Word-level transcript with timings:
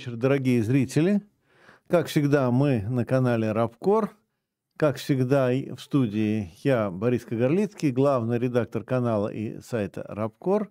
Вечер, 0.00 0.16
дорогие 0.16 0.62
зрители. 0.62 1.20
Как 1.86 2.06
всегда, 2.06 2.50
мы 2.50 2.80
на 2.88 3.04
канале 3.04 3.52
Рабкор. 3.52 4.16
Как 4.78 4.96
всегда, 4.96 5.50
в 5.50 5.78
студии 5.78 6.54
я, 6.64 6.90
Борис 6.90 7.26
Кагарлицкий, 7.26 7.90
главный 7.90 8.38
редактор 8.38 8.82
канала 8.82 9.28
и 9.28 9.60
сайта 9.60 10.02
Рабкор. 10.08 10.70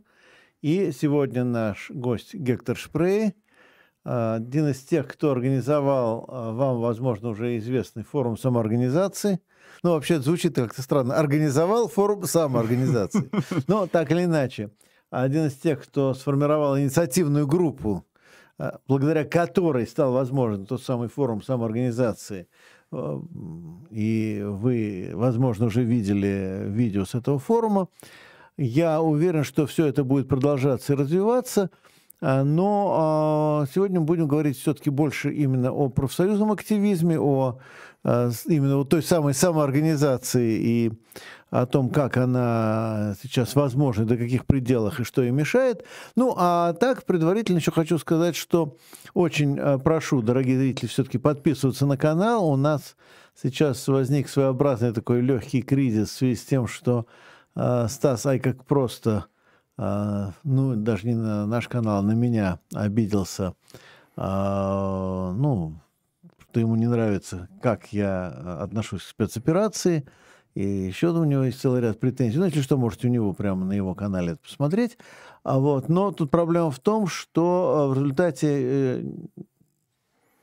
И 0.64 0.92
сегодня 0.92 1.44
наш 1.44 1.92
гость 1.92 2.34
Гектор 2.34 2.76
Шпрей, 2.76 3.36
один 4.04 4.70
из 4.70 4.80
тех, 4.80 5.08
кто 5.08 5.30
организовал 5.30 6.26
вам, 6.28 6.80
возможно, 6.82 7.30
уже 7.30 7.60
известный 7.60 8.02
форум 8.02 8.36
самоорганизации. 8.36 9.42
Ну, 9.84 9.92
вообще 9.92 10.20
звучит 10.22 10.56
как-то 10.56 10.82
странно. 10.82 11.14
Организовал 11.18 11.88
форум 11.88 12.24
самоорганизации. 12.24 13.30
Но 13.68 13.86
так 13.86 14.10
или 14.12 14.24
иначе, 14.24 14.72
один 15.12 15.46
из 15.46 15.54
тех, 15.54 15.84
кто 15.84 16.16
сформировал 16.16 16.80
инициативную 16.80 17.46
группу 17.46 18.09
благодаря 18.88 19.24
которой 19.26 19.88
стал 19.88 20.14
возможен 20.14 20.66
тот 20.66 20.84
самый 20.84 21.08
форум 21.08 21.42
самоорганизации. 21.42 22.48
Э, 22.92 23.20
и 23.90 24.42
вы, 24.44 25.12
возможно, 25.14 25.68
уже 25.68 25.84
видели 25.84 26.64
видео 26.66 27.06
с 27.06 27.16
этого 27.16 27.40
форума. 27.40 27.88
Я 28.58 29.02
уверен, 29.02 29.44
что 29.44 29.66
все 29.66 29.86
это 29.86 30.04
будет 30.04 30.28
продолжаться 30.28 30.94
и 30.94 30.96
развиваться. 30.96 31.70
Э, 32.22 32.44
но 32.44 33.66
сегодня 33.74 34.02
мы 34.02 34.06
будем 34.06 34.28
говорить 34.28 34.58
все-таки 34.58 34.90
больше 34.90 35.32
именно 35.32 35.72
о 35.72 35.90
профсоюзном 35.90 36.52
активизме, 36.52 37.20
о 37.20 37.60
именно 38.02 38.78
вот 38.78 38.90
той 38.90 39.04
самой 39.04 39.34
самоорганизации 39.34 40.58
и 40.58 40.92
о 41.50 41.66
том, 41.66 41.90
как 41.90 42.18
она 42.18 43.16
сейчас 43.22 43.56
возможна, 43.56 44.06
до 44.06 44.18
каких 44.18 44.46
пределах 44.46 45.00
и 45.00 45.04
что 45.04 45.22
ей 45.22 45.32
мешает. 45.32 45.84
Ну, 46.16 46.36
а 46.38 46.74
так, 46.74 47.06
предварительно 47.06 47.58
еще 47.58 47.72
хочу 47.72 47.98
сказать, 47.98 48.36
что 48.36 48.78
очень 49.14 49.58
э, 49.58 49.80
прошу, 49.80 50.22
дорогие 50.22 50.60
зрители, 50.60 50.88
все-таки 50.88 51.18
подписываться 51.18 51.86
на 51.86 51.98
канал. 51.98 52.48
У 52.50 52.56
нас 52.56 52.96
сейчас 53.42 53.88
возник 53.88 54.30
своеобразный 54.30 54.94
такой 54.94 55.22
легкий 55.22 55.62
кризис 55.62 56.10
в 56.10 56.18
связи 56.18 56.36
с 56.36 56.46
тем, 56.46 56.68
что 56.68 57.08
э, 57.56 57.88
Стас, 57.90 58.26
ай, 58.28 58.40
как 58.40 58.66
просто, 58.66 59.26
э, 59.78 60.28
ну, 60.44 60.76
даже 60.76 61.08
не 61.08 61.16
на 61.16 61.48
наш 61.48 61.68
канал, 61.68 62.04
на 62.04 62.12
меня 62.12 62.60
обиделся. 62.76 63.56
Э, 64.18 65.34
ну, 65.36 65.82
что 66.38 66.60
ему 66.60 66.76
не 66.76 66.88
нравится, 66.88 67.48
как 67.60 67.92
я 67.92 68.34
э, 68.36 68.64
отношусь 68.64 69.02
к 69.02 69.08
спецоперации– 69.08 70.08
и 70.56 70.64
еще 70.64 71.10
у 71.10 71.24
него 71.24 71.44
есть 71.44 71.62
целый 71.62 71.82
ряд 71.82 72.00
претензий. 72.00 72.38
Ну, 72.38 72.46
если 72.46 72.62
что, 72.62 72.78
можете 72.78 73.08
у 73.08 73.12
него 73.12 73.34
прямо 73.34 73.66
на 73.66 73.74
его 73.74 73.94
канале 73.94 74.34
это 74.34 74.42
посмотреть. 74.42 74.98
А 75.44 75.60
вот. 75.60 75.90
Но 75.90 76.12
тут 76.12 76.32
проблема 76.32 76.72
в 76.72 76.80
том, 76.80 77.08
что 77.08 77.88
э, 77.88 77.94
в 77.94 77.98
результате, 77.98 78.48
э, 78.52 79.04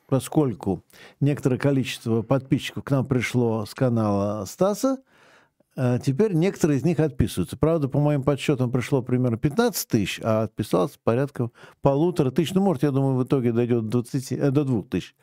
поскольку 0.07 0.83
некоторое 1.19 1.57
количество 1.57 2.21
подписчиков 2.21 2.83
к 2.83 2.91
нам 2.91 3.05
пришло 3.05 3.65
с 3.65 3.73
канала 3.73 4.45
Стаса, 4.45 4.99
э, 5.75 5.99
Теперь 6.03 6.33
некоторые 6.33 6.79
из 6.79 6.85
них 6.85 6.99
отписываются. 6.99 7.57
Правда, 7.57 7.89
по 7.89 7.99
моим 7.99 8.23
подсчетам 8.23 8.71
пришло 8.71 9.01
примерно 9.01 9.37
15 9.37 9.87
тысяч, 9.87 10.21
а 10.23 10.43
отписалось 10.43 10.97
порядка 11.03 11.51
полутора 11.81 12.31
тысяч. 12.31 12.53
Ну, 12.53 12.61
может, 12.61 12.83
я 12.83 12.91
думаю, 12.91 13.15
в 13.17 13.23
итоге 13.23 13.51
дойдет 13.51 13.89
до, 13.89 14.01
20, 14.01 14.31
э, 14.31 14.51
до 14.51 14.63
2 14.63 14.83
тысяч. 14.83 15.15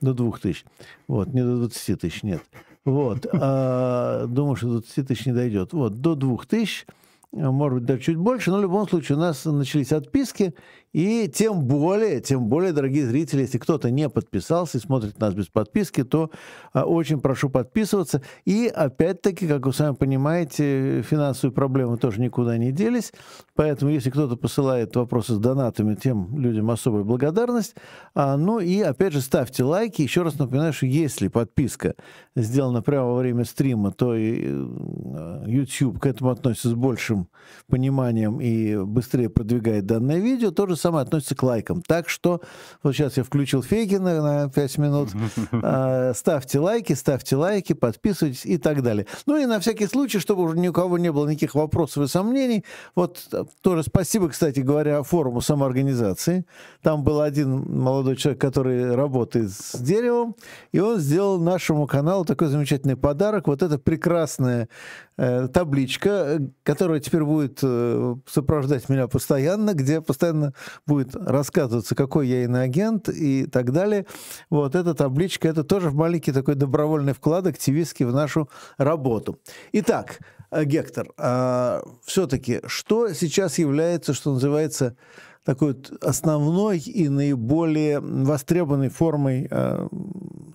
До 0.00 0.14
2 0.14 0.38
тысяч. 0.38 0.64
Вот, 1.06 1.28
не 1.28 1.42
до 1.42 1.58
20 1.58 2.00
тысяч, 2.00 2.22
нет. 2.22 2.42
Вот. 2.84 3.26
А, 3.32 4.26
думаю, 4.26 4.56
что 4.56 4.66
до 4.66 4.80
20 4.80 5.08
тысяч 5.08 5.26
не 5.26 5.32
дойдет. 5.32 5.72
Вот, 5.72 6.00
до 6.00 6.14
2 6.14 6.38
тысяч– 6.48 6.86
может 7.32 7.78
быть, 7.78 7.86
даже 7.86 8.02
чуть 8.02 8.16
больше, 8.16 8.50
но 8.50 8.58
в 8.58 8.62
любом 8.62 8.86
случае 8.86 9.16
у 9.16 9.20
нас 9.20 9.44
начались 9.46 9.92
отписки, 9.92 10.54
и 10.92 11.30
тем 11.32 11.64
более, 11.64 12.20
тем 12.20 12.48
более, 12.48 12.72
дорогие 12.72 13.06
зрители, 13.06 13.42
если 13.42 13.58
кто-то 13.58 13.90
не 13.90 14.08
подписался 14.10 14.78
и 14.78 14.80
смотрит 14.80 15.18
нас 15.18 15.32
без 15.34 15.46
подписки, 15.46 16.04
то 16.04 16.30
а, 16.72 16.84
очень 16.84 17.20
прошу 17.20 17.48
подписываться. 17.48 18.22
И 18.44 18.66
опять-таки, 18.66 19.48
как 19.48 19.64
вы 19.64 19.72
сами 19.72 19.94
понимаете, 19.94 21.02
финансовые 21.02 21.54
проблемы 21.54 21.96
тоже 21.96 22.20
никуда 22.20 22.58
не 22.58 22.72
делись, 22.72 23.12
поэтому 23.54 23.90
если 23.90 24.10
кто-то 24.10 24.36
посылает 24.36 24.94
вопросы 24.94 25.34
с 25.34 25.38
донатами, 25.38 25.94
тем 25.94 26.38
людям 26.38 26.70
особая 26.70 27.04
благодарность. 27.04 27.74
А, 28.14 28.36
ну 28.36 28.58
и 28.58 28.80
опять 28.80 29.14
же 29.14 29.22
ставьте 29.22 29.64
лайки. 29.64 30.02
Еще 30.02 30.22
раз 30.22 30.38
напоминаю, 30.38 30.74
что 30.74 30.86
если 30.86 31.28
подписка 31.28 31.94
сделана 32.36 32.82
прямо 32.82 33.08
во 33.08 33.16
время 33.16 33.44
стрима, 33.44 33.92
то 33.92 34.14
и 34.14 34.42
э, 34.44 35.44
YouTube 35.46 36.00
к 36.00 36.06
этому 36.06 36.30
относится 36.30 36.68
с 36.68 36.74
большим 36.74 37.28
пониманием 37.68 38.40
и 38.40 38.76
быстрее 38.84 39.30
продвигает 39.30 39.86
данное 39.86 40.18
видео, 40.18 40.50
то 40.50 40.66
же 40.66 40.76
самое 40.82 41.02
относится 41.02 41.34
к 41.34 41.42
лайкам. 41.42 41.82
Так 41.82 42.08
что 42.08 42.40
вот 42.82 42.94
сейчас 42.94 43.16
я 43.16 43.24
включил 43.24 43.62
Фейгина 43.62 44.22
на 44.22 44.50
5 44.50 44.78
минут. 44.78 45.10
А, 45.64 46.12
ставьте 46.14 46.58
лайки, 46.58 46.92
ставьте 46.94 47.36
лайки, 47.36 47.72
подписывайтесь 47.72 48.44
и 48.44 48.58
так 48.58 48.82
далее. 48.82 49.06
Ну 49.26 49.36
и 49.36 49.46
на 49.46 49.60
всякий 49.60 49.86
случай, 49.86 50.18
чтобы 50.18 50.42
уже 50.42 50.58
ни 50.58 50.68
у 50.68 50.72
кого 50.72 50.98
не 50.98 51.12
было 51.12 51.28
никаких 51.28 51.54
вопросов 51.54 52.04
и 52.04 52.08
сомнений, 52.08 52.64
вот 52.94 53.28
тоже 53.60 53.82
спасибо, 53.84 54.28
кстати 54.28 54.60
говоря, 54.60 55.02
форуму 55.02 55.40
самоорганизации. 55.40 56.44
Там 56.82 57.04
был 57.04 57.20
один 57.20 57.80
молодой 57.80 58.16
человек, 58.16 58.40
который 58.40 58.94
работает 58.94 59.50
с 59.50 59.78
деревом, 59.78 60.34
и 60.72 60.80
он 60.80 60.98
сделал 60.98 61.38
нашему 61.38 61.86
каналу 61.86 62.24
такой 62.24 62.48
замечательный 62.48 62.96
подарок. 62.96 63.46
Вот 63.46 63.62
это 63.62 63.78
прекрасная 63.78 64.68
э, 65.16 65.48
табличка, 65.48 66.40
которая 66.64 67.00
теперь 67.00 67.24
будет 67.24 67.60
э, 67.62 68.16
сопровождать 68.26 68.88
меня 68.88 69.06
постоянно, 69.06 69.74
где 69.74 70.00
постоянно 70.00 70.54
будет 70.86 71.14
рассказываться, 71.14 71.94
какой 71.94 72.28
я 72.28 72.44
иноагент 72.44 73.08
и 73.08 73.46
так 73.46 73.72
далее. 73.72 74.06
Вот 74.50 74.74
эта 74.74 74.94
табличка, 74.94 75.48
это 75.48 75.64
тоже 75.64 75.90
маленький 75.90 76.32
такой 76.32 76.54
добровольный 76.54 77.12
вклад 77.12 77.46
активистский 77.46 78.04
в 78.04 78.12
нашу 78.12 78.48
работу. 78.78 79.38
Итак, 79.72 80.18
э, 80.50 80.64
Гектор, 80.64 81.08
а 81.16 81.82
все-таки 82.04 82.60
что 82.66 83.12
сейчас 83.12 83.58
является, 83.58 84.14
что 84.14 84.32
называется, 84.32 84.96
такой 85.44 85.74
вот 85.74 85.92
основной 86.02 86.78
и 86.78 87.08
наиболее 87.08 88.00
востребованной 88.00 88.88
формой 88.88 89.48
э, 89.50 89.88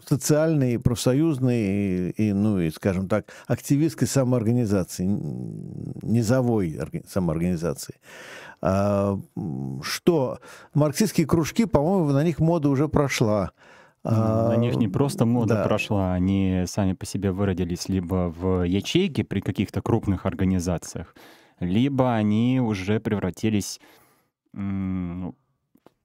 социальной, 0.08 0.80
профсоюзной 0.80 1.58
и, 1.58 2.10
и, 2.12 2.34
ну, 2.34 2.60
и, 2.60 2.70
скажем 2.72 3.08
так, 3.10 3.25
активистской 3.48 4.08
самоорганизации, 4.08 5.06
низовой 6.02 6.80
самоорганизации. 7.08 7.96
А, 8.62 9.19
что 9.81 10.39
марксистские 10.74 11.27
кружки, 11.27 11.65
по-моему, 11.65 12.12
на 12.12 12.24
них 12.24 12.39
мода 12.39 12.69
уже 12.69 12.88
прошла. 12.88 13.51
На 14.04 14.56
них 14.56 14.77
не 14.77 14.88
просто 14.88 15.25
мода 15.25 15.56
да. 15.56 15.63
прошла, 15.65 16.13
они 16.13 16.63
сами 16.65 16.94
по 16.94 17.06
себе 17.06 17.31
выродились 17.31 17.89
либо 17.89 18.33
в 18.36 18.63
ячейки 18.63 19.24
при 19.24 19.42
каких-то 19.42 19.81
крупных 19.81 20.25
организациях, 20.25 21.13
либо 21.59 22.15
они 22.15 22.62
уже 22.62 23.01
превратились 23.01 23.81
ну, 24.54 25.36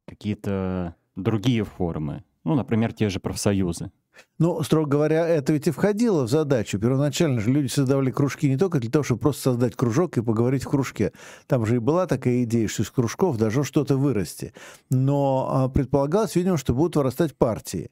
какие-то 0.06 0.96
другие 1.14 1.64
формы. 1.64 2.24
Ну, 2.42 2.54
например, 2.56 2.92
те 2.92 3.08
же 3.08 3.20
профсоюзы. 3.20 3.92
Ну, 4.38 4.62
строго 4.62 4.90
говоря, 4.90 5.26
это 5.26 5.52
ведь 5.52 5.68
и 5.68 5.70
входило 5.70 6.24
в 6.24 6.28
задачу. 6.28 6.78
Первоначально 6.78 7.40
же 7.40 7.50
люди 7.50 7.68
создавали 7.68 8.10
кружки 8.10 8.48
не 8.48 8.56
только 8.56 8.80
для 8.80 8.90
того, 8.90 9.04
чтобы 9.04 9.20
просто 9.20 9.42
создать 9.42 9.76
кружок 9.76 10.18
и 10.18 10.22
поговорить 10.22 10.64
в 10.64 10.68
кружке. 10.68 11.12
Там 11.46 11.64
же 11.64 11.76
и 11.76 11.78
была 11.78 12.06
такая 12.06 12.42
идея, 12.42 12.66
что 12.68 12.82
из 12.82 12.90
кружков 12.90 13.36
должно 13.36 13.62
что-то 13.62 13.96
вырасти. 13.96 14.52
Но 14.90 15.48
а, 15.50 15.68
предполагалось, 15.68 16.34
видимо, 16.34 16.56
что 16.56 16.74
будут 16.74 16.96
вырастать 16.96 17.36
партии. 17.36 17.90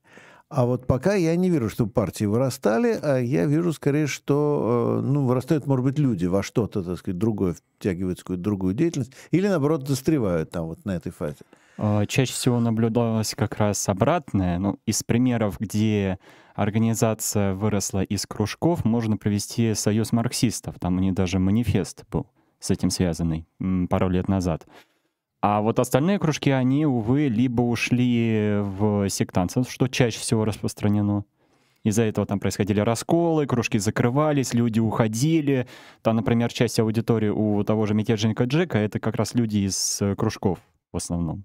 А 0.50 0.66
вот 0.66 0.88
пока 0.88 1.14
я 1.14 1.36
не 1.36 1.48
вижу, 1.48 1.68
чтобы 1.68 1.92
партии 1.92 2.24
вырастали, 2.24 2.98
а 3.00 3.18
я 3.18 3.46
вижу 3.46 3.72
скорее, 3.72 4.08
что 4.08 4.98
э, 4.98 5.06
ну, 5.06 5.24
вырастают, 5.24 5.68
может 5.68 5.84
быть, 5.84 5.96
люди 6.00 6.26
во 6.26 6.42
что-то, 6.42 6.82
так 6.82 6.98
сказать, 6.98 7.18
другое, 7.18 7.54
втягиваются 7.78 8.22
в 8.22 8.24
какую-то 8.24 8.42
другую 8.42 8.74
деятельность, 8.74 9.12
или, 9.30 9.46
наоборот, 9.46 9.86
застревают 9.86 10.50
там 10.50 10.66
вот 10.66 10.84
на 10.84 10.96
этой 10.96 11.12
фазе. 11.12 11.36
А, 11.78 12.06
чаще 12.06 12.32
всего 12.32 12.60
наблюдалось 12.60 13.34
как 13.34 13.56
раз 13.56 13.88
обратное. 13.88 14.58
Ну, 14.58 14.78
из 14.86 15.02
примеров, 15.02 15.58
где 15.58 16.18
организация 16.54 17.54
выросла 17.54 18.02
из 18.02 18.26
кружков, 18.26 18.84
можно 18.84 19.16
привести 19.16 19.74
союз 19.74 20.12
марксистов. 20.12 20.78
Там 20.78 20.98
у 20.98 21.00
них 21.00 21.14
даже 21.14 21.38
манифест 21.38 22.04
был 22.10 22.26
с 22.58 22.70
этим 22.70 22.90
связанный 22.90 23.46
пару 23.88 24.08
лет 24.08 24.28
назад. 24.28 24.66
А 25.42 25.62
вот 25.62 25.78
остальные 25.78 26.18
кружки, 26.18 26.50
они, 26.50 26.84
увы, 26.84 27.28
либо 27.28 27.62
ушли 27.62 28.58
в 28.60 29.08
сектантство, 29.08 29.64
что 29.64 29.88
чаще 29.88 30.20
всего 30.20 30.44
распространено. 30.44 31.24
Из-за 31.82 32.02
этого 32.02 32.26
там 32.26 32.40
происходили 32.40 32.80
расколы, 32.80 33.46
кружки 33.46 33.78
закрывались, 33.78 34.52
люди 34.52 34.80
уходили. 34.80 35.66
Там, 36.02 36.16
например, 36.16 36.52
часть 36.52 36.78
аудитории 36.78 37.30
у 37.30 37.64
того 37.64 37.86
же 37.86 37.94
мятежника 37.94 38.44
Джека— 38.44 38.76
это 38.80 39.00
как 39.00 39.16
раз 39.16 39.34
люди 39.34 39.58
из 39.58 40.02
э, 40.02 40.14
кружков 40.14 40.58
в 40.92 40.96
основном, 40.96 41.44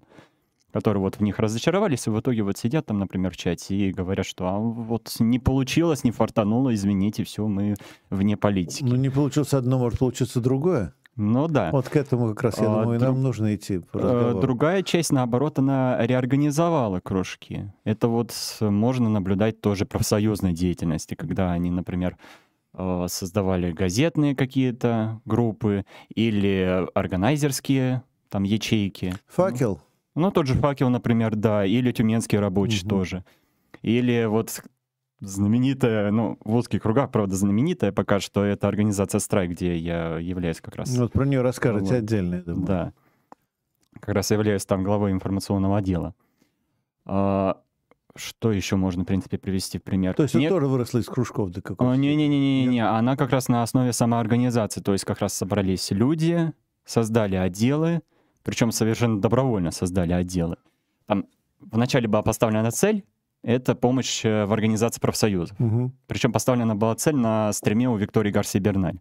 которые 0.72 1.00
вот 1.00 1.16
в 1.16 1.22
них 1.22 1.38
разочаровались, 1.38 2.06
и 2.06 2.10
в 2.10 2.20
итоге 2.20 2.42
вот 2.42 2.58
сидят 2.58 2.86
там, 2.86 2.98
например, 2.98 3.32
в 3.32 3.36
чате 3.36 3.76
и 3.76 3.92
говорят, 3.92 4.26
что 4.26 4.46
а 4.46 4.58
вот 4.58 5.14
не 5.18 5.38
получилось, 5.38 6.04
не 6.04 6.10
фартануло, 6.10 6.74
извините, 6.74 7.24
все, 7.24 7.46
мы 7.46 7.76
вне 8.10 8.36
политики. 8.36 8.84
Ну, 8.84 8.96
не 8.96 9.08
получилось 9.08 9.54
одно, 9.54 9.78
может 9.78 9.98
получиться 9.98 10.40
другое. 10.40 10.92
Ну 11.16 11.48
да. 11.48 11.70
Вот 11.72 11.88
к 11.88 11.96
этому 11.96 12.28
как 12.28 12.42
раз, 12.42 12.58
я 12.58 12.66
а, 12.66 12.82
думаю, 12.82 13.00
друг... 13.00 13.14
нам 13.14 13.22
нужно 13.22 13.54
идти 13.54 13.80
э, 13.94 14.38
Другая 14.40 14.82
часть, 14.82 15.12
наоборот, 15.12 15.58
она 15.58 15.96
реорганизовала 16.06 17.00
кружки. 17.00 17.72
Это 17.84 18.08
вот 18.08 18.34
можно 18.60 19.08
наблюдать 19.08 19.62
тоже 19.62 19.86
профсоюзной 19.86 20.52
деятельности, 20.52 21.14
когда 21.14 21.52
они, 21.52 21.70
например, 21.70 22.18
э, 22.74 23.06
создавали 23.08 23.72
газетные 23.72 24.36
какие-то 24.36 25.22
группы 25.24 25.86
или 26.14 26.86
органайзерские 26.94 28.02
там 28.28 28.42
ячейки. 28.42 29.14
Факел? 29.28 29.80
Ну, 30.14 30.30
тот 30.30 30.46
же 30.46 30.54
факел, 30.54 30.88
например, 30.88 31.36
да, 31.36 31.64
или 31.64 31.92
тюменский 31.92 32.38
рабочий 32.38 32.80
угу. 32.80 32.88
тоже. 32.88 33.24
Или 33.82 34.24
вот 34.24 34.62
знаменитая, 35.20 36.10
ну, 36.10 36.38
в 36.44 36.54
узких 36.54 36.82
кругах, 36.82 37.10
правда, 37.10 37.36
знаменитая 37.36 37.92
пока 37.92 38.20
что, 38.20 38.44
это 38.44 38.68
организация 38.68 39.18
«Страйк», 39.18 39.52
где 39.52 39.76
я 39.76 40.18
являюсь 40.18 40.60
как 40.60 40.76
раз... 40.76 40.96
Вот 40.96 41.12
про 41.12 41.24
нее 41.24 41.42
расскажете 41.42 41.86
вот. 41.86 41.94
отдельно, 41.94 42.34
я 42.36 42.42
думаю. 42.42 42.66
Да. 42.66 42.92
Как 44.00 44.14
раз 44.14 44.30
являюсь 44.30 44.64
там 44.66 44.84
главой 44.84 45.12
информационного 45.12 45.78
отдела. 45.78 46.14
А, 47.06 47.60
что 48.14 48.52
еще 48.52 48.76
можно, 48.76 49.04
в 49.04 49.06
принципе, 49.06 49.38
привести 49.38 49.78
в 49.78 49.82
пример? 49.82 50.14
То 50.14 50.24
есть 50.24 50.34
Нет... 50.34 50.50
тоже 50.50 50.66
выросла 50.66 50.98
из 50.98 51.06
кружков 51.06 51.50
до 51.50 51.62
какого-то? 51.62 51.98
Не-не-не, 51.98 52.66
не, 52.66 52.80
она 52.80 53.16
как 53.16 53.30
раз 53.30 53.48
на 53.48 53.62
основе 53.62 53.92
самоорганизации, 53.92 54.80
то 54.80 54.92
есть 54.92 55.04
как 55.04 55.20
раз 55.20 55.32
собрались 55.34 55.90
люди, 55.90 56.52
создали 56.84 57.36
отделы, 57.36 58.02
причем 58.46 58.70
совершенно 58.70 59.20
добровольно 59.20 59.72
создали 59.72 60.12
отделы. 60.12 60.56
Там 61.06 61.26
вначале 61.58 62.06
была 62.06 62.22
поставлена 62.22 62.70
цель 62.70 63.04
это 63.42 63.74
помощь 63.74 64.24
э, 64.24 64.44
в 64.44 64.52
организации 64.52 65.00
профсоюзов. 65.00 65.60
Угу. 65.60 65.92
Причем 66.06 66.32
поставлена 66.32 66.76
была 66.76 66.94
цель 66.94 67.16
на 67.16 67.52
стриме 67.52 67.88
у 67.88 67.96
Виктории 67.96 68.30
Гарси 68.30 68.58
Берналь. 68.58 69.00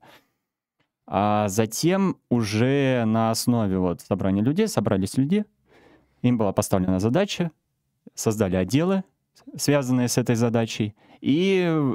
А 1.05 1.47
затем 1.47 2.17
уже 2.29 3.03
на 3.05 3.29
основе 3.29 3.77
вот 3.77 4.01
собрания 4.01 4.41
людей, 4.41 4.67
собрались 4.67 5.15
люди, 5.15 5.45
им 6.23 6.39
была 6.39 6.51
поставлена 6.51 6.99
задача, 6.99 7.51
создали 8.15 8.55
отделы, 8.55 9.03
связанные 9.57 10.07
с 10.07 10.17
этой 10.17 10.35
задачей, 10.35 10.95
и 11.21 11.93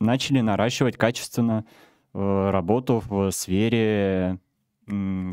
начали 0.00 0.40
наращивать 0.40 0.96
качественно 0.96 1.64
э, 2.12 2.50
работу 2.50 3.04
в 3.06 3.30
сфере 3.30 4.40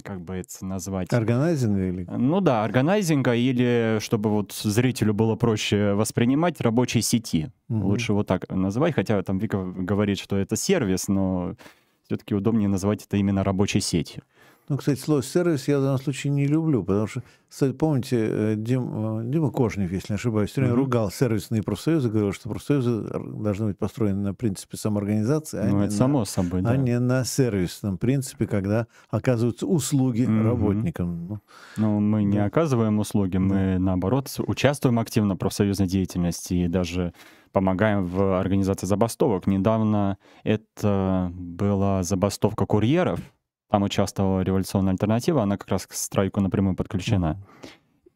как 0.04 0.22
бы 0.22 0.36
это 0.36 0.66
назвать? 0.66 1.12
Органайзинга 1.14 1.88
или? 1.88 2.06
Ну 2.10 2.42
да, 2.42 2.64
органайзинга 2.64 3.36
или, 3.36 4.00
чтобы 4.02 4.30
вот 4.30 4.52
зрителю 4.54 5.14
было 5.14 5.36
проще 5.36 5.94
воспринимать, 5.94 6.62
рабочей 6.62 7.02
сети. 7.02 7.52
Угу. 7.70 7.88
Лучше 7.88 8.14
вот 8.14 8.28
так 8.28 8.50
называть, 8.50 8.96
хотя 8.96 9.22
там 9.24 9.38
Вика 9.38 9.64
говорит, 9.64 10.20
что 10.20 10.38
это 10.38 10.56
сервис, 10.56 11.08
но 11.08 11.56
все-таки 12.04 12.36
удобнее 12.36 12.70
назвать 12.70 13.06
это 13.06 13.18
именно 13.18 13.44
рабочей 13.44 13.80
сетью. 13.80 14.24
Ну, 14.68 14.78
кстати, 14.78 15.00
слово 15.00 15.22
«сервис» 15.22 15.68
я 15.68 15.78
в 15.78 15.84
данном 15.84 16.00
случае 16.00 16.34
не 16.34 16.48
люблю, 16.48 16.84
потому 16.84 17.06
что, 17.06 17.22
кстати, 17.48 17.72
помните, 17.74 18.18
э, 18.20 18.56
Дим, 18.58 19.20
э, 19.20 19.24
Дима 19.26 19.52
Кожнев, 19.52 19.92
если 19.92 20.14
не 20.14 20.16
ошибаюсь, 20.16 20.50
все 20.50 20.62
время 20.62 20.74
mm-hmm. 20.74 20.80
ругал 20.80 21.12
сервисные 21.12 21.62
профсоюзы, 21.62 22.10
говорил, 22.10 22.34
что 22.34 22.50
профсоюзы 22.50 23.08
должны 23.38 23.68
быть 23.68 23.78
построены 23.78 24.22
на 24.22 24.34
принципе 24.34 24.78
самоорганизации, 24.78 25.60
а, 25.60 25.66
ну, 25.66 25.78
не, 25.78 25.84
это 25.84 25.94
на, 25.94 25.98
само 25.98 26.26
собой, 26.26 26.64
да. 26.64 26.72
а 26.72 26.78
не 26.78 26.98
на 26.98 27.24
сервисном 27.26 28.00
принципе, 28.00 28.48
когда 28.48 28.88
оказываются 29.12 29.68
услуги 29.68 30.24
mm-hmm. 30.24 30.44
работникам. 30.44 31.28
Ну, 31.28 31.40
ну 31.78 32.00
мы 32.00 32.24
да. 32.24 32.26
не 32.26 32.38
оказываем 32.40 32.98
услуги, 32.98 33.38
мы, 33.38 33.78
наоборот, 33.78 34.34
участвуем 34.48 34.98
активно 34.98 35.36
в 35.36 35.38
профсоюзной 35.38 35.88
деятельности 35.88 36.56
и 36.56 36.68
даже 36.68 37.14
помогаем 37.52 38.04
в 38.04 38.40
организации 38.40 38.88
забастовок. 38.88 39.46
Недавно 39.48 40.18
это 40.44 41.32
была 41.34 42.04
забастовка 42.04 42.66
курьеров, 42.66 43.22
там 43.70 43.84
участвовала 43.84 44.42
революционная 44.42 44.94
альтернатива, 44.94 45.44
она 45.44 45.58
как 45.58 45.70
раз 45.70 45.88
к 45.88 45.94
страйку 45.94 46.42
напрямую 46.42 46.76
подключена. 46.76 47.38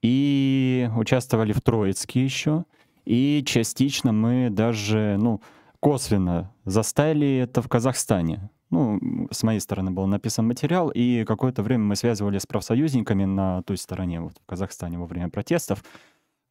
И 0.01 0.89
участвовали 0.95 1.51
в 1.51 1.61
Троицке 1.61 2.23
еще. 2.23 2.65
И 3.05 3.43
частично 3.45 4.11
мы 4.11 4.49
даже, 4.49 5.17
ну, 5.19 5.41
косвенно 5.79 6.53
застали 6.65 7.37
это 7.37 7.61
в 7.61 7.67
Казахстане. 7.67 8.49
Ну, 8.69 9.27
с 9.31 9.41
моей 9.41 9.59
стороны 9.59 9.89
был 9.89 10.05
написан 10.05 10.45
материал, 10.45 10.89
и 10.89 11.23
какое-то 11.25 11.63
время 11.63 11.85
мы 11.85 11.95
связывались 11.95 12.43
с 12.43 12.45
профсоюзниками 12.45 13.25
на 13.25 13.63
той 13.63 13.77
стороне, 13.77 14.21
вот 14.21 14.33
в 14.37 14.45
Казахстане 14.45 14.99
во 14.99 15.07
время 15.07 15.29
протестов, 15.29 15.83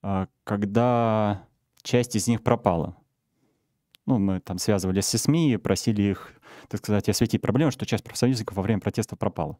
а, 0.02 0.26
когда 0.42 1.44
часть 1.82 2.16
из 2.16 2.26
них 2.26 2.42
пропала. 2.42 2.96
Ну, 4.08 4.18
мы 4.18 4.40
там 4.40 4.58
связывались 4.58 5.06
с 5.06 5.18
СМИ, 5.18 5.58
просили 5.58 6.02
их 6.02 6.32
так 6.68 6.80
сказать, 6.80 7.08
осветить 7.08 7.40
проблему, 7.40 7.70
что 7.70 7.86
часть 7.86 8.04
профсоюзников 8.04 8.56
во 8.56 8.62
время 8.62 8.80
протеста 8.80 9.16
пропала. 9.16 9.58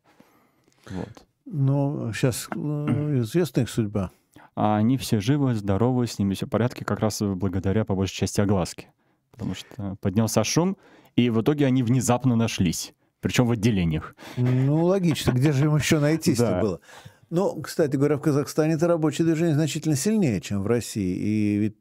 Вот. 0.91 1.27
Ну, 1.47 2.13
сейчас 2.13 2.49
э, 2.55 3.21
известна 3.21 3.63
их 3.63 3.71
судьба. 3.71 4.11
А 4.55 4.77
они 4.77 4.97
все 4.97 5.21
живы, 5.21 5.55
здоровы, 5.55 6.07
с 6.07 6.19
ними 6.19 6.35
все 6.35 6.47
в 6.47 6.51
порядке, 6.51 6.85
как 6.85 7.01
раз 7.01 7.21
благодаря, 7.23 7.85
по 7.85 7.95
большей 7.95 8.15
части, 8.15 8.41
огласке. 8.41 8.93
Потому 9.31 9.55
что 9.55 9.97
поднялся 10.01 10.45
шум, 10.45 10.77
и 11.17 11.31
в 11.31 11.41
итоге 11.41 11.67
они 11.67 11.83
внезапно 11.83 12.35
нашлись. 12.35 12.93
Причем 13.21 13.47
в 13.47 13.53
отделениях. 13.53 14.15
Ну, 14.37 14.85
логично. 14.85 15.33
Где 15.33 15.53
же 15.53 15.67
им 15.67 15.77
еще 15.77 15.99
найтись-то 15.99 16.61
было? 16.61 16.81
Ну, 17.31 17.61
кстати 17.61 17.97
говоря, 17.97 18.17
в 18.17 18.23
Казахстане 18.23 18.75
это 18.75 18.89
рабочее 18.89 19.27
движение 19.27 19.55
значительно 19.55 19.97
сильнее, 19.97 20.41
чем 20.41 20.63
в 20.63 20.67
России. 20.67 21.17
И 21.17 21.57
ведь, 21.59 21.77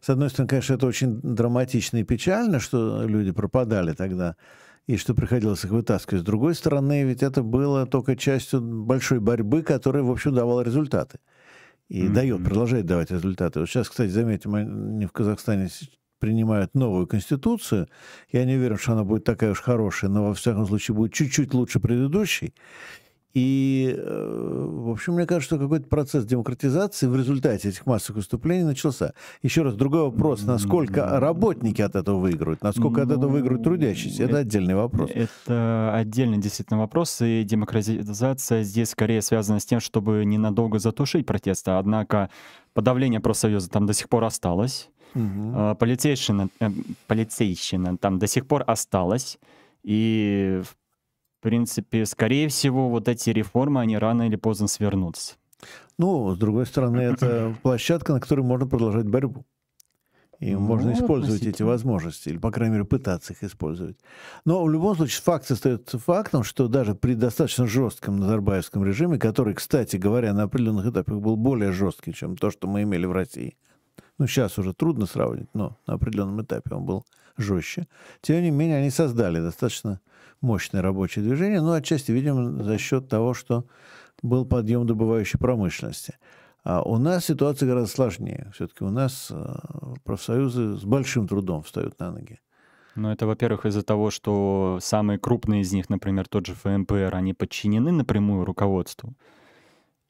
с 0.00 0.08
одной 0.10 0.30
стороны, 0.30 0.48
конечно, 0.48 0.74
это 0.74 0.86
очень 0.86 1.20
драматично 1.22 1.98
и 1.98 2.04
печально, 2.04 2.60
что 2.60 3.04
люди 3.04 3.32
пропадали 3.32 3.92
тогда 3.94 4.36
и 4.86 4.96
что 4.96 5.14
приходилось 5.14 5.64
их 5.64 5.70
вытаскивать. 5.70 6.22
С 6.22 6.24
другой 6.24 6.54
стороны, 6.54 7.04
ведь 7.04 7.22
это 7.22 7.42
было 7.42 7.86
только 7.86 8.16
частью 8.16 8.60
большой 8.60 9.20
борьбы, 9.20 9.62
которая, 9.62 10.02
в 10.02 10.10
общем, 10.10 10.34
давала 10.34 10.62
результаты. 10.62 11.18
И 11.88 12.04
mm-hmm. 12.04 12.12
дает, 12.12 12.44
продолжает 12.44 12.86
давать 12.86 13.10
результаты. 13.10 13.60
Вот 13.60 13.68
сейчас, 13.68 13.88
кстати, 13.88 14.10
заметим, 14.10 14.54
они 14.54 15.06
в 15.06 15.12
Казахстане 15.12 15.68
принимают 16.20 16.74
новую 16.74 17.08
конституцию. 17.08 17.88
Я 18.30 18.44
не 18.44 18.54
уверен, 18.54 18.78
что 18.78 18.92
она 18.92 19.02
будет 19.02 19.24
такая 19.24 19.50
уж 19.50 19.60
хорошая, 19.60 20.08
но, 20.08 20.28
во 20.28 20.34
всяком 20.34 20.66
случае, 20.66 20.94
будет 20.94 21.12
чуть-чуть 21.12 21.52
лучше 21.52 21.80
предыдущей. 21.80 22.54
И, 23.34 23.94
э, 23.96 24.66
в 24.68 24.90
общем, 24.90 25.14
мне 25.14 25.26
кажется, 25.26 25.56
что 25.56 25.58
какой-то 25.58 25.88
процесс 25.88 26.24
демократизации 26.26 27.06
в 27.06 27.16
результате 27.16 27.70
этих 27.70 27.86
массовых 27.86 28.18
выступлений 28.18 28.64
начался. 28.64 29.14
Еще 29.42 29.62
раз, 29.62 29.74
другой 29.74 30.02
вопрос, 30.02 30.42
насколько 30.42 31.18
работники 31.18 31.80
от 31.80 31.96
этого 31.96 32.18
выиграют, 32.18 32.62
насколько 32.62 33.00
ну, 33.00 33.06
от 33.06 33.18
этого 33.18 33.30
выиграют 33.30 33.62
трудящиеся, 33.62 34.24
это, 34.24 34.32
это 34.32 34.38
отдельный 34.40 34.74
вопрос. 34.74 35.10
Это 35.14 35.94
отдельный 35.94 36.38
действительно 36.38 36.80
вопрос, 36.80 37.22
и 37.22 37.42
демократизация 37.42 38.62
здесь 38.64 38.90
скорее 38.90 39.22
связана 39.22 39.60
с 39.60 39.64
тем, 39.64 39.80
чтобы 39.80 40.24
ненадолго 40.26 40.78
затушить 40.78 41.24
протесты, 41.24 41.70
однако 41.70 42.28
подавление 42.74 43.20
профсоюза 43.20 43.70
там 43.70 43.86
до 43.86 43.94
сих 43.94 44.10
пор 44.10 44.24
осталось, 44.24 44.90
угу. 45.14 45.74
полицейщина, 45.76 46.48
э, 46.60 46.70
полицейщина 47.06 47.96
там 47.96 48.18
до 48.18 48.26
сих 48.26 48.46
пор 48.46 48.64
осталась, 48.66 49.38
и 49.82 50.60
в 50.64 50.81
принципе, 51.42 52.06
скорее 52.06 52.48
всего, 52.48 52.88
вот 52.88 53.08
эти 53.08 53.30
реформы, 53.30 53.80
они 53.80 53.98
рано 53.98 54.26
или 54.26 54.36
поздно 54.36 54.68
свернутся. 54.68 55.34
Ну, 55.98 56.34
с 56.34 56.38
другой 56.38 56.66
стороны, 56.66 57.00
это 57.00 57.54
площадка, 57.62 58.14
на 58.14 58.20
которой 58.20 58.40
можно 58.40 58.66
продолжать 58.66 59.06
борьбу. 59.06 59.44
И 60.42 60.54
ну, 60.54 60.58
можно 60.60 60.92
использовать 60.92 61.44
эти 61.44 61.62
возможности, 61.62 62.30
или, 62.30 62.38
по 62.38 62.50
крайней 62.50 62.72
мере, 62.72 62.84
пытаться 62.84 63.32
их 63.32 63.44
использовать. 63.44 63.96
Но 64.44 64.64
в 64.64 64.70
любом 64.70 64.96
случае 64.96 65.22
факт 65.22 65.48
остается 65.48 66.00
фактом, 66.00 66.42
что 66.42 66.66
даже 66.66 66.96
при 66.96 67.14
достаточно 67.14 67.68
жестком 67.68 68.16
назарбаевском 68.16 68.84
режиме, 68.84 69.20
который, 69.20 69.54
кстати 69.54 69.96
говоря, 69.96 70.34
на 70.34 70.42
определенных 70.42 70.86
этапах 70.86 71.20
был 71.20 71.36
более 71.36 71.70
жесткий, 71.70 72.12
чем 72.12 72.36
то, 72.36 72.50
что 72.50 72.66
мы 72.66 72.82
имели 72.82 73.06
в 73.06 73.12
России, 73.12 73.56
ну, 74.18 74.26
сейчас 74.26 74.58
уже 74.58 74.74
трудно 74.74 75.06
сравнить, 75.06 75.48
но 75.54 75.78
на 75.86 75.94
определенном 75.94 76.42
этапе 76.42 76.74
он 76.74 76.86
был 76.86 77.04
жестче. 77.36 77.86
Тем 78.20 78.42
не 78.42 78.50
менее, 78.50 78.78
они 78.78 78.90
создали 78.90 79.40
достаточно 79.40 80.00
мощное 80.40 80.82
рабочее 80.82 81.24
движение, 81.24 81.60
ну, 81.60 81.72
отчасти, 81.72 82.12
видимо, 82.12 82.62
за 82.62 82.78
счет 82.78 83.08
того, 83.08 83.34
что 83.34 83.66
был 84.22 84.44
подъем 84.44 84.86
добывающей 84.86 85.38
промышленности. 85.38 86.14
А 86.64 86.82
у 86.82 86.96
нас 86.96 87.24
ситуация 87.24 87.68
гораздо 87.68 87.90
сложнее. 87.90 88.50
Все-таки 88.54 88.84
у 88.84 88.90
нас 88.90 89.28
э, 89.30 89.56
профсоюзы 90.04 90.76
с 90.76 90.84
большим 90.84 91.26
трудом 91.26 91.62
встают 91.62 91.98
на 91.98 92.12
ноги. 92.12 92.38
Ну, 92.94 93.10
это, 93.10 93.26
во-первых, 93.26 93.66
из-за 93.66 93.82
того, 93.82 94.10
что 94.10 94.78
самые 94.80 95.18
крупные 95.18 95.62
из 95.62 95.72
них, 95.72 95.88
например, 95.88 96.28
тот 96.28 96.46
же 96.46 96.54
ФМПР, 96.54 97.14
они 97.14 97.32
подчинены 97.32 97.90
напрямую 97.90 98.44
руководству. 98.44 99.14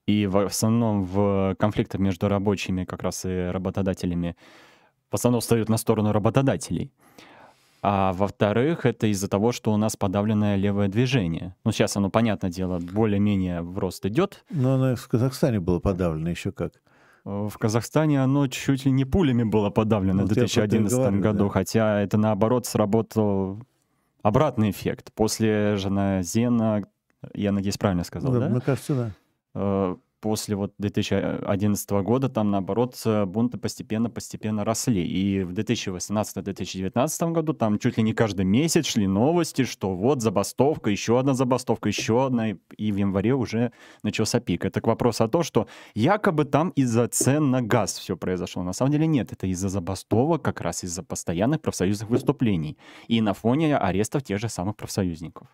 И 0.06 0.26
в 0.26 0.36
основном 0.44 1.04
в 1.04 1.54
конфликтах 1.58 2.00
между 2.00 2.28
рабочими 2.28 2.84
как 2.84 3.02
раз 3.02 3.24
и 3.24 3.50
работодателями 3.50 4.36
в 5.12 5.14
основном 5.14 5.42
встают 5.42 5.68
на 5.68 5.76
сторону 5.76 6.10
работодателей. 6.10 6.90
А 7.82 8.12
во-вторых, 8.14 8.86
это 8.86 9.08
из-за 9.08 9.28
того, 9.28 9.52
что 9.52 9.72
у 9.72 9.76
нас 9.76 9.96
подавленное 9.96 10.56
левое 10.56 10.88
движение. 10.88 11.54
Ну, 11.64 11.72
сейчас 11.72 11.96
оно, 11.96 12.10
понятное 12.10 12.50
дело, 12.50 12.78
более-менее 12.78 13.60
в 13.60 13.78
рост 13.78 14.06
идет. 14.06 14.44
Но 14.50 14.74
оно 14.74 14.96
в 14.96 15.08
Казахстане 15.08 15.60
было 15.60 15.80
подавлено 15.80 16.30
еще 16.30 16.50
как. 16.52 16.74
Э, 17.26 17.48
в 17.50 17.58
Казахстане 17.58 18.22
оно 18.22 18.46
чуть 18.46 18.86
ли 18.86 18.92
не 18.92 19.04
пулями 19.04 19.42
было 19.42 19.68
подавлено 19.68 20.22
ну, 20.22 20.26
в 20.26 20.28
2011 20.28 20.96
говорю, 20.96 21.20
году, 21.20 21.44
да. 21.44 21.50
хотя 21.50 22.00
это, 22.00 22.16
наоборот, 22.16 22.66
сработал 22.66 23.58
обратный 24.22 24.70
эффект. 24.70 25.12
После 25.12 25.76
жена 25.76 26.22
Зена, 26.22 26.84
я 27.34 27.52
надеюсь, 27.52 27.76
правильно 27.78 28.04
сказал, 28.04 28.32
да? 28.32 28.40
да? 28.40 28.48
Мне 28.48 28.60
кажется, 28.60 29.12
да. 29.54 29.96
После 30.22 30.54
вот 30.54 30.72
2011 30.78 31.90
года 31.90 32.28
там, 32.28 32.52
наоборот, 32.52 32.96
бунты 33.26 33.58
постепенно-постепенно 33.58 34.64
росли. 34.64 35.04
И 35.04 35.42
в 35.42 35.50
2018-2019 35.52 37.32
году 37.32 37.54
там 37.54 37.80
чуть 37.80 37.96
ли 37.96 38.04
не 38.04 38.12
каждый 38.12 38.44
месяц 38.44 38.86
шли 38.86 39.08
новости, 39.08 39.64
что 39.64 39.96
вот 39.96 40.22
забастовка, 40.22 40.90
еще 40.90 41.18
одна 41.18 41.34
забастовка, 41.34 41.88
еще 41.88 42.24
одна, 42.24 42.50
и 42.50 42.92
в 42.92 42.96
январе 42.96 43.34
уже 43.34 43.72
начался 44.04 44.38
пик. 44.38 44.64
Это 44.64 44.80
к 44.80 44.86
вопросу 44.86 45.24
о 45.24 45.28
том, 45.28 45.42
что 45.42 45.66
якобы 45.94 46.44
там 46.44 46.68
из-за 46.70 47.08
цен 47.08 47.50
на 47.50 47.60
газ 47.60 47.98
все 47.98 48.16
произошло. 48.16 48.62
На 48.62 48.72
самом 48.72 48.92
деле 48.92 49.08
нет, 49.08 49.32
это 49.32 49.48
из-за 49.48 49.68
забастовок, 49.68 50.40
как 50.40 50.60
раз 50.60 50.84
из-за 50.84 51.02
постоянных 51.02 51.60
профсоюзных 51.60 52.08
выступлений 52.08 52.78
и 53.08 53.20
на 53.20 53.34
фоне 53.34 53.76
арестов 53.76 54.22
тех 54.22 54.38
же 54.38 54.48
самых 54.48 54.76
профсоюзников. 54.76 55.48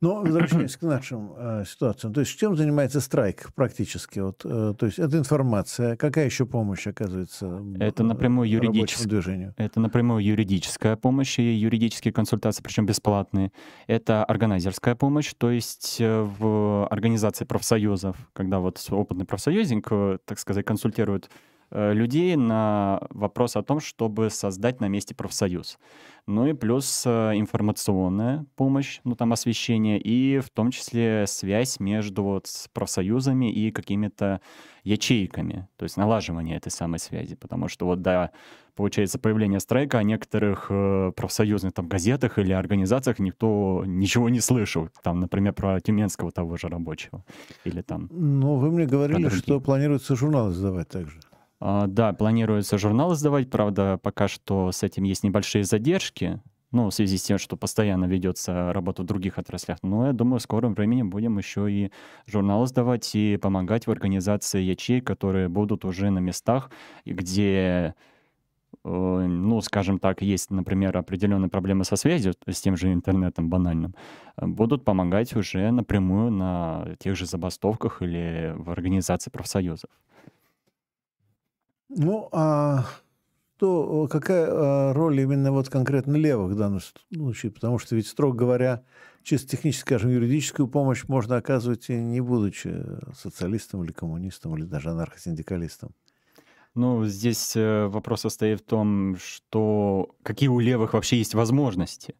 Но 0.00 0.22
возвращаясь 0.22 0.76
к 0.78 0.82
нашим 0.82 1.32
э, 1.36 1.64
ситуациям, 1.66 2.14
то 2.14 2.20
есть 2.20 2.38
чем 2.38 2.56
занимается 2.56 3.00
страйк 3.00 3.52
практически? 3.54 4.18
Вот, 4.20 4.40
э, 4.44 4.74
то 4.78 4.86
есть 4.86 4.98
это 4.98 5.18
информация, 5.18 5.94
какая 5.96 6.24
еще 6.24 6.46
помощь 6.46 6.86
оказывается? 6.86 7.62
Это 7.78 8.02
напрямую 8.02 8.48
юридическое 8.48 9.06
движению. 9.06 9.54
Это 9.58 9.78
напрямую 9.78 10.24
юридическая 10.24 10.96
помощь 10.96 11.38
и 11.38 11.42
юридические 11.42 12.14
консультации, 12.14 12.62
причем 12.62 12.86
бесплатные. 12.86 13.52
Это 13.86 14.24
органайзерская 14.24 14.94
помощь, 14.94 15.34
то 15.36 15.50
есть 15.50 15.98
э, 16.00 16.22
в 16.22 16.86
организации 16.86 17.44
профсоюзов, 17.44 18.16
когда 18.32 18.58
вот 18.60 18.82
опытный 18.90 19.26
профсоюзник, 19.26 19.86
э, 19.90 20.18
так 20.24 20.38
сказать, 20.38 20.64
консультирует 20.64 21.28
Э, 21.28 21.49
людей 21.70 22.36
на 22.36 23.00
вопрос 23.10 23.56
о 23.56 23.62
том, 23.62 23.80
чтобы 23.80 24.30
создать 24.30 24.80
на 24.80 24.88
месте 24.88 25.14
профсоюз. 25.14 25.78
Ну 26.26 26.46
и 26.46 26.52
плюс 26.52 27.02
э, 27.06 27.32
информационная 27.34 28.46
помощь, 28.54 29.00
ну 29.04 29.16
там 29.16 29.32
освещение, 29.32 29.98
и 29.98 30.38
в 30.38 30.50
том 30.50 30.70
числе 30.70 31.24
связь 31.26 31.80
между 31.80 32.22
вот 32.22 32.46
с 32.46 32.68
профсоюзами 32.72 33.50
и 33.50 33.70
какими-то 33.70 34.40
ячейками, 34.84 35.68
то 35.76 35.84
есть 35.84 35.96
налаживание 35.96 36.56
этой 36.56 36.70
самой 36.70 36.98
связи. 36.98 37.34
Потому 37.34 37.68
что 37.68 37.86
вот, 37.86 38.02
да, 38.02 38.30
получается, 38.76 39.18
появление 39.18 39.60
страйка 39.60 39.98
о 39.98 40.02
некоторых 40.02 40.66
э, 40.70 41.12
профсоюзных 41.16 41.72
там 41.72 41.88
газетах 41.88 42.38
или 42.38 42.52
организациях 42.52 43.18
никто 43.18 43.82
ничего 43.86 44.28
не 44.28 44.40
слышал. 44.40 44.88
Там, 45.02 45.20
например, 45.20 45.52
про 45.52 45.80
тюменского 45.80 46.30
того 46.30 46.56
же 46.56 46.68
рабочего. 46.68 47.24
Или 47.64 47.82
там... 47.82 48.08
Ну, 48.12 48.56
вы 48.56 48.70
мне 48.70 48.86
говорили, 48.86 49.28
что 49.30 49.60
планируется 49.60 50.16
журнал 50.16 50.52
издавать 50.52 50.88
также. 50.88 51.18
А, 51.60 51.86
да, 51.86 52.12
планируется 52.12 52.78
журнал 52.78 53.12
издавать, 53.12 53.50
правда, 53.50 53.98
пока 54.02 54.28
что 54.28 54.72
с 54.72 54.82
этим 54.82 55.04
есть 55.04 55.22
небольшие 55.24 55.64
задержки, 55.64 56.40
ну, 56.72 56.88
в 56.88 56.94
связи 56.94 57.18
с 57.18 57.22
тем, 57.22 57.38
что 57.38 57.56
постоянно 57.56 58.04
ведется 58.06 58.72
работа 58.72 59.02
в 59.02 59.06
других 59.06 59.38
отраслях. 59.38 59.78
Но 59.82 60.06
я 60.06 60.12
думаю, 60.12 60.38
в 60.38 60.42
скором 60.42 60.74
времени 60.74 61.02
будем 61.02 61.36
еще 61.36 61.70
и 61.70 61.90
журнал 62.26 62.64
издавать 62.64 63.14
и 63.14 63.36
помогать 63.36 63.86
в 63.86 63.90
организации 63.90 64.62
ячеек, 64.62 65.06
которые 65.06 65.48
будут 65.48 65.84
уже 65.84 66.10
на 66.10 66.20
местах, 66.20 66.70
где 67.04 67.94
э, 68.84 68.88
ну, 68.88 69.60
скажем 69.62 69.98
так, 69.98 70.22
есть, 70.22 70.50
например, 70.50 70.96
определенные 70.96 71.50
проблемы 71.50 71.84
со 71.84 71.96
связью, 71.96 72.34
с 72.46 72.60
тем 72.60 72.76
же 72.76 72.92
интернетом 72.92 73.50
банальным, 73.50 73.94
будут 74.36 74.84
помогать 74.84 75.34
уже 75.36 75.70
напрямую 75.72 76.30
на 76.30 76.96
тех 77.00 77.16
же 77.16 77.26
забастовках 77.26 78.00
или 78.00 78.54
в 78.56 78.70
организации 78.70 79.30
профсоюзов. 79.30 79.90
Ну, 81.90 82.28
а 82.32 82.86
то 83.58 84.08
какая 84.10 84.46
а, 84.48 84.92
роль 84.94 85.20
именно 85.20 85.52
вот 85.52 85.68
конкретно 85.68 86.16
левых 86.16 86.52
в 86.52 86.56
данном 86.56 86.80
случае? 87.12 87.52
Потому 87.52 87.78
что 87.78 87.96
ведь, 87.96 88.06
строго 88.06 88.36
говоря, 88.36 88.84
чисто 89.22 89.48
технически, 89.48 89.82
скажем, 89.82 90.10
юридическую 90.10 90.68
помощь 90.68 91.04
можно 91.08 91.36
оказывать 91.36 91.90
и 91.90 91.94
не 91.94 92.20
будучи 92.20 92.72
социалистом 93.14 93.84
или 93.84 93.92
коммунистом, 93.92 94.56
или 94.56 94.64
даже 94.64 94.90
анархосиндикалистом. 94.90 95.90
Ну, 96.74 97.04
здесь 97.04 97.56
э, 97.56 97.86
вопрос 97.86 98.20
состоит 98.20 98.60
в 98.60 98.64
том, 98.64 99.16
что 99.18 100.14
какие 100.22 100.48
у 100.48 100.60
левых 100.60 100.92
вообще 100.92 101.18
есть 101.18 101.34
возможности. 101.34 102.14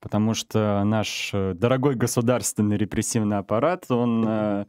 Потому 0.00 0.34
что 0.34 0.82
наш 0.84 1.30
э, 1.32 1.54
дорогой 1.54 1.94
государственный 1.94 2.76
репрессивный 2.76 3.38
аппарат, 3.38 3.88
он 3.88 4.24
э, 4.26 4.66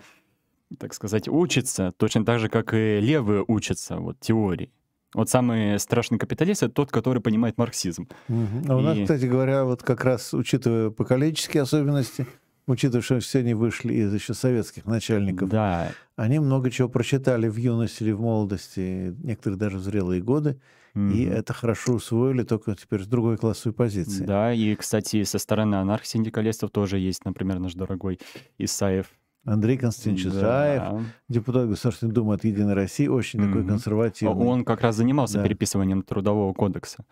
так 0.80 0.94
сказать, 0.94 1.28
учится 1.28 1.94
точно 1.98 2.26
так 2.26 2.40
же, 2.40 2.50
как 2.50 2.74
и 2.74 3.00
левые 3.00 3.44
учатся 3.48 3.98
вот, 3.98 4.20
теории. 4.20 4.72
Вот 5.14 5.30
самый 5.30 5.80
страшный 5.80 6.18
капиталист— 6.18 6.64
это 6.64 6.74
тот, 6.74 6.92
который 6.92 7.22
понимает 7.22 7.58
марксизм. 7.58 8.08
Угу. 8.30 8.66
А 8.68 8.76
у 8.76 8.82
нас, 8.82 8.98
кстати 9.00 9.26
говоря, 9.26 9.64
вот 9.64 9.84
как 9.84 10.04
раз 10.04 10.34
учитывая 10.34 10.90
поколенческие 10.90 11.64
особенности, 11.64 12.26
учитывая, 12.68 13.02
что 13.02 13.20
все 13.20 13.40
они 13.40 13.54
вышли 13.54 13.94
из 13.94 14.14
еще 14.14 14.34
советских 14.34 14.86
начальников, 14.86 15.50
да. 15.50 15.92
они 16.16 16.40
много 16.40 16.72
чего 16.72 16.90
прочитали 16.90 17.48
в 17.48 17.58
юности 17.58 18.04
или 18.04 18.12
в 18.12 18.22
молодости, 18.22 19.16
некоторые 19.24 19.60
даже 19.60 19.78
в 19.78 19.82
зрелые 19.82 20.22
годы, 20.22 20.60
mm 20.96 21.14
и 21.14 21.26
это 21.26 21.54
хорошо 21.54 21.94
усвоили, 21.94 22.44
только 22.44 22.76
теперь 22.76 23.02
с 23.02 23.08
другой 23.08 23.38
классовой 23.38 23.74
позиции. 23.74 24.24
Да, 24.26 24.54
и, 24.54 24.76
кстати, 24.76 25.24
со 25.24 25.40
стороны 25.40 25.76
анархосиндикалистов 25.76 26.70
тоже 26.70 27.00
есть, 27.00 27.26
например, 27.26 27.58
наш 27.58 27.74
дорогой 27.74 28.20
Исаев, 28.60 29.08
Андрей 29.46 29.78
Константинович 29.78 30.28
Исаев, 30.28 30.82
да. 30.82 31.02
депутат 31.28 31.68
Государственной 31.68 32.14
Думы 32.14 32.36
от 32.36 32.46
«Единой 32.46 32.74
России», 32.74 33.08
очень 33.08 33.40
mm-hmm. 33.40 33.48
такой 33.48 33.68
консервативный. 33.68 34.46
Он 34.46 34.64
как 34.64 34.82
раз 34.82 34.96
занимался 34.96 35.38
да. 35.38 35.44
переписыванием 35.44 36.02
Трудового 36.02 36.54
кодекса. 36.54 37.06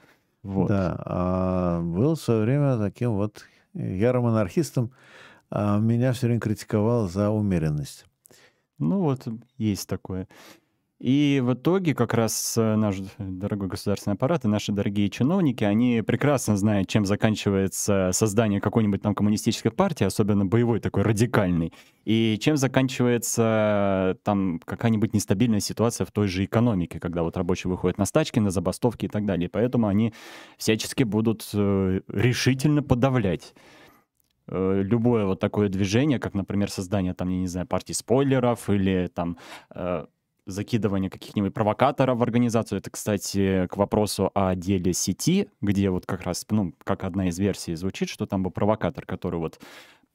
Вот. 0.43 0.69
Да, 0.69 0.95
а 1.05 1.81
был 1.81 2.15
в 2.15 2.21
свое 2.21 2.41
время 2.41 2.77
таким 2.77 3.11
вот 3.11 3.43
ярым 3.73 4.25
анархистом. 4.25 4.91
А 5.49 5.77
меня 5.77 6.13
все 6.13 6.27
время 6.27 6.39
критиковал 6.39 7.09
за 7.09 7.29
умеренность. 7.29 8.05
Ну 8.79 9.01
вот, 9.01 9.27
есть 9.57 9.87
такое. 9.87 10.27
И 11.01 11.41
в 11.43 11.55
итоге 11.55 11.95
как 11.95 12.13
раз 12.13 12.55
э, 12.59 12.75
наш 12.75 12.97
дорогой 13.17 13.69
государственный 13.69 14.13
аппарат 14.13 14.45
и 14.45 14.47
наши 14.47 14.71
дорогие 14.71 15.09
чиновники, 15.09 15.63
они 15.63 16.03
прекрасно 16.05 16.55
знают, 16.57 16.89
чем 16.89 17.07
заканчивается 17.07 18.11
создание 18.13 18.61
какой-нибудь 18.61 19.01
там 19.01 19.15
коммунистической 19.15 19.71
партии, 19.71 20.03
особенно 20.03 20.45
боевой 20.45 20.79
такой 20.79 21.01
радикальный, 21.01 21.73
и 22.05 22.37
чем 22.39 22.55
заканчивается 22.55 24.15
там 24.23 24.61
какая-нибудь 24.63 25.15
нестабильная 25.15 25.59
ситуация 25.59 26.05
в 26.05 26.11
той 26.11 26.27
же 26.27 26.45
экономике, 26.45 26.99
когда 26.99 27.23
вот 27.23 27.35
рабочие 27.35 27.71
выходят 27.71 27.97
на 27.97 28.05
стачки, 28.05 28.37
на 28.37 28.51
забастовки 28.51 29.05
и 29.05 29.09
так 29.09 29.25
далее. 29.25 29.49
поэтому 29.49 29.87
они 29.87 30.13
всячески 30.59 31.01
будут 31.01 31.49
э, 31.55 32.01
решительно 32.09 32.83
подавлять 32.83 33.55
э, 34.45 34.81
любое 34.83 35.25
вот 35.25 35.39
такое 35.39 35.67
движение, 35.67 36.19
как, 36.19 36.35
например, 36.35 36.69
создание 36.69 37.15
там, 37.15 37.29
я 37.29 37.39
не 37.39 37.47
знаю, 37.47 37.65
партии 37.65 37.93
спойлеров 37.93 38.69
или 38.69 39.09
там 39.11 39.39
закидывание 40.51 41.09
каких-нибудь 41.09 41.53
провокаторов 41.53 42.19
в 42.19 42.23
организацию. 42.23 42.79
Это, 42.79 42.89
кстати, 42.89 43.67
к 43.67 43.77
вопросу 43.77 44.31
о 44.33 44.55
деле 44.55 44.93
сети, 44.93 45.49
где 45.61 45.89
вот 45.89 46.05
как 46.05 46.23
раз, 46.23 46.45
ну, 46.49 46.73
как 46.83 47.03
одна 47.03 47.29
из 47.29 47.39
версий 47.39 47.75
звучит, 47.75 48.09
что 48.09 48.25
там 48.25 48.43
был 48.43 48.51
провокатор, 48.51 49.05
который 49.05 49.39
вот 49.39 49.59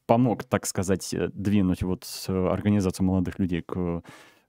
помог, 0.06 0.44
так 0.44 0.66
сказать, 0.66 1.12
э, 1.12 1.28
двинуть 1.32 1.82
вот 1.82 2.06
организацию 2.28 3.06
молодых 3.06 3.38
людей 3.38 3.62
к 3.62 4.02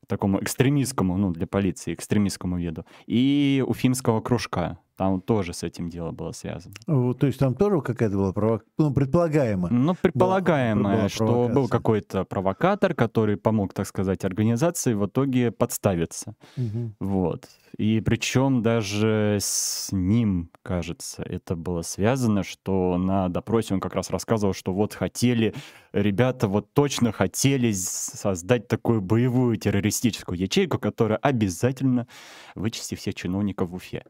такому 0.08 0.42
экстремистскому, 0.42 1.18
ну, 1.18 1.32
для 1.32 1.48
полиции, 1.48 1.94
экстремистскому 1.94 2.58
виду, 2.58 2.86
и 3.06 3.64
уфимского 3.66 4.22
кружка. 4.22 4.80
Там 4.98 5.22
тоже 5.22 5.54
с 5.54 5.62
этим 5.62 5.90
дело 5.90 6.12
было 6.12 6.32
связано. 6.32 6.74
То 6.86 7.28
есть 7.28 7.38
там 7.38 7.54
тоже 7.54 7.82
какая-то 7.82 8.16
была 8.16 8.34
провокация, 8.34 8.74
ну, 8.80 8.92
предполагаемо. 8.92 9.70
Ну, 9.70 9.96
предполагаемое, 10.02 10.98
была, 10.98 11.10
что 11.10 11.48
был 11.54 11.68
какой-то 11.68 12.24
провокатор, 12.24 12.96
который 12.96 13.38
помог, 13.38 13.74
так 13.74 13.86
сказать, 13.86 14.26
организации 14.26 14.96
в 14.96 15.06
итоге 15.06 15.52
подставиться. 15.52 16.36
Угу. 16.58 16.94
Вот. 17.00 17.48
И 17.78 18.02
причем 18.02 18.64
даже 18.64 19.38
с 19.40 19.90
ним, 19.92 20.50
кажется, 20.64 21.22
это 21.22 21.56
было 21.56 21.84
связано, 21.84 22.42
что 22.42 22.98
на 22.98 23.30
допросе 23.30 23.76
он 23.76 23.80
как 23.80 23.94
раз 23.94 24.10
рассказывал, 24.10 24.56
что 24.56 24.74
вот 24.74 24.96
хотели, 24.96 25.54
ребята 25.94 26.48
вот 26.48 26.74
точно 26.74 27.12
хотели 27.12 27.72
создать 27.72 28.68
такую 28.68 29.02
боевую 29.02 29.58
террористическую 29.58 30.40
ячейку, 30.40 30.80
которая 30.80 31.20
обязательно 31.20 32.08
вычистит 32.56 32.98
всех 32.98 33.14
чиновников 33.14 33.70
в 33.70 33.76
Уфе 33.76 34.04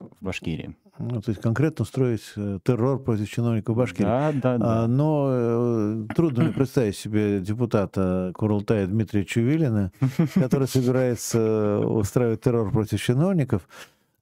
в 0.00 0.24
Башкирии. 0.24 0.76
Ну, 0.98 1.20
то 1.20 1.30
есть 1.30 1.40
конкретно 1.40 1.82
устроить 1.82 2.32
э, 2.36 2.58
террор 2.64 3.02
против 3.02 3.28
чиновников 3.30 3.76
Башкирии. 3.76 4.06
Да, 4.06 4.32
да, 4.32 4.58
да. 4.58 4.84
А, 4.84 4.86
но 4.86 5.28
э, 5.30 6.06
трудно 6.14 6.44
мне 6.44 6.52
представить 6.52 6.96
себе 6.96 7.40
депутата 7.40 8.32
Курултая 8.34 8.86
Дмитрия 8.86 9.24
Чувилина, 9.24 9.92
который 10.34 10.68
собирается 10.68 11.78
устраивать 11.80 12.40
террор 12.40 12.70
против 12.70 13.00
чиновников. 13.00 13.68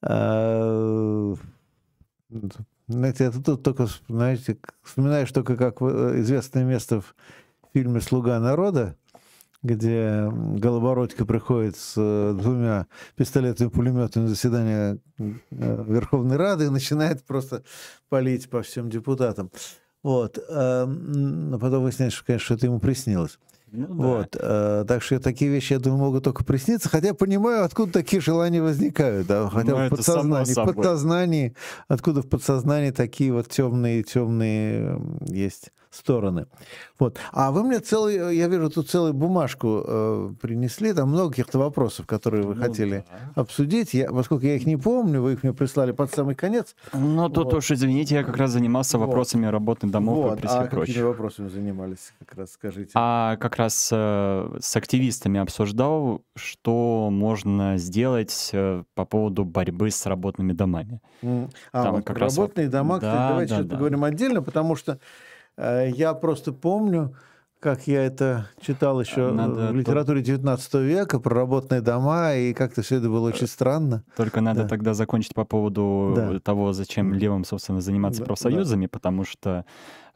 А, 0.02 1.34
знаете, 2.88 3.24
это 3.24 3.42
тут 3.42 3.62
только, 3.62 3.86
знаете, 4.08 4.58
вспоминаешь 4.82 5.32
только 5.32 5.56
как 5.56 5.80
э, 5.80 6.20
известное 6.20 6.64
место 6.64 7.00
в 7.00 7.14
фильме 7.72 8.00
«Слуга 8.00 8.38
народа», 8.40 8.96
где 9.62 10.28
Голобородько 10.30 11.26
приходит 11.26 11.76
с 11.76 11.94
э, 11.96 12.34
двумя 12.38 12.86
пистолетами 13.16 13.68
пулеметами 13.68 14.24
на 14.24 14.28
заседание 14.28 14.98
э, 15.18 15.34
Верховной 15.50 16.36
Рады 16.36 16.66
и 16.66 16.70
начинает 16.70 17.24
просто 17.24 17.64
палить 18.08 18.48
по 18.48 18.62
всем 18.62 18.88
депутатам. 18.88 19.50
Вот. 20.02 20.38
А 20.48 20.86
потом 21.60 21.82
выясняется, 21.82 22.18
что, 22.18 22.26
конечно, 22.26 22.54
это 22.54 22.66
ему 22.66 22.78
приснилось. 22.78 23.38
Ну, 23.70 23.86
да. 23.86 23.94
Вот, 23.94 24.36
э, 24.40 24.84
так 24.88 25.02
что 25.02 25.20
такие 25.20 25.50
вещи, 25.50 25.74
я 25.74 25.78
думаю, 25.78 25.98
могут 25.98 26.24
только 26.24 26.42
присниться, 26.44 26.88
хотя 26.88 27.12
понимаю, 27.12 27.64
откуда 27.64 27.92
такие 27.92 28.22
желания 28.22 28.62
возникают, 28.62 29.26
да, 29.26 29.48
хотя 29.50 29.72
ну, 29.72 29.86
в 29.86 29.90
подсознании, 29.90 30.52
в 30.52 30.64
подсознании, 30.74 31.54
откуда 31.86 32.22
в 32.22 32.28
подсознании 32.28 32.92
такие 32.92 33.32
вот 33.32 33.48
темные, 33.48 34.02
темные 34.04 34.98
есть 35.26 35.70
стороны. 35.90 36.46
Вот. 36.98 37.18
А 37.32 37.50
вы 37.50 37.64
мне 37.64 37.80
целый, 37.80 38.36
я 38.36 38.48
вижу, 38.48 38.70
тут 38.70 38.90
целую 38.90 39.14
бумажку 39.14 39.84
э, 39.86 40.30
принесли, 40.40 40.92
там 40.92 41.10
много 41.10 41.30
каких-то 41.30 41.58
вопросов, 41.58 42.06
которые 42.06 42.44
вы 42.44 42.54
ну, 42.54 42.62
хотели 42.62 43.04
да. 43.08 43.42
обсудить. 43.42 43.94
Я, 43.94 44.10
поскольку 44.10 44.44
я 44.44 44.56
их 44.56 44.66
не 44.66 44.76
помню, 44.76 45.22
вы 45.22 45.34
их 45.34 45.42
мне 45.42 45.52
прислали 45.52 45.92
под 45.92 46.12
самый 46.12 46.34
конец. 46.34 46.74
Ну, 46.92 47.28
тут 47.28 47.46
вот. 47.46 47.54
уж, 47.54 47.70
извините, 47.70 48.16
я 48.16 48.24
как 48.24 48.36
раз 48.36 48.50
занимался 48.50 48.98
вот. 48.98 49.06
вопросами 49.06 49.46
работы 49.46 49.86
домов 49.86 50.30
вот. 50.30 50.44
и 50.44 50.46
а 50.46 50.64
прочее. 50.64 50.94
какими 50.94 51.04
вопросами 51.04 51.48
занимались, 51.48 52.12
как 52.18 52.38
раз 52.38 52.52
скажите? 52.52 52.90
А 52.94 53.36
как 53.36 53.56
раз 53.56 53.90
э, 53.92 54.58
с 54.60 54.76
активистами 54.76 55.40
обсуждал, 55.40 56.22
что 56.36 57.08
можно 57.10 57.78
сделать 57.78 58.50
э, 58.52 58.82
по 58.94 59.04
поводу 59.04 59.44
борьбы 59.44 59.90
с 59.90 60.04
работными 60.06 60.52
домами. 60.52 61.00
А, 61.22 61.48
там 61.72 61.94
вот 61.96 62.04
как 62.04 62.18
работные 62.18 62.66
раз... 62.66 62.72
дома, 62.72 63.00
да, 63.00 63.08
кстати, 63.08 63.28
давайте 63.28 63.50
да, 63.50 63.56
сейчас 63.56 63.66
да. 63.66 63.74
поговорим 63.74 64.04
отдельно, 64.04 64.42
потому 64.42 64.76
что 64.76 64.98
Э, 64.98 64.98
я 65.58 66.14
просто 66.14 66.52
помню, 66.52 67.14
как 67.60 67.86
я 67.86 68.04
это 68.04 68.48
читал 68.60 69.00
еще 69.00 69.32
надо 69.32 69.72
в 69.72 69.74
литературе 69.74 70.22
19 70.22 70.74
века 70.74 71.18
про 71.18 71.34
работные 71.34 71.80
дома, 71.80 72.34
и 72.34 72.52
как-то 72.54 72.82
все 72.82 72.96
это 72.96 73.08
было 73.08 73.28
очень 73.28 73.46
странно. 73.46 74.04
Только 74.16 74.40
надо 74.40 74.62
да. 74.62 74.68
тогда 74.68 74.94
закончить 74.94 75.34
по 75.34 75.44
поводу 75.44 76.12
да. 76.14 76.38
того, 76.40 76.72
зачем 76.72 77.12
левым, 77.12 77.44
собственно, 77.44 77.80
заниматься 77.80 78.24
профсоюзами, 78.24 78.86
да. 78.86 78.90
потому 78.90 79.24
что 79.24 79.64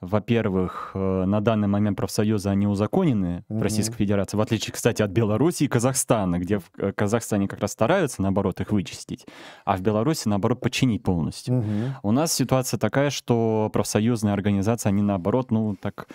во-первых, 0.02 0.90
э, 0.94 1.24
на 1.26 1.40
данный 1.40 1.68
момент 1.68 1.96
профсоюзы, 1.96 2.48
они 2.48 2.66
узаконены 2.66 3.44
в 3.48 3.62
Российской 3.62 3.94
Федерации, 3.94 4.36
в 4.36 4.40
отличие, 4.40 4.72
кстати, 4.74 5.00
от 5.00 5.12
Беларуси 5.12 5.62
и 5.62 5.68
Казахстана, 5.68 6.40
где 6.40 6.58
в 6.58 6.64
э, 6.76 6.92
Казахстане 6.92 7.46
как 7.46 7.60
раз 7.60 7.70
стараются, 7.70 8.20
наоборот, 8.20 8.60
их 8.60 8.72
вычистить, 8.72 9.26
а 9.64 9.76
в 9.76 9.80
Беларуси, 9.80 10.26
наоборот, 10.26 10.60
починить 10.60 11.04
полностью. 11.04 11.58
Угу. 11.58 11.66
У 12.02 12.10
нас 12.10 12.32
ситуация 12.32 12.78
такая, 12.78 13.10
что 13.10 13.70
профсоюзные 13.72 14.34
организации, 14.34 14.88
они, 14.88 15.02
наоборот, 15.02 15.52
ну, 15.52 15.76
так 15.80 16.08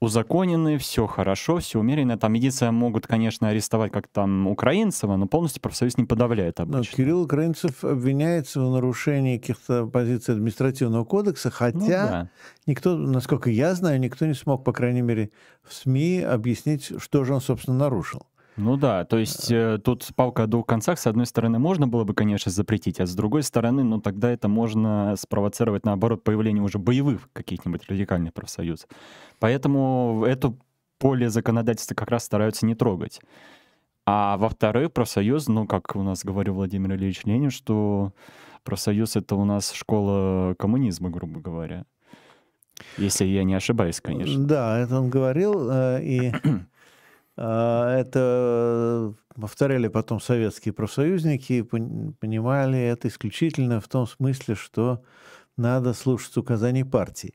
узаконены, 0.00 0.78
все 0.78 1.06
хорошо, 1.06 1.58
все 1.58 1.80
умеренно. 1.80 2.16
Там 2.16 2.32
единственное, 2.34 2.72
могут, 2.72 3.06
конечно, 3.06 3.48
арестовать 3.48 3.92
как 3.92 4.06
там 4.08 4.46
Украинцева, 4.46 5.16
но 5.16 5.26
полностью 5.26 5.60
профсоюз 5.60 5.96
не 5.96 6.04
подавляет 6.04 6.60
обычно. 6.60 6.78
Но 6.78 6.84
Кирилл 6.84 7.22
Украинцев 7.22 7.84
обвиняется 7.84 8.60
в 8.60 8.70
нарушении 8.70 9.38
каких-то 9.38 9.86
позиций 9.86 10.34
административного 10.34 11.04
кодекса, 11.04 11.50
хотя 11.50 11.78
ну, 11.78 11.88
да. 11.88 12.30
никто, 12.66 12.96
насколько 12.96 13.50
я 13.50 13.74
знаю, 13.74 13.98
никто 13.98 14.26
не 14.26 14.34
смог, 14.34 14.64
по 14.64 14.72
крайней 14.72 15.02
мере, 15.02 15.30
в 15.62 15.74
СМИ 15.74 16.20
объяснить, 16.20 16.92
что 16.98 17.24
же 17.24 17.34
он, 17.34 17.40
собственно, 17.40 17.76
нарушил. 17.76 18.22
Ну 18.58 18.76
да, 18.76 19.04
то 19.04 19.18
есть 19.18 19.50
э, 19.52 19.78
тут 19.78 20.06
палка 20.16 20.42
о 20.42 20.46
двух 20.48 20.66
концах. 20.66 20.98
С 20.98 21.06
одной 21.06 21.26
стороны, 21.26 21.60
можно 21.60 21.86
было 21.86 22.02
бы, 22.02 22.12
конечно, 22.12 22.50
запретить, 22.50 22.98
а 22.98 23.06
с 23.06 23.14
другой 23.14 23.44
стороны, 23.44 23.84
ну 23.84 24.00
тогда 24.00 24.30
это 24.30 24.48
можно 24.48 25.14
спровоцировать, 25.16 25.84
наоборот, 25.84 26.24
появление 26.24 26.62
уже 26.62 26.78
боевых 26.78 27.28
каких-нибудь 27.32 27.88
радикальных 27.88 28.34
профсоюзов. 28.34 28.88
Поэтому 29.38 30.24
это 30.26 30.54
поле 30.98 31.30
законодательства 31.30 31.94
как 31.94 32.10
раз 32.10 32.24
стараются 32.24 32.66
не 32.66 32.74
трогать. 32.74 33.20
А 34.06 34.36
во-вторых, 34.38 34.92
профсоюз, 34.92 35.46
ну, 35.48 35.66
как 35.66 35.94
у 35.94 36.02
нас 36.02 36.24
говорил 36.24 36.54
Владимир 36.54 36.94
Ильич 36.94 37.24
Ленин, 37.24 37.50
что 37.50 38.12
профсоюз— 38.64 39.14
это 39.16 39.36
у 39.36 39.44
нас 39.44 39.72
школа 39.72 40.54
коммунизма, 40.58 41.10
грубо 41.10 41.40
говоря. 41.40 41.84
Если 42.96 43.24
я 43.24 43.44
не 43.44 43.54
ошибаюсь, 43.54 44.00
конечно. 44.00 44.44
Да, 44.44 44.78
это 44.78 44.98
он 44.98 45.10
говорил, 45.10 45.68
э, 45.70 46.00
и 46.02 46.32
это 47.42 49.14
повторяли 49.34 49.88
потом 49.88 50.20
советские 50.20 50.74
профсоюзники, 50.74 51.62
понимали 51.62 52.78
это 52.78 53.08
исключительно 53.08 53.80
в 53.80 53.88
том 53.88 54.06
смысле, 54.06 54.54
что 54.54 55.02
надо 55.56 55.94
слушать 55.94 56.36
указаний 56.36 56.84
партии. 56.84 57.34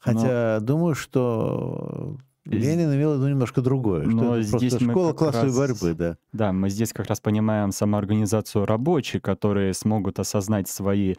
Хотя 0.00 0.58
Но... 0.60 0.66
думаю, 0.66 0.94
что 0.94 2.18
Ленин 2.44 2.94
имел 2.94 3.12
в 3.12 3.16
виду 3.16 3.28
немножко 3.28 3.62
другое. 3.62 4.04
Но 4.04 4.42
что 4.42 4.58
здесь 4.58 4.78
школа 4.78 5.12
классовой 5.12 5.46
раз, 5.46 5.56
борьбы, 5.56 5.94
да. 5.94 6.18
Да, 6.32 6.52
мы 6.52 6.68
здесь 6.68 6.92
как 6.92 7.06
раз 7.06 7.20
понимаем 7.20 7.72
самоорганизацию 7.72 8.66
рабочих, 8.66 9.22
которые 9.22 9.72
смогут 9.72 10.18
осознать 10.18 10.68
свои, 10.68 11.14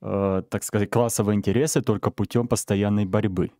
э, 0.00 0.42
так 0.48 0.62
сказать, 0.62 0.88
классовые 0.90 1.36
интересы 1.36 1.82
только 1.82 2.10
путем 2.10 2.46
постоянной 2.46 3.06
борьбы. 3.06 3.50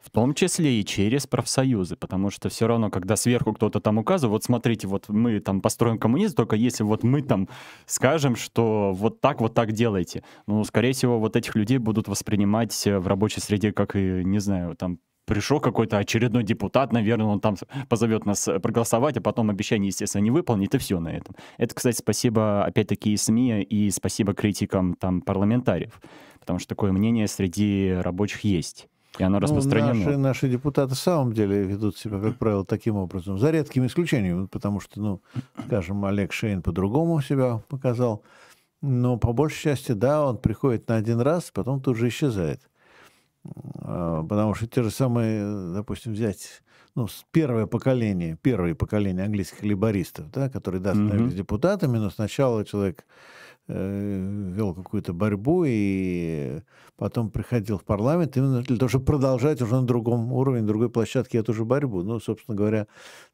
В 0.00 0.08
том 0.10 0.32
числе 0.32 0.80
и 0.80 0.84
через 0.84 1.26
профсоюзы, 1.26 1.94
потому 1.94 2.30
что 2.30 2.48
все 2.48 2.66
равно, 2.66 2.90
когда 2.90 3.16
сверху 3.16 3.52
кто-то 3.52 3.80
там 3.80 3.98
указывает, 3.98 4.32
вот 4.32 4.44
смотрите, 4.44 4.86
вот 4.86 5.08
мы 5.08 5.40
там 5.40 5.60
построим 5.60 5.98
коммунизм, 5.98 6.36
только 6.36 6.56
если 6.56 6.84
вот 6.84 7.02
мы 7.02 7.20
там 7.20 7.48
скажем, 7.84 8.34
что 8.34 8.92
вот 8.94 9.20
так, 9.20 9.42
вот 9.42 9.52
так 9.52 9.72
делайте, 9.72 10.24
ну, 10.46 10.64
скорее 10.64 10.92
всего, 10.92 11.20
вот 11.20 11.36
этих 11.36 11.54
людей 11.54 11.76
будут 11.76 12.08
воспринимать 12.08 12.74
в 12.86 13.06
рабочей 13.06 13.40
среде 13.40 13.72
как, 13.72 13.94
и, 13.94 14.24
не 14.24 14.38
знаю, 14.38 14.74
там 14.74 14.98
пришел 15.26 15.60
какой-то 15.60 15.98
очередной 15.98 16.44
депутат, 16.44 16.92
наверное, 16.92 17.26
он 17.26 17.40
там 17.40 17.56
позовет 17.88 18.24
нас 18.24 18.48
проголосовать, 18.62 19.18
а 19.18 19.20
потом 19.20 19.50
обещание, 19.50 19.88
естественно, 19.88 20.22
не 20.22 20.30
выполнит, 20.30 20.74
и 20.74 20.78
все 20.78 20.98
на 20.98 21.08
этом. 21.08 21.36
Это, 21.58 21.74
кстати, 21.74 21.98
спасибо, 21.98 22.64
опять-таки, 22.64 23.16
СМИ, 23.16 23.62
и 23.62 23.90
спасибо 23.90 24.32
критикам 24.32 24.94
там 24.94 25.20
парламентариев, 25.20 26.00
потому 26.40 26.58
что 26.58 26.70
такое 26.70 26.90
мнение 26.90 27.28
среди 27.28 27.92
рабочих 28.00 28.44
есть. 28.44 28.88
И 29.18 29.22
оно 29.22 29.38
ну, 29.38 29.40
распространено. 29.40 29.94
Наши, 29.94 30.16
наши 30.16 30.48
депутаты 30.48 30.94
в 30.94 30.98
самом 30.98 31.32
деле 31.32 31.62
ведут 31.64 31.98
себя, 31.98 32.20
как 32.20 32.38
правило, 32.38 32.64
таким 32.64 32.96
образом. 32.96 33.38
За 33.38 33.50
редкими 33.50 33.86
исключениями, 33.86 34.46
потому 34.46 34.80
что, 34.80 35.00
ну, 35.00 35.20
скажем, 35.66 36.04
Олег 36.04 36.32
Шейн 36.32 36.62
по-другому 36.62 37.20
себя 37.20 37.62
показал. 37.68 38.22
Но 38.82 39.18
по 39.18 39.32
большей 39.32 39.62
части, 39.62 39.92
да, 39.92 40.24
он 40.24 40.38
приходит 40.38 40.88
на 40.88 40.96
один 40.96 41.20
раз, 41.20 41.50
потом 41.52 41.80
тут 41.80 41.96
же 41.96 42.08
исчезает. 42.08 42.62
А, 43.82 44.22
потому 44.22 44.54
что 44.54 44.66
те 44.66 44.82
же 44.82 44.90
самые, 44.90 45.74
допустим, 45.74 46.12
взять 46.12 46.62
ну, 46.94 47.06
первое 47.30 47.66
поколение, 47.66 48.38
первое 48.40 48.74
поколение 48.74 49.24
английских 49.24 49.62
либористов, 49.62 50.30
да, 50.30 50.48
которые, 50.48 50.80
да, 50.80 50.94
становились 50.94 51.32
mm-hmm. 51.32 51.36
депутатами, 51.36 51.98
но 51.98 52.10
сначала 52.10 52.64
человек 52.64 53.04
вел 53.68 54.74
какую-то 54.74 55.12
борьбу 55.12 55.64
и 55.66 56.60
потом 56.96 57.30
приходил 57.30 57.78
в 57.78 57.84
парламент 57.84 58.36
именно 58.36 58.62
для 58.62 58.76
того, 58.76 58.88
чтобы 58.88 59.04
продолжать 59.04 59.62
уже 59.62 59.76
на 59.76 59.86
другом 59.86 60.32
уровне, 60.32 60.62
на 60.62 60.66
другой 60.66 60.90
площадке 60.90 61.38
эту 61.38 61.54
же 61.54 61.64
борьбу. 61.64 62.02
Ну, 62.02 62.18
собственно 62.20 62.56
говоря, 62.56 62.86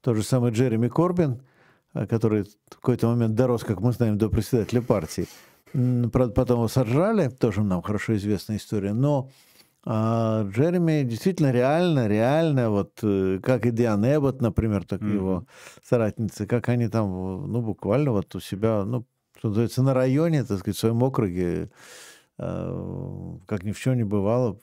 тот 0.02 0.16
же 0.16 0.22
самый 0.22 0.52
Джереми 0.52 0.88
Корбин, 0.88 1.40
э, 1.94 2.06
который 2.06 2.44
в 2.44 2.74
какой-то 2.76 3.08
момент 3.08 3.34
дорос, 3.34 3.64
как 3.64 3.80
мы 3.80 3.92
знаем, 3.92 4.18
до 4.18 4.28
председателя 4.28 4.82
партии. 4.82 5.26
Правда, 5.72 6.30
потом 6.30 6.58
его 6.58 6.68
сожрали, 6.68 7.28
тоже 7.28 7.62
нам 7.62 7.82
хорошо 7.82 8.14
известная 8.16 8.58
история, 8.58 8.92
но 8.92 9.30
А 9.88 10.42
Джереми 10.50 11.04
действительно 11.04 11.52
реально, 11.52 12.08
реально, 12.08 12.70
вот 12.70 12.98
э, 13.04 13.38
как 13.40 13.66
и 13.66 13.70
Диан 13.70 14.04
Эббот, 14.04 14.40
например, 14.42 14.84
так 14.84 15.00
mm-hmm. 15.00 15.14
его 15.14 15.46
соратницы, 15.88 16.46
как 16.46 16.68
они 16.68 16.88
там, 16.88 17.08
ну, 17.52 17.62
буквально 17.62 18.10
вот 18.10 18.34
у 18.34 18.40
себя, 18.40 18.84
ну, 18.84 19.06
что 19.38 19.48
называется, 19.48 19.82
на 19.82 19.94
районе, 19.94 20.44
так 20.44 20.58
сказать, 20.58 20.76
в 20.76 20.80
своем 20.80 21.02
округе, 21.02 21.70
э, 22.38 23.38
как 23.46 23.64
ни 23.64 23.72
в 23.72 23.78
чем 23.78 23.96
не 23.96 24.04
бывало, 24.04 24.58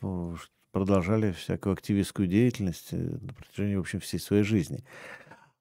продолжали 0.71 1.31
всякую 1.31 1.73
активистскую 1.73 2.27
деятельность 2.27 2.89
э, 2.91 2.97
на 2.97 3.33
протяжении, 3.33 3.75
в 3.75 3.81
общем, 3.81 3.99
всей 3.99 4.19
своей 4.19 4.43
жизни. 4.43 4.83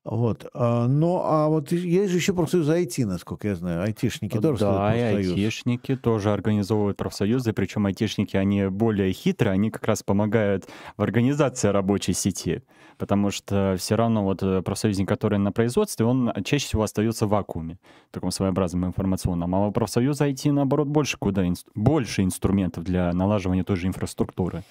Вот. 0.04 0.46
А, 0.52 0.88
ну, 0.88 1.20
а 1.22 1.46
вот 1.46 1.70
есть 1.70 2.10
же 2.10 2.16
еще 2.16 2.34
профсоюз 2.34 2.68
IT, 2.68 3.06
насколько 3.06 3.46
я 3.46 3.54
знаю. 3.54 3.82
Айтишники 3.82 4.36
тоже 4.40 4.64
Да, 4.64 4.96
и 4.96 5.00
айтишники 5.00 5.94
тоже 5.94 6.32
организовывают 6.32 6.96
профсоюзы, 6.96 7.52
причем 7.52 7.86
айтишники, 7.86 8.36
они 8.36 8.66
более 8.66 9.12
хитрые, 9.12 9.52
они 9.52 9.70
как 9.70 9.86
раз 9.86 10.02
помогают 10.02 10.66
в 10.96 11.02
организации 11.02 11.68
рабочей 11.68 12.14
сети, 12.14 12.62
потому 12.98 13.30
что 13.30 13.76
все 13.78 13.94
равно 13.94 14.24
вот 14.24 14.42
э, 14.42 14.62
профсоюзник, 14.62 15.08
который 15.08 15.38
на 15.38 15.52
производстве, 15.52 16.04
он 16.04 16.32
чаще 16.44 16.66
всего 16.66 16.82
остается 16.82 17.26
в 17.26 17.30
вакууме, 17.30 17.78
в 18.10 18.14
таком 18.14 18.32
своеобразном 18.32 18.86
информационном. 18.86 19.54
А 19.54 19.68
у 19.68 19.70
профсоюза 19.70 20.28
IT, 20.28 20.50
наоборот, 20.50 20.88
больше, 20.88 21.16
куда, 21.16 21.44
больше 21.76 22.22
инструментов 22.22 22.82
для 22.82 23.12
налаживания 23.12 23.62
той 23.62 23.76
же 23.76 23.86
инфраструктуры. 23.86 24.64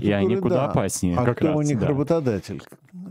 И 0.00 0.10
они 0.10 0.36
куда 0.36 0.56
да. 0.56 0.66
опаснее. 0.66 1.16
А 1.16 1.24
как 1.24 1.38
кто 1.38 1.48
раз, 1.48 1.56
у 1.56 1.62
них 1.62 1.78
да. 1.78 1.88
работодатель? 1.88 2.62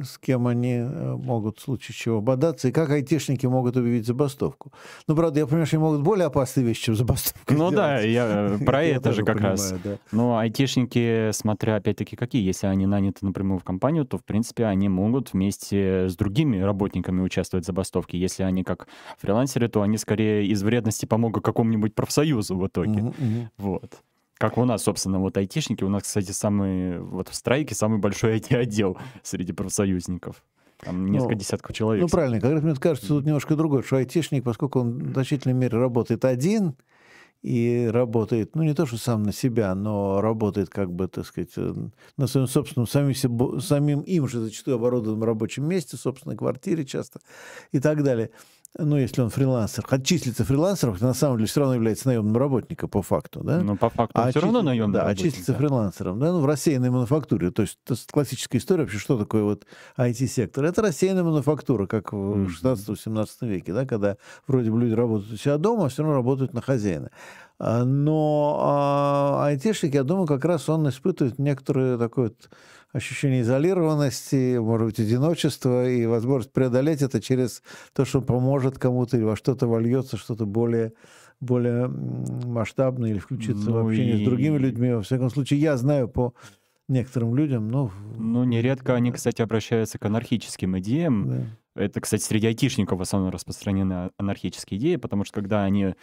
С 0.01 0.17
кем 0.17 0.47
они 0.47 0.75
э, 0.75 1.15
могут 1.15 1.59
в 1.59 1.61
случае 1.61 1.95
чего 1.95 2.21
бодаться? 2.21 2.69
И 2.69 2.71
как 2.71 2.89
айтишники 2.89 3.45
могут 3.45 3.77
объявить 3.77 4.07
забастовку? 4.07 4.71
Ну, 5.07 5.15
правда, 5.15 5.39
я 5.39 5.45
понимаю, 5.45 5.65
что 5.65 5.77
они 5.77 5.83
могут 5.83 6.01
более 6.01 6.25
опасные 6.25 6.65
вещи, 6.65 6.85
чем 6.85 6.95
забастовку 6.95 7.53
Ну 7.53 7.69
да, 7.69 7.99
я 7.99 8.57
э, 8.59 8.65
про 8.65 8.83
это 8.83 9.13
же 9.13 9.23
как 9.23 9.41
раз. 9.41 9.73
Но 10.11 10.37
айтишники, 10.37 11.31
смотря 11.31 11.75
опять-таки 11.75 12.15
какие, 12.15 12.43
если 12.43 12.67
они 12.67 12.85
наняты 12.85 13.25
напрямую 13.25 13.59
в 13.59 13.63
компанию, 13.63 14.05
то, 14.05 14.17
в 14.17 14.23
принципе, 14.23 14.65
они 14.65 14.89
могут 14.89 15.33
вместе 15.33 16.07
с 16.09 16.15
другими 16.15 16.59
работниками 16.59 17.21
участвовать 17.21 17.65
в 17.65 17.67
забастовке. 17.67 18.17
Если 18.17 18.43
они 18.43 18.63
как 18.63 18.87
фрилансеры, 19.19 19.67
то 19.67 19.81
они 19.81 19.97
скорее 19.97 20.47
из 20.47 20.63
вредности 20.63 21.05
помогут 21.05 21.43
какому-нибудь 21.43 21.93
профсоюзу 21.93 22.57
в 22.57 22.67
итоге. 22.67 23.13
Вот. 23.57 23.91
Как 24.43 24.57
у 24.57 24.65
нас, 24.65 24.83
собственно, 24.83 25.19
вот 25.19 25.37
айтишники. 25.37 25.85
У 25.85 25.89
нас, 25.89 26.03
кстати, 26.03 26.31
самый, 26.31 26.99
вот 26.99 27.29
в 27.29 27.33
страйке 27.33 27.75
самый 27.75 27.99
большой 27.99 28.39
IT-отдел 28.39 28.97
среди 29.23 29.53
профсоюзников. 29.53 30.43
Там 30.79 31.05
несколько 31.05 31.35
ну, 31.35 31.39
десятков 31.39 31.73
человек. 31.73 32.01
Ну, 32.01 32.09
правильно. 32.09 32.41
Как 32.41 32.51
раз 32.51 32.61
мне 32.61 32.75
кажется, 32.75 33.07
тут 33.07 33.25
немножко 33.25 33.55
другое, 33.55 33.83
что 33.83 33.95
айтишник, 33.95 34.43
поскольку 34.43 34.81
он 34.81 34.97
в 34.99 35.13
значительной 35.13 35.53
мере 35.53 35.77
работает 35.77 36.25
один, 36.25 36.75
и 37.41 37.89
работает, 37.89 38.53
ну, 38.53 38.63
не 38.63 38.73
то, 38.73 38.85
что 38.85 38.97
сам 38.97 39.23
на 39.23 39.31
себя, 39.31 39.73
но 39.75 40.19
работает, 40.19 40.69
как 40.69 40.91
бы, 40.91 41.07
так 41.07 41.25
сказать, 41.25 41.51
э, 41.55 41.73
на 42.17 42.27
своем 42.27 42.47
собственном, 42.47 42.85
самим, 42.85 43.61
самим 43.61 44.01
им 44.01 44.27
же 44.27 44.41
зачастую 44.41 44.75
оборудованном 44.75 45.23
рабочем 45.23 45.65
месте, 45.65 45.95
собственной 45.95 46.35
квартире 46.35 46.83
часто 46.83 47.21
и 47.71 47.79
так 47.79 48.03
далее 48.03 48.29
ну, 48.77 48.97
если 48.97 49.21
он 49.21 49.29
фрилансер, 49.29 49.85
отчислится 49.87 50.43
фрилансером, 50.43 50.97
то 50.97 51.05
на 51.05 51.13
самом 51.13 51.37
деле 51.37 51.47
все 51.47 51.59
равно 51.59 51.75
является 51.75 52.07
наемным 52.07 52.35
работником 52.35 52.89
по 52.89 53.03
факту, 53.03 53.41
да? 53.43 53.59
Ну, 53.59 53.77
по 53.77 53.89
факту 53.89 54.19
а 54.19 54.31
все 54.31 54.39
равно 54.39 54.63
наемный 54.63 54.93
Да, 54.93 55.05
отчислится 55.05 55.53
фрилансером, 55.53 56.19
да, 56.19 56.31
ну, 56.31 56.39
в 56.39 56.45
рассеянной 56.45 56.89
мануфактуре. 56.89 57.51
То 57.51 57.61
есть 57.61 57.77
это 57.85 57.95
классическая 58.11 58.57
история 58.57 58.83
вообще, 58.83 58.97
что 58.97 59.17
такое 59.17 59.43
вот 59.43 59.67
IT-сектор. 59.97 60.65
Это 60.65 60.81
рассеянная 60.81 61.23
мануфактура, 61.23 61.85
как 61.85 62.13
в 62.13 62.47
16-17 62.47 63.27
веке, 63.41 63.73
да, 63.73 63.85
когда 63.85 64.17
вроде 64.47 64.71
бы 64.71 64.81
люди 64.81 64.93
работают 64.93 65.33
у 65.33 65.37
себя 65.37 65.57
дома, 65.57 65.85
а 65.85 65.89
все 65.89 66.01
равно 66.01 66.15
работают 66.15 66.53
на 66.53 66.61
хозяина. 66.61 67.11
А, 67.65 67.85
но 67.85 68.57
а, 68.59 69.45
айтишник, 69.45 69.93
я 69.93 70.03
думаю, 70.03 70.27
как 70.27 70.43
раз 70.43 70.67
он 70.67 70.89
испытывает 70.89 71.39
некоторое 71.39 71.97
такое 71.97 72.25
вот 72.25 72.49
ощущение 72.91 73.41
изолированности, 73.41 74.57
может 74.57 74.87
быть, 74.87 74.99
одиночества 74.99 75.89
и 75.89 76.05
возможность 76.05 76.51
преодолеть 76.51 77.01
это 77.01 77.21
через 77.21 77.63
то, 77.93 78.03
что 78.03 78.21
поможет 78.21 78.77
кому-то 78.77 79.15
или 79.15 79.23
во 79.23 79.37
что-то 79.37 79.67
вольется, 79.67 80.17
что-то 80.17 80.45
более 80.45 80.91
более 81.39 81.87
масштабное 81.87 83.11
или 83.11 83.19
включиться 83.19 83.69
ну 83.69 83.83
в 83.83 83.87
общение 83.87 84.17
и... 84.17 84.23
с 84.23 84.25
другими 84.25 84.57
людьми. 84.57 84.91
Во 84.91 85.01
всяком 85.01 85.29
случае, 85.29 85.61
я 85.61 85.77
знаю 85.77 86.09
по 86.09 86.33
некоторым 86.89 87.33
людям, 87.33 87.69
ну... 87.69 87.91
Ну, 88.17 88.43
нередко 88.43 88.93
они, 88.93 89.13
кстати, 89.13 89.41
обращаются 89.41 89.97
к 89.97 90.05
анархическим 90.05 90.77
идеям. 90.79 91.29
Да. 91.75 91.83
Это, 91.83 92.01
кстати, 92.01 92.21
среди 92.21 92.47
айтишников 92.47 92.99
в 92.99 93.01
основном 93.01 93.31
распространены 93.31 94.11
анархические 94.17 94.79
идеи, 94.79 94.97
потому 94.97 95.23
что 95.23 95.33
когда 95.35 95.63
они 95.63 95.95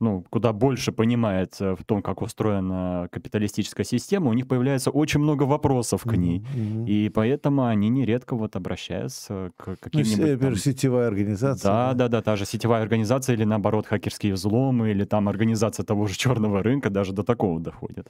ну, 0.00 0.24
куда 0.30 0.52
больше 0.52 0.92
понимает 0.92 1.56
э, 1.60 1.74
в 1.74 1.84
том, 1.84 2.02
как 2.02 2.22
устроена 2.22 3.08
капиталистическая 3.10 3.84
система, 3.84 4.30
у 4.30 4.32
них 4.32 4.46
появляется 4.46 4.90
очень 4.90 5.20
много 5.20 5.42
вопросов 5.42 6.02
к 6.02 6.12
ней. 6.16 6.40
Mm-hmm. 6.40 6.86
И 6.86 7.08
поэтому 7.08 7.64
они 7.64 7.88
нередко 7.88 8.36
вот 8.36 8.54
обращаются 8.54 9.50
к 9.56 9.76
каким-нибудь... 9.80 10.34
Ну, 10.34 10.38
там... 10.38 10.56
сетевая 10.56 11.08
организация. 11.08 11.68
Да, 11.68 11.94
да, 11.94 11.94
да, 11.94 12.08
да, 12.08 12.22
та 12.22 12.36
же 12.36 12.46
сетевая 12.46 12.82
организация 12.82 13.34
или, 13.34 13.44
наоборот, 13.44 13.86
хакерские 13.86 14.34
взломы, 14.34 14.90
или 14.90 15.04
там 15.04 15.28
организация 15.28 15.84
того 15.84 16.06
же 16.06 16.16
черного 16.16 16.62
рынка 16.62 16.90
даже 16.90 17.12
до 17.12 17.24
такого 17.24 17.58
доходит. 17.58 18.06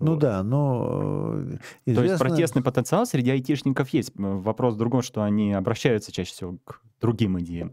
Ну 0.00 0.12
вот. 0.12 0.20
да, 0.20 0.42
но... 0.42 1.38
Известно... 1.86 1.94
То 1.94 2.02
есть 2.04 2.18
протестный 2.18 2.62
потенциал 2.62 3.06
среди 3.06 3.30
айтишников 3.30 3.88
есть. 3.90 4.12
Вопрос 4.14 4.74
в 4.74 4.76
другом, 4.78 5.00
что 5.00 5.22
они 5.22 5.54
обращаются 5.54 6.12
чаще 6.12 6.32
всего 6.32 6.58
к 6.64 6.80
другим 7.00 7.40
идеям 7.40 7.72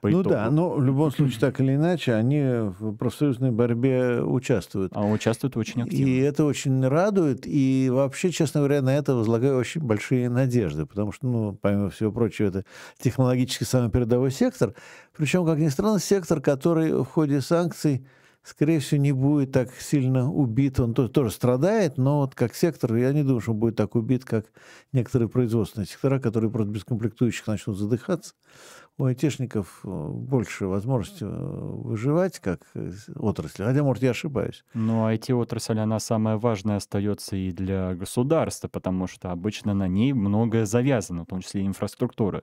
по 0.00 0.08
ну 0.08 0.22
да, 0.22 0.50
но 0.50 0.74
в 0.74 0.82
любом 0.82 1.10
случае, 1.10 1.40
так 1.40 1.60
или 1.60 1.74
иначе, 1.74 2.14
они 2.14 2.42
в 2.78 2.94
профсоюзной 2.96 3.50
борьбе 3.50 4.20
участвуют. 4.22 4.92
А 4.94 5.04
участвуют 5.04 5.56
очень 5.56 5.82
активно. 5.82 6.08
И 6.08 6.18
это 6.18 6.44
очень 6.44 6.86
радует. 6.86 7.46
И 7.46 7.88
вообще, 7.90 8.30
честно 8.30 8.60
говоря, 8.60 8.82
на 8.82 8.96
это 8.96 9.14
возлагаю 9.14 9.58
очень 9.58 9.80
большие 9.80 10.28
надежды. 10.28 10.86
Потому 10.86 11.12
что, 11.12 11.26
ну, 11.26 11.58
помимо 11.60 11.90
всего 11.90 12.12
прочего, 12.12 12.48
это 12.48 12.64
технологически 12.98 13.64
самый 13.64 13.90
передовой 13.90 14.30
сектор. 14.30 14.74
Причем, 15.16 15.46
как 15.46 15.58
ни 15.58 15.68
странно, 15.68 15.98
сектор, 15.98 16.40
который 16.40 16.92
в 16.92 17.06
ходе 17.06 17.40
санкций 17.40 18.06
скорее 18.46 18.78
всего, 18.78 19.00
не 19.00 19.10
будет 19.10 19.50
так 19.50 19.70
сильно 19.74 20.30
убит. 20.30 20.78
Он 20.78 20.94
тоже, 20.94 21.08
тоже 21.08 21.30
страдает, 21.32 21.98
но 21.98 22.20
вот 22.20 22.36
как 22.36 22.54
сектор, 22.54 22.94
я 22.94 23.12
не 23.12 23.24
думаю, 23.24 23.40
что 23.40 23.50
он 23.50 23.58
будет 23.58 23.74
так 23.74 23.96
убит, 23.96 24.24
как 24.24 24.46
некоторые 24.92 25.28
производственные 25.28 25.88
сектора, 25.88 26.20
которые 26.20 26.50
просто 26.50 26.72
без 26.72 26.84
комплектующих 26.84 27.46
начнут 27.48 27.76
задыхаться 27.76 28.34
у 28.98 29.04
айтишников 29.04 29.80
э, 29.84 29.88
больше 29.88 30.66
возможности 30.66 31.24
э, 31.24 31.26
выживать 31.28 32.38
как 32.40 32.60
э, 32.74 32.92
отрасль. 33.16 33.64
Хотя, 33.64 33.82
может, 33.82 34.02
я 34.02 34.10
ошибаюсь. 34.10 34.64
Но 34.74 35.12
IT-отрасль, 35.12 35.78
она 35.78 35.98
самая 35.98 36.38
важная 36.38 36.76
остается 36.76 37.36
и 37.36 37.50
для 37.50 37.94
государства, 37.94 38.68
потому 38.68 39.06
что 39.06 39.30
обычно 39.32 39.74
на 39.74 39.86
ней 39.86 40.12
многое 40.12 40.64
завязано, 40.64 41.24
в 41.24 41.26
том 41.26 41.40
числе 41.40 41.62
и 41.62 41.66
инфраструктура. 41.66 42.42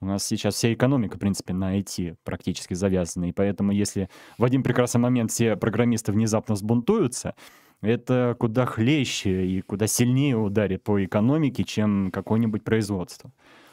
У 0.00 0.06
нас 0.06 0.24
сейчас 0.24 0.54
вся 0.54 0.72
экономика, 0.72 1.16
в 1.16 1.20
принципе, 1.20 1.52
на 1.52 1.78
IT 1.78 2.16
практически 2.24 2.72
завязана. 2.72 3.26
И 3.26 3.32
поэтому, 3.32 3.70
если 3.70 4.08
в 4.38 4.44
один 4.44 4.62
прекрасный 4.62 4.98
момент 4.98 5.30
все 5.30 5.56
программисты 5.56 6.12
внезапно 6.12 6.56
сбунтуются, 6.56 7.34
это 7.82 8.34
куда 8.38 8.64
хлеще 8.64 9.46
и 9.46 9.60
куда 9.60 9.86
сильнее 9.86 10.38
ударит 10.38 10.82
по 10.82 11.04
экономике, 11.04 11.64
чем 11.64 12.10
какое-нибудь 12.10 12.64
производство. 12.64 13.30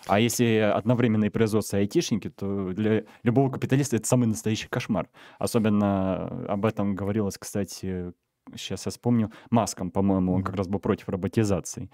А 0.07 0.19
если 0.19 0.71
одновременные 0.73 1.31
производства 1.31 1.79
айтишники, 1.79 2.29
то 2.29 2.71
для 2.73 3.03
любого 3.23 3.49
капиталиста 3.49 3.97
это 3.97 4.07
самый 4.07 4.27
настоящий 4.27 4.67
кошмар. 4.67 5.09
Особенно 5.39 6.45
об 6.47 6.65
этом 6.65 6.95
говорилось, 6.95 7.37
кстати, 7.37 8.13
сейчас 8.55 8.85
я 8.85 8.91
вспомню, 8.91 9.31
Маском, 9.49 9.91
по-моему, 9.91 10.33
он 10.33 10.43
как 10.43 10.55
раз 10.55 10.67
был 10.67 10.79
против 10.79 11.09
роботизации. 11.09 11.89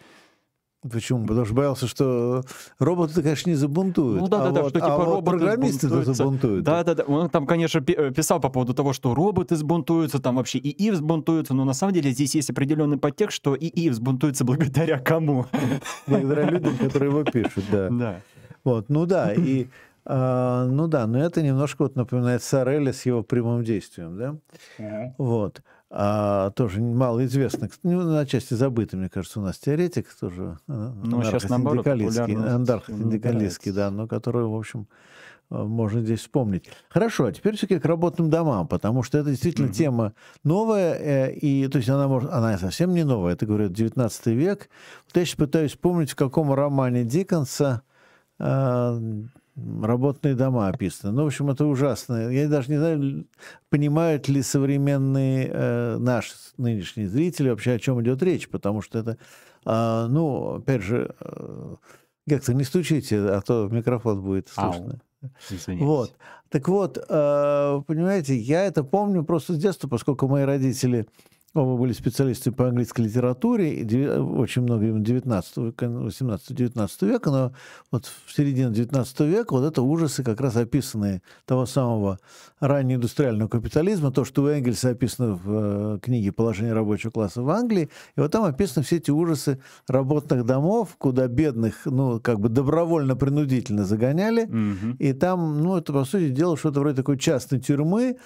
Почему? 0.91 1.25
Потому 1.25 1.45
что 1.45 1.55
боялся, 1.55 1.87
что 1.87 2.43
роботы, 2.77 3.21
конечно, 3.21 3.49
не 3.49 3.55
забунтуют. 3.55 4.21
Ну 4.21 4.27
да, 4.27 4.39
да, 4.39 4.49
а 4.49 4.51
да, 4.51 4.61
вот, 4.63 4.69
что 4.69 4.79
типа 4.79 4.95
а 4.95 5.05
роботы 5.05 5.37
программисты 5.37 5.87
забунтуют. 5.87 6.63
Да, 6.63 6.83
да, 6.83 6.95
да. 6.95 7.03
Он 7.03 7.29
там, 7.29 7.45
конечно, 7.47 7.79
э, 7.79 8.11
писал 8.11 8.39
по 8.39 8.49
поводу 8.49 8.73
того, 8.73 8.91
что 8.91 9.15
роботы 9.15 9.55
сбунтуются, 9.55 10.19
там 10.19 10.35
вообще 10.35 10.57
и 10.59 10.69
ИИ 10.69 10.91
взбунтуются, 10.91 11.53
но 11.53 11.63
на 11.63 11.73
самом 11.73 11.93
деле 11.93 12.11
здесь 12.11 12.35
есть 12.35 12.49
определенный 12.49 12.97
подтекст, 12.97 13.37
что 13.37 13.55
ИИ 13.55 13.89
взбунтуется 13.89 14.43
благодаря 14.43 14.99
кому? 14.99 15.45
Благодаря 16.07 16.49
людям, 16.49 16.77
которые 16.77 17.11
его 17.11 17.23
пишут, 17.23 17.63
да. 17.71 17.89
Да. 17.89 18.21
Вот, 18.63 18.89
ну 18.89 19.05
да, 19.05 19.33
и 19.33 19.67
а, 20.05 20.65
ну 20.65 20.87
да, 20.87 21.07
но 21.07 21.19
это 21.19 21.41
немножко 21.41 21.83
вот 21.83 21.95
напоминает 21.95 22.43
Сорелли 22.43 22.91
с 22.91 23.05
его 23.05 23.23
прямым 23.23 23.63
действием, 23.63 24.17
да? 24.17 25.13
Вот 25.17 25.61
а, 25.95 26.49
тоже 26.49 26.81
малоизвестный, 26.81 27.69
ну, 27.83 28.01
на 28.01 28.25
части 28.25 28.55
забытый, 28.55 28.97
мне 28.97 29.09
кажется, 29.09 29.39
у 29.39 29.43
нас 29.43 29.59
теоретик 29.59 30.11
тоже. 30.19 30.57
Э, 30.67 30.91
ну, 31.03 31.21
наоборот, 31.49 31.85
анархо-синдикалистский, 31.85 33.71
да, 33.71 33.91
но 33.91 34.07
который, 34.07 34.43
в 34.43 34.55
общем, 34.55 34.87
э, 35.51 35.55
можно 35.55 36.01
здесь 36.01 36.21
вспомнить. 36.21 36.65
Хорошо, 36.89 37.25
а 37.25 37.31
теперь 37.31 37.55
все-таки 37.57 37.79
к 37.79 37.85
работным 37.85 38.31
домам, 38.31 38.67
потому 38.67 39.03
что 39.03 39.19
это 39.19 39.29
действительно 39.29 39.67
mm-hmm. 39.67 39.71
тема 39.71 40.13
новая, 40.43 40.95
э, 40.95 41.33
и, 41.35 41.67
то 41.67 41.77
есть 41.77 41.89
она, 41.89 42.07
может, 42.07 42.31
она 42.31 42.57
совсем 42.57 42.91
не 42.91 43.03
новая, 43.03 43.33
это, 43.33 43.45
говорят, 43.45 43.71
19 43.71 44.25
век. 44.27 44.69
Вот 45.05 45.15
я 45.15 45.25
сейчас 45.25 45.35
пытаюсь 45.35 45.73
вспомнить, 45.73 46.09
в 46.09 46.15
каком 46.15 46.51
романе 46.51 47.03
Диккенса 47.03 47.83
работные 49.55 50.35
дома 50.35 50.67
описаны. 50.67 51.13
Ну, 51.13 51.23
в 51.23 51.27
общем, 51.27 51.49
это 51.49 51.65
ужасно. 51.65 52.29
Я 52.29 52.47
даже 52.47 52.71
не 52.71 52.77
знаю, 52.77 53.25
понимают 53.69 54.27
ли 54.27 54.41
современные 54.41 55.49
э, 55.51 55.97
наши 55.97 56.33
нынешние 56.57 57.07
зрители 57.07 57.49
вообще, 57.49 57.73
о 57.73 57.79
чем 57.79 58.01
идет 58.01 58.23
речь, 58.23 58.49
потому 58.49 58.81
что 58.81 58.99
это, 58.99 59.17
э, 59.65 60.07
ну, 60.09 60.55
опять 60.55 60.81
же, 60.81 61.15
э, 61.19 61.75
Гектор, 62.25 62.55
не 62.55 62.63
стучите, 62.63 63.19
а 63.19 63.41
то 63.41 63.67
микрофон 63.69 64.21
будет 64.21 64.47
слышно. 64.47 65.01
Извините. 65.49 65.85
Вот. 65.85 66.15
Так 66.49 66.67
вот, 66.67 66.97
э, 66.97 67.81
понимаете, 67.87 68.37
я 68.37 68.65
это 68.65 68.83
помню 68.83 69.23
просто 69.23 69.53
с 69.53 69.57
детства, 69.57 69.87
поскольку 69.87 70.27
мои 70.27 70.43
родители 70.43 71.07
Оба 71.55 71.77
были 71.77 71.93
специалисты 71.93 72.51
по 72.51 72.67
английской 72.67 73.01
литературе, 73.01 73.85
очень 74.19 74.63
много 74.63 74.85
именно 74.87 75.05
19, 75.05 75.57
18-19 75.77 77.07
века, 77.07 77.29
но 77.29 77.53
вот 77.91 78.11
в 78.25 78.35
середине 78.35 78.71
19 78.71 79.19
века 79.21 79.53
вот 79.53 79.63
это 79.63 79.83
ужасы, 79.83 80.23
как 80.23 80.41
раз 80.41 80.55
описанные 80.55 81.21
того 81.45 81.67
самого 81.67 82.17
раннеиндустриального 82.59 83.49
капитализма, 83.49 84.11
то, 84.11 84.25
что 84.25 84.43
у 84.43 84.47
Энгельса 84.47 84.89
описано 84.89 85.35
в 85.35 85.95
э, 85.95 85.99
книге 86.01 86.31
«Положение 86.31 86.73
рабочего 86.73 87.11
класса 87.11 87.43
в 87.43 87.49
Англии», 87.51 87.89
и 88.15 88.19
вот 88.19 88.31
там 88.31 88.45
описаны 88.45 88.83
все 88.83 88.97
эти 88.97 89.11
ужасы 89.11 89.59
работных 89.87 90.45
домов, 90.45 90.95
куда 90.97 91.27
бедных, 91.27 91.85
ну, 91.85 92.19
как 92.19 92.39
бы 92.39 92.49
добровольно-принудительно 92.49 93.85
загоняли, 93.85 94.45
Мгм. 94.45 94.95
и 94.97 95.13
там, 95.13 95.61
ну, 95.61 95.77
это, 95.77 95.93
по 95.93 96.03
сути 96.05 96.29
дела, 96.29 96.57
что-то 96.57 96.79
вроде 96.79 96.95
такой 96.97 97.19
частной 97.19 97.59
тюрьмы, 97.59 98.17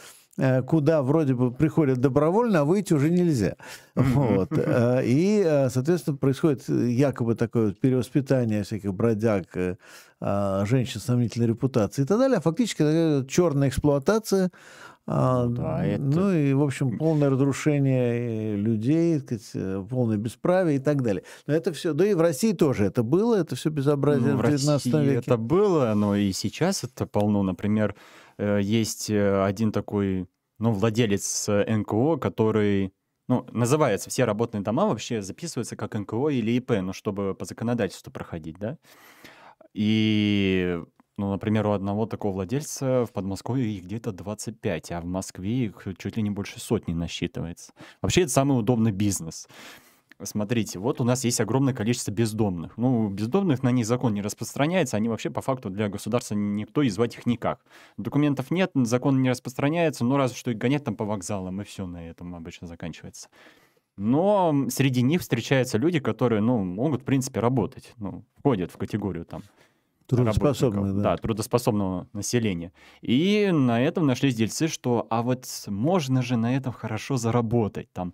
куда 0.67 1.01
вроде 1.01 1.33
бы 1.33 1.51
приходят 1.51 1.97
добровольно, 1.99 2.59
а 2.59 2.63
выйти 2.65 2.93
уже 2.93 3.09
нельзя. 3.09 3.55
Вот. 3.95 4.49
Э, 4.51 5.01
И, 5.03 5.41
э, 5.45 5.69
соответственно, 5.69 6.17
происходит 6.17 6.67
якобы 6.69 7.35
такое 7.35 7.71
перевоспитание 7.71 8.63
всяких 8.63 8.93
бродяг, 8.93 9.45
э, 9.55 9.75
а, 10.19 10.65
женщин 10.65 10.99
с 10.99 11.03
сомнительной 11.05 11.47
репутацией 11.47 12.05
и 12.05 12.07
так 12.07 12.17
далее. 12.19 12.37
А 12.37 12.41
фактически 12.41 13.25
черная 13.27 13.69
эксплуатация, 13.69 14.49
а, 15.09 15.45
Ну 15.45 15.55
да, 15.55 15.85
это- 15.85 16.01
ну 16.03 16.31
и, 16.33 16.53
в 16.53 16.61
общем, 16.63 16.97
полное 16.97 17.29
разрушение 17.29 18.53
э, 18.53 18.55
людей, 18.57 19.19
так 19.19 19.25
сказать, 19.41 19.49
э, 19.55 19.85
полное 19.89 20.17
бесправие 20.17 20.77
и 20.77 20.79
так 20.79 21.01
далее. 21.01 21.23
Но 21.47 21.53
это 21.53 21.71
все, 21.71 21.93
да 21.93 22.05
и 22.05 22.13
в 22.13 22.21
России 22.21 22.51
тоже 22.53 22.85
это 22.85 23.03
было, 23.03 23.35
это 23.35 23.55
все 23.55 23.69
безобразие 23.69 24.33
Ну, 24.33 24.39
в 24.39 24.41
19 24.45 24.93
России 24.93 25.05
веке. 25.09 25.19
это 25.25 25.37
было, 25.37 25.93
но 25.95 26.15
и 26.15 26.31
сейчас 26.33 26.83
это 26.83 27.05
полно. 27.05 27.41
Например, 27.43 27.91
э, 27.91 28.26
есть 28.37 29.09
э, 29.09 29.43
один 29.43 29.71
такой, 29.71 30.27
ну, 30.59 30.71
владелец 30.71 31.49
э, 31.49 31.75
НКО, 31.77 32.17
который, 32.17 32.93
ну, 33.27 33.45
называется, 33.51 34.09
все 34.09 34.25
работные 34.25 34.61
дома 34.61 34.87
вообще 34.87 35.21
записываются 35.21 35.75
как 35.75 35.95
НКО 35.95 36.29
или 36.29 36.51
ИП, 36.51 36.71
ну, 36.81 36.93
чтобы 36.93 37.33
по 37.35 37.45
законодательству 37.45 38.11
проходить, 38.11 38.57
да. 38.59 38.77
И, 39.73 40.79
ну, 41.17 41.31
например, 41.31 41.67
у 41.67 41.71
одного 41.71 42.05
такого 42.05 42.33
владельца 42.33 43.05
в 43.05 43.11
Подмосковье 43.11 43.67
их 43.67 43.83
где-то 43.83 44.11
25, 44.11 44.91
а 44.91 45.01
в 45.01 45.05
Москве 45.05 45.65
их 45.65 45.87
чуть 45.97 46.17
ли 46.17 46.23
не 46.23 46.29
больше 46.29 46.59
сотни 46.59 46.93
насчитывается. 46.93 47.73
Вообще, 48.01 48.21
это 48.21 48.31
самый 48.31 48.57
удобный 48.57 48.91
бизнес. 48.91 49.47
Смотрите, 50.23 50.79
вот 50.79 50.99
у 50.99 51.03
нас 51.03 51.23
есть 51.25 51.39
огромное 51.39 51.75
количество 51.75 52.11
бездомных. 52.11 52.75
Ну, 52.77 53.07
бездомных 53.09 53.61
на 53.61 53.71
них 53.71 53.85
закон 53.85 54.15
не 54.15 54.21
распространяется, 54.23 54.97
они 54.97 55.09
вообще 55.09 55.29
по 55.29 55.41
факту 55.41 55.69
для 55.69 55.89
государства 55.89 56.33
никто 56.33 56.81
и 56.81 56.89
звать 56.89 57.15
их 57.15 57.27
никак. 57.27 57.63
Документов 57.97 58.49
нет, 58.49 58.71
закон 58.73 59.21
не 59.21 59.29
распространяется, 59.29 60.03
ну 60.03 60.17
разве 60.17 60.35
что 60.35 60.49
их 60.49 60.57
гонять 60.57 60.83
там 60.83 60.95
по 60.95 61.05
вокзалам, 61.05 61.61
и 61.61 61.63
все 61.63 61.85
на 61.85 62.09
этом 62.09 62.33
обычно 62.35 62.65
заканчивается. 62.65 63.29
Но 63.95 64.67
среди 64.69 65.03
них 65.03 65.21
встречаются 65.21 65.77
люди, 65.77 65.99
которые, 65.99 66.41
ну, 66.41 66.63
могут, 66.63 67.01
в 67.01 67.05
принципе, 67.05 67.39
работать, 67.39 67.93
ну, 67.97 68.23
входят 68.39 68.71
в 68.71 68.77
категорию 68.77 69.25
там 69.25 69.43
Трудоспособные, 70.07 70.75
работников, 70.75 71.03
да. 71.03 71.11
да, 71.11 71.17
трудоспособного 71.17 72.07
населения. 72.13 72.71
И 73.01 73.49
на 73.51 73.81
этом 73.81 74.07
нашлись 74.07 74.35
дельцы, 74.35 74.67
что 74.67 75.05
а 75.09 75.21
вот 75.21 75.45
можно 75.67 76.21
же 76.21 76.37
на 76.37 76.55
этом 76.55 76.71
хорошо 76.71 77.17
заработать, 77.17 77.91
там, 77.91 78.13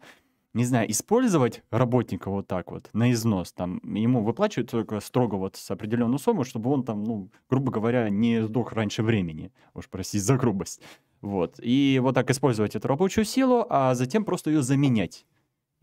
не 0.53 0.65
знаю, 0.65 0.89
использовать 0.91 1.63
работника 1.71 2.29
вот 2.29 2.47
так 2.47 2.71
вот 2.71 2.89
на 2.93 3.11
износ, 3.11 3.51
там, 3.53 3.79
ему 3.83 4.23
выплачивают 4.23 4.69
только 4.69 4.99
строго 4.99 5.35
вот 5.35 5.55
с 5.55 5.71
определенную 5.71 6.19
сумму, 6.19 6.43
чтобы 6.43 6.69
он 6.69 6.83
там, 6.83 7.03
ну, 7.03 7.29
грубо 7.49 7.71
говоря, 7.71 8.09
не 8.09 8.43
сдох 8.43 8.73
раньше 8.73 9.03
времени, 9.03 9.51
уж 9.73 9.89
простите 9.89 10.23
за 10.23 10.37
грубость. 10.37 10.81
Вот. 11.21 11.55
И 11.61 11.99
вот 12.01 12.15
так 12.15 12.29
использовать 12.29 12.75
эту 12.75 12.87
рабочую 12.87 13.25
силу, 13.25 13.65
а 13.69 13.95
затем 13.95 14.25
просто 14.25 14.51
ее 14.51 14.61
заменять. 14.61 15.25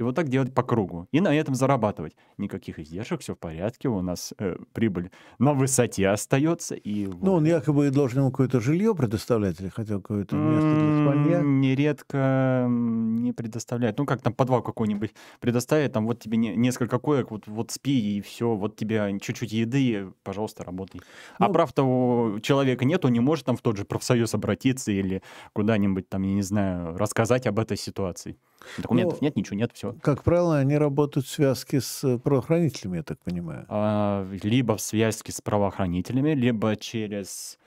И 0.00 0.02
вот 0.02 0.14
так 0.14 0.28
делать 0.28 0.54
по 0.54 0.62
кругу. 0.62 1.06
И 1.12 1.20
на 1.20 1.34
этом 1.36 1.54
зарабатывать. 1.54 2.16
Никаких 2.38 2.78
издержек, 2.78 3.20
все 3.20 3.34
в 3.34 3.38
порядке. 3.38 3.88
У 3.90 4.00
нас 4.00 4.32
э, 4.38 4.56
прибыль 4.72 5.10
на 5.38 5.52
высоте 5.52 6.08
остается. 6.08 6.74
И 6.74 7.06
Ну, 7.06 7.34
он 7.34 7.44
якобы 7.44 7.90
должен 7.90 8.20
ему 8.20 8.30
какое-то 8.30 8.60
жилье 8.60 8.94
предоставлять 8.94 9.60
или 9.60 9.68
хотел 9.68 10.00
какое-то 10.00 10.36
место 10.36 10.76
для 10.76 10.92
спанья. 10.92 11.40
М, 11.40 11.60
Нередко 11.60 12.66
не 12.70 13.32
предоставляет. 13.32 13.98
Ну, 13.98 14.06
как 14.06 14.22
там 14.22 14.32
подвал 14.32 14.62
какой-нибудь 14.62 15.12
предоставит, 15.38 15.92
там 15.92 16.06
вот 16.06 16.20
тебе 16.20 16.38
не- 16.38 16.56
несколько 16.56 16.98
коек, 16.98 17.30
вот, 17.30 17.46
вот 17.46 17.70
спи 17.70 18.16
и 18.16 18.20
все, 18.22 18.54
вот 18.54 18.76
тебе 18.76 19.18
чуть-чуть 19.20 19.52
еды, 19.52 20.12
пожалуйста, 20.22 20.64
работай. 20.64 21.02
а 21.38 21.46
Ну- 21.46 21.52
прав-то 21.52 21.82
у 21.84 22.40
человека 22.40 22.86
нет, 22.86 23.04
он 23.04 23.12
не 23.12 23.20
может 23.20 23.44
там 23.44 23.56
в 23.56 23.60
тот 23.60 23.76
же 23.76 23.84
профсоюз 23.84 24.34
обратиться 24.34 24.92
или 24.92 25.22
куда-нибудь 25.52 26.08
там, 26.08 26.22
я 26.22 26.32
не 26.32 26.42
знаю, 26.42 26.96
рассказать 26.96 27.46
об 27.46 27.58
этой 27.58 27.76
ситуации. 27.76 28.36
Документов 28.78 29.20
Ну, 29.20 29.26
нет, 29.26 29.36
ничего 29.36 29.56
нет, 29.56 29.72
все. 29.74 29.94
Как 30.02 30.22
правило, 30.22 30.58
они 30.58 30.76
работают 30.76 31.26
в 31.26 31.30
связке 31.30 31.80
с 31.80 32.04
э, 32.04 32.18
правоохранителями, 32.18 32.98
я 32.98 33.02
так 33.02 33.18
понимаю. 33.20 33.66
А, 33.68 34.28
либо 34.42 34.76
в 34.76 34.80
связке 34.80 35.32
с 35.32 35.40
правоохранителями, 35.40 36.34
либо 36.34 36.76
через... 36.76 37.58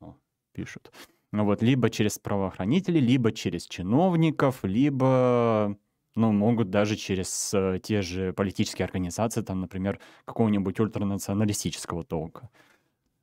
О, 0.00 0.14
пишут. 0.52 0.92
Ну 1.32 1.44
вот, 1.44 1.62
либо 1.62 1.90
через 1.90 2.18
правоохранителей, 2.18 3.00
либо 3.00 3.32
через 3.32 3.66
чиновников, 3.66 4.60
либо, 4.62 5.76
ну, 6.14 6.32
могут 6.32 6.70
даже 6.70 6.96
через 6.96 7.52
э, 7.52 7.80
те 7.82 8.02
же 8.02 8.32
политические 8.32 8.86
организации, 8.86 9.42
там, 9.42 9.60
например, 9.60 10.00
какого-нибудь 10.24 10.80
ультранационалистического 10.80 12.04
толка. 12.04 12.48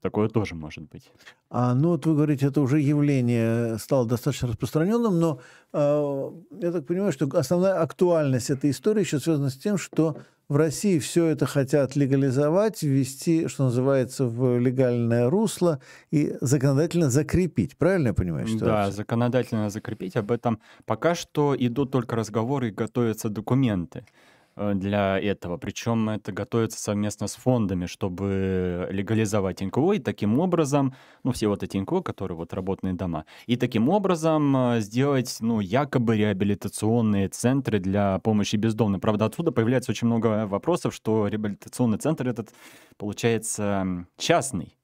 Такое 0.04 0.28
тоже 0.28 0.54
может 0.54 0.84
быть. 0.92 1.10
А, 1.50 1.74
ну, 1.74 1.92
вот 1.92 2.06
вы 2.06 2.14
говорите, 2.14 2.48
это 2.48 2.60
уже 2.60 2.82
явление 2.82 3.78
стало 3.78 4.06
достаточно 4.06 4.50
распространенным, 4.50 5.18
но 5.18 5.40
э, 5.72 6.30
я 6.62 6.72
так 6.74 6.86
понимаю, 6.86 7.14
что 7.14 7.26
основная 7.38 7.80
актуальность 7.82 8.50
этой 8.50 8.72
истории 8.72 9.00
еще 9.00 9.20
связана 9.20 9.50
с 9.50 9.56
тем, 9.56 9.78
что 9.78 10.18
в 10.50 10.58
России 10.58 11.00
все 11.00 11.28
это 11.28 11.46
хотят 11.46 11.96
легализовать, 11.96 12.84
ввести, 12.84 13.48
что 13.48 13.64
называется, 13.64 14.26
в 14.26 14.60
легальное 14.60 15.30
русло 15.30 15.80
и 16.12 16.36
законодательно 16.42 17.10
закрепить. 17.10 17.78
Правильно 17.78 18.10
я 18.10 18.14
понимаю 18.14 18.46
Да, 18.46 18.52
ситуацию? 18.54 18.92
законодательно 18.98 19.70
закрепить 19.70 20.18
об 20.18 20.32
этом. 20.34 20.60
Пока 20.86 21.16
что 21.16 21.56
идут 21.58 21.92
только 21.92 22.18
разговоры 22.18 22.68
и 22.68 22.72
готовятся 22.72 23.30
документы 23.30 24.06
э, 24.56 24.74
для 24.76 25.20
этого. 25.20 25.58
Причем 25.58 26.10
это 26.10 26.32
готовится 26.32 26.80
совместно 26.80 27.28
с 27.28 27.36
фондами, 27.36 27.86
чтобы 27.86 28.88
легализовать 28.92 29.62
НКО 29.62 29.94
и 29.94 30.00
таким 30.00 30.40
образом, 30.40 30.96
ну, 31.24 31.32
все 31.32 31.48
вот 31.48 31.64
эти 31.64 31.78
НКО, 31.78 32.02
которые 32.02 32.38
вот 32.38 32.54
работные 32.54 32.94
дома, 32.94 33.26
и 33.46 33.56
таким 33.56 33.90
образом 33.90 34.56
э, 34.56 34.80
сделать, 34.82 35.38
ну, 35.40 35.60
якобы 35.60 36.18
реабилитационные 36.18 37.30
центры 37.30 37.80
для 37.80 38.20
помощи 38.20 38.56
бездомным. 38.56 39.02
Правда, 39.02 39.26
отсюда 39.26 39.52
появляется 39.52 39.92
очень 39.92 40.08
много 40.08 40.48
вопросов, 40.48 40.94
что 40.94 41.28
реабилитационный 41.28 41.98
центр 41.98 42.28
этот, 42.28 42.50
получается, 42.98 44.06
частный. 44.18 44.78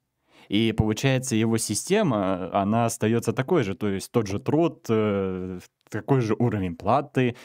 И 0.49 0.71
получается, 0.71 1.35
его 1.35 1.57
система, 1.59 2.49
она 2.51 2.85
остается 2.85 3.33
такой 3.33 3.63
же, 3.63 3.75
то 3.75 3.87
есть 3.87 4.11
тот 4.11 4.25
же 4.25 4.39
труд, 4.39 4.83
э, 4.89 5.59
такой 5.89 6.21
же 6.21 6.35
уровень 6.37 6.75
платы. 6.75 7.35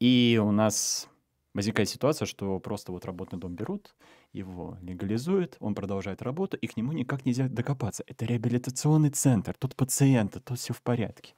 И 0.00 0.40
у 0.42 0.52
нас 0.52 1.08
возникает 1.54 1.88
ситуация, 1.88 2.26
что 2.26 2.58
просто 2.60 2.92
вот 2.92 3.04
работный 3.04 3.38
дом 3.38 3.54
берут, 3.54 3.94
его 4.32 4.78
легализуют, 4.82 5.56
он 5.60 5.74
продолжает 5.74 6.22
работу, 6.22 6.56
и 6.56 6.66
к 6.66 6.76
нему 6.76 6.92
никак 6.92 7.24
нельзя 7.24 7.48
докопаться. 7.48 8.04
Это 8.06 8.24
реабилитационный 8.26 9.10
центр, 9.10 9.54
тут 9.58 9.76
пациенты, 9.76 10.40
тут 10.40 10.58
все 10.58 10.72
в 10.74 10.82
порядке. 10.82 11.34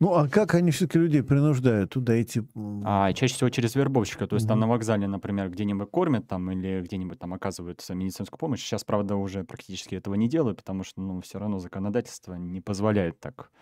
Ну, 0.00 0.14
а 0.14 0.28
как 0.28 0.54
они 0.54 0.72
все-таки 0.72 0.98
людей 0.98 1.22
принуждают 1.22 1.90
туда 1.90 2.20
идти? 2.20 2.42
А 2.84 3.12
чаще 3.12 3.34
всего 3.34 3.50
через 3.50 3.76
вербовщика. 3.76 4.26
То 4.26 4.34
есть 4.34 4.48
там 4.48 4.58
Мгм. 4.58 4.60
на 4.60 4.66
вокзале, 4.66 5.06
например, 5.06 5.48
где-нибудь 5.48 5.90
кормят 5.90 6.26
там 6.26 6.50
или 6.50 6.80
где-нибудь 6.82 7.20
там 7.20 7.32
оказывают 7.34 7.84
медицинскую 7.88 8.36
помощь. 8.38 8.60
Сейчас, 8.60 8.82
правда, 8.82 9.14
уже 9.14 9.44
практически 9.44 9.94
этого 9.94 10.14
не 10.14 10.28
делают, 10.28 10.58
потому 10.58 10.82
что, 10.82 11.00
ну, 11.00 11.20
все 11.20 11.38
равно 11.38 11.60
законодательство 11.60 12.34
не 12.34 12.60
позволяет 12.60 13.20
так 13.20 13.52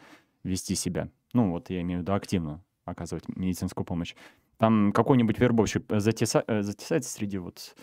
вести 0.44 0.74
себя. 0.76 1.11
Ну, 1.35 1.50
вот 1.50 1.70
я 1.70 1.83
имею 1.83 2.00
в 2.00 2.02
виду 2.04 2.14
активно 2.14 2.64
оказывать 2.87 3.24
медицинскую 3.28 3.85
помощь. 3.85 4.14
Там 4.61 4.92
какой-нибудь 4.92 5.38
вербовщик 5.38 5.85
э, 5.88 6.01
затеса- 6.01 6.44
э, 6.46 6.62
затесается 6.62 7.11
среди 7.11 7.38
вот 7.38 7.75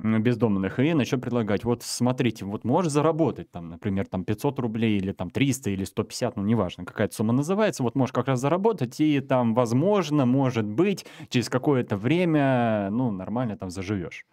бездомных 0.00 0.78
и 0.80 0.92
начнет 0.92 1.22
предлагать, 1.22 1.64
вот 1.64 1.82
смотрите, 1.82 2.44
вот 2.44 2.64
можешь 2.64 2.92
заработать 2.92 3.50
там, 3.50 3.70
например, 3.70 4.06
там 4.06 4.24
500 4.24 4.58
рублей 4.58 4.98
или 4.98 5.12
там 5.12 5.30
300 5.30 5.70
или 5.70 5.84
150, 5.84 6.36
ну 6.36 6.42
неважно, 6.42 6.84
какая-то 6.84 7.14
сумма 7.14 7.32
называется, 7.32 7.82
вот 7.82 7.94
можешь 7.94 8.12
как 8.12 8.26
раз 8.26 8.40
заработать 8.40 9.00
и 9.00 9.20
там, 9.20 9.54
возможно, 9.54 10.26
может 10.26 10.66
быть, 10.66 11.06
через 11.30 11.48
какое-то 11.48 11.96
время, 11.96 12.90
ну, 12.90 13.10
нормально 13.10 13.56
там 13.56 13.70
заживешь. 13.70 14.26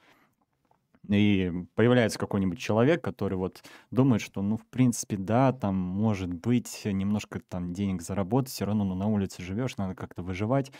И 1.10 1.52
появляется 1.76 2.20
какой-нибудь 2.20 2.60
человек, 2.60 3.04
который 3.04 3.38
вот 3.38 3.64
думает, 3.90 4.22
что, 4.22 4.42
ну, 4.42 4.58
в 4.58 4.66
принципе, 4.68 5.18
да, 5.18 5.52
там, 5.52 5.76
может 5.76 6.32
быть, 6.32 6.82
немножко 6.86 7.40
там 7.40 7.74
денег 7.74 8.02
заработать, 8.02 8.52
все 8.52 8.66
равно 8.66 8.84
ну, 8.84 8.96
на 8.96 9.08
улице 9.08 9.42
живешь, 9.42 9.78
надо 9.78 9.96
как-то 9.96 10.22
выживать. 10.22 10.72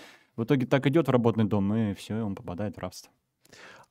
В 0.42 0.44
итоге 0.44 0.66
так 0.66 0.88
идет 0.88 1.08
в 1.08 1.12
работный 1.12 1.44
дом, 1.46 1.72
и 1.72 1.94
все, 1.94 2.18
и 2.18 2.22
он 2.22 2.34
попадает 2.34 2.76
в 2.76 2.80
рабство. 2.80 3.12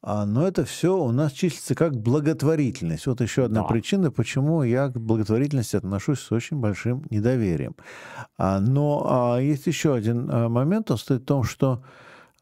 А, 0.02 0.26
но 0.26 0.48
это 0.48 0.64
все 0.64 0.98
у 0.98 1.12
нас 1.12 1.30
числится 1.30 1.76
как 1.76 1.94
благотворительность. 1.94 3.06
Вот 3.06 3.20
еще 3.20 3.44
одна 3.44 3.60
Да. 3.60 3.68
причина, 3.68 4.10
почему 4.10 4.64
я 4.64 4.88
к 4.88 4.98
благотворительности 4.98 5.76
отношусь 5.76 6.18
с 6.18 6.32
очень 6.32 6.56
большим 6.56 7.04
недоверием. 7.08 7.76
А, 8.36 8.58
но 8.58 9.06
а, 9.08 9.38
есть 9.38 9.68
еще 9.68 9.94
один 9.94 10.28
а, 10.28 10.48
момент, 10.48 10.90
он 10.90 10.98
стоит 10.98 11.22
в 11.22 11.26
том, 11.26 11.44
что 11.44 11.84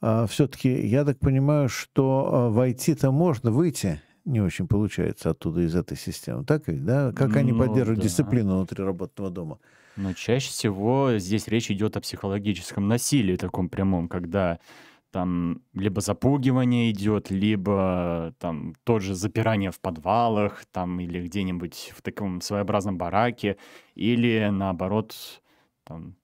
все-таки 0.01 0.87
я 0.87 1.05
так 1.05 1.19
понимаю, 1.19 1.69
что 1.69 2.31
а, 2.33 2.49
войти-то 2.51 3.11
можно, 3.11 3.51
выйти 3.51 4.01
не 4.25 4.41
очень 4.41 4.69
получается 4.69 5.31
оттуда 5.31 5.61
из 5.63 5.75
этой 5.75 5.99
системы. 5.99 6.45
Так 6.45 6.69
ведь, 6.69 6.85
да? 6.85 7.13
Как 7.13 7.37
они 7.37 7.53
Ну 7.53 7.59
поддерживают 7.59 7.99
да. 8.01 8.05
дисциплину 8.05 8.57
внутри 8.57 8.85
работного 8.85 9.29
дома? 9.31 9.59
Но 9.99 10.13
чаще 10.13 10.51
всего 10.51 11.19
здесь 11.19 11.49
речь 11.49 11.73
идет 11.73 11.97
о 11.97 12.01
психологическом 12.01 12.87
насилии 12.87 13.35
таком 13.35 13.69
прямом, 13.69 14.09
когда 14.09 14.61
там 15.11 15.61
либо 15.75 16.01
запугивание 16.01 16.93
идет, 16.93 17.33
либо 17.33 18.33
там 18.39 18.75
тот 18.85 19.03
же 19.03 19.17
запирание 19.17 19.73
в 19.73 19.81
подвалах, 19.81 20.65
там 20.71 21.01
или 21.01 21.21
где-нибудь 21.27 21.93
в 21.97 22.03
таком 22.03 22.41
своеобразном 22.41 22.97
бараке, 22.97 23.57
или 23.97 24.49
наоборот, 24.53 25.17
там, 25.83 26.15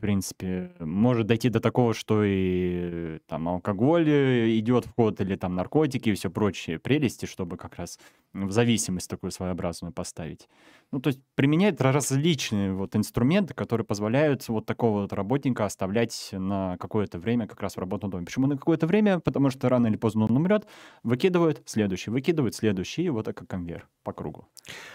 в 0.00 0.02
принципе, 0.02 0.72
может 0.78 1.26
дойти 1.26 1.50
до 1.50 1.60
такого, 1.60 1.92
что 1.92 2.22
и 2.24 3.18
там 3.26 3.46
алкоголь 3.48 4.08
э, 4.08 4.58
идет 4.58 4.86
в 4.86 4.94
ход, 4.94 5.20
или 5.20 5.36
там 5.36 5.54
наркотики 5.54 6.08
и 6.08 6.14
все 6.14 6.30
прочие 6.30 6.78
прелести, 6.78 7.26
чтобы 7.26 7.58
как 7.58 7.76
раз 7.76 7.98
в 8.32 8.50
зависимость 8.50 9.10
такую 9.10 9.30
своеобразную 9.30 9.92
поставить. 9.92 10.48
Ну, 10.90 11.00
то 11.00 11.08
есть 11.08 11.20
применяет 11.34 11.82
различные 11.82 12.72
вот 12.72 12.96
инструменты, 12.96 13.52
которые 13.52 13.84
позволяют 13.84 14.48
вот 14.48 14.64
такого 14.64 15.02
вот 15.02 15.12
работника 15.12 15.66
оставлять 15.66 16.30
на 16.32 16.78
какое-то 16.78 17.18
время 17.18 17.46
как 17.46 17.60
раз 17.60 17.76
в 17.76 17.78
работном 17.78 18.10
доме. 18.10 18.24
Почему 18.24 18.46
на 18.46 18.56
какое-то 18.56 18.86
время? 18.86 19.20
Потому 19.20 19.50
что 19.50 19.68
рано 19.68 19.86
или 19.88 19.96
поздно 19.96 20.24
он 20.24 20.34
умрет, 20.34 20.66
выкидывают 21.02 21.60
следующий, 21.66 22.10
выкидывают 22.10 22.54
следующий, 22.54 23.02
и 23.02 23.10
вот 23.10 23.26
так 23.26 23.46
конвейер 23.46 23.86
по 24.02 24.14
кругу. 24.14 24.48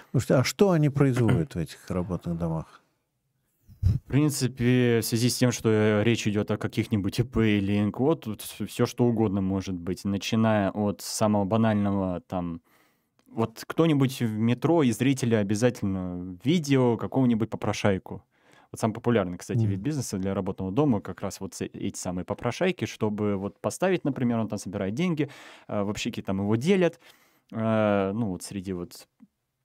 Слушайте, 0.10 0.34
а 0.34 0.44
что 0.44 0.72
они 0.72 0.89
производят 0.89 1.54
в 1.54 1.60
этих 1.60 1.91
работных 1.91 2.39
домах? 2.39 2.82
В 3.86 4.00
принципе, 4.08 5.00
в 5.02 5.06
связи 5.06 5.30
с 5.30 5.38
тем, 5.38 5.52
что 5.52 5.69
э, 5.69 6.04
речь 6.04 6.28
идет 6.28 6.50
о 6.52 6.58
каких-нибудь 6.58 7.19
ИП 7.19 7.38
или 7.38 7.80
НКО, 7.80 8.15
тут 8.15 8.41
все 8.41 8.86
что 8.86 9.06
угодно 9.06 9.41
может 9.41 9.76
быть, 9.76 10.04
начиная 10.06 10.71
от 10.71 11.02
самого 11.02 11.45
банального 11.45 12.21
там 12.21 12.62
вот 13.28 13.63
кто-нибудь 13.67 14.21
в 14.21 14.38
метро 14.39 14.84
из 14.84 14.98
зрителя 15.00 15.39
обязательно 15.39 16.38
видео 16.43 16.98
какого-нибудь 16.98 17.50
попрошайку. 17.50 18.24
Вот 18.71 18.80
самый 18.82 18.93
популярный, 18.93 19.38
кстати, 19.38 19.65
Мгм. 19.65 19.67
вид 19.67 19.80
бизнеса 19.82 20.17
для 20.19 20.34
работного 20.36 20.71
дома 20.71 21.02
как 21.02 21.21
раз 21.21 21.39
вот 21.41 21.56
с- 21.56 21.62
эти 21.65 21.98
самые 21.98 22.26
попрошайки, 22.26 22.86
чтобы 22.86 23.38
вот 23.38 23.60
поставить, 23.62 24.06
например, 24.06 24.39
он 24.39 24.50
там 24.50 24.60
собирает 24.60 24.95
деньги, 24.95 25.30
э, 25.67 25.84
в 25.84 25.89
общаге 25.91 26.21
там 26.24 26.39
его 26.41 26.56
делят, 26.58 27.00
э, 27.54 28.12
ну 28.13 28.28
вот 28.32 28.43
среди 28.43 28.74
вот 28.74 29.08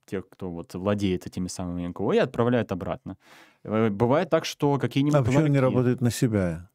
тех, 0.05 0.27
кто 0.29 0.51
вот 0.51 0.73
владеет 0.73 1.27
этими 1.27 1.47
самыми 1.47 1.87
НКО, 1.87 2.11
и 2.13 2.17
отправляет 2.17 2.71
обратно. 2.71 3.17
Э, 3.63 3.89
Бывает 3.89 4.29
так, 4.29 4.45
что 4.45 4.77
какие-нибудь 4.77 5.19
А 5.19 5.23
почему 5.23 5.43
он 5.43 5.51
не 5.51 5.59
работает 5.59 6.01
на 6.01 6.11
себя? 6.11 6.69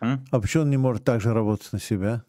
М? 0.00 0.24
А 0.30 0.40
почему 0.40 0.64
он 0.64 0.70
не 0.70 0.76
может 0.76 1.04
также 1.04 1.32
работать 1.32 1.72
на 1.72 1.80
себя? 1.80 2.24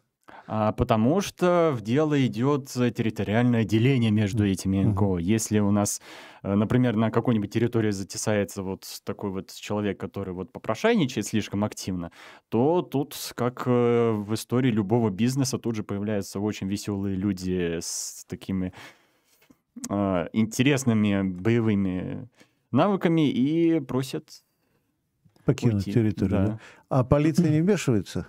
А, 0.48 0.72
потому 0.72 1.20
что 1.20 1.72
в 1.76 1.82
дело 1.82 2.24
идет 2.24 2.68
территориальное 2.68 3.64
деление 3.64 4.12
между 4.12 4.46
этими. 4.46 4.82
НКО. 4.84 5.18
Если 5.18 5.58
у 5.58 5.72
нас, 5.72 6.00
э, 6.42 6.54
например, 6.54 6.94
на 6.94 7.10
какой-нибудь 7.10 7.50
территории 7.50 7.90
затесается 7.90 8.62
вот 8.62 8.84
такой 9.04 9.30
вот 9.30 9.52
человек, 9.52 9.98
который 9.98 10.34
вот 10.34 10.52
попрошайничает 10.52 11.26
слишком 11.26 11.64
активно, 11.64 12.12
то 12.48 12.82
тут, 12.82 13.16
как 13.34 13.64
э, 13.66 14.12
в 14.12 14.34
истории 14.34 14.70
любого 14.70 15.10
бизнеса, 15.10 15.58
тут 15.58 15.74
же 15.74 15.82
появляются 15.82 16.38
очень 16.38 16.68
веселые 16.68 17.16
люди 17.16 17.78
с 17.80 18.24
такими 18.28 18.72
интересными 20.32 21.22
боевыми 21.22 22.30
навыками 22.76 23.28
и 23.30 23.80
просят 23.80 24.42
Покинуть 25.44 25.76
уйти. 25.86 25.92
территорию. 25.92 26.30
да? 26.30 26.46
Да. 26.46 26.60
А 26.88 27.04
полиция 27.04 27.48
не 27.50 27.60
вмешивается? 27.60 28.26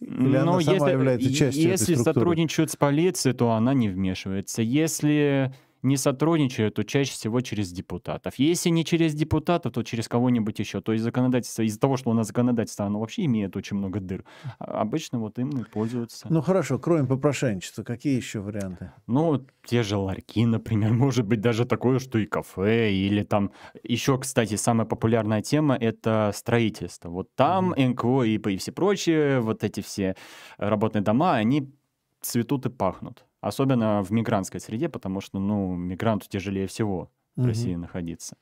Или 0.00 0.36
она 0.36 0.52
Ну, 0.52 0.60
сама 0.62 0.90
является 0.90 1.28
и- 1.28 1.32
частью 1.34 1.62
этой 1.64 1.70
Если 1.72 1.94
структуры? 1.94 2.14
сотрудничают 2.14 2.70
с 2.70 2.76
полицией, 2.76 3.34
то 3.36 3.52
она 3.52 3.74
не 3.74 3.88
вмешивается. 3.90 4.62
Если 4.62 5.52
не 5.82 5.96
сотрудничают, 5.96 6.74
то 6.74 6.84
чаще 6.84 7.12
всего 7.12 7.40
через 7.40 7.72
депутатов. 7.72 8.34
Если 8.38 8.68
не 8.70 8.84
через 8.84 9.14
депутатов, 9.14 9.72
то 9.72 9.82
через 9.82 10.08
кого-нибудь 10.08 10.58
еще. 10.58 10.80
То 10.80 10.92
есть 10.92 11.04
законодательство, 11.04 11.62
из-за 11.62 11.80
того, 11.80 11.96
что 11.96 12.10
у 12.10 12.14
нас 12.14 12.26
законодательство, 12.28 12.86
оно 12.86 13.00
вообще 13.00 13.24
имеет 13.24 13.56
очень 13.56 13.76
много 13.76 14.00
дыр. 14.00 14.24
а 14.58 14.82
Обычно 14.82 15.18
вот 15.18 15.38
им 15.38 15.50
и 15.50 15.64
пользуются. 15.64 16.26
Ну 16.30 16.42
хорошо, 16.42 16.78
кроме 16.78 17.06
попрошайничества, 17.06 17.82
какие 17.82 18.16
еще 18.16 18.40
варианты? 18.40 18.92
Ну, 19.06 19.46
те 19.64 19.82
же 19.82 19.96
ларьки, 19.96 20.44
например, 20.44 20.92
может 20.92 21.26
быть 21.26 21.40
даже 21.40 21.64
такое, 21.64 21.98
что 21.98 22.18
и 22.18 22.26
кафе, 22.26 22.92
или 22.92 23.22
там... 23.22 23.52
Еще, 23.82 24.18
кстати, 24.18 24.56
самая 24.56 24.86
популярная 24.86 25.42
тема— 25.42 25.76
это 25.80 26.32
строительство. 26.34 27.08
Вот 27.08 27.34
там 27.34 27.74
НКО 27.76 28.24
и, 28.24 28.36
и 28.36 28.56
все 28.56 28.72
прочие, 28.72 29.40
вот 29.40 29.64
эти 29.64 29.80
все 29.80 30.14
работные 30.58 31.02
дома, 31.02 31.34
они 31.34 31.72
цветут 32.20 32.66
и 32.66 32.70
пахнут. 32.70 33.24
Особенно 33.40 34.02
в 34.02 34.12
мигрантской 34.12 34.60
среде, 34.60 34.88
потому 34.88 35.20
что, 35.20 35.38
ну, 35.38 35.74
мигранту 35.74 36.28
тяжелее 36.28 36.66
всего 36.66 37.10
в 37.36 37.40
Мгм. 37.40 37.48
России 37.48 37.74
находиться. 37.74 38.36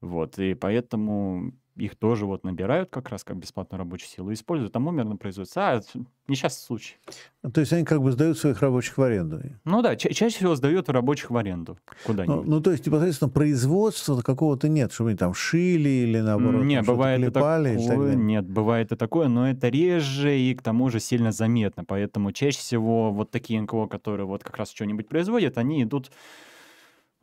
Вот, 0.00 0.38
и 0.38 0.54
поэтому 0.54 1.52
их 1.76 1.96
тоже 1.96 2.24
вот 2.26 2.44
набирают 2.44 2.90
как 2.90 3.08
раз 3.08 3.24
как 3.24 3.36
бесплатную 3.36 3.78
рабочую 3.80 4.08
силу, 4.08 4.32
используют, 4.32 4.72
там 4.72 4.86
умерно 4.86 5.16
производится. 5.16 5.60
А, 5.76 5.80
несчастный 6.28 6.64
случай. 6.64 6.94
Ну, 7.42 7.50
То 7.50 7.60
есть 7.60 7.72
они 7.72 7.84
как 7.84 8.00
бы 8.00 8.12
сдают 8.12 8.38
своих 8.38 8.62
рабочих 8.62 8.96
в 8.96 9.02
аренду. 9.02 9.40
Ну 9.64 9.82
да, 9.82 9.96
ча- 9.96 10.10
чаще 10.10 10.36
всего 10.36 10.54
сдают 10.54 10.88
рабочих 10.88 11.30
в 11.30 11.36
аренду 11.36 11.78
Ну, 11.86 11.94
куда-нибудь. 12.04 12.46
ну, 12.46 12.60
то 12.60 12.70
есть 12.70 12.86
непосредственно 12.86 13.28
производства 13.30 14.20
какого-то 14.22 14.68
нет, 14.68 14.92
чтобы 14.92 15.10
они 15.10 15.18
там 15.18 15.34
шили 15.34 15.88
или 15.88 16.20
наоборот 16.20 16.64
не, 16.64 16.76
там 16.76 16.86
бывает 16.86 17.20
и 17.20 17.22
клепали 17.24 17.70
и 17.70 17.74
так 17.76 17.88
такое, 17.88 18.10
далее. 18.10 18.16
нет, 18.24 18.46
бывает 18.48 18.92
и 18.92 18.96
такое, 18.96 19.28
но 19.28 19.50
это 19.50 19.68
реже 19.68 20.38
и 20.38 20.54
к 20.54 20.62
тому 20.62 20.90
же 20.90 21.00
сильно 21.00 21.32
заметно, 21.32 21.84
поэтому 21.84 22.32
чаще 22.32 22.58
всего 22.58 23.10
вот 23.12 23.30
такие 23.30 23.60
НКО, 23.60 23.86
которые 23.88 24.26
вот 24.26 24.42
как 24.44 24.56
раз 24.56 24.70
что-нибудь 24.70 25.08
производят, 25.08 25.58
они 25.58 25.82
идут, 25.82 26.10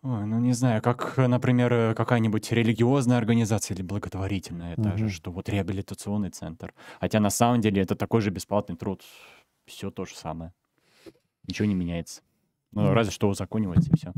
ой, 0.04 0.26
ну 0.26 0.40
не 0.40 0.54
знаю, 0.54 0.82
как, 0.82 1.18
например, 1.18 1.72
э, 1.74 1.94
какая-нибудь 1.96 2.52
религиозная 2.52 3.18
организация 3.18 3.76
или 3.76 3.84
благотворительная, 3.84 4.76
даже, 4.78 5.08
Мгм. 5.08 5.10
что 5.10 5.32
вот 5.32 5.50
реабилитационный 5.50 6.30
центр, 6.32 6.74
хотя 7.00 7.20
на 7.20 7.30
самом 7.30 7.62
деле 7.62 7.82
это 7.82 7.96
такой 7.96 8.22
же 8.22 8.30
бесплатный 8.32 8.76
труд, 8.78 9.04
все 9.66 9.92
то 9.92 10.06
же 10.06 10.16
самое, 10.16 10.54
ничего 11.48 11.68
не 11.68 11.76
меняется. 11.76 12.24
Ну, 12.74 12.94
Мгм. 12.94 12.96
разве 12.96 13.14
что 13.14 13.30
узаконивается 13.30 13.92
и 13.94 13.96
все. 13.96 14.16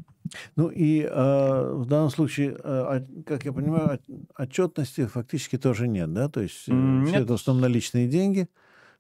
Ну 0.56 0.70
и 0.70 1.02
э, 1.02 1.74
в 1.74 1.86
данном 1.86 2.10
случае, 2.10 2.58
э, 2.64 3.06
как 3.26 3.46
я 3.46 3.54
понимаю, 3.54 3.94
от- 3.96 4.06
отчетности 4.38 5.06
фактически 5.06 5.58
тоже 5.58 5.88
нет, 5.88 6.12
да? 6.14 6.30
То 6.30 6.42
есть 6.42 6.66
э, 6.70 6.72
М, 6.72 7.04
все 7.04 7.22
нет. 7.22 7.24
это 7.24 7.34
в 7.34 7.36
основном 7.36 7.62
наличные 7.62 8.08
деньги, 8.08 8.48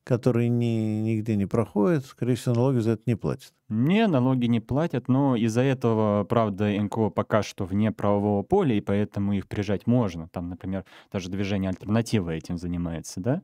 которые 0.04 0.50
ни, 0.50 1.02
нигде 1.02 1.36
не 1.36 1.46
проходят, 1.46 2.06
скорее 2.06 2.36
всего, 2.36 2.56
налоги 2.56 2.80
за 2.80 2.92
это 2.92 3.04
не 3.06 3.16
платят. 3.16 3.54
Не, 3.70 4.08
налоги 4.08 4.46
не 4.46 4.60
платят, 4.60 5.08
но 5.08 5.36
из-за 5.36 5.62
этого, 5.62 6.24
правда, 6.26 6.70
НКО 6.70 7.10
пока 7.10 7.44
что 7.44 7.66
вне 7.66 7.92
правового 7.92 8.44
поля, 8.44 8.76
и 8.76 8.82
поэтому 8.82 9.34
их 9.34 9.48
прижать 9.48 9.88
можно. 9.88 10.28
Там, 10.30 10.50
например, 10.50 10.86
даже 11.12 11.30
движение 11.30 11.70
«Альтернатива» 11.70 12.32
этим 12.32 12.58
занимается, 12.58 13.20
да? 13.20 13.42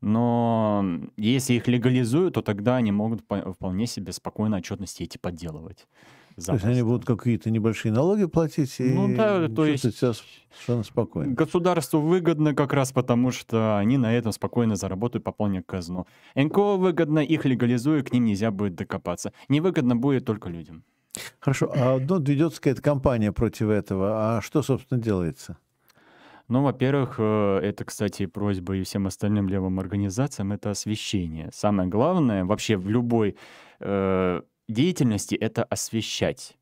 Но 0.00 0.84
если 1.16 1.54
их 1.54 1.68
легализуют, 1.68 2.34
то 2.34 2.42
тогда 2.42 2.76
они 2.76 2.90
могут 2.90 3.24
по- 3.26 3.52
вполне 3.52 3.86
себе 3.86 4.12
спокойно 4.12 4.56
отчетности 4.56 5.04
эти 5.04 5.16
подделывать. 5.16 5.86
То 6.36 6.52
есть 6.52 6.64
они 6.64 6.82
будут 6.82 7.04
какие-то 7.04 7.50
небольшие 7.50 7.92
налоги 7.92 8.24
платить 8.26 8.78
и 8.80 8.84
Ну 8.92 9.14
да, 9.16 9.48
то 9.48 9.64
есть- 9.64 9.82
себя 9.96 10.12
совершенно 10.12 10.82
спокойно. 10.82 11.34
Государству 11.34 12.00
выгодно 12.00 12.54
как 12.54 12.72
раз 12.72 12.92
потому, 12.92 13.30
что 13.30 13.78
они 13.78 13.98
на 13.98 14.14
этом 14.14 14.32
спокойно 14.32 14.76
заработают, 14.76 15.24
пополнят 15.24 15.64
казну. 15.66 16.06
НКО 16.34 16.76
выгодно, 16.76 17.20
их 17.20 17.44
легализуют, 17.44 18.08
к 18.10 18.12
ним 18.12 18.24
нельзя 18.24 18.50
будет 18.50 18.74
докопаться. 18.74 19.32
Невыгодно 19.48 19.96
будет 19.96 20.24
только 20.24 20.48
людям. 20.48 20.84
Хорошо, 21.40 21.70
а 21.74 21.98
ну, 22.08 22.20
ведется 22.20 22.60
какая-то 22.60 22.82
кампания 22.82 23.32
против 23.32 23.68
этого, 23.68 24.36
а 24.36 24.40
что, 24.42 24.62
собственно, 24.62 25.00
делается? 25.00 25.56
Ну, 26.48 26.62
во-первых, 26.62 27.14
э, 27.18 27.60
это, 27.62 27.84
кстати, 27.84 28.26
просьба 28.26 28.76
и 28.76 28.82
всем 28.82 29.06
остальным 29.06 29.48
левым 29.48 29.78
организациям, 29.78 30.52
это 30.52 30.70
освещение. 30.70 31.50
Самое 31.52 31.88
главное 31.88 32.44
вообще 32.44 32.76
в 32.76 32.88
любой 32.88 33.36
э, 33.80 34.42
деятельности— 34.72 35.34
это 35.40 35.64
освещать. 35.64 36.56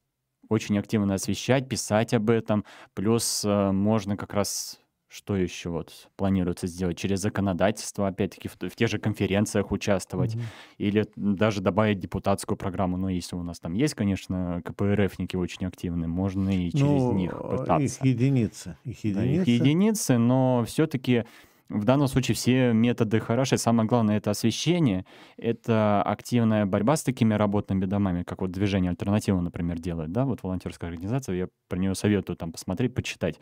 Очень 0.49 0.79
активно 0.79 1.15
освещать, 1.15 1.69
писать 1.69 2.13
об 2.13 2.29
этом. 2.31 2.65
Плюс 2.95 3.45
э, 3.45 3.71
можно 3.71 4.17
как 4.17 4.35
раз 4.35 4.81
что 5.13 5.37
еще 5.37 5.71
вот 5.71 6.09
планируется 6.17 6.69
сделать? 6.69 6.97
Через 6.97 7.19
законодательство, 7.19 8.07
опять-таки, 8.07 8.49
в, 8.49 8.57
в 8.57 8.77
тех 8.77 8.89
же 8.89 8.99
конференциях 8.99 9.73
участвовать, 9.73 10.37
mm-hmm. 10.37 10.43
или 10.79 11.07
даже 11.17 11.61
добавить 11.61 11.99
депутатскую 11.99 12.57
программу. 12.57 12.97
Но 12.97 13.09
если 13.09 13.35
у 13.35 13.43
нас 13.43 13.59
там 13.59 13.75
есть, 13.75 13.95
конечно, 13.95 14.63
КПРФники 14.65 15.35
очень 15.35 15.67
активные, 15.67 16.07
можно 16.07 16.49
и 16.51 16.71
через 16.71 17.03
ну, 17.03 17.13
них 17.13 17.37
пытаться. 17.37 17.83
Их 17.83 18.05
единицы. 18.05 18.77
Их 18.85 19.03
единицы. 19.03 19.15
Да, 19.15 19.25
их 19.25 19.49
единицы, 19.49 20.19
но 20.19 20.65
все-таки 20.65 21.25
в 21.71 21.85
данном 21.85 22.09
случае 22.09 22.35
все 22.35 22.73
методы 22.73 23.21
хороши. 23.21 23.57
Самое 23.57 23.89
главное— 23.89 24.17
это 24.19 24.31
освещение, 24.31 25.07
это 25.39 26.03
активная 26.03 26.67
борьба 26.67 26.97
с 26.97 27.03
такими 27.03 27.35
работными 27.35 27.87
домами, 27.87 28.25
как 28.25 28.43
вот 28.43 28.51
движение 28.51 28.91
«Альтернатива», 28.91 29.41
например, 29.41 29.79
делает, 29.79 30.13
да, 30.13 30.25
вот 30.25 30.43
волонтерская 30.43 30.91
организация, 30.91 31.37
я 31.37 31.49
про 31.69 31.79
нее 31.79 31.95
советую 31.95 32.37
там 32.37 32.53
посмотреть, 32.53 32.95
почитать 32.95 33.39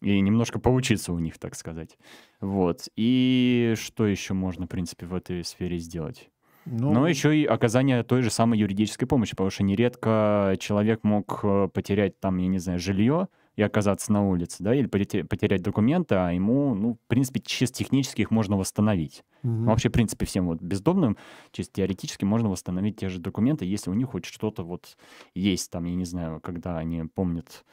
и 0.00 0.20
немножко 0.20 0.58
поучиться 0.58 1.12
у 1.12 1.18
них, 1.18 1.38
так 1.38 1.54
сказать. 1.54 1.98
Вот. 2.40 2.88
И 2.96 3.74
что 3.76 4.06
еще 4.06 4.34
можно, 4.34 4.66
в 4.66 4.68
принципе, 4.68 5.06
в 5.06 5.14
этой 5.14 5.44
сфере 5.44 5.78
сделать? 5.78 6.30
Ну... 6.66 6.92
Но 6.92 7.08
еще 7.08 7.36
и 7.36 7.44
оказание 7.44 8.02
той 8.02 8.22
же 8.22 8.30
самой 8.30 8.58
юридической 8.58 9.06
помощи, 9.06 9.32
потому 9.32 9.50
что 9.50 9.62
нередко 9.62 10.56
человек 10.60 11.02
мог 11.02 11.40
э, 11.42 11.68
потерять 11.72 12.20
там, 12.20 12.36
я 12.36 12.46
не 12.46 12.58
знаю, 12.58 12.78
жилье 12.78 13.28
и 13.58 13.62
оказаться 13.62 14.12
на 14.12 14.24
улице, 14.24 14.62
да, 14.62 14.72
или 14.72 14.86
потерять 14.86 15.62
документы, 15.62 16.14
а 16.14 16.30
ему, 16.30 16.76
ну, 16.76 16.94
в 16.94 17.08
принципе, 17.08 17.40
чисто 17.40 17.78
технически 17.78 18.20
их 18.20 18.30
можно 18.30 18.56
восстановить. 18.56 19.24
Угу. 19.42 19.52
Ну, 19.52 19.64
вообще, 19.66 19.88
в 19.88 19.92
принципе, 19.92 20.26
всем 20.26 20.46
вот 20.46 20.62
бездомным 20.62 21.16
чисто 21.50 21.72
теоретически 21.74 22.24
можно 22.24 22.48
восстановить 22.48 22.98
те 22.98 23.08
же 23.08 23.18
документы, 23.18 23.64
если 23.64 23.90
у 23.90 23.94
них 23.94 24.10
хоть 24.10 24.26
что-то 24.26 24.62
вот 24.62 24.96
есть 25.34 25.72
там, 25.72 25.86
я 25.86 25.96
не 25.96 26.04
знаю, 26.04 26.40
когда 26.40 26.78
они 26.78 27.02
помнят 27.02 27.64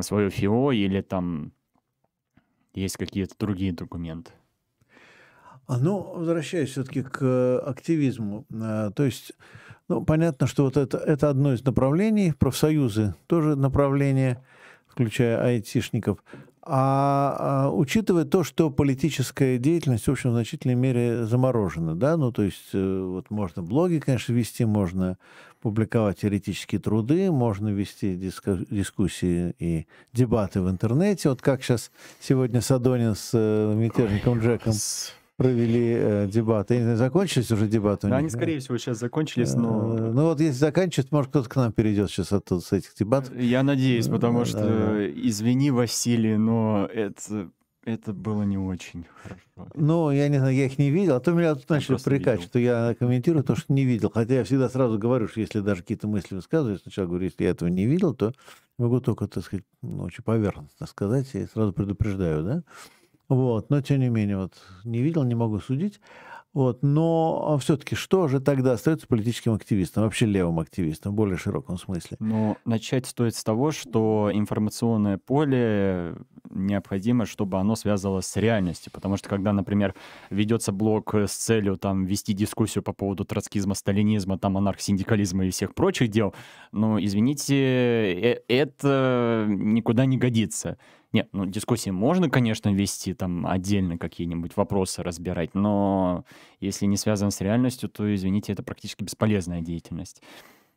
свое 0.00 0.28
ФИО 0.28 0.72
или 0.72 1.00
там 1.00 1.52
есть 2.74 2.98
какие-то 2.98 3.34
другие 3.38 3.72
документы? 3.72 4.30
А, 5.66 5.78
ну, 5.78 6.02
возвращаясь 6.16 6.68
все-таки 6.68 7.02
к 7.02 7.22
э, 7.22 7.58
активизму, 7.64 8.44
э, 8.50 8.90
то 8.94 9.04
есть, 9.04 9.32
ну, 9.88 10.04
понятно, 10.04 10.46
что 10.46 10.64
вот 10.64 10.76
это, 10.76 10.98
это 10.98 11.30
одно 11.30 11.54
из 11.54 11.64
направлений, 11.64 12.34
профсоюзы 12.38 13.14
тоже 13.26 13.56
направление, 13.56 14.44
включая 14.94 15.42
айтишников. 15.42 16.22
А, 16.66 17.36
а 17.38 17.70
учитывая 17.70 18.24
то, 18.24 18.42
что 18.42 18.70
политическая 18.70 19.58
деятельность, 19.58 20.06
в 20.06 20.10
общем, 20.10 20.30
в 20.30 20.32
значительной 20.32 20.76
мере 20.76 21.26
заморожена, 21.26 21.94
да, 21.94 22.16
ну, 22.16 22.32
то 22.32 22.42
есть, 22.42 22.70
э, 22.72 23.02
вот 23.02 23.30
можно 23.30 23.62
блоги, 23.62 23.98
конечно, 23.98 24.32
вести, 24.32 24.64
можно 24.64 25.18
публиковать 25.60 26.20
теоретические 26.20 26.80
труды, 26.80 27.30
можно 27.30 27.68
вести 27.68 28.16
диску, 28.16 28.58
дискуссии 28.70 29.54
и 29.58 29.86
дебаты 30.14 30.62
в 30.62 30.70
интернете. 30.70 31.28
Вот 31.28 31.42
как 31.42 31.62
сейчас 31.62 31.90
сегодня 32.20 32.62
Садонин 32.62 33.14
с 33.14 33.30
э, 33.34 33.74
мятежником 33.74 34.40
Джеком 34.40 34.72
провели 35.36 35.94
э, 35.96 36.26
дебаты. 36.28 36.80
Знаю, 36.80 36.96
закончились 36.96 37.50
уже 37.50 37.66
дебаты? 37.66 38.08
Да, 38.08 38.16
они, 38.16 38.30
скорее 38.30 38.60
всего, 38.60 38.78
сейчас 38.78 38.98
закончились, 38.98 39.54
но... 39.54 39.96
Э, 39.96 40.12
ну 40.12 40.24
вот 40.24 40.40
если 40.40 40.58
заканчивать, 40.58 41.10
может, 41.12 41.30
кто-то 41.30 41.48
к 41.48 41.56
нам 41.56 41.72
перейдет 41.72 42.10
сейчас 42.10 42.32
оттуда 42.32 42.60
с 42.60 42.72
этих 42.72 42.94
дебатов. 42.94 43.34
Я 43.36 43.62
надеюсь, 43.62 44.08
потому 44.08 44.44
что, 44.44 44.60
да. 44.60 45.06
извини, 45.06 45.70
Василий, 45.70 46.36
но 46.36 46.88
это 46.92 47.50
это 47.84 48.14
было 48.14 48.44
не 48.44 48.56
очень 48.56 49.04
хорошо. 49.22 49.70
Ну, 49.74 50.10
я 50.10 50.28
не 50.28 50.38
знаю, 50.38 50.54
я 50.54 50.66
их 50.66 50.78
не 50.78 50.90
видел, 50.90 51.16
а 51.16 51.20
то 51.20 51.32
меня 51.32 51.54
тут 51.54 51.68
начали 51.68 52.02
прикать, 52.02 52.42
что 52.42 52.58
я 52.58 52.96
комментирую 52.98 53.44
то, 53.44 53.54
что 53.56 53.72
не 53.74 53.84
видел. 53.84 54.10
Хотя 54.10 54.36
я 54.36 54.44
всегда 54.44 54.70
сразу 54.70 54.98
говорю, 54.98 55.28
что 55.28 55.40
если 55.40 55.60
даже 55.60 55.82
какие-то 55.82 56.08
мысли 56.08 56.34
высказываю, 56.34 56.78
сначала 56.78 57.06
говорю, 57.06 57.24
если 57.24 57.44
я 57.44 57.50
этого 57.50 57.68
не 57.68 57.84
видел, 57.84 58.14
то 58.14 58.32
могу 58.78 59.00
только, 59.00 59.26
так 59.28 59.44
сказать, 59.44 59.66
ну, 59.82 60.04
очень 60.04 60.24
поверхностно 60.24 60.86
сказать, 60.86 61.28
и 61.34 61.46
сразу 61.46 61.74
предупреждаю, 61.74 62.42
да? 62.42 62.62
Вот, 63.34 63.68
но 63.68 63.80
тем 63.80 63.98
не 63.98 64.08
менее, 64.10 64.36
вот 64.36 64.52
не 64.84 65.02
видел, 65.02 65.24
не 65.24 65.34
могу 65.34 65.58
судить. 65.58 66.00
Вот. 66.52 66.84
Но 66.84 67.58
все-таки 67.60 67.96
что 67.96 68.28
же 68.28 68.38
тогда 68.38 68.74
остается 68.74 69.08
политическим 69.08 69.54
активистом, 69.54 70.04
вообще 70.04 70.26
левым 70.26 70.60
активистом 70.60 71.12
в 71.12 71.16
более 71.16 71.36
широком 71.36 71.78
смысле? 71.78 72.16
Ну, 72.20 72.56
начать 72.64 73.06
стоит 73.06 73.34
с 73.34 73.42
того, 73.42 73.72
что 73.72 74.30
информационное 74.32 75.18
поле 75.18 76.14
необходимо, 76.50 77.26
чтобы 77.26 77.58
оно 77.58 77.74
связывалось 77.74 78.26
с 78.26 78.36
реальностью. 78.36 78.92
Потому 78.92 79.16
что 79.16 79.28
когда, 79.28 79.52
например, 79.52 79.96
ведется 80.30 80.70
блог 80.70 81.12
с 81.12 81.32
целью 81.32 81.76
там, 81.76 82.04
вести 82.04 82.32
дискуссию 82.32 82.84
по 82.84 82.92
поводу 82.92 83.24
троцкизма, 83.24 83.74
сталинизма, 83.74 84.38
там, 84.38 84.56
анархосиндикализма 84.56 85.46
и 85.46 85.50
всех 85.50 85.74
прочих 85.74 86.08
дел, 86.08 86.34
ну, 86.70 87.02
извините, 87.02 87.56
э, 87.56 88.42
это 88.46 89.46
никуда 89.48 90.06
не 90.06 90.18
годится. 90.18 90.78
Нет, 91.14 91.28
ну 91.30 91.46
дискуссии 91.46 91.90
можно, 91.90 92.28
конечно, 92.28 92.74
вести, 92.74 93.14
там 93.14 93.46
отдельно 93.46 93.98
какие-нибудь 93.98 94.56
вопросы 94.56 95.00
разбирать, 95.04 95.54
но 95.54 96.24
если 96.58 96.86
не 96.86 96.96
связано 96.96 97.30
с 97.30 97.40
реальностью, 97.40 97.88
то, 97.88 98.12
извините, 98.12 98.52
это 98.52 98.64
практически 98.64 99.04
бесполезная 99.04 99.60
деятельность. 99.60 100.20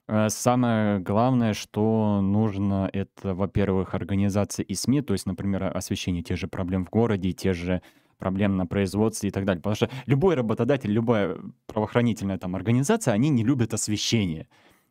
Э, 0.08 0.30
самое 0.30 1.00
главное, 1.00 1.54
что 1.54 2.22
нужно, 2.22 2.88
это, 2.94 3.34
во-первых, 3.34 3.96
организация 3.96 4.64
и 4.64 4.76
СМИ, 4.76 5.02
то 5.02 5.14
есть, 5.14 5.26
например, 5.26 5.76
освещение 5.76 6.22
тех 6.22 6.38
же 6.38 6.48
проблем 6.48 6.86
в 6.86 6.92
городе, 6.92 7.32
те 7.32 7.54
же 7.54 7.82
проблем 8.20 8.58
на 8.58 8.68
производстве 8.68 9.30
и 9.30 9.32
так 9.32 9.44
далее. 9.44 9.64
Потому 9.64 9.76
что 9.76 9.90
любой 10.06 10.36
работодатель, 10.36 10.92
любая 10.92 11.38
правоохранительная 11.66 12.38
там 12.38 12.56
организация, 12.56 13.16
они 13.16 13.30
не 13.30 13.44
любят 13.44 13.74
освещение 13.74 14.48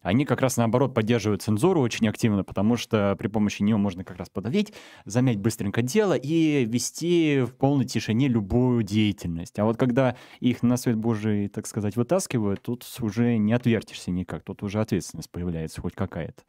они 0.07 0.24
как 0.24 0.40
раз 0.40 0.57
наоборот 0.57 0.94
поддерживают 0.94 1.42
цензуру 1.42 1.80
очень 1.80 2.09
активно, 2.09 2.44
потому 2.44 2.76
что 2.76 3.16
при 3.18 3.26
помощи 3.26 3.62
нее 3.62 3.76
можно 3.76 4.04
как 4.04 4.16
раз 4.18 4.30
подавить, 4.30 4.72
замять 5.04 5.38
быстренько 5.38 5.82
дело 5.82 6.14
и 6.14 6.64
вести 6.64 7.40
в 7.40 7.54
полной 7.54 7.86
тишине 7.86 8.28
любую 8.28 8.84
деятельность. 8.84 9.59
А 9.59 9.64
вот 9.64 9.76
когда 9.76 10.16
их 10.40 10.62
на 10.62 10.76
свет 10.76 10.96
Божий, 10.96 11.48
так 11.48 11.66
сказать, 11.66 11.96
вытаскивают, 11.96 12.62
тут 12.62 12.86
уже 13.00 13.36
не 13.36 13.52
отвертишься 13.52 14.12
никак, 14.12 14.44
тут 14.44 14.62
уже 14.62 14.80
ответственность 14.80 15.30
появляется 15.30 15.80
хоть 15.80 15.94
какая-то. 15.94 16.42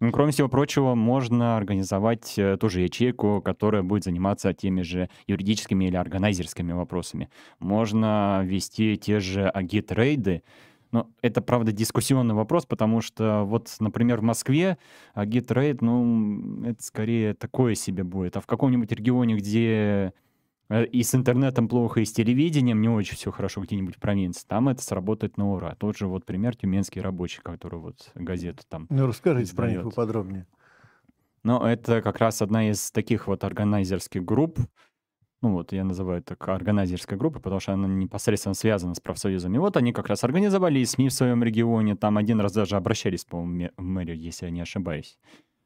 Ну, 0.00 0.12
кроме 0.12 0.32
всего 0.32 0.48
прочего, 0.48 0.94
можно 0.94 1.58
организовать 1.58 2.38
э, 2.38 2.56
тоже 2.58 2.80
ячейку, 2.80 3.42
которая 3.42 3.82
будет 3.82 4.04
заниматься 4.04 4.54
теми 4.54 4.80
же 4.80 5.10
юридическими 5.26 5.84
или 5.86 5.96
органайзерскими 5.96 6.72
вопросами. 6.72 7.28
Можно 7.58 8.40
вести 8.42 8.96
те 8.96 9.20
же 9.20 9.46
агит-рейды, 9.46 10.42
но 10.92 11.10
это, 11.22 11.40
правда, 11.40 11.72
дискуссионный 11.72 12.34
вопрос, 12.34 12.66
потому 12.66 13.00
что 13.00 13.44
вот, 13.44 13.74
например, 13.80 14.20
в 14.20 14.24
Москве 14.24 14.78
гитрейд, 15.16 15.82
ну, 15.82 16.64
это 16.64 16.82
скорее 16.82 17.34
такое 17.34 17.74
себе 17.74 18.02
будет. 18.04 18.36
А 18.36 18.40
в 18.40 18.46
каком-нибудь 18.46 18.90
регионе, 18.92 19.36
где 19.36 20.12
э, 20.68 20.84
и 20.86 21.02
с 21.02 21.14
интернетом 21.14 21.68
плохо, 21.68 22.00
и 22.00 22.04
с 22.04 22.12
телевидением 22.12 22.80
не 22.80 22.88
очень 22.88 23.16
все 23.16 23.30
хорошо 23.30 23.60
где-нибудь 23.62 23.96
в 23.96 24.00
провинции, 24.00 24.44
там 24.48 24.68
это 24.68 24.82
сработает 24.82 25.36
на 25.36 25.52
ура. 25.52 25.74
Тот 25.76 25.96
же 25.96 26.06
вот 26.06 26.24
пример 26.24 26.56
тюменский 26.56 27.00
рабочий, 27.00 27.40
который 27.42 27.78
вот 27.78 28.10
газету 28.14 28.64
там 28.68 28.86
Ну, 28.90 29.06
расскажите 29.06 29.44
издает. 29.50 29.56
про 29.56 29.70
них 29.70 29.82
поподробнее. 29.82 30.46
Ну, 31.42 31.62
это 31.64 32.02
как 32.02 32.18
раз 32.18 32.42
одна 32.42 32.68
из 32.68 32.90
таких 32.90 33.26
вот 33.26 33.44
органайзерских 33.44 34.22
групп, 34.24 34.58
ну 35.42 35.52
вот 35.52 35.72
я 35.72 35.84
называю 35.84 36.20
это 36.20 36.36
органайзерской 36.52 37.16
группой, 37.16 37.40
потому 37.40 37.60
что 37.60 37.72
она 37.72 37.88
непосредственно 37.88 38.54
связана 38.54 38.94
с 38.94 39.00
профсоюзами. 39.00 39.58
Вот 39.58 39.76
они 39.76 39.92
как 39.92 40.08
раз 40.08 40.22
организовали 40.24 40.84
СМИ 40.84 41.08
в 41.08 41.12
своем 41.12 41.42
регионе, 41.42 41.96
там 41.96 42.18
один 42.18 42.40
раз 42.40 42.52
даже 42.52 42.76
обращались, 42.76 43.24
по-моему, 43.24 43.70
в 43.76 43.82
мэрию, 43.82 44.18
если 44.18 44.46
я 44.46 44.50
не 44.50 44.60
ошибаюсь. 44.60 45.18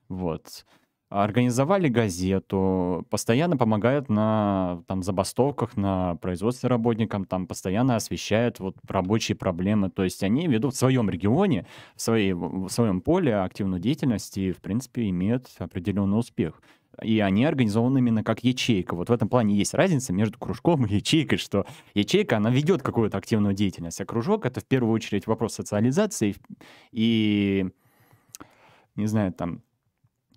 Вот. 0.09 0.65
Организовали 1.11 1.89
газету, 1.89 3.07
постоянно 3.11 3.57
помогают 3.57 4.09
на 4.09 4.83
там, 4.89 5.03
забастовках, 5.03 5.77
на 5.77 6.17
производстве 6.17 6.69
работникам, 6.69 7.25
там 7.25 7.47
постоянно 7.47 7.97
освещают 7.97 8.59
вот 8.59 8.77
рабочие 8.89 9.37
проблемы. 9.37 9.91
То 9.91 10.03
есть 10.03 10.23
они 10.23 10.49
ведут 10.49 10.75
в 10.75 10.79
своем 10.79 11.09
регионе, 11.11 11.67
в, 11.95 12.01
своей, 12.01 12.33
в 12.33 12.69
своем 12.69 13.01
поле 13.01 13.37
активную 13.37 13.81
деятельность 13.81 14.39
и, 14.39 14.53
в 14.53 14.61
принципе, 14.61 15.09
имеют 15.09 15.49
определенный 15.59 16.19
успех 16.19 16.61
и 17.03 17.21
они 17.21 17.45
организованы 17.45 17.99
именно 17.99 18.23
как 18.23 18.45
ячейка. 18.45 18.95
Вот 18.95 19.09
в 19.09 19.13
этом 19.13 19.29
плане 19.29 19.55
есть 19.55 19.75
разница 19.75 20.13
между 20.13 20.39
кружком 20.39 20.87
и 20.87 20.95
ячейкой, 20.95 21.39
что 21.39 21.67
ячейка, 21.95 22.37
она 22.37 22.51
ведет 22.51 22.83
какую-то 22.83 23.19
активную 23.19 23.55
деятельность, 23.55 24.01
а 24.01 24.05
кружок— 24.05 24.47
это 24.47 24.61
в 24.61 24.65
первую 24.65 24.93
очередь 24.93 25.27
вопрос 25.27 25.55
социализации 25.55 26.37
и, 26.93 27.67
не 28.97 29.07
знаю, 29.07 29.33
там, 29.33 29.63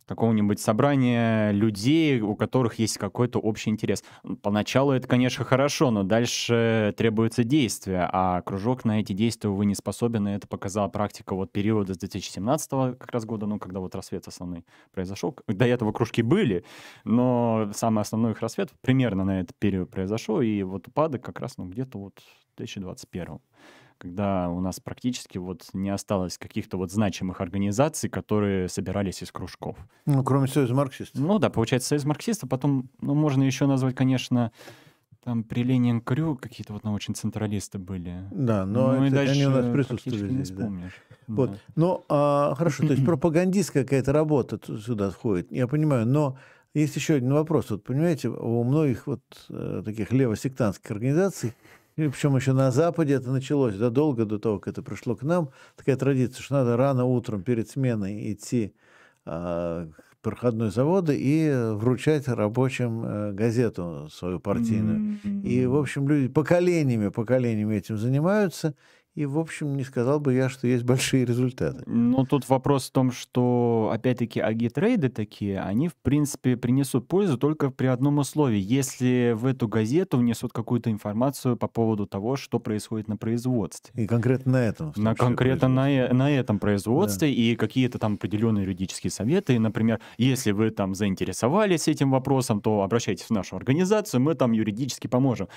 какого-нибудь 0.07 0.59
собрания 0.59 1.51
людей, 1.51 2.21
у 2.21 2.35
которых 2.35 2.79
есть 2.79 2.97
какой-то 2.97 3.39
общий 3.39 3.69
интерес. 3.69 4.03
Поначалу 4.41 4.93
это, 4.93 5.07
конечно, 5.07 5.43
хорошо, 5.45 5.91
но 5.91 6.03
дальше 6.03 6.93
требуется 6.97 7.43
действие, 7.43 8.09
а 8.11 8.41
кружок 8.41 8.85
на 8.85 9.01
эти 9.01 9.13
действия, 9.13 9.49
увы, 9.49 9.65
не 9.65 9.75
способен, 9.75 10.27
и 10.27 10.31
это 10.31 10.47
показала 10.47 10.87
практика 10.87 11.35
вот 11.35 11.51
периода 11.51 11.93
с 11.93 11.97
2017 11.97 12.69
как 12.97 13.11
раз 13.11 13.25
года, 13.25 13.45
ну, 13.45 13.59
когда 13.59 13.79
вот 13.79 13.95
рассвет 13.95 14.27
основной 14.27 14.65
произошел. 14.91 15.35
До 15.47 15.65
этого 15.65 15.91
кружки 15.91 16.21
были, 16.21 16.63
но 17.03 17.69
самый 17.73 18.01
основной 18.01 18.31
их 18.31 18.41
рассвет 18.41 18.71
примерно 18.81 19.25
на 19.25 19.41
этот 19.41 19.57
период 19.57 19.89
произошел, 19.91 20.41
и 20.41 20.63
вот 20.63 20.87
упадок 20.87 21.23
как 21.23 21.39
раз, 21.39 21.57
ну, 21.57 21.65
где-то 21.65 21.97
вот 21.97 22.19
в 22.19 22.57
2021 22.57 23.39
когда 23.97 24.49
у 24.49 24.59
нас 24.59 24.79
практически 24.79 25.37
вот 25.37 25.67
не 25.73 25.89
осталось 25.89 26.37
каких-то 26.37 26.77
вот 26.77 26.91
значимых 26.91 27.41
организаций, 27.41 28.09
которые 28.09 28.69
собирались 28.69 29.21
из 29.21 29.31
кружков. 29.31 29.77
Ну, 30.05 30.23
кроме 30.23 30.47
Союза 30.47 30.73
марксистов. 30.73 31.21
Ну 31.21 31.39
да, 31.39 31.49
получается, 31.49 31.89
Союз 31.89 32.05
марксистов. 32.05 32.49
Потом, 32.49 32.89
ну, 33.01 33.15
можно 33.15 33.43
еще 33.43 33.65
назвать, 33.65 33.95
конечно, 33.95 34.51
там 35.23 35.43
при 35.43 35.63
Ленин 35.63 35.99
Крю 35.99 36.37
какие-то 36.37 36.73
вот 36.73 36.83
научные 36.83 37.15
централисты 37.15 37.79
были. 37.79 38.23
Да, 38.31 38.65
но 38.65 38.93
ну, 38.93 39.03
и 39.03 39.07
это, 39.07 39.15
дальше 39.15 39.33
они 39.33 39.45
у 39.45 39.49
нас 39.49 39.65
присутствовали 39.65 40.19
практически 40.19 40.33
не 40.33 40.43
здесь. 40.45 40.57
Да. 40.57 40.71
Вот. 41.27 41.51
Да. 41.51 41.57
Ну, 41.75 42.05
а, 42.07 42.55
хорошо, 42.55 42.87
то 42.87 42.93
есть 42.93 43.05
пропагандистская 43.05 43.83
какая-то 43.83 44.13
работа 44.13 44.59
сюда 44.79 45.09
входит, 45.09 45.51
я 45.51 45.67
понимаю, 45.67 46.07
но 46.07 46.37
есть 46.73 46.95
еще 46.95 47.15
один 47.15 47.33
вопрос. 47.33 47.69
Вот, 47.71 47.83
понимаете, 47.83 48.29
у 48.29 48.63
многих 48.63 49.07
вот 49.07 49.21
э, 49.49 49.81
таких 49.83 50.11
левосектантских 50.13 50.91
организаций, 50.91 51.53
и 51.97 52.07
причем 52.07 52.35
еще 52.35 52.53
на 52.53 52.71
Западе 52.71 53.15
это 53.15 53.31
началось, 53.31 53.75
задолго 53.75 54.25
до 54.25 54.37
того, 54.39 54.59
как 54.59 54.73
это 54.73 54.83
пришло 54.83 55.15
к 55.15 55.23
нам, 55.23 55.49
такая 55.75 55.95
традиция, 55.97 56.43
что 56.43 56.53
надо 56.55 56.77
рано 56.77 57.05
утром 57.05 57.43
перед 57.43 57.69
сменой 57.69 58.31
идти 58.31 58.73
а, 59.25 59.87
к 59.87 60.07
проходной 60.21 60.71
завода 60.71 61.13
и 61.13 61.51
вручать 61.73 62.27
рабочим 62.27 63.03
э, 63.03 63.31
газету 63.33 64.09
свою 64.11 64.39
партийную. 64.39 65.19
И, 65.43 65.65
в 65.65 65.75
общем, 65.75 66.07
люди 66.07 66.27
поколениями, 66.27 67.09
поколениями 67.09 67.75
этим 67.75 67.97
занимаются. 67.97 68.75
И, 69.17 69.25
в 69.25 69.39
общем, 69.39 69.75
не 69.75 69.83
сказал 69.83 70.19
бы 70.19 70.35
я, 70.35 70.47
что 70.47 70.67
есть 70.67 70.83
большие 70.83 71.25
результаты. 71.25 71.81
Ну, 71.87 72.23
тут 72.23 72.47
вопрос 72.49 72.87
в 72.87 72.91
том, 72.91 73.11
что, 73.11 73.89
опять-таки, 73.91 74.39
агитрейды 74.39 75.09
такие, 75.09 75.59
они, 75.59 75.87
в 75.87 75.95
принципе, 75.95 76.55
принесут 76.55 77.07
пользу 77.07 77.35
только 77.39 77.71
при 77.71 77.87
одном 77.87 78.19
условии. 78.19 78.59
Если 78.59 79.33
в 79.35 79.47
эту 79.47 79.67
газету 79.67 80.19
внесут 80.19 80.53
какую-то 80.53 80.91
информацию 80.91 81.57
по 81.57 81.67
поводу 81.67 82.05
того, 82.05 82.35
что 82.35 82.59
происходит 82.59 83.07
на 83.07 83.17
производстве. 83.17 83.91
И 84.03 84.05
конкретно 84.05 84.51
на 84.51 84.63
этом. 84.63 84.93
На 84.95 85.15
конкретно 85.15 85.67
на, 85.67 86.13
на 86.13 86.29
этом 86.29 86.59
производстве 86.59 87.33
и 87.33 87.55
какие-то 87.55 87.97
там 87.97 88.13
определенные 88.13 88.65
юридические 88.65 89.09
советы. 89.09 89.55
И, 89.55 89.57
например, 89.57 89.99
если 90.19 90.51
вы 90.51 90.69
там 90.69 90.93
заинтересовались 90.93 91.87
этим 91.87 92.11
вопросом, 92.11 92.61
то 92.61 92.83
обращайтесь 92.83 93.25
в 93.25 93.31
нашу 93.31 93.55
организацию, 93.55 94.21
мы 94.21 94.35
там 94.35 94.51
юридически 94.51 95.07
поможем. 95.07 95.47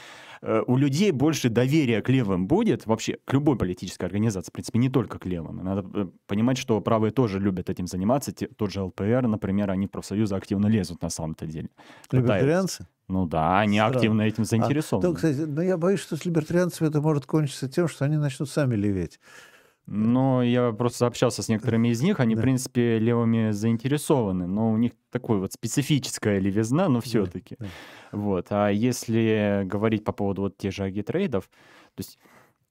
Э, 0.41 0.63
У 0.67 0.79
людей 0.79 1.11
больше 1.11 1.51
доверия 1.51 2.01
к 2.01 2.09
левым 2.09 2.47
будет, 2.47 2.87
вообще 2.87 3.19
к 3.27 3.35
любой 3.51 3.59
политической 3.59 4.05
организации, 4.05 4.51
в 4.51 4.53
принципе, 4.53 4.79
не 4.79 4.89
только 4.89 5.19
к 5.19 5.27
левым. 5.27 5.57
Надо 5.65 5.85
э, 5.95 6.07
понимать, 6.27 6.59
что 6.59 6.81
правые 6.81 7.11
тоже 7.11 7.39
любят 7.41 7.69
этим 7.71 7.87
заниматься. 7.87 8.33
Те- 8.33 8.47
Тот 8.49 8.71
же 8.71 8.83
ЛПР, 8.83 9.27
например, 9.27 9.71
они 9.71 9.87
в 9.87 9.91
профсоюзы 9.91 10.35
активно 10.35 10.67
лезут 10.69 11.03
на 11.03 11.11
самом-то 11.11 11.47
деле. 11.47 11.69
Либертарианцы? 12.13 12.87
Ну 13.09 13.27
да, 13.27 13.59
они 13.61 13.79
Странно. 13.79 13.97
активно 13.97 14.23
этим 14.23 14.43
А, 14.43 14.47
заинтересованы. 14.47 15.09
то, 15.09 15.15
кстати, 15.15 15.39
но 15.39 15.63
я 15.63 15.77
боюсь, 15.77 16.01
что 16.01 16.17
с 16.17 16.25
либертарианцами 16.25 16.89
это 16.89 17.01
может 17.01 17.27
кончиться 17.27 17.69
тем, 17.69 17.89
что 17.89 18.05
они 18.05 18.17
начнут 18.17 18.49
сами 18.49 18.77
леветь. 18.77 19.19
Но 19.87 20.43
я 20.45 20.71
просто 20.71 21.07
общался 21.07 21.43
с 21.43 21.49
некоторыми 21.49 21.89
из 21.89 22.01
них, 22.03 22.21
они, 22.21 22.35
Да. 22.37 22.41
в 22.41 22.43
принципе, 22.45 22.99
левыми 23.01 23.51
заинтересованы, 23.51 24.47
но 24.47 24.71
у 24.73 24.77
них 24.77 24.93
такой 25.11 25.39
вот 25.41 25.53
специфическая 25.53 26.39
левизна, 26.39 26.89
но 26.89 27.01
все-таки. 27.01 27.57
да. 27.59 27.67
Вот. 28.13 28.47
А 28.51 28.69
если 28.69 29.63
говорить 29.65 30.05
по 30.05 30.13
поводу 30.13 30.43
вот 30.43 30.57
тех 30.59 30.73
же 30.73 30.85
агитрейдов, 30.85 31.47
то 31.47 32.01
есть 32.01 32.19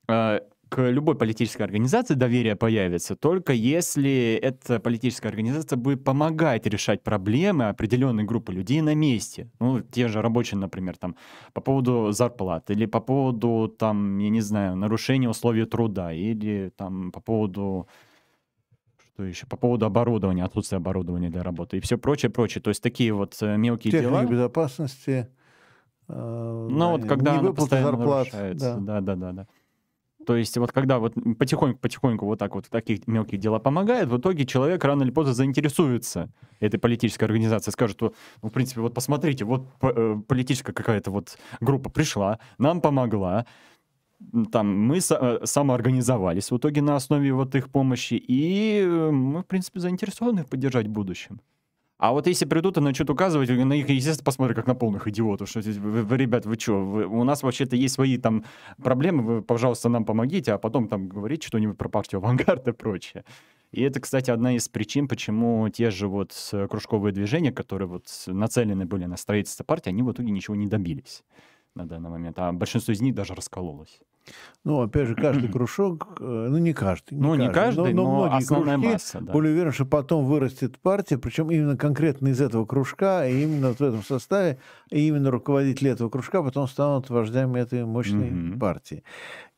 э, 0.07 0.39
к 0.69 0.89
любой 0.89 1.15
политической 1.15 1.63
организации 1.63 2.13
доверие 2.13 2.55
появится 2.55 3.15
только 3.15 3.53
если 3.53 4.39
эта 4.41 4.79
политическая 4.79 5.29
организация 5.29 5.77
будет 5.77 6.03
помогать 6.03 6.67
решать 6.67 7.03
проблемы 7.03 7.69
определенной 7.69 8.23
группы 8.23 8.53
людей 8.53 8.81
на 8.81 8.93
месте. 8.93 9.49
Ну, 9.59 9.81
те 9.81 10.07
же 10.07 10.21
рабочие, 10.21 10.59
например, 10.59 10.95
там, 10.97 11.15
по 11.53 11.61
поводу 11.61 12.11
зарплат, 12.11 12.69
или 12.69 12.85
по 12.85 12.99
поводу, 12.99 13.67
там, 13.67 14.19
я 14.19 14.29
не 14.29 14.41
знаю, 14.41 14.75
нарушения 14.75 15.27
условий 15.27 15.65
труда, 15.65 16.13
или 16.13 16.71
там 16.77 17.11
по 17.11 17.19
поводу 17.19 17.87
что 19.19 19.23
еще? 19.25 19.47
По 19.47 19.57
поводу 19.57 19.85
оборудования, 19.85 20.45
отсутствия 20.45 20.77
оборудования 20.77 21.29
для 21.29 21.43
работы 21.43 21.77
и 21.77 21.79
все 21.81 21.97
прочее, 21.97 22.29
прочее. 22.29 22.61
То 22.61 22.69
есть 22.69 22.81
такие 22.81 23.11
вот 23.11 23.35
э, 23.41 23.57
мелкие 23.57 23.91
Техника 23.91 24.19
дела. 24.21 24.25
безопасности. 24.25 25.27
э, 26.07 26.67
Ну, 26.69 26.79
да, 26.79 26.87
вот 26.91 27.05
когда 27.05 27.33
не 27.33 27.39
она 27.39 27.51
постоянно 27.51 27.97
зарплат. 27.97 28.27
нарушается. 28.31 28.75
да. 28.75 29.01
Да, 29.01 29.01
да, 29.01 29.15
да, 29.15 29.31
да. 29.33 29.47
То 30.29 30.35
есть 30.35 30.55
вот 30.59 30.71
когда 30.71 30.99
вот 30.99 31.15
потихоньку-потихоньку 31.39 32.23
вот 32.27 32.37
так 32.37 32.53
вот 32.53 32.67
в 32.67 32.69
таких 32.69 33.07
мелких 33.07 33.39
дела 33.39 33.57
помогает, 33.57 34.09
в 34.09 34.17
итоге 34.19 34.45
человек 34.45 34.83
рано 34.83 35.01
или 35.01 35.09
поздно 35.09 35.33
заинтересуется 35.33 36.29
этой 36.59 36.79
политической 36.79 37.23
организацией, 37.23 37.73
скажет, 37.73 37.99
ну, 37.99 38.13
в 38.43 38.51
принципе, 38.51 38.81
вот 38.81 38.93
посмотрите, 38.93 39.43
вот 39.43 39.65
э, 39.81 40.17
политическая 40.27 40.71
какая-то 40.71 41.09
вот 41.09 41.39
группа 41.61 41.89
пришла, 41.89 42.37
нам 42.59 42.79
помогла, 42.79 43.47
там 44.51 44.67
мы 44.67 44.99
э, 44.99 45.39
самоорганизовались 45.45 46.51
в 46.51 46.57
итоге 46.57 46.83
на 46.83 46.95
основе 46.95 47.33
вот 47.33 47.55
их 47.55 47.71
помощи, 47.71 48.13
и 48.13 48.81
э, 48.83 49.09
мы, 49.09 49.41
в 49.41 49.47
принципе, 49.47 49.79
заинтересованы 49.79 50.43
поддержать 50.43 50.85
в 50.85 50.91
будущем. 50.91 51.41
А 51.99 52.13
вот 52.13 52.27
если 52.27 52.45
придут 52.45 52.77
и 52.77 52.79
начнут 52.79 53.09
указывать, 53.09 53.49
на 53.49 53.73
них, 53.73 53.89
естественно, 53.89 54.23
посмотрят 54.23 54.55
как 54.55 54.67
на 54.67 54.73
полных 54.73 55.09
идиотов, 55.09 55.49
что 55.49 55.61
здесь, 55.61 55.75
вы, 55.75 56.03
вы, 56.03 56.17
ребят, 56.17 56.45
вы 56.45 56.55
что, 56.57 56.75
у 56.77 57.23
нас 57.25 57.43
вообще-то 57.43 57.75
есть 57.75 57.95
свои 57.95 58.17
там 58.17 58.45
проблемы, 58.81 59.21
вы, 59.21 59.41
пожалуйста, 59.41 59.89
нам 59.89 60.05
помогите, 60.05 60.53
а 60.53 60.57
потом 60.57 60.87
там 60.87 61.09
говорить 61.09 61.43
что-нибудь 61.43 61.77
про 61.77 61.89
партию 61.89 62.19
«Авангард» 62.19 62.69
и 62.69 62.71
прочее. 62.71 63.25
И 63.73 63.83
это, 63.83 63.99
кстати, 63.99 64.31
одна 64.31 64.55
из 64.55 64.69
причин, 64.69 65.09
почему 65.09 65.67
те 65.67 65.91
же 65.91 66.07
вот 66.07 66.33
э, 66.53 66.67
кружковые 66.69 67.11
движения, 67.11 67.51
которые 67.51 67.89
вот 67.89 68.05
нацелены 68.27 68.85
были 68.85 69.03
на 69.03 69.17
строительство 69.17 69.65
партии, 69.65 69.89
они 69.89 70.01
в 70.01 70.11
итоге 70.11 70.31
ничего 70.31 70.55
не 70.55 70.67
добились 70.67 71.23
на 71.75 71.85
данный 71.85 72.09
момент, 72.09 72.39
а 72.39 72.53
большинство 72.53 72.93
из 72.93 73.01
них 73.01 73.13
даже 73.13 73.35
раскололось. 73.35 73.99
Ну, 74.63 74.81
опять 74.81 75.07
же, 75.07 75.15
каждый 75.15 75.49
кружок, 75.51 76.17
э, 76.19 76.47
ну, 76.49 76.57
не 76.57 76.73
каждый. 76.73 77.17
ну, 77.17 77.35
не 77.35 77.49
каждый, 77.49 77.93
но, 77.93 78.03
многие 78.03 78.37
основная 78.37 78.77
кружки 78.77 78.93
масса, 78.93 79.19
да. 79.21 79.33
Более 79.33 79.53
уверен, 79.53 79.71
что 79.71 79.85
потом 79.85 80.25
вырастет 80.25 80.77
партия, 80.79 81.17
причем 81.17 81.49
именно 81.51 81.77
конкретно 81.77 82.27
из 82.29 82.41
этого 82.41 82.65
кружка, 82.65 83.27
и 83.27 83.41
именно 83.43 83.69
вот 83.69 83.79
в 83.79 83.83
этом 83.83 84.03
составе, 84.03 84.59
и 84.91 85.07
именно 85.07 85.31
руководители 85.31 85.91
этого 85.91 86.09
кружка 86.09 86.43
потом 86.43 86.67
станут 86.67 87.09
вождями 87.09 87.59
этой 87.59 87.85
мощной 87.85 88.31
Мгм. 88.31 88.59
партии. 88.59 89.03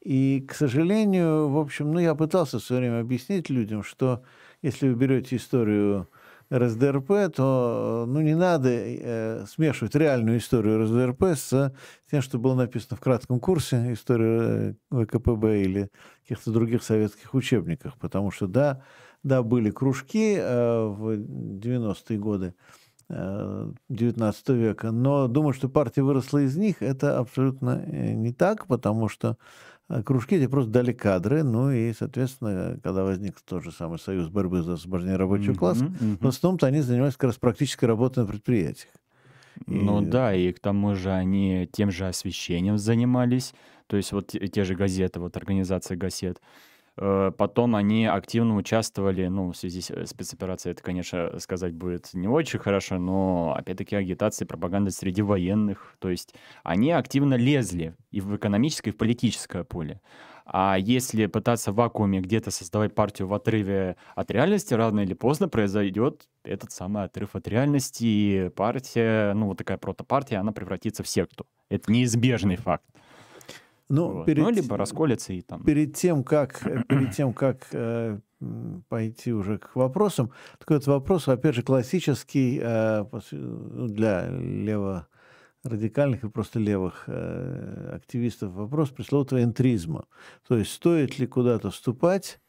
И, 0.01 0.45
к 0.47 0.53
сожалению, 0.55 1.49
в 1.49 1.57
общем, 1.59 1.91
ну, 1.91 1.99
я 1.99 2.15
пытался 2.15 2.59
в 2.59 2.63
свое 2.63 2.81
время 2.81 3.01
объяснить 3.01 3.49
людям, 3.49 3.83
что 3.83 4.23
если 4.61 4.89
вы 4.89 4.95
берете 4.95 5.35
историю 5.35 6.07
РСДРП, 6.51 7.33
то 7.33 8.05
ну, 8.07 8.21
не 8.21 8.35
надо 8.35 8.69
э, 8.69 9.45
смешивать 9.47 9.95
реальную 9.95 10.39
историю 10.39 10.83
РСДРП 10.83 11.23
с 11.35 11.73
тем, 12.09 12.21
что 12.21 12.39
было 12.39 12.55
написано 12.55 12.97
в 12.97 12.99
кратком 12.99 13.39
курсе 13.39 13.93
истории 13.93 14.75
э, 14.91 15.05
ВКПБ 15.05 15.61
или 15.61 15.89
каких-то 16.23 16.51
других 16.51 16.83
советских 16.83 17.33
учебниках. 17.33 17.97
Потому 17.97 18.31
что, 18.31 18.47
да, 18.47 18.83
да 19.23 19.43
были 19.43 19.71
кружки 19.71 20.35
э, 20.37 20.85
в 20.85 21.11
90-е 21.13 22.19
годы 22.19 22.53
э, 23.09 23.71
19 23.87 24.49
века, 24.49 24.91
но 24.91 25.27
думаю, 25.27 25.53
что 25.53 25.69
партия 25.69 26.01
выросла 26.01 26.39
из 26.39 26.57
них, 26.57 26.81
это 26.81 27.17
абсолютно 27.17 27.81
э, 27.85 28.11
не 28.11 28.33
так, 28.33 28.67
потому 28.67 29.07
что 29.07 29.29
э, 29.29 29.70
кружки 30.05 30.35
эти 30.35 30.47
просто 30.47 30.71
дали 30.71 30.93
кадры, 30.93 31.43
ну 31.43 31.71
и, 31.71 31.93
соответственно, 31.93 32.79
когда 32.83 33.03
возник 33.03 33.41
тот 33.41 33.63
же 33.63 33.71
самый 33.71 33.99
союз 33.99 34.29
борьбы 34.29 34.61
за 34.63 34.73
освобождение 34.73 35.17
рабочего 35.17 35.53
Мгм, 35.53 35.59
класса, 35.59 35.85
мгм. 35.85 36.17
в 36.21 36.27
основном-то 36.27 36.67
они 36.67 36.81
занимались 36.81 37.13
как 37.15 37.25
раз 37.25 37.37
практической 37.37 37.85
работой 37.85 38.19
на 38.23 38.27
предприятиях. 38.27 38.93
Ну 39.67 40.01
И- 40.01 40.05
да, 40.05 40.33
и 40.35 40.51
к 40.53 40.59
тому 40.59 40.95
же 40.95 41.11
они 41.11 41.69
тем 41.71 41.91
же 41.91 42.07
освещением 42.07 42.77
занимались, 42.77 43.53
то 43.87 43.97
есть 43.97 44.11
вот 44.11 44.27
те, 44.27 44.47
те 44.47 44.63
же 44.63 44.75
газеты, 44.75 45.19
вот 45.19 45.37
организация 45.37 45.97
газет. 45.97 46.41
Э, 47.01 47.31
Потом 47.35 47.75
они 47.75 48.05
активно 48.05 48.55
участвовали, 48.55 49.25
ну, 49.27 49.51
в 49.51 49.57
связи 49.57 49.81
с 49.81 49.89
э, 49.89 50.05
спецоперацией, 50.05 50.73
это, 50.73 50.83
конечно, 50.83 51.39
сказать 51.39 51.73
будет 51.73 52.13
не 52.13 52.27
очень 52.27 52.59
хорошо, 52.59 52.99
но, 52.99 53.55
опять-таки, 53.57 53.95
агитация 53.95 54.45
пропаганда 54.45 54.91
среди 54.91 55.23
военных, 55.23 55.95
то 55.99 56.09
есть 56.09 56.35
они 56.63 56.91
активно 56.91 57.33
лезли 57.33 57.95
и 58.11 58.21
в 58.21 58.35
экономическое, 58.35 58.91
и 58.91 58.93
в 58.93 58.97
политическое 58.97 59.63
поле. 59.63 59.99
А 60.45 60.77
если 60.77 61.25
пытаться 61.27 61.71
в 61.71 61.75
вакууме 61.75 62.19
где-то 62.19 62.51
создавать 62.51 62.93
партию 62.93 63.27
в 63.27 63.33
отрыве 63.33 63.95
от 64.15 64.29
реальности, 64.31 64.73
рано 64.75 64.99
или 64.99 65.13
поздно 65.13 65.47
произойдет 65.49 66.27
этот 66.43 66.71
самый 66.71 67.03
отрыв 67.03 67.35
от 67.35 67.47
реальности, 67.47 68.03
и 68.03 68.49
партия, 68.49 69.33
ну, 69.33 69.47
вот 69.47 69.57
такая 69.57 69.77
протопартия, 69.77 70.39
она 70.39 70.51
превратится 70.51 71.03
в 71.03 71.07
секту. 71.07 71.47
Это 71.69 71.91
неизбежный 71.91 72.57
факт. 72.57 72.85
Ну, 73.91 74.13
Вот. 74.13 74.25
перед, 74.25 74.43
Ну, 74.43 74.49
либо 74.51 74.77
расколется 74.77 75.33
и 75.33 75.41
там... 75.41 75.63
перед 75.63 75.95
тем, 75.95 76.23
как, 76.23 76.65
э, 76.65 76.83
перед 76.87 77.11
тем, 77.11 77.33
как 77.33 77.67
э, 77.73 78.19
пойти 78.87 79.33
уже 79.33 79.57
к 79.57 79.75
вопросам, 79.75 80.31
такой 80.59 80.77
вот 80.77 80.87
вопрос, 80.87 81.27
опять 81.27 81.55
же, 81.55 81.61
классический 81.61 82.59
э, 82.61 83.01
пос- 83.01 83.35
ну, 83.35 83.87
для 83.87 84.29
леворадикальных 84.29 86.23
и 86.23 86.29
просто 86.29 86.59
левых 86.59 87.03
э, 87.07 87.91
активистов 87.95 88.53
вопрос 88.53 88.89
пресловутого 88.91 89.43
энтризма. 89.43 90.05
То 90.47 90.57
есть 90.57 90.71
стоит 90.71 91.19
ли 91.19 91.27
куда-то 91.27 91.69
вступать, 91.69 92.39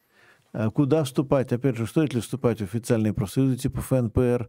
э, 0.52 0.70
куда 0.70 1.02
вступать, 1.02 1.52
опять 1.52 1.76
же, 1.76 1.88
стоит 1.88 2.14
ли 2.14 2.20
вступать 2.20 2.60
в 2.60 2.64
официальные 2.64 3.14
профсоюзы 3.14 3.56
типа 3.56 3.80
ФНПР, 3.80 4.48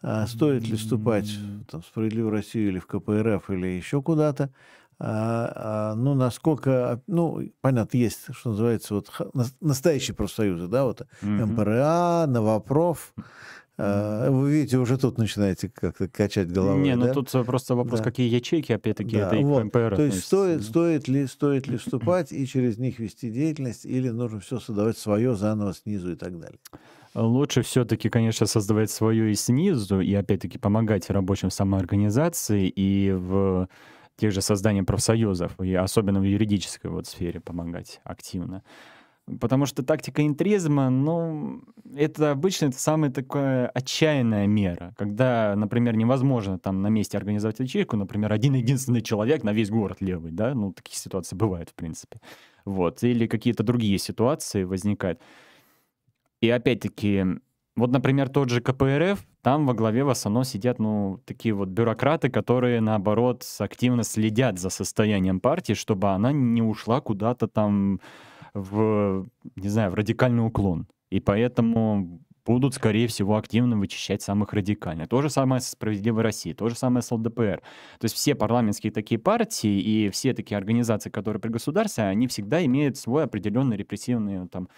а 0.00 0.26
стоит 0.28 0.68
ли 0.68 0.76
вступать 0.76 1.28
там, 1.68 1.82
в 1.82 1.86
«Справедливую 1.86 2.30
Россию» 2.30 2.68
или 2.68 2.78
в 2.78 2.86
КПРФ 2.86 3.50
или 3.50 3.66
еще 3.66 4.00
куда-то, 4.00 4.52
ну, 5.00 6.14
насколько, 6.14 7.00
ну, 7.06 7.40
понятно, 7.60 7.96
есть, 7.96 8.26
что 8.32 8.50
называется, 8.50 8.94
вот 8.94 9.10
настоящие 9.60 10.14
профсоюзы, 10.14 10.66
да, 10.66 10.84
вот 10.84 11.02
mm-hmm. 11.22 11.46
МПРА, 11.46 12.26
Новопроф, 12.26 13.14
а, 13.80 14.28
вы 14.28 14.50
видите, 14.50 14.76
уже 14.76 14.98
тут 14.98 15.18
начинаете 15.18 15.68
как-то 15.68 16.08
качать 16.08 16.50
головой. 16.50 16.82
Не, 16.82 16.96
ну 16.96 17.06
да? 17.06 17.14
тут 17.14 17.30
просто 17.46 17.76
вопрос, 17.76 18.00
да. 18.00 18.04
какие 18.04 18.28
ячейки, 18.28 18.72
опять-таки, 18.72 19.16
да, 19.16 19.28
это 19.28 19.36
и 19.36 19.44
вот. 19.44 19.64
МПР. 19.64 19.94
То 19.94 20.02
есть 20.02 20.24
стоит, 20.24 20.64
стоит, 20.64 21.06
ли, 21.06 21.28
стоит 21.28 21.68
ли 21.68 21.76
вступать 21.76 22.32
и 22.32 22.44
через 22.44 22.78
них 22.78 22.98
вести 22.98 23.30
деятельность, 23.30 23.86
или 23.86 24.08
нужно 24.08 24.40
все 24.40 24.58
создавать 24.58 24.98
свое 24.98 25.36
заново 25.36 25.74
снизу 25.74 26.10
и 26.10 26.16
так 26.16 26.40
далее? 26.40 26.58
Лучше 27.14 27.62
все-таки, 27.62 28.08
конечно, 28.08 28.46
создавать 28.46 28.90
свое 28.90 29.30
и 29.30 29.34
снизу, 29.36 30.00
и 30.00 30.12
опять-таки 30.12 30.58
помогать 30.58 31.08
рабочим 31.08 31.50
самоорганизации 31.50 32.68
и 32.68 33.12
в 33.12 33.68
тех 34.18 34.32
же 34.32 34.42
созданием 34.42 34.84
профсоюзов, 34.84 35.58
и 35.60 35.74
особенно 35.74 36.20
в 36.20 36.24
юридической 36.24 36.88
вот 36.88 37.06
сфере 37.06 37.40
помогать 37.40 38.00
активно. 38.04 38.62
Потому 39.40 39.66
что 39.66 39.82
тактика 39.82 40.26
интризма, 40.26 40.90
ну, 40.90 41.62
это 41.94 42.32
обычно 42.32 42.66
это 42.66 42.78
самая 42.78 43.10
такая 43.10 43.68
отчаянная 43.68 44.46
мера, 44.46 44.94
когда, 44.96 45.54
например, 45.54 45.96
невозможно 45.96 46.58
там 46.58 46.82
на 46.82 46.88
месте 46.88 47.16
организовать 47.18 47.60
ячейку, 47.60 47.96
например, 47.96 48.32
один-единственный 48.32 49.02
человек 49.02 49.44
на 49.44 49.52
весь 49.52 49.70
город 49.70 49.98
левый, 50.00 50.32
да, 50.32 50.54
ну, 50.54 50.72
такие 50.72 50.96
ситуации 50.96 51.36
бывают, 51.36 51.68
в 51.68 51.74
принципе. 51.74 52.20
Вот, 52.64 53.02
или 53.02 53.26
какие-то 53.26 53.62
другие 53.62 53.98
ситуации 53.98 54.64
возникают. 54.64 55.20
И 56.40 56.48
опять-таки, 56.48 57.24
вот, 57.78 57.90
например, 57.90 58.28
тот 58.28 58.50
же 58.50 58.60
КПРФ, 58.60 59.24
там 59.42 59.66
во 59.66 59.74
главе 59.74 60.04
в 60.04 60.08
основном 60.08 60.44
сидят, 60.44 60.78
ну, 60.78 61.20
такие 61.24 61.54
вот 61.54 61.68
бюрократы, 61.68 62.28
которые, 62.28 62.80
наоборот, 62.80 63.44
активно 63.58 64.02
следят 64.02 64.58
за 64.58 64.70
состоянием 64.70 65.40
партии, 65.40 65.74
чтобы 65.74 66.10
она 66.10 66.32
не 66.32 66.62
ушла 66.62 67.00
куда-то 67.00 67.46
там 67.46 68.00
в, 68.54 69.26
не 69.56 69.68
знаю, 69.68 69.90
в 69.90 69.94
радикальный 69.94 70.44
уклон. 70.44 70.86
И 71.10 71.20
поэтому 71.20 72.20
будут, 72.48 72.74
скорее 72.74 73.06
всего, 73.06 73.36
активно 73.36 73.76
вычищать 73.76 74.22
самых 74.22 74.54
радикальных. 74.54 75.08
То 75.08 75.20
же 75.20 75.28
самое 75.28 75.60
с 75.60 75.68
«Справедливой 75.68 76.22
Россией», 76.22 76.54
то 76.54 76.68
же 76.68 76.74
самое 76.74 77.02
с 77.02 77.12
ЛДПР. 77.12 77.60
То 77.98 78.04
есть 78.04 78.14
все 78.14 78.34
парламентские 78.34 78.90
такие 78.90 79.18
партии 79.18 79.78
и 79.78 80.08
все 80.08 80.32
такие 80.32 80.56
организации, 80.56 81.10
которые 81.10 81.40
при 81.40 81.50
государстве, 81.50 82.04
они 82.04 82.26
всегда 82.26 82.64
имеют 82.64 82.96
свой 82.96 83.24
определенный 83.24 83.76
репрессивный 83.76 84.48
там, 84.48 84.68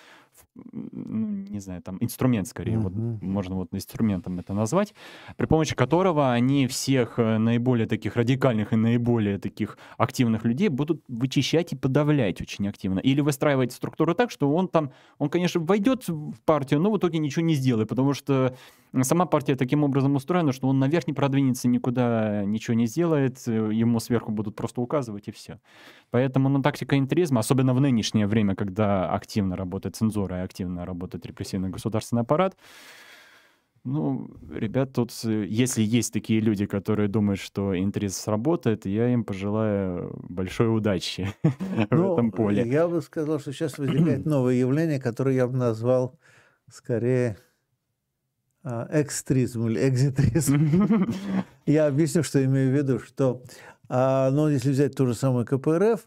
ну, 0.54 1.26
не 1.48 1.60
знаю, 1.60 1.82
там 1.82 1.98
инструмент 2.00 2.48
скорее, 2.48 2.76
uh-huh. 2.76 2.82
вот 2.82 3.22
можно 3.22 3.54
вот 3.54 3.68
инструментом 3.72 4.38
это 4.38 4.52
назвать, 4.52 4.94
при 5.36 5.46
помощи 5.46 5.74
которого 5.74 6.32
они 6.32 6.66
всех 6.66 7.18
э, 7.18 7.38
наиболее 7.38 7.86
таких 7.86 8.16
радикальных 8.16 8.72
и 8.72 8.76
наиболее 8.76 9.38
таких 9.38 9.78
активных 9.96 10.44
людей 10.44 10.68
будут 10.68 11.02
вычищать 11.08 11.72
и 11.72 11.76
подавлять 11.76 12.40
очень 12.40 12.68
активно. 12.68 12.98
Или 12.98 13.20
выстраивать 13.20 13.72
структуру 13.72 14.14
так, 14.14 14.30
что 14.30 14.52
он 14.52 14.68
там, 14.68 14.92
он, 15.18 15.28
конечно, 15.28 15.60
войдет 15.60 16.08
в 16.08 16.34
партию, 16.44 16.80
но 16.80 16.90
в 16.90 16.98
итоге 16.98 17.18
ничего 17.18 17.44
не 17.44 17.54
сделает, 17.54 17.88
потому 17.88 18.12
что 18.14 18.56
сама 19.02 19.26
партия 19.26 19.56
таким 19.56 19.84
образом 19.84 20.16
устроена, 20.16 20.52
что 20.52 20.68
он 20.68 20.78
наверх 20.78 21.06
не 21.06 21.12
продвинется, 21.12 21.68
никуда 21.68 22.44
ничего 22.44 22.74
не 22.74 22.86
сделает, 22.86 23.42
э, 23.46 23.70
ему 23.72 24.00
сверху 24.00 24.32
будут 24.32 24.56
просто 24.56 24.80
указывать 24.80 25.28
и 25.28 25.32
все. 25.32 25.60
Поэтому 26.10 26.48
ну, 26.48 26.62
тактика 26.62 26.98
интризма, 26.98 27.40
особенно 27.40 27.72
в 27.74 27.80
нынешнее 27.80 28.26
время, 28.26 28.54
когда 28.54 29.10
активно 29.10 29.56
работает 29.56 29.96
цензура 29.96 30.39
и 30.40 30.44
активно 30.44 30.84
работает 30.84 31.26
репрессивный 31.26 31.70
государственный 31.70 32.22
аппарат, 32.22 32.56
ну, 33.82 34.30
ребят, 34.50 34.92
тут, 34.92 35.10
э, 35.24 35.46
если 35.46 35.82
есть 35.82 36.12
такие 36.12 36.40
люди, 36.40 36.66
которые 36.66 37.08
думают, 37.08 37.40
что 37.40 37.78
интриз 37.78 38.16
сработает, 38.16 38.84
я 38.84 39.08
им 39.08 39.24
пожелаю 39.24 40.14
большой 40.28 40.74
удачи 40.74 41.34
в 41.42 41.86
ну, 41.90 42.12
этом 42.12 42.30
поле. 42.30 42.68
Я 42.68 42.88
бы 42.88 43.00
сказал, 43.00 43.40
что 43.40 43.52
сейчас 43.52 43.78
возникает 43.78 44.26
новое 44.26 44.54
явление, 44.54 45.00
которое 45.00 45.34
я 45.34 45.46
бы 45.46 45.56
назвал 45.56 46.18
скорее 46.70 47.38
а, 48.62 48.86
экстризм 48.92 49.66
или 49.68 49.88
экзитризм. 49.88 51.10
Я 51.66 51.86
объясню, 51.86 52.22
что 52.22 52.44
имею 52.44 52.70
в 52.70 52.74
виду, 52.74 52.98
что, 52.98 53.42
а, 53.88 54.30
ну, 54.30 54.48
если 54.48 54.70
взять 54.70 54.94
ту 54.94 55.06
же 55.06 55.14
самую 55.14 55.46
КПРФ, 55.46 56.06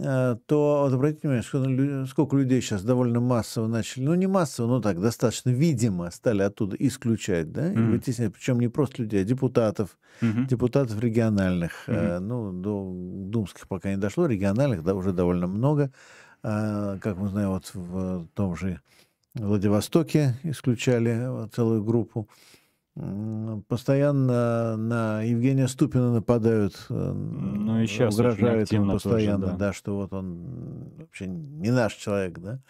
то 0.00 0.82
вот 0.84 0.92
обратите 0.92 1.28
внимание, 1.28 2.06
сколько 2.06 2.36
людей 2.36 2.60
сейчас 2.60 2.82
довольно 2.82 3.20
массово 3.20 3.68
начали, 3.68 4.04
ну 4.04 4.14
не 4.14 4.26
массово, 4.26 4.66
но 4.66 4.80
так, 4.80 5.00
достаточно 5.00 5.50
видимо 5.50 6.10
стали 6.10 6.42
оттуда 6.42 6.76
исключать, 6.78 7.52
да, 7.52 7.72
и 7.72 7.76
вытеснять, 7.76 8.32
причем 8.32 8.60
не 8.60 8.68
просто 8.68 9.02
людей, 9.02 9.22
а 9.22 9.24
депутатов, 9.24 9.98
депутатов 10.20 11.00
региональных, 11.00 11.84
ну, 11.86 12.52
до 12.52 12.92
думских 12.94 13.68
пока 13.68 13.90
не 13.90 13.96
дошло, 13.96 14.26
региональных, 14.26 14.82
да, 14.82 14.94
уже 14.94 15.12
довольно 15.12 15.46
много, 15.46 15.90
как 16.42 17.16
мы 17.16 17.28
знаем, 17.28 17.50
вот 17.50 17.70
в 17.74 18.26
том 18.34 18.56
же 18.56 18.80
Владивостоке 19.34 20.34
исключали 20.44 21.48
целую 21.54 21.82
группу. 21.82 22.28
Постоянно 23.68 24.76
на 24.76 25.22
Евгения 25.22 25.66
Ступина 25.66 26.12
нападают, 26.12 26.86
э, 26.88 26.94
ну, 26.94 27.80
и 27.80 27.86
сейчас 27.86 28.14
угрожают 28.14 28.70
ему 28.70 28.92
постоянно, 28.92 29.46
тоже, 29.46 29.52
да. 29.52 29.66
да, 29.66 29.72
что 29.72 29.96
вот 29.96 30.12
он 30.12 30.92
вообще 30.98 31.26
не 31.26 31.72
наш 31.72 31.94
человек, 31.94 32.38
да. 32.38 32.60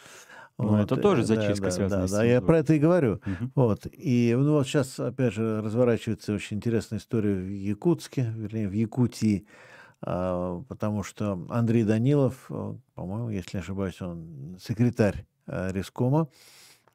Ну, 0.56 0.68
вот. 0.68 0.80
это 0.80 0.96
тоже 0.96 1.24
зачистка 1.24 1.66
да, 1.66 1.70
связана 1.70 2.02
да, 2.02 2.08
с 2.08 2.10
Да, 2.12 2.24
я 2.24 2.40
про 2.40 2.58
это 2.58 2.74
и 2.74 2.78
говорю. 2.78 3.14
Угу. 3.14 3.50
Вот. 3.54 3.86
И 3.92 4.34
ну, 4.38 4.52
вот 4.52 4.66
сейчас, 4.66 4.98
опять 4.98 5.34
же, 5.34 5.60
разворачивается 5.60 6.32
очень 6.32 6.56
интересная 6.56 7.00
история 7.00 7.34
в 7.34 7.48
Якутске, 7.50 8.32
вернее, 8.34 8.68
в 8.68 8.72
Якутии, 8.72 9.46
а, 10.00 10.62
потому 10.68 11.02
что 11.02 11.44
Андрей 11.50 11.84
Данилов, 11.84 12.46
э, 12.48 12.74
по-моему, 12.94 13.28
если 13.30 13.58
не 13.58 13.62
ошибаюсь, 13.62 14.00
он 14.00 14.56
секретарь 14.58 15.26
Э, 15.46 15.70
Рискома 15.72 16.28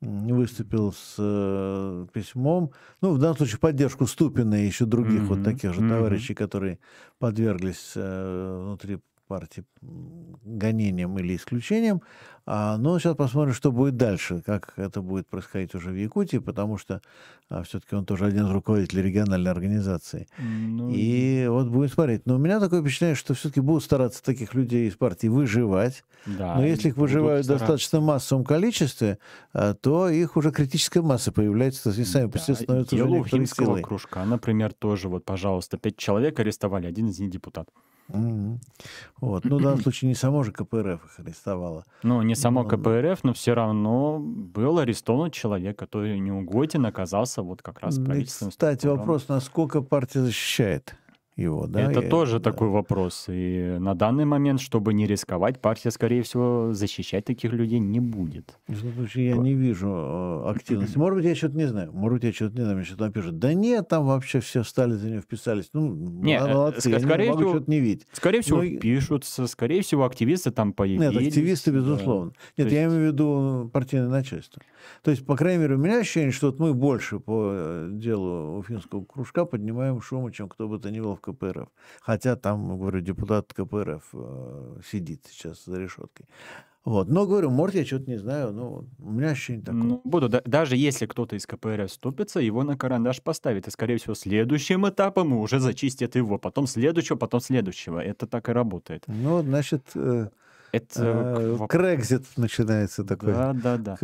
выступил 0.01 0.93
с 0.93 1.15
э, 1.17 2.07
письмом, 2.13 2.71
ну, 3.01 3.11
в 3.11 3.19
данном 3.19 3.37
случае 3.37 3.59
поддержку 3.59 4.07
Ступина 4.07 4.55
и 4.55 4.65
еще 4.65 4.85
других 4.85 5.21
mm-hmm. 5.21 5.25
вот 5.25 5.43
таких 5.43 5.73
же 5.73 5.81
mm-hmm. 5.81 5.89
товарищей, 5.89 6.33
которые 6.33 6.79
подверглись 7.19 7.93
э, 7.95 8.61
внутри 8.63 8.99
партии 9.29 9.63
гонением 10.43 11.19
или 11.19 11.35
исключением. 11.35 12.01
А, 12.51 12.77
но 12.77 12.97
сейчас 12.97 13.15
посмотрим, 13.15 13.53
что 13.53 13.71
будет 13.71 13.95
дальше, 13.95 14.41
как 14.43 14.73
это 14.75 15.01
будет 15.03 15.27
происходить 15.27 15.75
уже 15.75 15.91
в 15.91 15.95
Якутии, 15.95 16.37
потому 16.37 16.79
что 16.79 17.01
а, 17.47 17.61
все-таки 17.61 17.95
он 17.95 18.05
тоже 18.05 18.25
один 18.25 18.47
из 18.47 18.51
руководителей 18.51 19.03
региональной 19.03 19.51
организации. 19.51 20.27
Ну... 20.39 20.89
И 20.91 21.45
вот 21.47 21.67
будем 21.67 21.89
смотреть. 21.89 22.25
Но 22.25 22.35
у 22.35 22.37
меня 22.39 22.59
такое 22.59 22.81
впечатление, 22.81 23.15
что 23.15 23.35
все-таки 23.35 23.61
будут 23.61 23.83
стараться 23.83 24.23
таких 24.23 24.55
людей 24.55 24.87
из 24.87 24.95
партии 24.95 25.27
выживать. 25.27 26.03
Да, 26.25 26.55
но 26.55 26.65
если 26.65 26.89
их 26.89 26.97
выживают 26.97 27.45
в 27.45 27.49
достаточно 27.49 28.01
массовом 28.01 28.43
количестве, 28.43 29.19
а, 29.53 29.75
то 29.75 30.09
их 30.09 30.35
уже 30.35 30.51
критическая 30.51 31.03
масса 31.03 31.31
появляется, 31.31 31.83
то 31.83 31.89
есть 31.89 31.99
они 31.99 32.07
сами 32.07 32.25
да, 32.25 32.31
по 32.31 32.39
себе 32.39 32.55
становятся 32.55 32.95
уже 32.95 33.81
кружка, 33.83 34.25
например, 34.25 34.73
тоже, 34.73 35.07
вот, 35.07 35.23
пожалуйста, 35.23 35.77
пять 35.77 35.97
человек 35.97 36.39
арестовали, 36.39 36.87
один 36.87 37.09
из 37.09 37.19
них 37.19 37.29
депутат. 37.29 37.69
Вот. 38.09 39.45
Ну, 39.45 39.57
в 39.57 39.61
данном 39.61 39.81
случае 39.81 40.09
не 40.09 40.15
само 40.15 40.43
же 40.43 40.51
КПРФ 40.51 41.05
их 41.05 41.19
арестовало. 41.19 41.85
Ну, 42.03 42.21
не 42.21 42.35
само 42.35 42.63
КПРФ, 42.63 43.23
но 43.23 43.33
все 43.33 43.53
равно 43.53 44.19
был 44.19 44.79
арестован 44.79 45.31
человек, 45.31 45.77
который 45.77 46.19
неугоден 46.19 46.85
оказался 46.85 47.41
вот 47.41 47.61
как 47.61 47.79
раз 47.79 47.99
правительственным 47.99 48.51
Кстати, 48.51 48.87
вопрос, 48.87 49.27
насколько 49.27 49.81
партия 49.81 50.21
защищает 50.21 50.95
его, 51.39 51.67
да? 51.67 51.91
Это 51.91 52.01
и, 52.01 52.09
тоже 52.09 52.39
да. 52.39 52.51
такой 52.51 52.69
вопрос. 52.69 53.25
И 53.27 53.77
на 53.79 53.95
данный 53.95 54.25
момент, 54.25 54.61
чтобы 54.61 54.93
не 54.93 55.07
рисковать, 55.07 55.59
партия, 55.59 55.91
скорее 55.91 56.23
всего, 56.23 56.73
защищать 56.73 57.25
таких 57.25 57.53
людей 57.53 57.79
не 57.79 57.99
будет. 57.99 58.59
В 58.67 58.77
этом 58.77 58.93
случае 58.93 59.29
я 59.29 59.37
не 59.37 59.53
вижу 59.53 59.87
э, 59.89 60.49
активности. 60.51 60.97
Может 60.97 61.17
быть, 61.17 61.25
я 61.25 61.35
что-то 61.35 61.57
не 61.57 61.67
знаю. 61.67 61.91
Может 61.93 62.15
быть, 62.17 62.23
я 62.25 62.33
что-то 62.33 62.55
не 62.55 62.61
знаю. 62.61 62.77
Мне 62.77 62.85
что-то 62.85 63.03
напишут. 63.03 63.39
Да 63.39 63.53
нет, 63.53 63.87
там 63.87 64.05
вообще 64.05 64.39
все 64.39 64.63
встали 64.63 64.93
за 64.93 65.09
нее, 65.09 65.21
вписались. 65.21 65.69
Ну, 65.73 65.93
не, 65.93 66.39
молодцы. 66.39 66.91
Э, 66.91 66.99
скорее 66.99 67.27
я 67.27 67.31
не 67.31 67.37
могу 67.37 67.49
что-то 67.49 67.71
не 67.71 67.79
видеть. 67.79 68.07
Скорее 68.11 68.41
всего, 68.41 68.61
Но... 68.61 68.79
пишутся. 68.79 69.47
Скорее 69.47 69.81
всего, 69.81 70.05
активисты 70.05 70.51
там 70.51 70.73
появились. 70.73 71.13
Нет, 71.13 71.27
активисты, 71.27 71.71
безусловно. 71.71 72.31
Да. 72.31 72.63
Нет, 72.63 72.71
есть... 72.71 72.73
я 72.73 72.85
имею 72.85 72.99
в 72.99 73.13
виду 73.13 73.69
партийное 73.73 74.09
начальство. 74.09 74.61
То 75.03 75.11
есть, 75.11 75.25
по 75.25 75.35
крайней 75.35 75.61
мере, 75.61 75.75
у 75.75 75.77
меня 75.77 75.99
ощущение, 75.99 76.31
что 76.31 76.47
вот 76.47 76.59
мы 76.59 76.73
больше 76.73 77.19
по 77.19 77.49
э, 77.51 77.89
делу 77.91 78.57
Уфимского 78.59 79.03
кружка 79.03 79.45
поднимаем 79.45 80.01
шума, 80.01 80.31
чем 80.31 80.49
кто 80.49 80.67
бы 80.67 80.79
то 80.79 80.89
ни 80.91 80.99
был 80.99 81.15
в 81.15 81.21
КПРФ. 81.33 81.69
Хотя 82.01 82.35
там, 82.35 82.77
говорю, 82.77 83.01
депутат 83.01 83.53
КПРФ 83.53 84.09
э, 84.13 84.79
сидит 84.89 85.25
сейчас 85.29 85.65
за 85.65 85.79
решеткой. 85.79 86.27
Вот. 86.85 87.09
Но, 87.09 87.27
говорю, 87.27 87.49
может, 87.49 87.75
я 87.75 87.85
что-то 87.85 88.09
не 88.09 88.17
знаю, 88.17 88.51
но 88.51 88.85
у 88.99 89.11
меня 89.11 89.29
ощущение 89.29 89.63
такое. 89.63 89.83
Ну, 89.83 90.01
буду. 90.03 90.29
Да, 90.29 90.41
даже 90.45 90.75
если 90.75 91.05
кто-то 91.05 91.35
из 91.35 91.45
КПРФ 91.45 91.91
ступится, 91.91 92.39
его 92.39 92.63
на 92.63 92.77
карандаш 92.77 93.21
поставит. 93.21 93.67
И, 93.67 93.71
скорее 93.71 93.97
всего, 93.97 94.15
следующим 94.15 94.87
этапом 94.87 95.33
уже 95.33 95.59
зачистят 95.59 96.15
его. 96.15 96.37
Потом 96.37 96.67
следующего, 96.67 97.17
потом 97.17 97.41
следующего. 97.41 97.99
Это 97.99 98.27
так 98.27 98.49
и 98.49 98.53
работает. 98.53 99.03
Ну, 99.07 99.41
значит, 99.41 99.83
э, 99.95 100.29
это 100.71 101.03
э, 101.03 101.67
Крекзит 101.67 102.25
начинается 102.37 103.03
такой. 103.03 103.33
Да, 103.33 103.53
да, 103.53 103.77
да. 103.77 103.97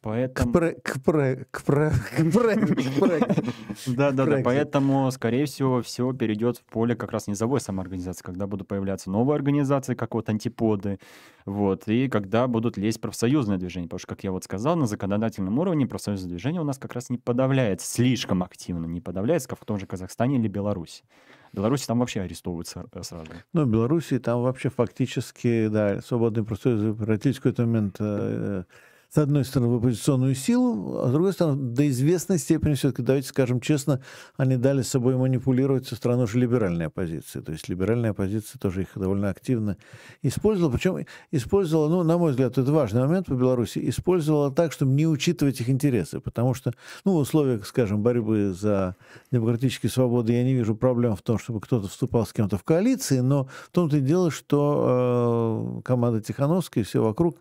Поэтому... 0.00 0.50
К, 0.50 0.52
про... 0.52 0.72
к, 0.74 1.00
про... 1.02 1.36
к, 1.50 1.62
про... 1.64 1.90
к 1.90 2.32
проекту. 2.32 3.52
Да, 3.86 4.10
да, 4.10 4.12
да. 4.12 4.24
проекте. 4.24 4.44
Поэтому, 4.44 5.10
скорее 5.10 5.46
всего, 5.46 5.82
все 5.82 6.12
перейдет 6.12 6.58
в 6.58 6.64
поле 6.64 6.94
как 6.94 7.10
раз 7.10 7.26
низовой 7.26 7.60
самоорганизации, 7.60 8.22
когда 8.22 8.46
будут 8.46 8.68
появляться 8.68 9.10
новые 9.10 9.36
организации, 9.36 9.94
как 9.94 10.14
вот 10.14 10.28
антиподы, 10.28 10.98
вот, 11.44 11.88
и 11.88 12.08
когда 12.08 12.46
будут 12.46 12.76
лезть 12.76 13.00
профсоюзные 13.00 13.58
движения. 13.58 13.86
Потому 13.86 13.98
что, 13.98 14.08
как 14.08 14.22
я 14.22 14.30
вот 14.30 14.44
сказал, 14.44 14.76
на 14.76 14.86
законодательном 14.86 15.58
уровне 15.58 15.86
профсоюзное 15.86 16.30
движение 16.30 16.60
у 16.60 16.64
нас 16.64 16.78
как 16.78 16.92
раз 16.92 17.10
не 17.10 17.18
подавляется 17.18 17.90
слишком 17.90 18.42
активно, 18.42 18.86
не 18.86 19.00
подавляется, 19.00 19.48
как 19.48 19.60
в 19.60 19.64
том 19.64 19.78
же 19.78 19.86
Казахстане 19.86 20.36
или 20.36 20.48
Беларуси. 20.48 21.02
В 21.52 21.56
Беларуси 21.56 21.86
там 21.86 22.00
вообще 22.00 22.20
арестовывают 22.20 22.70
э, 22.74 23.02
сразу. 23.02 23.26
Ну, 23.52 23.64
в 23.64 23.68
Беларуси 23.68 24.18
там 24.18 24.42
вообще 24.42 24.68
фактически, 24.68 25.68
да, 25.68 26.00
свободные 26.02 26.44
профсоюзы 26.44 26.92
превратились 26.92 27.36
в 27.36 27.40
какой-то 27.40 27.62
момент 27.64 27.96
э, 27.98 28.64
с 29.10 29.16
одной 29.16 29.44
стороны, 29.44 29.72
в 29.72 29.76
оппозиционную 29.76 30.34
силу, 30.34 30.98
а 30.98 31.08
с 31.08 31.12
другой 31.12 31.32
стороны, 31.32 31.72
до 31.72 31.88
известной 31.88 32.38
степени 32.38 32.74
все-таки, 32.74 33.02
давайте 33.02 33.28
скажем 33.28 33.58
честно, 33.60 34.02
они 34.36 34.56
дали 34.56 34.82
с 34.82 34.88
собой 34.88 35.16
манипулировать 35.16 35.86
со 35.86 35.96
стороны 35.96 36.24
уже 36.24 36.38
либеральной 36.38 36.86
оппозиции. 36.86 37.40
То 37.40 37.52
есть 37.52 37.70
либеральная 37.70 38.10
оппозиция 38.10 38.58
тоже 38.58 38.82
их 38.82 38.88
довольно 38.94 39.30
активно 39.30 39.78
использовала. 40.22 40.70
Причем 40.70 41.06
использовала, 41.30 41.88
ну, 41.88 42.02
на 42.02 42.18
мой 42.18 42.32
взгляд, 42.32 42.58
это 42.58 42.70
важный 42.70 43.00
момент 43.00 43.26
по 43.26 43.32
Беларуси, 43.32 43.80
использовала 43.88 44.52
так, 44.52 44.72
чтобы 44.72 44.92
не 44.92 45.06
учитывать 45.06 45.58
их 45.60 45.70
интересы. 45.70 46.20
Потому 46.20 46.52
что, 46.52 46.74
ну, 47.06 47.12
в 47.12 47.16
условиях, 47.16 47.66
скажем, 47.66 48.02
борьбы 48.02 48.52
за 48.52 48.94
демократические 49.32 49.88
свободы 49.88 50.34
я 50.34 50.44
не 50.44 50.52
вижу 50.52 50.76
проблем 50.76 51.16
в 51.16 51.22
том, 51.22 51.38
чтобы 51.38 51.60
кто-то 51.60 51.88
вступал 51.88 52.26
с 52.26 52.34
кем-то 52.34 52.58
в 52.58 52.62
коалиции, 52.62 53.20
но 53.20 53.48
в 53.64 53.70
том-то 53.70 53.96
и 53.96 54.00
дело, 54.00 54.30
что 54.30 55.78
э, 55.78 55.82
команда 55.82 56.20
Тихановская 56.20 56.84
и 56.84 56.86
все 56.86 57.02
вокруг 57.02 57.38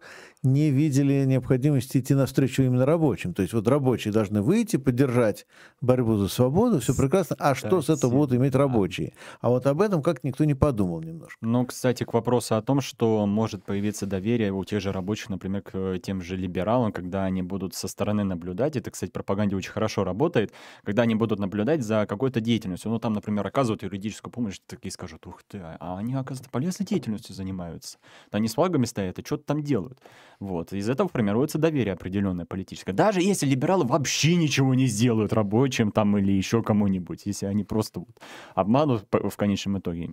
не 0.54 0.72
видели 0.72 1.26
необходимости 1.26 1.98
идти 1.98 2.14
навстречу 2.14 2.64
именно 2.64 2.86
рабочим. 2.86 3.34
То 3.34 3.42
есть 3.42 3.54
вот 3.54 3.68
рабочие 3.68 4.14
должны 4.14 4.42
выйти, 4.42 4.78
поддержать 4.78 5.46
борьбу 5.82 6.18
за 6.18 6.28
свободу, 6.28 6.80
все 6.80 6.96
прекрасно. 6.96 7.36
А 7.40 7.56
что 7.56 7.82
с 7.82 7.90
этого 7.90 8.12
будут 8.12 8.34
иметь 8.34 8.56
рабочие? 8.56 9.14
А 9.42 9.50
вот 9.50 9.68
об 9.68 9.82
этом 9.82 10.02
как 10.02 10.24
никто 10.24 10.46
не 10.46 10.56
подумал 10.56 11.02
немножко. 11.02 11.38
Ну, 11.42 11.66
кстати, 11.66 12.04
к 12.04 12.14
вопросу 12.14 12.56
о 12.56 12.62
том, 12.62 12.82
что 12.82 13.26
может 13.26 13.64
появиться 13.64 14.06
доверие 14.06 14.52
у 14.52 14.64
тех 14.64 14.82
же 14.82 14.92
рабочих, 14.92 15.30
например, 15.30 15.62
к 15.62 16.00
тем 16.00 16.22
же 16.22 16.36
либералам, 16.36 16.92
когда 16.92 17.26
они 17.26 17.42
будут 17.42 17.76
со 17.76 17.88
стороны 17.88 18.24
наблюдать, 18.24 18.76
это, 18.76 18.92
кстати, 18.92 19.12
пропаганде 19.12 19.56
очень 19.56 19.72
хорошо 19.72 20.04
работает, 20.04 20.54
когда 20.84 21.04
они 21.04 21.16
будут 21.16 21.40
наблюдать 21.40 21.84
за 21.84 22.06
какой-то 22.08 22.42
деятельностью. 22.42 22.92
Ну, 22.92 23.00
там, 23.00 23.14
например, 23.14 23.46
оказывают 23.46 23.84
юридическую 23.84 24.32
помощь, 24.32 24.60
такие 24.66 24.92
скажут, 24.92 25.28
ух 25.28 25.44
ты, 25.44 25.60
а 25.62 25.98
они, 25.98 26.14
оказывается, 26.14 26.50
полезной 26.50 26.86
деятельностью 26.86 27.36
занимаются. 27.36 27.98
Они 28.32 28.48
с 28.48 28.54
флагами 28.54 28.86
стоят 28.86 29.20
и 29.20 29.26
что-то 29.26 29.44
там 29.44 29.64
делают. 29.64 30.00
Вот. 30.40 30.72
Из 30.72 30.88
этого 30.90 31.10
формируется 31.10 31.58
доверие 31.58 31.94
определенное 31.94 32.46
политическое. 32.46 32.94
Даже 32.94 33.22
если 33.22 33.48
либералы 33.48 33.86
вообще 33.86 34.36
ничего 34.36 34.76
не 34.76 34.86
сделают 34.86 35.34
рабочим 35.34 35.92
там 35.92 36.18
или 36.18 36.32
еще 36.32 36.62
кому-нибудь, 36.62 37.26
если 37.26 37.48
они 37.48 37.64
просто 37.64 38.02
вот 38.02 38.20
обманут 38.54 39.08
в 39.12 39.36
конечном 39.36 39.80
итоге. 39.80 40.12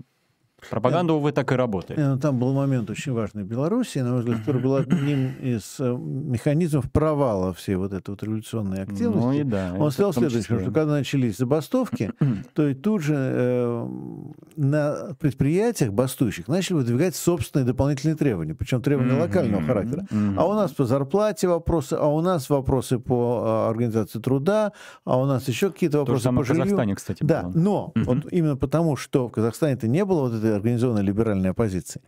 Пропаганда, 0.70 1.12
увы, 1.14 1.32
так 1.32 1.52
и 1.52 1.54
работает. 1.54 1.98
Э, 1.98 2.16
Там 2.20 2.38
был 2.38 2.52
момент 2.52 2.90
очень 2.90 3.12
важный 3.12 3.42
в 3.42 3.46
Беларуси, 3.46 3.98
на 3.98 4.10
мой 4.12 4.20
взгляд, 4.20 4.40
который 4.40 4.62
был 4.62 4.76
одним 4.76 5.32
из 5.40 5.76
э, 5.78 5.96
механизмов 5.96 6.90
провала 6.90 7.52
всей 7.52 7.76
вот 7.76 7.92
этой 7.92 8.10
вот 8.10 8.22
революционной 8.22 8.82
активности. 8.82 9.24
Ну 9.24 9.32
и 9.32 9.42
да. 9.42 9.72
Он 9.76 9.82
это 9.86 9.90
сказал 9.90 10.12
в 10.12 10.14
следующее, 10.16 10.60
что 10.60 10.70
когда 10.70 10.92
начались 10.92 11.36
забастовки, 11.36 12.12
то 12.54 12.68
и 12.68 12.74
тут 12.74 13.02
же 13.02 13.14
э, 13.16 13.88
на 14.56 15.14
предприятиях 15.18 15.92
бастующих 15.92 16.48
начали 16.48 16.76
выдвигать 16.76 17.16
собственные 17.16 17.66
дополнительные 17.66 18.16
требования, 18.16 18.54
причем 18.54 18.82
требования 18.82 19.20
локального 19.20 19.62
характера. 19.62 20.06
А 20.36 20.46
у 20.46 20.54
нас 20.54 20.72
по 20.72 20.84
зарплате 20.84 21.48
вопросы, 21.48 21.94
а 21.94 22.06
у 22.06 22.20
нас 22.20 22.48
вопросы 22.50 22.98
по 22.98 23.42
а, 23.44 23.70
организации 23.70 24.18
труда, 24.20 24.72
а 25.04 25.18
у 25.18 25.26
нас 25.26 25.48
еще 25.48 25.70
какие-то 25.70 25.98
То 25.98 25.98
же 25.98 26.00
вопросы 26.04 26.24
самое 26.24 26.38
по 26.40 26.44
в 26.44 26.46
жилью. 26.48 26.62
Казахстане, 26.64 26.94
кстати, 26.94 27.22
Да, 27.22 27.50
но 27.54 27.92
вот 27.94 28.18
именно 28.30 28.56
потому, 28.56 28.96
что 28.96 29.28
в 29.28 29.32
Казахстане-то 29.32 29.88
не 29.88 30.04
было 30.04 30.28
вот 30.28 30.34
этой 30.34 30.53
организованной 30.54 31.02
либеральной 31.02 31.50
оппозиции, 31.50 32.00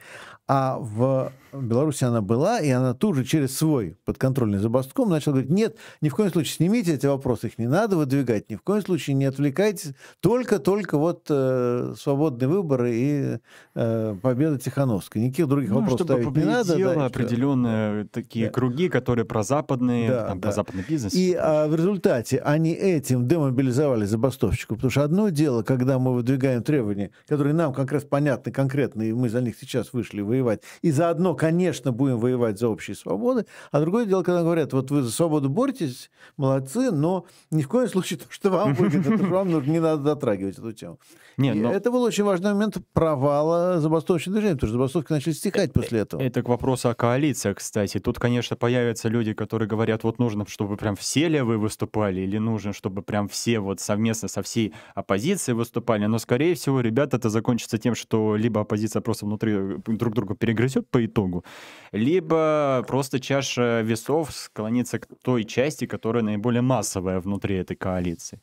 а 0.49 0.79
в 0.79 1.33
Беларуси 1.53 2.05
она 2.05 2.21
была, 2.21 2.61
и 2.61 2.69
она 2.71 2.93
тут 2.93 3.17
же 3.17 3.25
через 3.25 3.57
свой 3.57 3.97
подконтрольный 4.05 4.59
забастком 4.59 5.09
начала 5.09 5.33
говорить, 5.35 5.51
нет, 5.51 5.77
ни 6.03 6.09
в 6.11 6.15
коем 6.15 6.31
случае 6.31 6.53
снимите 6.55 6.95
эти 6.95 7.07
вопросы, 7.07 7.47
их 7.47 7.59
не 7.59 7.67
надо 7.67 7.97
выдвигать, 7.97 8.51
ни 8.51 8.57
в 8.57 8.63
коем 8.63 8.83
случае 8.83 9.15
не 9.15 9.25
отвлекайтесь, 9.25 9.93
только-только 10.21 10.99
вот 10.99 11.27
э, 11.31 11.95
свободные 11.99 12.49
выборы 12.49 12.91
и 12.95 13.39
э, 13.75 14.17
победа 14.21 14.59
Тихановской. 14.59 15.23
Никаких 15.23 15.49
других 15.49 15.71
Ну, 15.71 15.77
вопросов 15.81 16.07
чтобы 16.07 16.21
ставить 16.23 16.37
не 16.37 16.45
надо. 16.45 16.69
да, 16.75 16.79
и 16.79 16.83
всё. 16.83 17.05
определенные 17.05 18.05
такие 18.05 18.47
Да. 18.47 18.53
круги, 18.53 18.89
которые 18.89 19.25
прозападные, 19.25 20.11
Да, 20.11 20.27
там, 20.29 20.41
да. 20.41 20.49
прозападный 20.49 20.85
бизнес. 20.87 21.15
И 21.15 21.35
а, 21.35 21.69
в 21.69 21.75
результате 21.75 22.39
они 22.39 22.73
этим 22.73 23.27
демобилизовали 23.27 24.05
забастовщиков. 24.05 24.77
Потому 24.77 24.91
что 24.91 25.03
одно 25.05 25.29
дело, 25.31 25.63
когда 25.63 25.99
мы 25.99 26.13
выдвигаем 26.15 26.63
требования, 26.63 27.11
которые 27.27 27.55
нам 27.55 27.73
как 27.73 27.93
раз 27.93 28.05
понятны 28.05 28.53
конкретно, 28.53 29.03
и 29.03 29.13
мы 29.13 29.29
за 29.31 29.41
них 29.41 29.57
сейчас 29.59 29.93
вышли 29.93 30.21
воевать, 30.37 30.63
и 30.83 30.91
заодно, 30.91 31.35
конечно, 31.35 31.93
будем 31.93 32.19
воевать 32.19 32.59
за 32.59 32.69
общие 32.69 32.95
свободы. 32.95 33.47
А 33.71 33.81
другое 33.81 34.07
дело, 34.07 34.23
когда 34.23 34.43
говорят, 34.43 34.73
вот 34.73 34.91
вы 34.91 35.03
за 35.03 35.11
свободу 35.11 35.49
боретесь, 35.49 36.11
молодцы, 36.37 36.91
но 36.91 37.27
ни 37.51 37.63
в 37.63 37.69
коем 37.69 37.89
случае 37.89 38.19
то, 38.19 38.27
что 38.31 38.51
вам 38.51 38.75
выгодно, 38.75 39.19
то, 39.19 39.25
вам 39.25 39.51
нужно, 39.51 39.71
не 39.71 39.81
надо 39.81 40.03
затрагивать 40.03 40.59
эту 40.59 40.73
тему. 40.73 40.99
Не, 41.39 41.51
И 41.51 41.55
но- 41.55 41.71
Это 41.71 41.91
был 41.91 42.03
очень 42.03 42.25
важный 42.25 42.55
момент 42.55 42.79
провала 42.95 43.79
забастовочного 43.79 44.39
движения, 44.39 44.55
потому 44.55 44.69
что 44.69 44.79
забастовки 44.79 45.13
начали 45.13 45.33
стихать 45.35 45.73
после 45.73 46.01
этого. 46.01 46.23
Это 46.23 46.43
к 46.43 46.49
вопросу 46.49 46.89
о 46.89 46.95
коалициях, 46.95 47.59
кстати. 47.59 47.99
Тут, 47.99 48.19
конечно, 48.19 48.57
появятся 48.57 49.09
люди, 49.11 49.35
которые 49.35 49.69
говорят, 49.69 50.03
вот 50.03 50.19
нужно, 50.19 50.47
чтобы 50.49 50.77
прям 50.79 50.97
все 50.97 51.29
левые 51.29 51.59
выступали, 51.59 52.23
или 52.23 52.39
нужно, 52.39 52.73
чтобы 52.73 53.03
прям 53.03 53.29
все 53.29 53.61
вот 53.61 53.81
совместно 53.81 54.29
со 54.29 54.43
всей 54.43 54.73
оппозицией 54.95 55.57
выступали. 55.57 56.07
Но, 56.07 56.19
скорее 56.19 56.55
всего, 56.55 56.81
ребят, 56.81 57.13
это 57.13 57.29
закончится 57.29 57.77
тем, 57.77 57.95
что 57.95 58.37
либо 58.37 58.63
оппозиция 58.63 59.03
просто 59.03 59.27
внутри 59.27 59.53
э, 59.53 59.79
друг 59.87 60.15
друга 60.15 60.35
перегрызет 60.35 60.89
по 60.89 61.05
итогу, 61.05 61.45
либо 61.93 62.83
просто 62.89 63.21
чаша 63.21 63.83
весов 63.83 64.33
склонится 64.33 64.99
к 65.01 65.07
той 65.23 65.45
части, 65.45 65.87
которая 65.87 66.23
наиболее 66.23 66.63
массовая 66.63 67.21
внутри 67.21 67.57
этой 67.57 67.77
коалиции. 67.77 68.41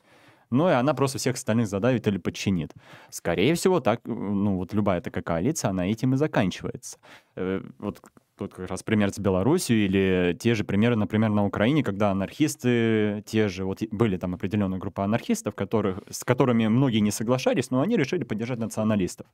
Ну, 0.53 0.69
и 0.69 0.71
она 0.71 0.93
просто 0.93 1.17
всех 1.17 1.35
остальных 1.35 1.67
задавит 1.67 2.07
или 2.07 2.17
подчинит. 2.17 2.73
Скорее 3.09 3.53
всего, 3.55 3.79
так, 3.79 4.01
ну, 4.05 4.57
вот 4.57 4.73
любая 4.73 5.01
такая 5.01 5.23
коалиция, 5.23 5.71
она 5.71 5.87
этим 5.87 6.13
и 6.13 6.17
заканчивается. 6.17 6.97
Э, 7.35 7.61
Вот 7.79 8.01
тут 8.37 8.53
как 8.53 8.69
раз 8.69 8.83
пример 8.83 9.11
с 9.11 9.19
Белоруссией 9.19 9.85
или 9.85 10.37
те 10.39 10.55
же 10.55 10.63
примеры, 10.63 10.95
например, 10.95 11.29
на 11.29 11.45
Украине, 11.45 11.83
когда 11.83 12.11
анархисты, 12.11 13.23
те 13.25 13.47
же, 13.47 13.65
вот 13.65 13.81
были 13.91 14.17
там 14.17 14.33
определенная 14.33 14.79
группа 14.79 15.03
анархистов, 15.03 15.55
которых, 15.55 16.01
с 16.09 16.23
которыми 16.23 16.67
многие 16.67 16.99
не 16.99 17.11
соглашались, 17.11 17.71
но 17.71 17.81
они 17.81 17.97
решили 17.97 18.23
поддержать 18.23 18.59
националистов. 18.59 19.27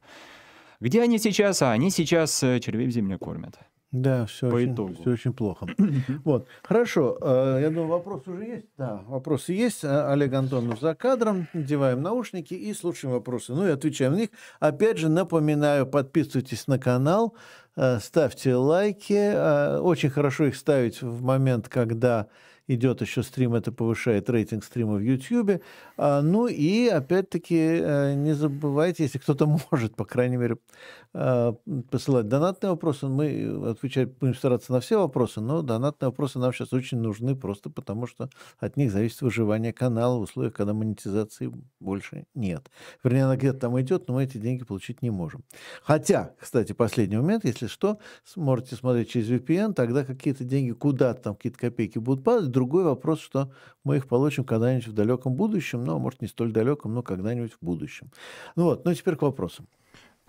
Где 0.79 1.01
они 1.01 1.19
сейчас? 1.19 1.61
А 1.61 1.71
они 1.71 1.89
сейчас 1.91 2.41
э, 2.43 2.59
червей 2.59 2.87
в 2.87 2.91
земле 2.91 3.17
кормят. 3.17 3.59
Да, 3.91 4.27
все 4.27 4.49
По 4.51 4.55
очень, 4.55 4.73
итогу. 4.75 4.93
всё 4.93 5.11
очень 5.11 5.33
плохо. 5.33 5.65
Вот, 6.23 6.47
хорошо. 6.63 7.17
э, 7.21 7.59
Я 7.61 7.69
думаю, 7.69 7.87
вопрос 7.87 8.27
уже 8.27 8.43
есть. 8.43 8.67
Да, 8.77 9.01
вопросы 9.07 9.53
есть. 9.53 9.83
А, 9.83 10.11
Олег 10.11 10.31
Антонов 10.33 10.79
за 10.79 10.93
кадром. 10.93 11.47
Надеваем 11.53 12.01
наушники 12.03 12.53
и 12.53 12.71
слушаем 12.75 13.13
вопросы. 13.13 13.53
Ну 13.53 13.65
и 13.67 13.71
отвечаем 13.71 14.13
на 14.13 14.17
них. 14.17 14.29
Опять 14.59 14.99
же, 14.99 15.09
напоминаю, 15.09 15.87
подписывайтесь 15.87 16.67
на 16.67 16.77
канал, 16.77 17.33
э, 17.75 17.97
ставьте 17.99 18.53
лайки. 18.55 19.13
Э, 19.33 19.79
Очень 19.79 20.11
хорошо 20.11 20.45
их 20.45 20.55
ставить 20.55 21.01
в 21.01 21.23
момент, 21.23 21.67
когда 21.67 22.27
идет 22.69 23.01
еще 23.01 23.23
стрим, 23.23 23.55
это 23.55 23.71
повышает 23.71 24.29
рейтинг 24.29 24.63
стрима 24.63 24.95
в 24.95 24.99
YouTube. 24.99 25.61
А, 25.97 26.21
Ну 26.21 26.47
и, 26.47 26.87
опять-таки, 26.87 27.55
э, 27.57 28.13
не 28.13 28.33
забывайте, 28.33 29.03
если 29.03 29.17
кто-то 29.17 29.45
может, 29.71 29.95
по 29.95 30.05
крайней 30.05 30.37
мере, 30.37 30.57
э, 31.13 31.53
посылать 31.89 32.27
донатные 32.27 32.69
вопросы. 32.71 33.07
Мы 33.07 33.69
отвечать 33.69 34.17
будем 34.19 34.35
стараться 34.35 34.71
на 34.71 34.79
все 34.79 34.99
вопросы, 34.99 35.41
но 35.41 35.61
донатные 35.61 36.09
вопросы 36.09 36.39
нам 36.39 36.53
сейчас 36.53 36.71
очень 36.71 36.99
нужны, 36.99 37.35
просто 37.35 37.69
потому 37.69 38.05
что 38.07 38.29
от 38.59 38.77
них 38.77 38.91
зависит 38.91 39.21
выживание 39.21 39.73
канала 39.73 40.17
в 40.17 40.21
условиях, 40.21 40.53
когда 40.53 40.73
монетизации 40.73 41.51
больше 41.79 42.25
нет. 42.35 42.69
Вернее, 43.03 43.25
она 43.25 43.35
где-то 43.35 43.59
там 43.59 43.81
идет, 43.81 44.07
но 44.07 44.15
мы 44.15 44.25
эти 44.25 44.37
деньги 44.37 44.63
получить 44.63 45.01
не 45.01 45.09
можем. 45.09 45.43
Хотя, 45.81 46.33
кстати, 46.39 46.73
последний 46.73 47.17
момент, 47.17 47.45
если 47.45 47.67
что, 47.67 47.97
сможете 48.23 48.75
смотреть 48.75 49.09
через 49.09 49.29
VPN, 49.29 49.73
тогда 49.73 50.05
какие-то 50.05 50.43
деньги 50.43 50.71
куда-то 50.71 51.21
там, 51.21 51.35
какие-то 51.35 51.57
копейки 51.57 51.97
будут 51.97 52.23
падать. 52.23 52.51
Другой 52.59 52.83
вопрос, 52.83 53.21
что 53.21 53.53
мы 53.85 53.95
их 53.95 54.07
получим 54.09 54.43
когда-нибудь 54.43 54.89
в 54.89 54.93
далеком 54.93 55.33
будущем, 55.33 55.85
но, 55.85 55.97
может, 55.97 56.21
не 56.21 56.27
столь 56.27 56.51
далеком, 56.51 56.93
но 56.93 57.01
когда-нибудь 57.01 57.53
в 57.53 57.61
будущем. 57.61 58.11
Ну 58.57 58.65
вот, 58.65 58.83
ну 58.83 58.93
теперь 58.93 59.15
к 59.15 59.21
вопросам. 59.21 59.65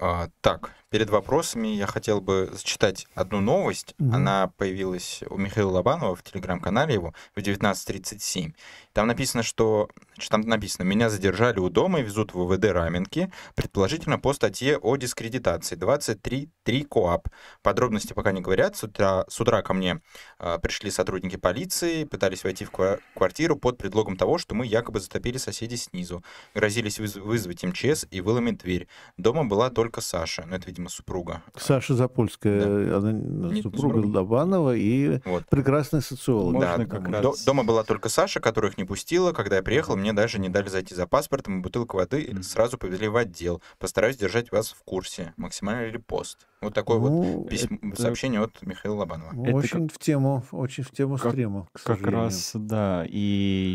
А, 0.03 0.31
так, 0.41 0.73
перед 0.89 1.11
вопросами 1.11 1.69
я 1.69 1.87
хотел 1.87 2.23
бы 2.23 2.49
зачитать 2.53 3.07
одну 3.15 3.41
новость. 3.41 3.95
Мгм. 3.99 4.15
Она 4.15 4.49
появилась 4.57 5.23
у 5.29 5.37
Михаила 5.37 5.73
Лобанова 5.73 6.17
в 6.17 6.23
телеграм-канале 6.23 6.95
его 6.95 7.15
в 7.37 7.41
19.37. 7.41 8.55
Там 8.95 9.07
написано, 9.07 9.43
что... 9.43 9.89
Там 10.31 10.41
написано, 10.43 10.85
меня 10.85 11.11
задержали 11.11 11.59
у 11.59 11.69
дома 11.69 12.01
и 12.01 12.03
везут 12.03 12.35
в 12.35 12.39
ВВД 12.39 12.67
Раменки, 12.73 13.33
предположительно 13.55 14.19
по 14.19 14.33
статье 14.33 14.79
о 14.79 14.97
дискредитации 14.97 15.77
23.3 15.77 16.85
КОАП. 16.85 17.29
Подробности 17.63 18.13
пока 18.13 18.33
не 18.33 18.41
говорят. 18.41 18.77
С 18.77 18.85
утра, 18.85 19.25
с 19.29 19.41
утра 19.41 19.63
ко 19.63 19.75
мне 19.75 20.01
а, 20.39 20.59
пришли 20.59 20.91
сотрудники 20.91 21.37
полиции, 21.37 22.05
пытались 22.05 22.45
войти 22.45 22.65
в 22.65 22.71
ква- 22.71 23.01
квартиру 23.15 23.57
под 23.57 23.77
предлогом 23.79 24.17
того, 24.17 24.39
что 24.39 24.55
мы 24.55 24.67
якобы 24.67 25.01
затопили 25.01 25.37
соседей 25.37 25.77
снизу. 25.77 26.25
Грозились 26.55 26.99
выз- 26.99 27.21
вызвать 27.21 27.63
МЧС 27.63 28.07
и 28.11 28.21
выломить 28.21 28.59
дверь. 28.59 28.89
Дома 29.17 29.45
была 29.45 29.71
только 29.71 29.89
Саша, 30.01 30.45
ну 30.47 30.55
это, 30.55 30.66
видимо, 30.68 30.88
супруга. 30.88 31.43
Саша 31.57 31.95
Запольская, 31.95 32.97
она 32.97 33.11
Не- 33.12 33.62
супруга. 33.62 34.07
Лобанова 34.07 34.76
и 34.76 35.20
Вот. 35.24 35.47
прекрасный 35.49 36.01
социолог. 36.03 36.55
Можно 36.55 36.78
Да, 36.78 36.84
как 36.86 37.11
до- 37.11 37.22
раз- 37.22 37.45
дома 37.45 37.64
была 37.64 37.82
только 37.82 38.09
Саша, 38.09 38.38
которая 38.38 38.70
их 38.70 38.78
не 38.78 38.84
пустила. 38.84 39.32
Когда 39.32 39.57
я 39.57 39.62
приехал, 39.64 39.97
мне 39.97 40.12
даже 40.12 40.38
не 40.38 40.49
дали 40.49 40.68
зайти 40.68 40.95
за 40.95 41.09
паспортом 41.09 41.59
и 41.59 41.62
бутылку 41.62 41.97
воды, 41.97 42.22
и 42.22 42.32
Мгм. 42.32 42.43
сразу 42.45 42.78
повезли 42.78 43.09
в 43.09 43.16
отдел. 43.16 43.61
Постараюсь 43.80 44.16
держать 44.16 44.53
вас 44.53 44.70
в 44.70 44.84
курсе. 44.84 45.34
Максимальный 45.36 45.91
репост. 45.91 46.47
Вот 46.61 46.74
такое 46.74 46.99
вот 46.99 47.09
Ну, 47.11 47.47
письмо, 47.49 47.78
это- 47.82 48.03
сообщение 48.03 48.41
от 48.43 48.61
Михаила 48.62 48.97
Лобанова. 48.97 49.32
Это 49.47 49.57
очень 49.57 49.88
в 49.88 49.97
тему, 49.99 50.45
очень 50.53 50.84
в 50.84 50.91
тему 50.91 51.16
Как- 51.16 51.32
стрима, 51.32 51.66
к 51.72 51.82
Как 51.82 51.97
сожалению. 51.99 52.24
раз, 52.26 52.51
да. 52.55 53.07
И 53.09 53.18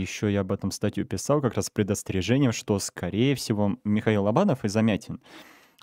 еще 0.01 0.32
я 0.32 0.41
об 0.41 0.51
этом 0.51 0.70
статью 0.70 1.03
писал, 1.05 1.41
как 1.41 1.55
раз 1.55 1.66
с 1.66 1.70
предостережением, 1.72 2.51
что, 2.51 2.78
скорее 2.78 3.34
всего, 3.34 3.76
Михаил 3.84 4.26
Лобанов 4.26 4.63
и 4.66 4.68
Замятин, 4.68 5.20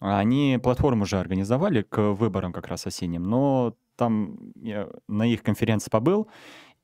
они 0.03 0.59
платформу 0.63 1.03
уже 1.03 1.19
организовали 1.19 1.83
к 1.83 2.13
выборам 2.13 2.53
как 2.53 2.67
раз 2.69 2.87
осенним, 2.87 3.23
но 3.23 3.75
там 3.97 4.39
я 4.57 4.89
на 5.09 5.27
их 5.27 5.43
конференции 5.43 5.91
побыл, 5.91 6.25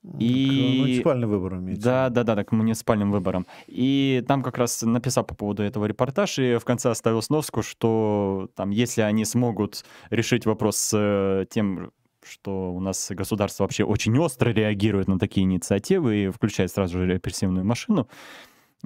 К 0.02 0.20
и- 0.20 0.78
муниципальным 0.80 1.30
выборам 1.30 1.64
имеется. 1.64 1.84
да, 1.84 2.08
да, 2.10 2.22
да, 2.22 2.34
да, 2.36 2.44
к 2.44 2.52
муниципальным 2.52 3.10
выборам. 3.10 3.46
И 3.66 4.22
там 4.28 4.42
как 4.42 4.56
раз 4.58 4.82
написал 4.82 5.24
по 5.24 5.34
поводу 5.34 5.62
этого 5.62 5.86
репортаж, 5.86 6.38
и 6.38 6.56
в 6.56 6.64
конце 6.64 6.90
оставил 6.90 7.20
сноску, 7.22 7.62
что 7.62 8.48
там, 8.54 8.70
если 8.70 9.02
они 9.02 9.24
смогут 9.24 9.84
решить 10.10 10.46
вопрос 10.46 10.76
с 10.76 10.96
э, 10.96 11.46
тем, 11.50 11.90
что 12.24 12.72
у 12.72 12.80
нас 12.80 13.10
государство 13.10 13.64
вообще 13.64 13.84
очень 13.84 14.16
остро 14.18 14.50
реагирует 14.50 15.08
на 15.08 15.18
такие 15.18 15.44
инициативы 15.44 16.16
и 16.24 16.28
включает 16.30 16.70
сразу 16.70 16.98
же 16.98 17.06
репрессивную 17.06 17.64
машину, 17.64 18.06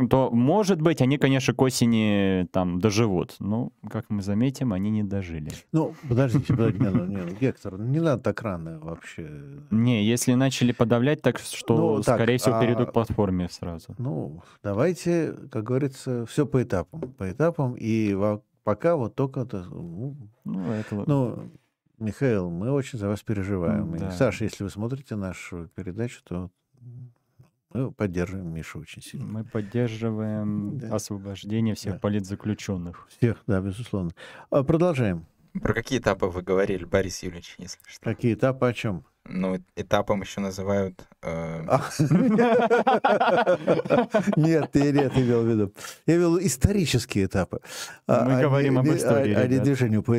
то, 0.09 0.30
может 0.30 0.80
быть, 0.80 1.03
они, 1.03 1.18
конечно, 1.18 1.53
к 1.53 1.61
осени 1.61 2.47
там 2.51 2.80
доживут. 2.80 3.36
Но, 3.40 3.72
как 3.90 4.09
мы 4.09 4.22
заметим, 4.22 4.72
они 4.72 4.90
не 4.90 5.03
дожили. 5.03 5.51
Ну, 5.72 5.95
подождите, 6.09 6.47
подождите, 6.47 6.84
не, 6.84 6.90
ну, 6.90 7.05
не, 7.05 7.16
ну, 7.18 7.32
Гектор, 7.38 7.78
не 7.78 8.01
надо 8.01 8.22
так 8.22 8.40
рано 8.43 8.78
вообще. 8.80 9.28
Не, 9.70 10.03
если 10.05 10.32
начали 10.32 10.72
подавлять, 10.72 11.20
так 11.20 11.38
что, 11.38 11.76
Ну, 11.76 12.03
так, 12.03 12.16
скорее 12.16 12.38
всего, 12.38 12.57
а- 12.57 12.61
перейдут 12.62 12.88
к 12.88 12.93
платформе 12.93 13.49
сразу. 13.51 13.95
Ну, 13.99 14.43
давайте, 14.62 15.34
как 15.51 15.64
говорится, 15.64 16.24
все 16.26 16.47
по 16.47 16.62
этапам. 16.62 17.01
По 17.18 17.30
этапам, 17.30 17.74
и 17.78 18.16
пока 18.64 18.97
вот 18.97 19.14
только... 19.14 19.47
Ну, 19.70 20.16
Ну, 20.45 20.72
это... 20.72 21.05
ну, 21.07 21.38
Михаил, 21.99 22.51
мы 22.51 22.70
очень 22.72 22.99
за 22.99 23.09
вас 23.09 23.22
переживаем. 23.22 23.95
И, 23.95 23.99
Да. 23.99 24.11
Саша, 24.11 24.45
если 24.45 24.64
вы 24.64 24.70
смотрите 24.70 25.16
нашу 25.16 25.68
передачу, 25.74 26.20
то 26.24 26.51
мы 27.75 27.91
поддерживаем 27.93 28.53
Мишу 28.53 28.81
очень 28.81 29.03
сильно. 29.03 29.27
Мы 29.27 29.45
поддерживаем 29.45 30.79
Да. 30.79 30.95
освобождение 30.95 31.75
всех 31.75 31.95
Да. 31.95 31.99
политзаключенных. 32.01 33.07
Всех, 33.18 33.43
да, 33.47 33.61
безусловно. 33.61 34.11
А, 34.51 34.62
Продолжаем. 34.62 35.27
Про 35.61 35.75
какие 35.75 35.99
этапы 35.99 36.27
вы 36.27 36.41
говорили, 36.43 36.85
Борис 36.85 37.23
Юрьевич, 37.23 37.57
если 37.59 37.79
что? 37.87 38.01
Какие 38.03 38.35
этапы, 38.35 38.66
о 38.66 38.73
чем? 38.73 39.05
Ну, 39.25 39.57
этапом 39.77 40.20
еще 40.23 40.41
называют... 40.41 41.01
э, 41.23 41.64
А. 41.68 41.81
Нет, 44.37 44.70
ты 44.73 44.93
нет, 44.93 45.16
имел 45.16 45.43
в 45.43 45.47
виду. 45.47 45.73
Я 46.07 46.16
имел 46.16 46.33
в 46.33 46.39
виду 46.39 46.47
исторические 46.47 47.27
этапы. 47.27 47.61
А- 48.09 48.25
Мы 48.25 48.39
а 48.39 48.43
говорим 48.43 48.79
об 48.79 48.89
истории, 48.89 49.33
А 49.35 49.43
не 49.47 49.55
ребят. 49.55 49.62
движению 49.62 50.03
по 50.03 50.18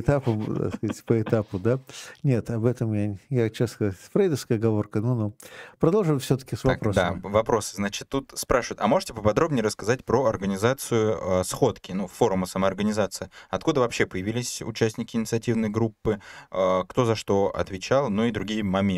сказать, 0.78 1.04
по 1.06 1.22
этапу, 1.22 1.60
да? 1.60 1.80
Нет, 2.24 2.50
об 2.50 2.66
этом 2.66 2.94
я... 2.94 3.18
Я, 3.30 3.50
честно 3.50 3.68
сказать, 3.76 3.96
фрейдовская 4.14 4.58
оговорка, 4.58 5.02
ну-ну. 5.02 5.34
Продолжим 5.80 6.20
все-таки 6.20 6.56
с 6.56 6.62
Так, 6.62 6.80
да, 6.82 7.10
вопросом. 7.12 7.22
вопросы. 7.32 7.76
Значит, 7.76 8.08
тут 8.08 8.32
спрашивают, 8.36 8.80
а 8.82 8.88
можете 8.88 9.14
поподробнее 9.14 9.64
рассказать 9.64 10.06
про 10.06 10.26
организацию 10.26 11.18
э, 11.42 11.44
сходки, 11.44 11.92
ну, 11.92 12.08
форума 12.08 12.46
самоорганизация? 12.46 13.30
Откуда 13.50 13.82
вообще 13.82 14.06
появились 14.06 14.62
участники 14.62 15.18
инициативной 15.18 15.68
группы? 15.70 16.22
Э, 16.52 16.84
кто 16.88 17.04
за 17.04 17.16
что 17.16 17.48
отвечал? 17.54 18.10
Ну 18.10 18.24
и 18.24 18.32
другие 18.32 18.64
моменты. 18.64 18.93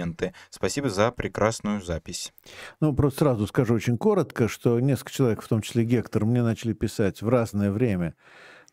Спасибо 0.49 0.89
за 0.89 1.11
прекрасную 1.11 1.81
запись. 1.81 2.33
Ну, 2.79 2.93
просто 2.93 3.19
сразу 3.19 3.47
скажу 3.47 3.75
очень 3.75 3.97
коротко, 3.97 4.47
что 4.47 4.79
несколько 4.79 5.11
человек, 5.11 5.41
в 5.41 5.47
том 5.47 5.61
числе 5.61 5.83
Гектор, 5.83 6.25
мне 6.25 6.43
начали 6.43 6.73
писать 6.73 7.21
в 7.21 7.29
разное 7.29 7.71
время, 7.71 8.15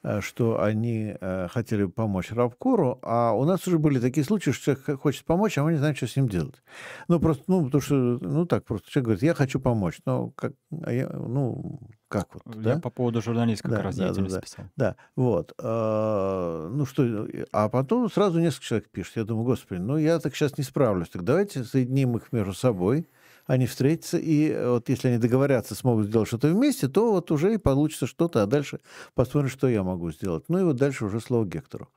э, 0.02 0.20
что 0.20 0.62
они 0.62 1.16
э, 1.20 1.48
хотели 1.50 1.84
помочь 1.84 2.32
Равкуру, 2.32 2.98
а 3.02 3.32
у 3.32 3.44
нас 3.44 3.66
уже 3.66 3.78
были 3.78 3.98
такие 3.98 4.24
случаи, 4.24 4.50
что 4.50 4.74
человек 4.74 5.00
хочет 5.00 5.24
помочь, 5.24 5.58
а 5.58 5.64
мы 5.64 5.72
не 5.72 5.78
знаем, 5.78 5.94
что 5.94 6.06
с 6.06 6.16
ним 6.16 6.28
делать. 6.28 6.62
Ну, 7.08 7.20
просто, 7.20 7.44
ну, 7.46 7.64
потому 7.64 7.80
что, 7.80 7.94
ну, 7.94 8.46
так 8.46 8.64
просто, 8.64 8.90
человек 8.90 9.04
говорит, 9.04 9.22
я 9.22 9.34
хочу 9.34 9.60
помочь, 9.60 9.98
ну, 10.04 10.30
как, 10.32 10.52
а 10.82 10.92
я, 10.92 11.08
ну, 11.08 11.80
как 12.12 12.28
вот, 12.34 12.42
Я 12.54 12.74
да? 12.74 12.80
по 12.80 12.90
поводу 12.90 13.22
журналистской 13.22 13.70
Да, 13.70 13.76
как 13.76 13.84
раз 13.86 13.96
да, 13.96 14.02
да, 14.02 14.08
деятельности 14.08 14.34
да. 14.36 14.40
писал. 14.40 14.64
Да, 14.76 14.96
вот. 15.16 15.54
э, 15.58 16.68
Ну 16.72 16.84
что, 16.86 17.04
э, 17.04 17.46
а 17.52 17.68
потом 17.68 18.10
сразу 18.10 18.38
несколько 18.38 18.66
человек 18.66 18.90
пишет. 18.90 19.16
Я 19.16 19.24
думаю, 19.24 19.44
господи, 19.46 19.80
ну 19.80 19.96
я 19.96 20.18
так 20.18 20.34
сейчас 20.36 20.58
не 20.58 20.64
справлюсь. 20.64 21.08
Так 21.08 21.24
давайте 21.24 21.64
соединим 21.64 22.16
их 22.16 22.30
между 22.32 22.52
собой, 22.52 23.08
они 23.46 23.66
встретятся, 23.66 24.18
и 24.18 24.50
э, 24.50 24.68
вот 24.70 24.88
если 24.88 25.08
они 25.08 25.18
договорятся, 25.18 25.74
смогут 25.74 26.06
сделать 26.06 26.28
что-то 26.28 26.48
вместе, 26.48 26.88
то 26.88 27.12
вот 27.12 27.30
уже 27.30 27.54
и 27.54 27.58
получится 27.58 28.06
что-то, 28.06 28.42
а 28.42 28.46
дальше 28.46 28.80
посмотрим, 29.14 29.50
что 29.50 29.68
я 29.68 29.82
могу 29.82 30.10
сделать. 30.12 30.44
Ну 30.48 30.58
и 30.58 30.64
вот 30.64 30.76
дальше 30.76 31.06
уже 31.06 31.18
слово 31.20 31.46
Гектору. 31.46 31.88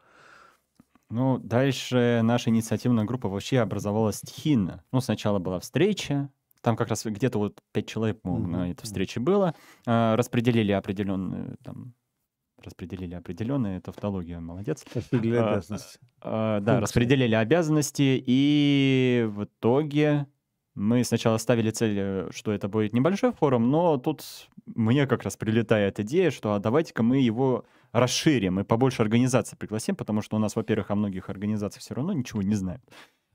Ну, 1.09 1.37
дальше 1.37 2.21
наша 2.23 2.49
инициативная 2.49 3.03
группа 3.05 3.29
вообще 3.29 3.59
образовалась 3.59 4.17
стихийно. 4.17 4.83
Ну, 4.91 5.01
сначала 5.01 5.39
была 5.39 5.59
встреча, 5.59 6.29
там 6.65 6.75
как 6.75 6.87
раз 6.87 7.05
где-то 7.05 7.37
вот 7.37 7.59
пять 7.71 7.87
человек, 7.87 8.19
Мгм, 8.23 8.51
на 8.51 8.71
этой 8.71 8.83
встрече 8.83 9.19
было. 9.19 9.53
А, 9.85 10.15
Распределили 10.15 10.71
определенные 10.71 11.55
там 11.63 11.93
распределили 12.63 13.13
определенные, 13.13 13.79
тавтология, 13.79 14.39
молодец. 14.39 14.83
Распределили 14.95 15.37
А, 15.37 15.51
обязанности. 15.53 15.99
А, 16.21 16.59
Да, 16.61 16.77
Функции. 16.77 16.81
распределили 16.81 17.35
обязанности, 17.35 18.23
и 18.25 19.25
в 19.29 19.43
итоге 19.43 20.25
мы 20.73 21.03
сначала 21.03 21.37
ставили 21.37 21.69
цель, 21.69 21.95
э, 21.99 22.29
что 22.33 22.51
это 22.51 22.67
будет 22.67 22.93
небольшой 22.93 23.33
форум, 23.33 23.69
но 23.69 23.97
тут 23.97 24.23
мне 24.65 25.05
как 25.05 25.23
раз 25.23 25.37
прилетает 25.37 25.99
идея, 25.99 26.31
что 26.31 26.53
а 26.53 26.59
давайте-ка 26.59 27.03
мы 27.03 27.19
его 27.19 27.65
расширим 27.91 28.59
и 28.59 28.63
побольше 28.63 29.03
организаций 29.03 29.57
пригласим, 29.57 29.95
потому 29.95 30.21
что 30.23 30.35
у 30.35 30.39
нас, 30.39 30.55
во-первых, 30.55 30.89
о 30.89 30.95
многих 30.95 31.29
организациях 31.29 31.81
все 31.83 31.93
равно 31.93 32.13
ничего 32.13 32.41
не 32.41 32.55
знают. 32.55 32.81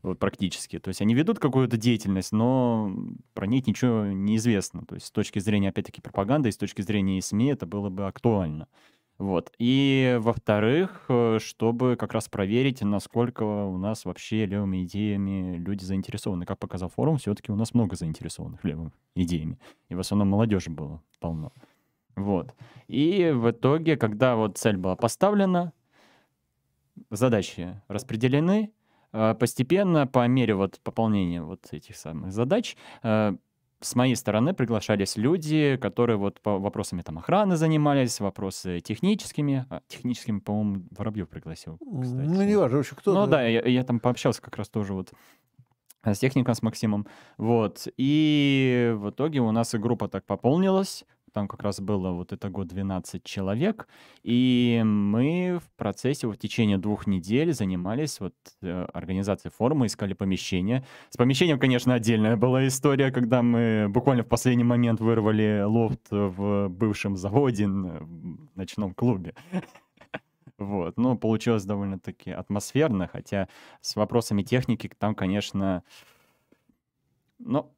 Вот 0.02 0.18
практически. 0.18 0.78
То 0.78 0.88
есть 0.88 1.02
они 1.02 1.14
ведут 1.14 1.38
какую-то 1.38 1.76
деятельность, 1.76 2.32
но 2.32 2.90
про 3.34 3.46
них 3.46 3.66
ничего 3.66 4.06
не 4.06 4.36
известно. 4.36 4.84
То 4.86 4.94
есть 4.94 5.06
с 5.06 5.10
точки 5.10 5.38
зрения, 5.38 5.68
опять-таки, 5.68 6.00
пропаганды 6.00 6.48
и 6.48 6.52
с 6.52 6.56
точки 6.56 6.80
зрения 6.80 7.20
СМИ 7.20 7.48
это 7.52 7.66
было 7.66 7.90
бы 7.90 8.06
актуально. 8.06 8.66
Вот. 9.18 9.52
И, 9.58 10.16
во-вторых, 10.18 11.04
э, 11.10 11.38
чтобы 11.42 11.96
как 11.96 12.14
раз 12.14 12.30
проверить, 12.30 12.80
насколько 12.80 13.42
у 13.42 13.76
нас 13.76 14.06
вообще 14.06 14.46
левыми 14.46 14.84
идеями 14.84 15.58
люди 15.58 15.84
заинтересованы. 15.84 16.46
Как 16.46 16.58
показал 16.58 16.88
форум, 16.88 17.18
все-таки 17.18 17.52
у 17.52 17.56
нас 17.56 17.74
много 17.74 17.96
заинтересованных 17.96 18.64
левыми 18.64 18.92
идеями. 19.14 19.58
И 19.90 19.94
в 19.94 20.00
основном 20.00 20.28
молодежи 20.28 20.70
было 20.70 21.02
полно. 21.18 21.52
Вот. 22.16 22.54
И 22.88 23.30
в 23.34 23.50
итоге, 23.50 23.98
когда 23.98 24.36
вот 24.36 24.56
цель 24.56 24.78
была 24.78 24.96
поставлена, 24.96 25.74
задачи 27.10 27.78
распределены, 27.88 28.72
постепенно 29.12 30.06
по 30.06 30.26
мере 30.26 30.54
вот 30.54 30.80
пополнения 30.82 31.42
вот 31.42 31.66
этих 31.72 31.96
самых 31.96 32.32
задач 32.32 32.76
э, 33.02 33.34
с 33.80 33.94
моей 33.94 34.14
стороны 34.14 34.52
приглашались 34.52 35.16
люди, 35.16 35.78
которые 35.80 36.16
вот 36.16 36.40
по 36.40 36.58
вопросами 36.58 37.02
там 37.02 37.18
охраны 37.18 37.56
занимались, 37.56 38.20
вопросы 38.20 38.80
техническими. 38.80 39.66
А, 39.70 39.80
техническими, 39.88 40.38
по-моему, 40.38 40.84
Воробьев 40.90 41.28
пригласил, 41.28 41.78
кстати. 41.78 42.28
Ну, 42.28 42.42
не 42.42 42.56
важно, 42.56 42.78
вообще 42.78 42.94
кто 42.94 43.14
Ну 43.14 43.26
да, 43.26 43.42
я, 43.42 43.62
я 43.62 43.84
там 43.84 43.98
пообщался 44.00 44.42
как 44.42 44.56
раз 44.56 44.68
тоже 44.68 44.92
вот 44.92 45.12
э, 46.04 46.12
с 46.12 46.18
техником, 46.18 46.54
с 46.54 46.62
Максимом. 46.62 47.06
Вот. 47.38 47.88
И 47.96 48.92
в 48.96 49.10
итоге 49.10 49.40
у 49.40 49.50
нас 49.50 49.74
и 49.74 49.78
группа 49.78 50.08
так 50.08 50.26
пополнилась. 50.26 51.04
Там 51.32 51.48
как 51.48 51.62
раз 51.62 51.80
было 51.80 52.10
вот 52.10 52.32
это 52.32 52.48
год 52.48 52.68
12 52.68 53.22
человек. 53.24 53.88
И 54.22 54.82
мы 54.84 55.58
в 55.62 55.70
процессе, 55.76 56.26
вот 56.26 56.36
в 56.36 56.38
течение 56.38 56.78
двух 56.78 57.06
недель 57.06 57.52
занимались 57.52 58.20
вот 58.20 58.34
э, 58.62 58.86
организацией 58.92 59.52
форума, 59.56 59.86
искали 59.86 60.14
помещение. 60.14 60.84
С 61.10 61.16
помещением, 61.16 61.58
конечно, 61.58 61.94
отдельная 61.94 62.36
была 62.36 62.66
история, 62.66 63.10
когда 63.10 63.42
мы 63.42 63.86
буквально 63.88 64.22
в 64.22 64.28
последний 64.28 64.64
момент 64.64 65.00
вырвали 65.00 65.62
лофт 65.64 66.08
в 66.10 66.68
бывшем 66.68 67.16
заводе, 67.16 67.66
в 67.66 68.56
ночном 68.56 68.94
клубе. 68.94 69.34
Вот. 70.58 70.98
Ну, 70.98 71.16
получилось 71.16 71.64
довольно-таки 71.64 72.30
атмосферно, 72.30 73.06
хотя 73.06 73.48
с 73.80 73.96
вопросами 73.96 74.42
техники 74.42 74.90
там, 74.98 75.14
конечно... 75.14 75.82
Ну, 77.38 77.72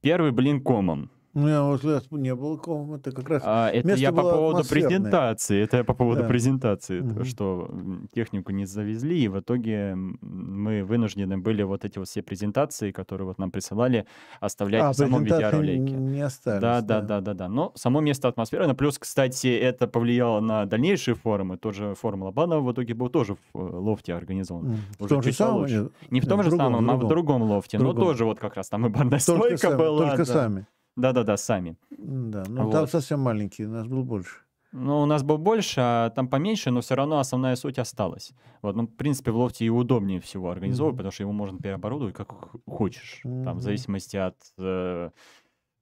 первый 0.00 0.32
блин 0.32 0.60
комом. 0.60 1.12
Ну, 1.34 1.48
я 1.48 1.62
вот 1.64 1.80
взгляд, 1.80 2.04
не 2.12 2.34
было 2.34 2.56
ком, 2.56 2.94
это 2.94 3.10
как 3.10 3.28
раз... 3.28 3.42
А, 3.44 3.68
это 3.68 3.94
я 3.94 4.12
по 4.12 4.22
поводу 4.22 4.62
презентации. 4.68 5.62
Это 5.62 5.78
я 5.78 5.84
по 5.84 5.92
поводу 5.94 6.22
Да. 6.22 6.28
презентации, 6.28 7.00
то, 7.00 7.06
Мгм. 7.06 7.24
что 7.24 7.70
технику 8.14 8.52
не 8.52 8.66
завезли, 8.66 9.18
и 9.24 9.28
в 9.28 9.40
итоге 9.40 9.94
мы 9.96 10.84
вынуждены 10.84 11.36
были 11.38 11.62
вот 11.64 11.84
эти 11.84 11.98
вот 11.98 12.06
все 12.08 12.22
презентации, 12.22 12.92
которые 12.92 13.26
вот 13.26 13.38
нам 13.38 13.50
присылали, 13.50 14.06
оставлять 14.40 14.82
а, 14.82 14.92
в 14.92 14.94
самом 14.94 15.24
видеоролике. 15.24 15.92
не 15.94 16.20
остались. 16.20 16.60
Да, 16.60 16.80
да, 16.80 17.00
да, 17.00 17.20
да, 17.20 17.34
да. 17.34 17.48
Но 17.48 17.72
само 17.74 18.00
место 18.00 18.28
атмосферно. 18.28 18.74
Плюс, 18.74 18.98
кстати, 18.98 19.48
это 19.48 19.88
повлияло 19.88 20.40
на 20.40 20.66
дальнейшие 20.66 21.14
форумы. 21.16 21.56
Тот 21.56 21.74
же 21.74 21.94
форум 21.94 22.22
Лобанова 22.22 22.60
в 22.60 22.72
итоге 22.72 22.94
был 22.94 23.08
тоже 23.08 23.34
в 23.34 23.38
э, 23.58 23.58
лофте 23.58 24.14
организован. 24.14 24.76
В 24.98 25.04
Уже 25.04 25.08
том 25.08 25.22
же 25.22 25.32
самом? 25.32 25.66
Не 26.10 26.20
в 26.20 26.26
том 26.28 26.40
в 26.40 26.44
же 26.44 26.50
другом, 26.50 26.72
самом, 26.74 26.86
в 26.86 26.90
а 26.90 26.96
в 26.96 27.08
другом. 27.08 27.42
лофте. 27.42 27.78
Но 27.78 27.92
тоже 27.92 28.24
вот 28.24 28.38
как 28.38 28.54
раз 28.54 28.68
там 28.68 28.86
и 28.86 28.88
барная 28.88 29.18
стойка 29.18 29.76
была. 29.76 30.10
Только 30.10 30.18
да. 30.24 30.32
сами. 30.32 30.66
Да-да-да, 30.96 31.36
сами. 31.36 31.76
Да, 31.90 32.44
ну 32.48 32.70
там 32.70 32.80
Вот. 32.82 32.90
совсем 32.90 33.20
маленький, 33.20 33.66
у 33.66 33.70
нас 33.70 33.86
был 33.86 34.04
больше. 34.04 34.38
Ну, 34.76 35.02
у 35.02 35.06
нас 35.06 35.22
был 35.22 35.38
больше, 35.38 35.80
а 35.80 36.10
там 36.10 36.26
поменьше, 36.28 36.70
но 36.72 36.80
все 36.80 36.96
равно 36.96 37.18
основная 37.20 37.54
суть 37.54 37.78
осталась. 37.78 38.32
Вот, 38.60 38.74
ну, 38.74 38.82
в 38.88 38.96
принципе, 38.96 39.30
в 39.30 39.36
лофте 39.36 39.64
и 39.64 39.68
удобнее 39.68 40.20
всего 40.20 40.50
организовывать, 40.50 40.94
Мгм. 40.94 40.98
потому 40.98 41.12
что 41.12 41.22
его 41.22 41.32
можно 41.32 41.58
переоборудовать 41.58 42.14
как 42.14 42.32
хочешь, 42.66 43.20
там, 43.22 43.42
Мгм. 43.44 43.58
в 43.58 43.60
зависимости 43.62 44.16
от 44.16 44.36
э, 44.58 45.10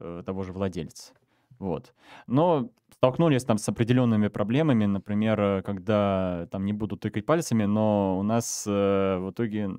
э, 0.01 0.23
того 0.27 0.43
же 0.43 0.53
владельца. 0.53 1.15
Вот. 1.59 1.95
Но 2.27 2.69
столкнулись 2.95 3.45
там 3.45 3.57
с 3.57 3.67
определенными 3.69 4.29
проблемами, 4.29 4.85
например, 4.85 5.41
э, 5.41 5.63
когда 5.63 6.47
там 6.51 6.67
не 6.67 6.75
буду 6.75 6.99
тыкать 6.99 7.25
пальцами, 7.25 7.65
но 7.65 8.19
у 8.19 8.23
нас 8.23 8.67
э, 8.67 9.17
в 9.19 9.31
итоге 9.31 9.71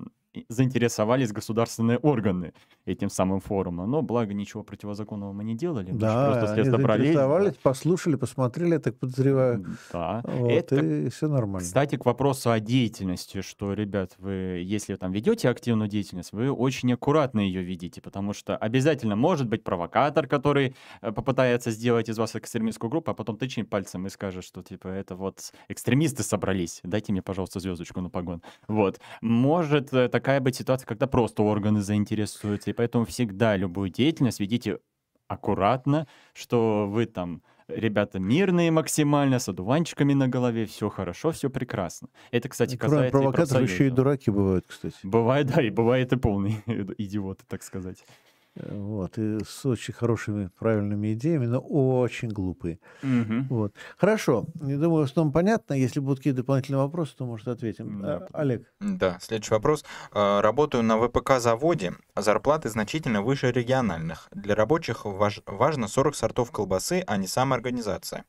заинтересовались 0.48 1.32
государственные 1.32 1.98
органы 1.98 2.52
этим 2.86 3.10
самым 3.10 3.40
форумом. 3.40 3.90
Но, 3.90 4.02
благо, 4.02 4.34
ничего 4.34 4.62
противозаконного 4.62 5.32
мы 5.32 5.44
не 5.44 5.54
делали. 5.54 5.90
Да, 5.92 6.30
просто 6.30 6.52
они 6.52 6.62
след 6.62 6.72
добрались, 6.72 6.88
да. 6.88 7.02
заинтересовались, 7.04 7.54
послушали, 7.62 8.16
посмотрели, 8.16 8.72
я 8.74 8.78
так 8.78 8.98
подозреваю. 8.98 9.64
Да. 9.92 10.22
Вот, 10.24 10.50
Это 10.50 10.76
и 10.76 11.08
все 11.08 11.28
нормально. 11.28 11.66
кстати, 11.66 11.96
к 11.96 12.04
вопросу 12.04 12.50
о 12.50 12.60
деятельности, 12.60 13.40
что, 13.40 13.72
ребят, 13.72 14.14
вы, 14.18 14.62
если 14.64 14.94
там 14.96 15.12
ведете 15.12 15.48
активную 15.48 15.88
деятельность, 15.88 16.32
вы 16.32 16.50
очень 16.50 16.92
аккуратно 16.92 17.40
ее 17.40 17.62
ведите, 17.62 18.00
потому 18.00 18.32
что 18.32 18.56
обязательно 18.56 19.16
может 19.16 19.48
быть 19.48 19.64
провокатор, 19.64 20.26
который 20.26 20.74
э, 21.00 21.12
попытается 21.12 21.70
сделать 21.70 22.08
из 22.08 22.18
вас 22.18 22.36
экстремистскую 22.36 22.90
группу, 22.90 23.10
а 23.10 23.14
потом 23.14 23.36
тычнет 23.36 23.68
пальцем 23.70 24.06
и 24.06 24.10
скажет, 24.10 24.44
что 24.44 24.62
типа 24.62 24.88
это 24.88 25.16
вот 25.16 25.52
экстремисты 25.68 26.22
собрались, 26.22 26.80
дайте 26.82 27.12
мне, 27.12 27.22
пожалуйста, 27.22 27.60
звездочку 27.60 28.00
на 28.00 28.10
погон. 28.10 28.42
Вот. 28.68 29.00
Может 29.20 29.92
э, 29.92 30.08
такая 30.24 30.40
быть 30.40 30.56
ситуация, 30.56 30.86
когда 30.86 31.06
просто 31.06 31.42
органы 31.42 31.82
заинтересуются, 31.82 32.70
и 32.70 32.72
поэтому 32.72 33.04
всегда 33.04 33.56
любую 33.56 33.90
деятельность 33.90 34.40
ведите 34.40 34.78
аккуратно, 35.28 36.06
что 36.32 36.86
вы 36.88 37.04
там 37.04 37.42
ребята 37.68 38.18
мирные 38.18 38.70
максимально, 38.70 39.38
с 39.38 39.50
одуванчиками 39.50 40.14
на 40.14 40.26
голове, 40.26 40.64
все 40.64 40.88
хорошо, 40.88 41.30
все 41.32 41.50
прекрасно. 41.50 42.08
Это, 42.30 42.48
кстати, 42.48 42.76
Кроме 42.76 42.92
касается 42.92 43.18
и 43.18 43.20
провокаторов 43.20 43.70
еще 43.70 43.86
и 43.86 43.90
дураки 43.90 44.30
бывают, 44.30 44.64
кстати. 44.66 44.96
Бывает, 45.02 45.46
да, 45.46 45.60
и 45.60 45.68
бывает 45.68 46.10
и 46.14 46.16
полные 46.16 46.62
идиоты, 46.96 47.44
так 47.46 47.62
сказать. 47.62 48.02
Вот, 48.56 49.18
и 49.18 49.38
с 49.44 49.66
очень 49.66 49.92
хорошими, 49.94 50.48
правильными 50.58 51.12
идеями, 51.14 51.46
но 51.46 51.58
очень 51.58 52.28
глупые. 52.28 52.78
Мгм. 53.02 53.48
Вот. 53.48 53.74
Хорошо. 53.98 54.46
Я 54.62 54.78
думаю, 54.78 55.02
в 55.06 55.10
основном 55.10 55.32
понятно. 55.32 55.74
Если 55.74 55.98
будут 55.98 56.18
какие-то 56.18 56.38
дополнительные 56.42 56.78
вопросы, 56.82 57.16
то, 57.16 57.26
может, 57.26 57.48
ответим. 57.48 58.00
Да, 58.00 58.28
А, 58.32 58.38
Олег. 58.40 58.72
Да, 58.80 59.18
следующий 59.20 59.54
вопрос. 59.54 59.84
А, 60.12 60.40
Работаю 60.40 60.84
на 60.84 60.96
ВПК-заводе, 60.98 61.94
а 62.14 62.22
зарплаты 62.22 62.68
значительно 62.68 63.22
выше 63.22 63.50
региональных. 63.50 64.28
Для 64.32 64.54
рабочих 64.54 65.04
важ- 65.04 65.42
важно 65.46 65.88
40 65.88 66.14
сортов 66.14 66.52
колбасы, 66.52 67.02
а 67.06 67.16
не 67.16 67.26
сама 67.26 67.56
организация. 67.56 68.24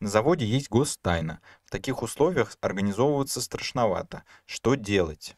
На 0.00 0.08
заводе 0.08 0.46
есть 0.46 0.68
гостайна. 0.70 1.40
В 1.64 1.70
таких 1.70 2.02
условиях 2.02 2.56
организовываться 2.60 3.40
страшновато. 3.40 4.24
Что 4.46 4.74
делать? 4.74 5.36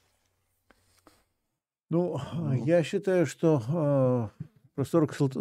Ну, 1.92 2.18
я 2.64 2.82
считаю, 2.82 3.26
что 3.26 3.62
э, 3.68 4.44
про 4.74 4.84
40, 4.86 5.12
сорт- 5.12 5.36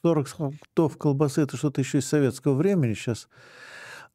40 0.00 0.28
сортов 0.28 0.96
колбасы 0.96 1.42
это 1.42 1.56
что-то 1.56 1.80
еще 1.80 1.98
из 1.98 2.06
советского 2.06 2.54
времени 2.54 2.94
сейчас. 2.94 3.28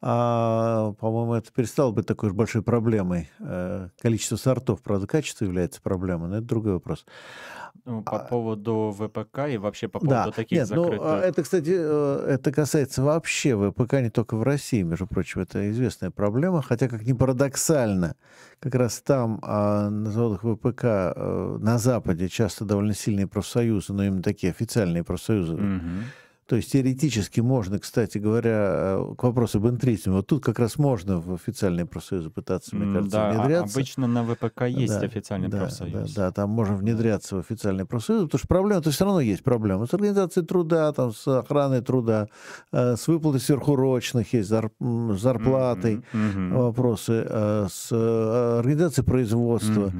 А, 0.06 0.92
по-моему, 1.00 1.36
это 1.36 1.50
перестало 1.54 1.92
быть 1.92 2.06
такой 2.06 2.28
уж 2.30 2.36
большой 2.36 2.62
проблемой. 2.62 3.30
Э, 3.40 3.88
количество 4.02 4.36
сортов, 4.36 4.82
правда, 4.82 5.08
качество 5.08 5.46
является 5.46 5.82
проблемой, 5.82 6.28
но 6.28 6.38
это 6.38 6.46
другой 6.46 6.74
вопрос. 6.74 7.06
Ну, 7.86 8.04
по 8.04 8.18
А- 8.18 8.26
поводу 8.26 8.94
ВПК 8.98 9.48
и 9.50 9.58
вообще 9.58 9.88
по 9.88 10.00
поводу 10.00 10.26
Да, 10.26 10.32
таких 10.32 10.60
нет, 10.60 10.70
ну, 10.72 10.84
закрытых... 10.84 11.08
а 11.08 11.20
это, 11.20 11.44
кстати, 11.44 11.74
э, 11.74 12.26
это 12.32 12.52
касается 12.52 13.02
вообще 13.02 13.56
ВПК 13.56 13.94
не 14.02 14.10
только 14.10 14.36
в 14.36 14.44
России, 14.44 14.84
между 14.84 15.08
прочим, 15.08 15.40
это 15.40 15.72
известная 15.72 16.12
проблема, 16.12 16.62
хотя, 16.62 16.90
как 16.90 17.04
ни 17.04 17.14
парадоксально, 17.14 18.16
как 18.60 18.76
раз 18.76 19.02
там, 19.02 19.40
а, 19.42 19.90
на 19.90 20.12
заводах 20.12 20.44
ВПК 20.44 20.84
э, 20.84 21.58
на 21.62 21.78
Западе 21.78 22.28
часто 22.28 22.66
довольно 22.66 22.94
сильные 22.94 23.28
профсоюзы, 23.28 23.94
но 23.94 24.04
именно 24.04 24.22
такие 24.22 24.52
официальные 24.52 25.06
профсоюзы. 25.06 25.54
Мгм. 25.56 26.04
То 26.46 26.58
есть 26.58 26.72
теоретически 26.74 27.40
можно, 27.40 27.80
кстати 27.80 28.18
говоря, 28.18 28.98
э, 29.00 29.16
к 29.18 29.24
вопросу 29.24 29.60
об 29.60 29.68
интризме, 29.68 30.12
вот 30.14 30.28
тут 30.28 30.44
как 30.44 30.60
раз 30.60 30.78
можно 30.78 31.20
в 31.20 31.34
официальные 31.34 31.86
профсоюзы 31.86 32.30
пытаться, 32.30 32.76
мне 32.76 32.94
кажется, 32.94 33.18
да, 33.18 33.30
а- 33.30 33.34
внедряться. 33.34 33.74
обычно 33.80 34.08
на 34.08 34.24
ВПК 34.26 34.64
есть 34.68 35.00
Да, 35.00 35.06
официальный 35.06 35.48
да, 35.48 35.58
профсоюз. 35.60 36.14
Да, 36.14 36.26
да, 36.28 36.32
там 36.32 36.50
можно 36.50 36.76
внедряться 36.76 37.38
в 37.38 37.40
официальный 37.40 37.86
профсоюз, 37.86 38.24
потому 38.26 38.40
что 38.40 38.48
проблема, 38.50 38.82
то 38.82 38.92
все 38.92 39.06
равно 39.06 39.22
есть 39.22 39.42
проблема 39.44 39.86
с 39.86 39.94
организацией 39.94 40.46
труда, 40.46 40.92
там, 40.92 41.14
с 41.14 41.26
охраной 41.28 41.82
труда, 41.82 42.28
э, 42.74 42.96
с 42.98 43.08
выплатой 43.08 43.40
сверхурочных, 43.40 44.34
есть 44.34 44.52
зар- 44.52 44.72
м, 44.82 45.18
с 45.18 45.22
зарплатой 45.22 46.04
мгм, 46.12 46.54
вопросы, 46.58 47.26
э, 47.26 47.68
с 47.72 47.92
организацией 48.60 49.06
производства, 49.06 49.94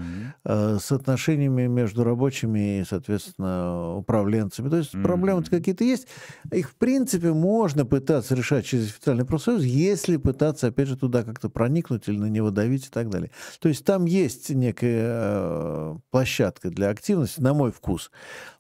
э, 0.44 0.78
с 0.80 0.92
отношениями 0.92 1.68
между 1.68 2.04
рабочими 2.04 2.82
и, 2.82 2.84
соответственно, 2.84 3.96
управленцами. 3.96 4.70
То 4.70 4.78
есть 4.78 4.92
проблемы 4.92 5.40
Мгм. 5.42 5.50
какие-то 5.50 5.84
есть. 5.86 6.08
Их, 6.52 6.70
в 6.70 6.76
принципе, 6.76 7.34
можно 7.34 7.86
пытаться 7.86 8.36
решать 8.36 8.66
через 8.66 8.90
официальный 8.90 9.26
профсоюз, 9.26 9.64
если 9.64 10.18
пытаться, 10.18 10.68
опять 10.68 10.88
же, 10.88 10.98
туда 10.98 11.24
как-то 11.24 11.50
проникнуть 11.50 12.08
или 12.08 12.18
на 12.18 12.28
него 12.28 12.52
давить 12.52 12.88
и 12.88 12.90
так 12.90 13.10
далее. 13.10 13.32
То 13.60 13.70
есть 13.70 13.86
там 13.86 14.06
есть 14.06 14.50
некая 14.50 15.06
э, 15.06 15.96
площадка 16.12 16.70
для 16.70 16.90
активности, 16.90 17.42
на 17.42 17.54
мой 17.54 17.72
вкус. 17.72 18.12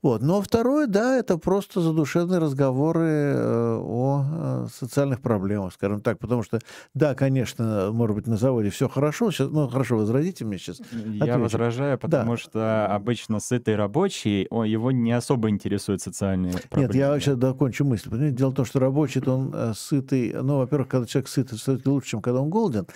Вот. 0.01 0.21
Но 0.21 0.41
второе, 0.41 0.87
да, 0.87 1.17
это 1.17 1.37
просто 1.37 1.81
задушевные 1.81 2.39
разговоры 2.39 3.07
э, 3.07 3.77
о 3.81 4.25
э, 4.25 4.67
социальных 4.73 5.21
проблемах, 5.21 5.73
скажем 5.73 6.01
так. 6.01 6.19
Потому 6.19 6.43
что, 6.43 6.59
да, 6.93 7.15
конечно, 7.15 7.89
может 7.91 8.15
быть, 8.15 8.27
на 8.27 8.37
заводе 8.37 8.69
все 8.69 8.87
хорошо. 8.89 9.31
Сейчас, 9.31 9.49
ну, 9.49 9.67
хорошо, 9.67 9.97
возразите 9.97 10.45
мне 10.45 10.57
сейчас. 10.57 10.79
Я 10.91 11.23
Отвечу. 11.23 11.39
возражаю, 11.39 11.97
потому 11.97 12.37
что 12.37 12.87
обычно 12.87 13.39
сытый 13.39 13.75
рабочий, 13.75 14.47
о, 14.49 14.63
его 14.63 14.91
не 14.91 15.11
особо 15.11 15.49
интересуют 15.49 16.01
социальные 16.01 16.53
проблемы. 16.69 16.93
Нет, 16.93 16.95
я 16.95 17.19
сейчас 17.19 17.37
докончу 17.63 17.85
мысль. 17.85 18.09
Понимаете, 18.09 18.37
дело 18.37 18.49
в 18.49 18.55
том, 18.55 18.65
что 18.65 18.79
рабочий, 18.79 19.21
то 19.21 19.33
он 19.33 19.51
э, 19.53 19.73
сытый. 19.75 20.33
Ну, 20.33 20.57
во-первых, 20.57 20.89
когда 20.89 21.07
человек 21.07 21.29
сытый, 21.29 21.57
все-таки 21.57 21.89
лучше, 21.89 22.09
чем 22.09 22.21
когда 22.21 22.41
он 22.41 22.49
голоден. 22.49 22.87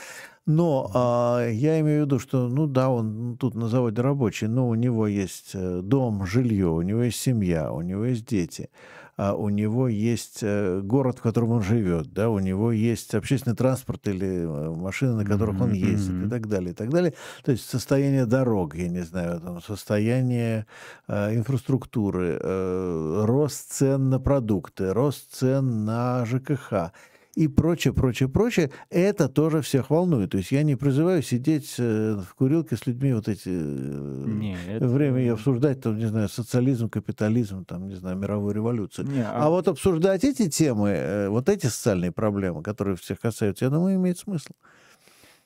Но 0.45 0.89
а, 0.93 1.47
я 1.49 1.80
имею 1.82 2.03
в 2.03 2.05
виду, 2.05 2.20
что, 2.20 2.47
ну 2.47 2.68
да, 2.68 2.89
он 2.89 3.38
тут 3.38 3.55
на 3.55 3.68
заводе 3.68 4.01
рабочий, 4.01 4.47
но 4.47 4.70
у 4.70 4.76
него 4.76 5.07
есть 5.07 5.51
э, 5.53 5.82
дом, 5.84 6.26
жилье, 6.26 6.68
у 6.68 6.82
него 6.82 7.03
есть 7.03 7.20
семья, 7.20 7.72
у 7.72 7.82
него 7.82 8.05
есть 8.05 8.26
дети, 8.26 8.70
а 9.18 9.34
у 9.34 9.49
него 9.49 9.88
есть 9.88 10.39
э, 10.43 10.80
город, 10.82 11.18
в 11.18 11.22
котором 11.24 11.51
он 11.51 11.63
живет, 11.63 12.13
да, 12.13 12.30
у 12.30 12.38
него 12.38 12.72
есть 12.72 13.15
общественный 13.15 13.55
транспорт 13.55 14.07
или 14.07 14.28
э, 14.28 14.76
машины, 14.76 15.13
на 15.13 15.26
которых 15.26 15.59
он 15.59 15.74
ездит 15.74 16.13
и 16.13 16.18
мгм. 16.18 16.30
так 16.30 16.47
далее, 16.47 16.72
и 16.72 16.74
так 16.76 16.89
далее. 16.89 17.13
То 17.43 17.51
есть 17.51 17.68
состояние 17.68 18.28
дорог, 18.28 18.76
я 18.76 18.88
не 18.88 19.01
знаю, 19.01 19.41
там, 19.41 19.61
состояние 19.61 20.68
э, 21.07 21.36
инфраструктуры, 21.36 22.38
э, 22.39 23.24
рост 23.26 23.72
цен 23.72 24.09
на 24.09 24.20
продукты, 24.20 24.93
рост 24.93 25.34
цен 25.34 25.84
на 25.84 26.24
ЖКХ 26.26 26.91
и 27.38 27.48
прочее, 27.48 27.94
прочее, 27.94 28.28
прочее, 28.30 28.72
это 28.90 29.30
тоже 29.30 29.62
всех 29.62 29.92
волнует. 29.92 30.32
То 30.32 30.38
есть 30.40 30.52
я 30.52 30.64
не 30.64 30.76
призываю 30.76 31.22
сидеть 31.22 31.76
э, 31.78 32.16
в 32.16 32.34
курилке 32.36 32.76
с 32.76 32.88
людьми 32.88 33.14
вот 33.14 33.28
эти 33.28 33.50
э, 33.50 34.24
Не, 34.28 34.58
это- 34.68 34.88
время 34.88 35.24
и 35.24 35.28
обсуждать, 35.28 35.82
там, 35.82 35.98
не 35.98 36.08
знаю, 36.08 36.30
социализм, 36.30 36.90
капитализм, 36.90 37.64
там, 37.66 37.88
не 37.88 37.96
знаю, 37.96 38.18
мировую 38.18 38.56
революцию. 38.56 39.08
Не, 39.08 39.24
А 39.24 39.50
вот 39.50 39.68
обсуждать 39.68 40.24
эти 40.24 40.50
темы, 40.50 40.90
э, 40.90 41.30
вот 41.30 41.48
эти 41.50 41.68
социальные 41.68 42.12
проблемы, 42.12 42.64
которые 42.64 42.96
всех 42.96 43.20
касаются, 43.20 43.66
я 43.66 43.72
думаю, 43.72 43.96
имеет 43.98 44.18
смысл. 44.18 44.54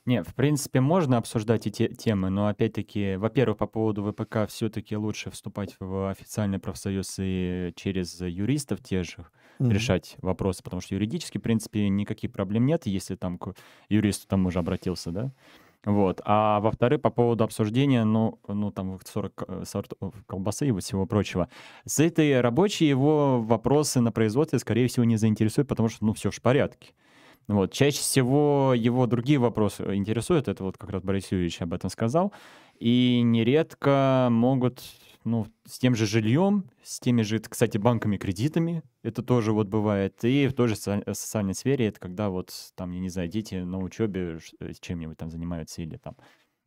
Не, 0.04 0.24
в 0.24 0.34
принципе, 0.34 0.80
можно 0.80 1.16
обсуждать 1.16 1.66
эти 1.68 1.86
темы, 1.86 2.28
но 2.28 2.48
опять-таки, 2.48 3.14
во-первых, 3.16 3.58
по 3.58 3.66
поводу 3.68 4.02
ВПК 4.10 4.48
все-таки 4.48 4.96
лучше 4.96 5.30
вступать 5.30 5.76
в 5.78 6.10
официальный 6.10 6.58
профсоюз 6.58 7.16
и 7.20 7.72
через 7.76 8.20
юристов 8.20 8.82
те 8.82 9.04
же 9.04 9.26
Мгм. 9.58 9.68
решать 9.68 10.16
вопросы, 10.20 10.60
потому 10.64 10.80
что 10.80 10.96
юридически, 10.96 11.38
в 11.38 11.42
принципе, 11.42 11.88
никаких 11.88 12.32
проблем 12.32 12.66
нет, 12.66 12.86
если 12.86 13.14
там 13.14 13.38
к 13.38 13.54
юристу 13.88 14.26
там 14.26 14.44
уже 14.46 14.58
обратился, 14.58 15.12
да. 15.12 15.32
Вот. 15.84 16.20
А 16.24 16.58
во-вторых, 16.60 17.00
по 17.00 17.10
поводу 17.10 17.44
обсуждения, 17.44 18.04
ну, 18.04 18.40
ну 18.48 18.70
там 18.72 18.98
40 19.04 19.44
э, 19.48 19.64
сортов 19.64 20.14
колбасы 20.26 20.68
и 20.68 20.78
всего 20.80 21.06
прочего. 21.06 21.48
С 21.84 22.00
этой 22.00 22.40
рабочей 22.40 22.86
его 22.88 23.40
вопросы 23.40 24.00
на 24.00 24.10
производстве, 24.12 24.58
скорее 24.60 24.88
всего, 24.88 25.04
не 25.04 25.16
заинтересуют, 25.16 25.68
потому 25.68 25.88
что, 25.88 26.04
ну, 26.04 26.12
все 26.12 26.30
в 26.30 26.40
порядке. 26.40 26.92
Вот. 27.48 27.72
Чаще 27.72 27.98
всего 28.00 28.72
его 28.76 29.06
другие 29.06 29.38
вопросы 29.38 29.94
интересуют, 29.94 30.48
это 30.48 30.64
вот 30.64 30.78
как 30.78 30.90
раз 30.90 31.02
Борис 31.02 31.30
Юрьевич 31.32 31.60
об 31.60 31.74
этом 31.74 31.90
сказал, 31.90 32.32
и 32.78 33.20
нередко 33.22 34.28
могут, 34.30 34.82
ну, 35.24 35.46
с 35.66 35.78
тем 35.78 35.94
же 35.94 36.06
жильем, 36.06 36.70
с 36.82 37.00
теми 37.00 37.22
же, 37.22 37.38
кстати, 37.40 37.78
банками, 37.78 38.16
кредитами, 38.16 38.82
это 39.02 39.22
тоже 39.22 39.52
вот 39.52 39.68
бывает, 39.68 40.24
и 40.24 40.46
в 40.46 40.54
той 40.54 40.68
же 40.68 40.76
со- 40.76 41.02
социальной 41.06 41.54
сфере, 41.54 41.88
это 41.88 42.00
когда 42.00 42.30
вот 42.30 42.52
там, 42.74 42.92
я 42.92 43.00
не 43.00 43.08
знаю, 43.08 43.28
дети 43.28 43.56
на 43.56 43.78
учебе 43.78 44.38
э, 44.60 44.72
чем-нибудь 44.80 45.18
там 45.18 45.30
занимаются 45.30 45.82
или 45.82 45.96
там 45.96 46.16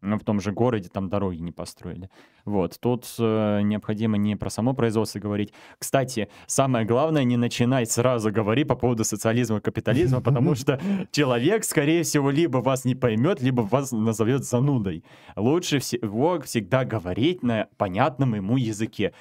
в 0.02 0.20
том 0.20 0.40
же 0.40 0.52
городе 0.52 0.90
там 0.90 1.10
дороги 1.10 1.42
не 1.42 1.52
построили. 1.52 2.10
Вот, 2.46 2.78
тут 2.80 3.06
э, 3.18 3.62
необходимо 3.64 4.18
не 4.18 4.36
про 4.36 4.50
само 4.50 4.74
производство 4.74 5.20
говорить. 5.20 5.54
Кстати, 5.80 6.30
самое 6.46 6.86
главное, 6.86 7.24
не 7.24 7.38
начинать 7.38 7.92
сразу 7.92 8.32
говорить 8.32 8.68
по 8.68 8.76
поводу 8.76 9.04
социализма 9.04 9.58
и 9.58 9.62
капитализма, 9.62 10.22
потому 10.22 10.56
что 10.56 10.80
человек, 11.12 11.64
скорее 11.64 12.04
всего, 12.04 12.30
либо 12.30 12.60
вас 12.60 12.86
не 12.86 12.96
поймет, 12.96 13.42
либо 13.42 13.62
вас 13.62 13.92
назовет 13.92 14.46
занудой. 14.46 15.04
Лучше 15.36 15.80
всего 15.80 16.40
всегда 16.42 16.86
говорить 16.86 17.42
на 17.42 17.68
понятном 17.78 18.36
ему 18.36 18.58
языке. 18.58 19.14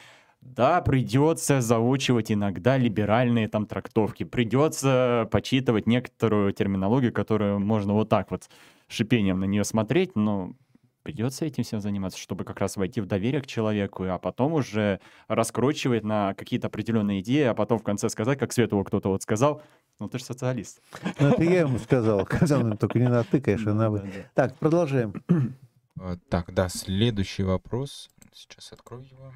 Да, 0.43 0.83
придется 0.83 1.63
заучивать 1.63 2.31
иногда 2.31 2.77
либеральные 2.77 3.49
там 3.49 3.65
трактовки, 3.67 4.25
придется 4.25 5.27
почитывать 5.33 5.87
некоторую 5.87 6.53
терминологию, 6.53 7.15
которую 7.15 7.61
можно 7.61 7.95
вот 7.95 8.11
так 8.11 8.31
вот 8.31 8.51
шипением 8.87 9.41
на 9.41 9.45
нее 9.45 9.65
смотреть, 9.65 10.15
но 10.17 10.53
придется 11.05 11.45
этим 11.45 11.63
всем 11.63 11.81
заниматься, 11.81 12.19
чтобы 12.19 12.45
как 12.45 12.59
раз 12.59 12.77
войти 12.77 13.01
в 13.01 13.07
доверие 13.07 13.43
к 13.43 13.47
человеку, 13.47 14.05
а 14.05 14.19
потом 14.19 14.55
уже 14.55 14.99
раскручивать 15.29 16.03
на 16.03 16.35
какие-то 16.35 16.67
определенные 16.67 17.21
идеи, 17.21 17.45
а 17.45 17.55
потом 17.55 17.79
в 17.79 17.85
конце 17.85 18.09
сказать, 18.09 18.39
как 18.39 18.53
Светову 18.53 18.83
кто-то 18.83 19.11
вот 19.11 19.23
сказал, 19.23 19.63
ну 20.01 20.09
ты 20.09 20.19
же 20.19 20.25
социалист. 20.25 20.81
Ну, 21.21 21.29
это 21.29 21.45
я 21.45 21.61
ему 21.61 21.79
сказал. 21.79 22.27
Сказал, 22.27 22.63
ну, 22.63 22.77
только 22.77 22.99
не 22.99 23.09
на 23.09 23.23
ты, 23.23 23.41
конечно, 23.41 23.71
а 23.71 23.75
на 23.75 23.91
вы. 23.91 23.99
Да-да-да. 24.01 24.31
Так, 24.35 24.57
продолжаем. 24.59 25.23
Э, 26.01 26.17
Так, 26.29 26.53
да, 26.53 26.69
следующий 26.69 27.45
вопрос. 27.45 28.11
Сейчас 28.33 28.73
открою 28.73 29.05
его. 29.05 29.33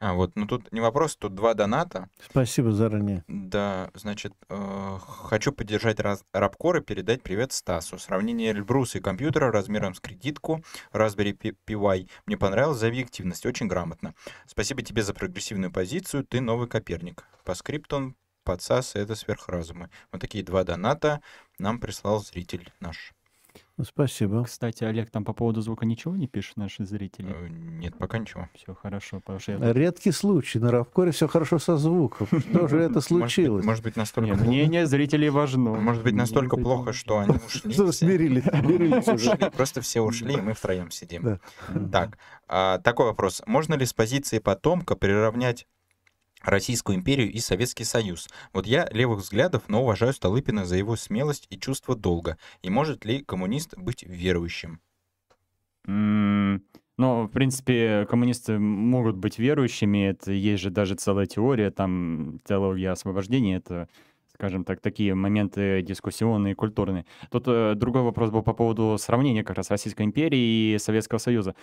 А, 0.00 0.12
вот, 0.12 0.32
ну 0.36 0.46
тут 0.46 0.70
не 0.72 0.80
вопрос, 0.80 1.16
тут 1.16 1.34
два 1.34 1.54
доната. 1.54 2.10
Спасибо 2.22 2.72
заранее. 2.72 3.24
Да, 3.26 3.90
значит, 3.94 4.34
э, 4.50 4.98
хочу 5.00 5.50
поддержать 5.52 5.98
раз- 6.00 6.24
Рабкор 6.32 6.76
и 6.76 6.80
передать 6.80 7.22
привет 7.22 7.52
Стасу. 7.52 7.96
Сравнение 7.98 8.50
Эльбруса 8.50 8.98
и 8.98 9.00
компьютера 9.00 9.50
размером 9.50 9.94
с 9.94 10.00
кредитку 10.00 10.62
Raspberry 10.92 11.32
Pi 11.32 11.56
Pi 11.66 12.08
мне 12.26 12.36
понравилось 12.36 12.78
за 12.78 12.88
объективность, 12.88 13.46
очень 13.46 13.66
грамотно. 13.66 14.14
Спасибо 14.46 14.82
тебе 14.82 15.02
за 15.02 15.14
прогрессивную 15.14 15.72
позицию, 15.72 16.24
ты 16.24 16.40
новый 16.40 16.68
Коперник. 16.68 17.24
По 17.44 17.54
скриптам 17.54 18.16
подсас 18.44 18.94
это 18.96 19.14
сверхразумы. 19.14 19.88
Вот 20.12 20.20
такие 20.20 20.44
два 20.44 20.64
доната 20.64 21.22
нам 21.58 21.78
прислал 21.78 22.22
зритель 22.22 22.70
наш. 22.80 23.14
Ну, 23.76 23.82
Спасибо. 23.84 24.44
Кстати, 24.44 24.84
Олег, 24.84 25.10
там 25.10 25.24
по 25.24 25.32
поводу 25.32 25.60
звука 25.60 25.84
ничего 25.84 26.14
не 26.14 26.28
пишут 26.28 26.56
наши 26.56 26.84
зрители? 26.84 27.34
Э, 27.34 27.48
Нет, 27.48 27.98
пока 27.98 28.18
ничего. 28.18 28.48
Все 28.54 28.72
хорошо, 28.72 29.18
потому 29.18 29.40
что 29.40 29.52
я... 29.52 29.72
Редкий 29.72 30.12
случай. 30.12 30.60
На 30.60 30.70
Равкоре 30.70 31.10
все 31.10 31.26
хорошо 31.26 31.58
со 31.58 31.76
звуком. 31.76 32.28
Что 32.50 32.68
же 32.68 32.78
это 32.78 32.94
Может 32.94 32.94
быть- 32.94 33.04
случилось? 33.04 33.64
Может 33.64 33.82
быть, 33.82 33.96
настолько 33.96 34.30
Не, 34.30 34.34
плохо. 34.36 34.48
мнение 34.48 34.86
зрителей 34.86 35.28
важно. 35.28 35.72
Может 35.74 36.04
быть, 36.04 36.14
настолько 36.14 36.56
плохо, 36.56 36.92
что 36.92 37.18
они 37.18 37.34
ушли. 37.44 37.72
Все. 37.72 37.90
смирились, 37.90 38.44
смирились 38.44 39.08
уже. 39.08 39.32
Ушли, 39.32 39.50
Просто 39.50 39.80
все 39.80 40.02
ушли, 40.02 40.34
и 40.34 40.40
мы 40.40 40.52
втроем 40.54 40.92
сидим. 40.92 41.22
Да. 41.24 41.40
Так, 41.90 42.18
а, 42.46 42.78
такой 42.78 43.06
вопрос. 43.06 43.42
Можно 43.46 43.74
ли 43.74 43.84
с 43.86 43.92
позиции 43.92 44.38
потомка 44.38 44.94
приравнять 44.94 45.66
Российскую 46.44 46.96
империю 46.96 47.30
и 47.30 47.38
Советский 47.38 47.84
Союз? 47.84 48.28
Вот 48.52 48.66
я 48.66 48.88
левых 48.90 49.20
взглядов, 49.20 49.64
но 49.68 49.82
уважаю 49.82 50.12
Столыпина 50.12 50.64
за 50.64 50.76
его 50.76 50.96
смелость 50.96 51.46
и 51.50 51.58
чувство 51.58 51.96
долга. 51.96 52.38
И 52.62 52.70
может 52.70 53.04
ли 53.04 53.22
коммунист 53.22 53.76
быть 53.76 54.02
верующим? 54.02 54.80
Ну, 55.86 57.24
в 57.24 57.28
принципе, 57.28 58.06
коммунисты 58.08 58.58
могут 58.58 59.16
быть 59.16 59.38
верующими, 59.38 60.10
это 60.10 60.30
есть 60.30 60.62
же 60.62 60.70
даже 60.70 60.94
целая 60.94 61.26
теория, 61.26 61.72
там, 61.72 62.40
теология 62.44 62.92
освобождения, 62.92 63.56
это, 63.56 63.88
скажем 64.34 64.64
так, 64.64 64.80
такие 64.80 65.14
моменты 65.14 65.82
дискуссионные 65.82 66.54
культурные. 66.54 67.06
Тут 67.30 67.44
э, 67.46 67.74
другой 67.74 68.02
вопрос 68.02 68.30
был 68.30 68.42
по 68.42 68.52
поводу 68.52 68.96
сравнения 68.98 69.44
как 69.44 69.56
раз 69.56 69.70
Российской 69.70 70.02
империи 70.02 70.74
и 70.74 70.78
Советского 70.78 71.18
Союза. 71.18 71.54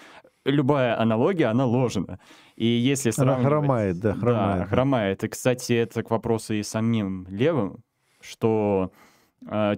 Любая 0.45 0.99
аналогия, 0.99 1.47
она 1.47 1.65
ложена. 1.65 2.19
И 2.55 2.65
если 2.65 3.09
Она 3.09 3.35
сравнивать... 3.35 3.45
хромает, 3.45 3.99
да, 3.99 4.13
хромает. 4.13 4.59
Да, 4.59 4.65
хромает. 4.65 5.23
И, 5.23 5.27
кстати, 5.27 5.73
это 5.73 6.01
к 6.03 6.09
вопросу 6.11 6.53
и 6.53 6.63
самим 6.63 7.27
левым, 7.29 7.83
что 8.21 8.91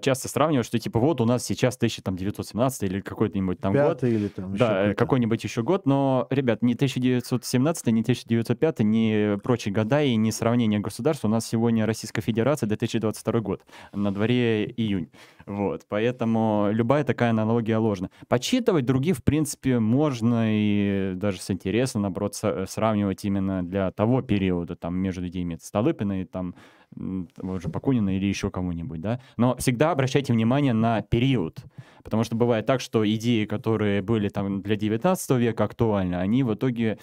часто 0.01 0.28
сравнивают, 0.28 0.68
что 0.68 0.78
типа 0.78 0.99
вот 0.99 1.22
у 1.22 1.26
нас 1.26 1.45
сейчас 1.45 1.76
1917 1.78 2.84
или 2.84 2.99
какой-нибудь 2.99 3.59
там 3.59 3.74
год, 3.74 4.01
Пятый 4.01 4.14
или 4.14 4.28
там 4.28 4.55
да, 4.57 4.68
какой-то. 4.68 4.95
какой-нибудь 4.95 5.43
еще 5.43 5.64
год, 5.64 5.86
но, 5.86 6.28
ребят, 6.30 6.61
ни 6.61 6.74
1917, 6.74 7.88
ни 7.88 8.01
1905, 8.01 8.80
ни 8.82 9.38
прочие 9.39 9.74
года 9.74 10.03
и 10.03 10.16
ни 10.16 10.32
сравнение 10.32 10.80
государств. 10.80 11.24
У 11.26 11.30
нас 11.30 11.45
сегодня 11.47 11.86
Российская 11.86 12.22
Федерация, 12.22 12.68
2022 12.68 13.39
год, 13.39 13.61
на 13.93 14.14
дворе 14.14 14.66
июнь. 14.66 15.09
Вот, 15.45 15.84
поэтому 15.88 16.68
любая 16.72 17.03
такая 17.03 17.30
аналогия 17.32 17.78
ложна. 17.78 18.09
Почитывать 18.28 18.86
других, 18.86 19.18
в 19.18 19.24
принципе, 19.24 19.80
можно 19.80 20.45
и 20.49 21.14
даже 21.16 21.41
с 21.41 21.49
интересом, 21.51 22.01
наоборот, 22.03 22.36
со- 22.36 22.66
сравнивать 22.66 23.24
именно 23.26 23.64
для 23.64 23.91
того 23.91 24.22
периода, 24.22 24.76
там, 24.76 24.95
между 24.95 25.28
идеями 25.28 25.57
Столыпина 25.61 26.22
и 26.22 26.26
там 26.26 26.55
м, 26.95 27.27
того 27.35 27.59
же 27.59 27.69
Бакунина 27.69 28.15
или 28.15 28.25
еще 28.25 28.49
кому-нибудь, 28.49 29.01
да. 29.01 29.19
Но 29.37 29.55
всегда 29.57 29.91
обращайте 29.91 30.33
внимание 30.33 30.73
на 30.73 31.01
период, 31.01 31.63
потому 32.03 32.23
что 32.23 32.35
бывает 32.35 32.65
так, 32.65 32.81
что 32.81 33.09
идеи, 33.09 33.45
которые 33.45 34.01
были 34.01 34.29
там 34.29 34.61
для 34.61 34.75
19 34.75 35.37
века 35.37 35.63
актуальны, 35.65 36.15
они 36.15 36.43
в 36.43 36.53
итоге 36.53 36.99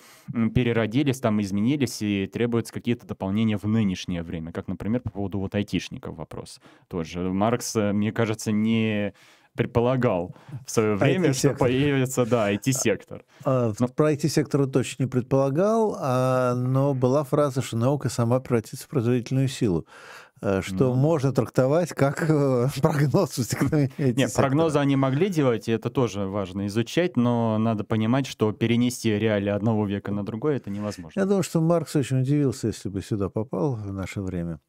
переродились, 0.54 1.20
там 1.20 1.40
изменились 1.40 2.02
и 2.02 2.26
требуются 2.26 2.72
какие-то 2.72 3.06
дополнения 3.06 3.56
в 3.56 3.64
нынешнее 3.64 4.22
время, 4.22 4.52
как, 4.52 4.68
например, 4.68 5.00
по 5.00 5.10
поводу 5.10 5.38
вот 5.38 5.54
айтишников 5.54 6.16
вопрос 6.16 6.60
тоже. 6.88 7.20
Маркс, 7.32 7.76
э, 7.76 7.92
мне 7.92 8.12
кажется, 8.12 8.52
не 8.52 9.14
предполагал 9.56 10.34
в 10.66 10.70
свое 10.70 10.94
время, 10.96 11.32
что 11.32 11.54
появится, 11.54 12.24
да, 12.24 12.52
IT-сектор. 12.52 13.24
А, 13.44 13.72
Ну. 13.78 13.88
Про 13.88 14.12
IT-сектор 14.12 14.62
он 14.62 14.70
точно 14.70 15.04
не 15.04 15.08
предполагал, 15.08 15.96
а, 15.98 16.54
но 16.54 16.94
была 16.94 17.24
фраза, 17.24 17.62
что 17.62 17.76
наука 17.76 18.08
сама 18.08 18.40
превратится 18.40 18.84
в 18.84 18.88
производительную 18.88 19.48
силу, 19.48 19.86
э, 20.40 20.62
что 20.62 20.94
Ну. 20.94 20.94
можно 20.94 21.32
трактовать 21.32 21.90
как 21.90 22.24
э, 22.30 22.68
прогноз 22.80 23.38
Нет, 23.98 24.32
прогнозы 24.34 24.78
они 24.78 24.96
могли 24.96 25.28
делать, 25.28 25.68
и 25.68 25.72
это 25.72 25.90
тоже 25.90 26.26
важно 26.26 26.66
изучать, 26.68 27.16
но 27.16 27.58
надо 27.58 27.84
понимать, 27.84 28.26
что 28.26 28.52
перенести 28.52 29.10
реалии 29.18 29.50
одного 29.50 29.84
века 29.86 30.12
на 30.12 30.24
другой 30.24 30.56
это 30.56 30.70
невозможно. 30.70 31.18
Я 31.20 31.26
думаю, 31.26 31.42
что 31.42 31.60
Маркс 31.60 31.96
очень 31.96 32.20
удивился, 32.20 32.68
если 32.68 32.88
бы 32.88 33.02
сюда 33.02 33.28
попал 33.28 33.74
в 33.74 33.92
наше 33.92 34.22
время. 34.22 34.60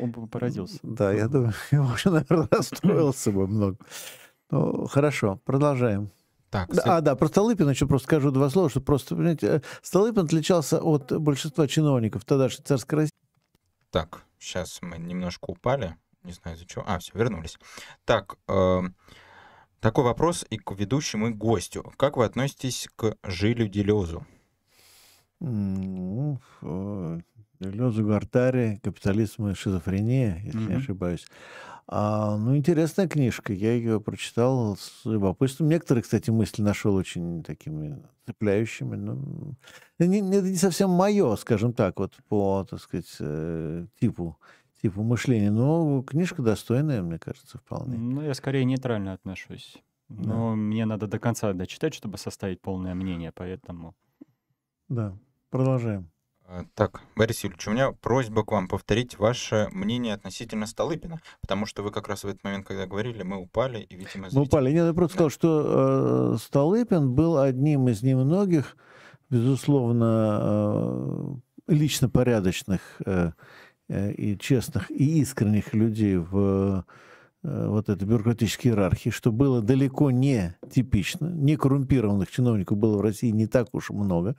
Он 0.00 0.10
бы 0.10 0.26
поразился. 0.28 0.78
Да, 0.82 1.12
я 1.12 1.26
думаю, 1.26 1.54
уже, 1.72 2.10
наверное, 2.10 2.48
расстроился 2.50 3.32
бы 3.32 3.46
много. 3.48 3.76
Ну, 4.50 4.86
хорошо, 4.86 5.40
продолжаем. 5.44 6.10
Так, 6.50 6.72
Да, 6.72 6.82
А, 6.84 7.00
да, 7.00 7.16
про 7.16 7.26
Столыпина 7.28 7.70
еще 7.70 7.86
просто 7.86 8.06
скажу 8.06 8.30
два 8.30 8.48
слова, 8.50 8.70
что 8.70 8.80
просто, 8.80 9.16
понимаете, 9.16 9.62
Столыпин 9.82 10.24
отличался 10.24 10.80
от 10.80 11.12
большинства 11.20 11.66
чиновников 11.66 12.24
тогдашней 12.24 12.64
царской 12.64 12.98
России. 13.00 13.12
так, 13.90 14.24
сейчас 14.38 14.80
мы 14.82 14.98
немножко 14.98 15.46
упали. 15.50 15.96
Не 16.22 16.32
знаю 16.32 16.56
из-за 16.56 16.66
чего. 16.66 16.84
А, 16.86 16.98
все, 16.98 17.12
вернулись. 17.14 17.58
Так, 18.04 18.36
э, 18.48 18.80
такой 19.80 20.04
вопрос 20.04 20.44
и 20.50 20.58
к 20.58 20.72
ведущему, 20.72 21.28
и 21.28 21.32
к 21.32 21.36
гостю. 21.36 21.92
Как 21.96 22.16
вы 22.16 22.24
относитесь 22.24 22.88
к 22.96 23.16
Жилю 23.22 23.68
Делезу? 23.68 24.26
Делезу 27.60 28.04
Гартари, 28.06 28.80
«Капитализм 28.82 29.48
и 29.48 29.54
шизофрения», 29.54 30.40
если 30.44 30.58
не 30.58 30.64
Мгм. 30.66 30.76
ошибаюсь. 30.76 31.26
А, 31.88 32.36
ну, 32.36 32.56
интересная 32.56 33.06
книжка, 33.06 33.52
я 33.52 33.72
ее 33.72 34.00
прочитал 34.00 34.76
с 34.76 35.04
любопытством. 35.04 35.68
Некоторые, 35.68 36.02
кстати, 36.02 36.30
мысли 36.30 36.60
нашел 36.62 36.94
очень 36.94 37.44
такими 37.44 38.02
цепляющими. 38.26 38.96
Ну, 38.96 39.54
не, 40.00 40.20
не- 40.20 40.36
это 40.36 40.48
не 40.48 40.56
совсем 40.56 40.90
мое, 40.90 41.36
скажем 41.36 41.72
так, 41.72 41.98
вот 42.00 42.12
по, 42.28 42.66
так 42.68 42.80
сказать, 42.80 43.16
э, 43.20 43.86
типу, 44.00 44.36
типу 44.82 45.02
мышления. 45.02 45.52
Но 45.52 46.02
книжка 46.02 46.42
достойная, 46.42 47.02
мне 47.02 47.18
кажется, 47.20 47.58
вполне. 47.58 47.96
Ну, 47.96 48.20
я 48.22 48.34
скорее 48.34 48.64
нейтрально 48.64 49.12
отношусь. 49.12 49.76
Но 50.08 50.56
мне 50.56 50.86
надо 50.86 51.06
до 51.06 51.18
конца 51.18 51.52
дочитать, 51.52 51.94
чтобы 51.94 52.18
составить 52.18 52.60
полное 52.60 52.94
мнение, 52.94 53.32
поэтому... 53.32 53.94
Да, 54.88 55.16
продолжаем. 55.50 56.10
А, 56.48 56.64
Так, 56.74 57.00
Борис 57.16 57.42
Юрьевич, 57.42 57.66
у 57.66 57.72
меня 57.72 57.92
просьба 57.92 58.44
к 58.44 58.52
вам 58.52 58.68
повторить 58.68 59.18
ваше 59.18 59.68
мнение 59.72 60.14
относительно 60.14 60.66
Столыпина, 60.66 61.20
потому 61.40 61.66
что 61.66 61.82
вы 61.82 61.90
как 61.90 62.08
раз 62.08 62.22
в 62.22 62.28
этот 62.28 62.44
момент, 62.44 62.66
когда 62.66 62.86
говорили, 62.86 63.22
мы 63.24 63.38
упали, 63.38 63.80
и, 63.80 63.96
видимо, 63.96 64.28
Мы 64.30 64.42
упали. 64.42 64.70
Нет, 64.70 64.86
я 64.86 64.94
просто 64.94 65.14
сказал, 65.14 65.30
что 65.30 66.34
э, 66.34 66.36
Столыпин 66.38 67.14
был 67.14 67.38
одним 67.38 67.88
из 67.88 68.02
немногих, 68.02 68.76
безусловно, 69.28 71.40
э, 71.66 71.72
лично 71.72 72.08
порядочных 72.08 72.80
э, 73.04 73.32
э, 73.88 74.12
и 74.12 74.38
честных, 74.38 74.90
и 74.90 75.20
искренних 75.20 75.74
людей 75.74 76.16
в 76.16 76.38
э, 76.38 76.82
вот 77.42 77.88
этой 77.88 78.06
бюрократической 78.06 78.68
иерархии, 78.68 79.10
что 79.10 79.30
было 79.30 79.62
далеко 79.62 80.10
не 80.10 80.56
типично. 80.70 81.26
Не 81.26 81.56
коррумпированных 81.56 82.30
чиновников 82.30 82.78
было 82.78 82.98
в 82.98 83.00
России 83.00 83.30
не 83.30 83.46
так 83.46 83.68
уж 83.72 83.90
много. 83.90 84.36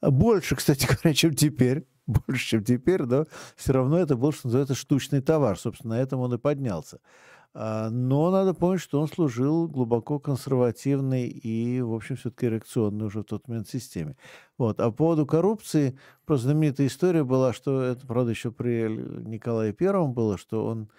А 0.00 0.10
Больше, 0.10 0.56
кстати 0.56 0.86
говоря, 0.86 1.14
чем 1.14 1.34
теперь. 1.34 1.86
Больше, 2.06 2.48
чем 2.48 2.64
теперь, 2.64 3.02
но 3.04 3.26
все 3.56 3.72
равно 3.72 3.98
это 3.98 4.16
был, 4.16 4.32
что 4.32 4.48
называется, 4.48 4.74
штучный 4.74 5.20
товар. 5.20 5.58
Собственно, 5.58 5.94
на 5.94 6.00
этом 6.00 6.20
он 6.20 6.34
и 6.34 6.38
поднялся. 6.38 6.98
А, 7.52 7.90
Но 7.90 8.30
надо 8.30 8.54
помнить, 8.54 8.80
что 8.80 9.00
он 9.00 9.08
служил 9.08 9.68
глубоко 9.68 10.18
консервативной 10.18 11.28
и, 11.28 11.80
в 11.80 11.94
общем, 11.94 12.16
все-таки 12.16 12.48
реакционной 12.48 13.06
уже 13.06 13.20
в 13.20 13.24
тот 13.24 13.48
момент 13.48 13.68
системе. 13.68 14.16
Вот. 14.56 14.80
А 14.80 14.90
по 14.90 14.96
поводу 14.96 15.26
коррупции, 15.26 15.98
просто 16.26 16.48
знаменитая 16.48 16.86
история 16.86 17.24
была, 17.24 17.52
что 17.52 17.82
это, 17.82 18.06
правда, 18.06 18.30
еще 18.30 18.52
при 18.52 18.88
Николае 18.88 19.72
Первом 19.72 20.12
было, 20.12 20.38
что 20.38 20.64
он 20.66 20.90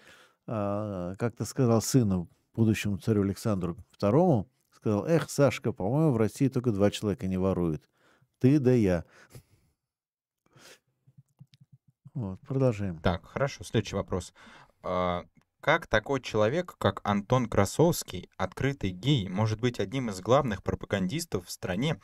а, 0.47 1.15
как-то 1.17 1.45
сказал 1.45 1.81
сыну, 1.81 2.29
будущему 2.53 2.97
царю 2.97 3.23
Александру 3.23 3.77
II, 4.01 4.47
сказал, 4.71 5.05
эх, 5.05 5.29
Сашка, 5.29 5.71
по-моему, 5.71 6.11
в 6.11 6.17
России 6.17 6.47
только 6.47 6.71
два 6.71 6.91
человека 6.91 7.27
не 7.27 7.37
воруют. 7.37 7.87
Ты 8.39 8.59
да 8.59 8.71
я. 8.71 9.05
Вот, 12.13 12.39
продолжаем. 12.41 12.97
Так, 12.99 13.25
хорошо, 13.25 13.63
следующий 13.63 13.95
вопрос. 13.95 14.33
А, 14.83 15.25
Как 15.61 15.87
такой 15.87 16.19
человек, 16.21 16.75
как 16.77 16.99
Антон 17.03 17.45
Красовский, 17.47 18.29
открытый 18.35 18.89
гей, 18.89 19.29
может 19.29 19.61
быть 19.61 19.79
одним 19.79 20.09
из 20.09 20.19
главных 20.19 20.63
пропагандистов 20.63 21.45
в 21.45 21.51
стране 21.51 22.01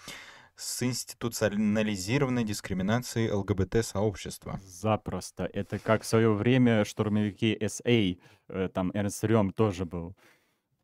с 0.58 0.82
институционализированной 0.82 2.44
дискриминацией 2.44 3.32
ЛГБТ-сообщества? 3.32 4.60
Запросто. 4.66 5.48
Это 5.54 5.78
как 5.78 6.02
в 6.02 6.08
свое 6.08 6.34
время 6.34 6.84
штурмовики 6.84 7.58
СА, 7.68 8.18
э, 8.50 8.70
там 8.74 8.92
Эрнст 8.94 9.24
Рем 9.24 9.54
тоже 9.54 9.86
был 9.86 10.16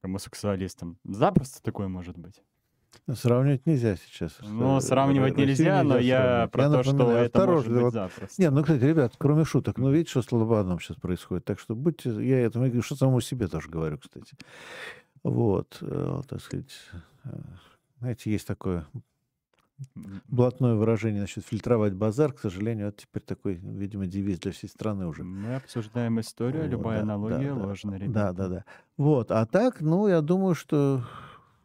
гомосексуалистом. 0.04 1.00
Запросто 1.04 1.62
такое 1.64 1.88
может 1.88 2.18
быть. 2.18 2.42
Сравнивать 3.12 3.66
нельзя 3.66 3.96
сейчас. 3.96 4.38
Ну, 4.42 4.80
сравнивать 4.80 5.32
Россию 5.32 5.48
нельзя, 5.48 5.84
но 5.84 5.98
я 5.98 6.20
сравнивать. 6.20 6.52
про 6.52 6.70
то, 6.70 6.84
что 6.84 6.94
напоминаю, 6.94 7.26
это 7.26 7.40
может 7.40 7.58
осторожно, 7.58 7.74
быть 7.74 7.84
вот 7.84 7.94
запросто. 7.94 8.42
Не, 8.42 8.50
ну, 8.52 8.62
кстати, 8.62 8.84
ребят, 8.84 9.14
кроме 9.18 9.46
шуток, 9.46 9.78
ну, 9.80 9.92
видите, 9.92 10.12
что 10.12 10.22
с 10.22 10.32
Лобановым 10.32 10.80
сейчас 10.80 10.98
происходит. 10.98 11.46
Так 11.46 11.60
что 11.60 11.74
будьте, 11.76 12.12
я 12.24 12.42
это 12.42 12.60
говорю, 12.60 12.84
что 12.84 12.96
самому 12.96 13.22
себе 13.22 13.48
тоже 13.48 13.70
говорю, 13.70 13.98
кстати. 13.98 14.38
Вот, 15.24 15.80
э, 15.82 16.22
так 16.30 16.42
сказать, 16.42 16.72
э, 17.24 17.30
знаете, 18.00 18.32
есть 18.32 18.46
такое 18.46 18.86
блатное 20.28 20.76
выражение, 20.76 21.22
значит, 21.22 21.46
фильтровать 21.46 21.94
базар, 21.94 22.34
к 22.34 22.40
сожалению, 22.40 22.90
это 22.90 23.04
теперь 23.04 23.24
такой, 23.24 23.56
видимо, 23.56 24.08
девиз 24.08 24.40
для 24.40 24.52
всей 24.52 24.68
страны 24.68 25.08
уже. 25.08 25.24
Мы 25.24 25.56
обсуждаем 25.56 26.20
историю, 26.20 26.64
Вот, 26.64 26.72
любая 26.72 26.98
да, 26.98 27.04
аналогия 27.04 27.54
да, 27.54 27.60
да. 27.60 27.66
ложна, 27.68 27.92
Да, 27.92 27.98
ребята. 27.98 28.34
да, 28.34 28.48
да. 28.48 28.66
Вот, 28.98 29.32
а 29.32 29.46
так, 29.46 29.82
ну, 29.82 30.08
я 30.08 30.22
думаю, 30.22 30.56
что, 30.56 31.04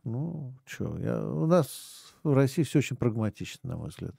ну, 0.04 0.54
что, 0.64 0.98
я, 0.98 1.24
у 1.24 1.46
нас 1.46 2.14
в 2.22 2.32
России 2.34 2.62
все 2.62 2.78
очень 2.78 2.96
прагматично, 2.96 3.70
на 3.70 3.76
мой 3.76 3.88
взгляд. 3.88 4.14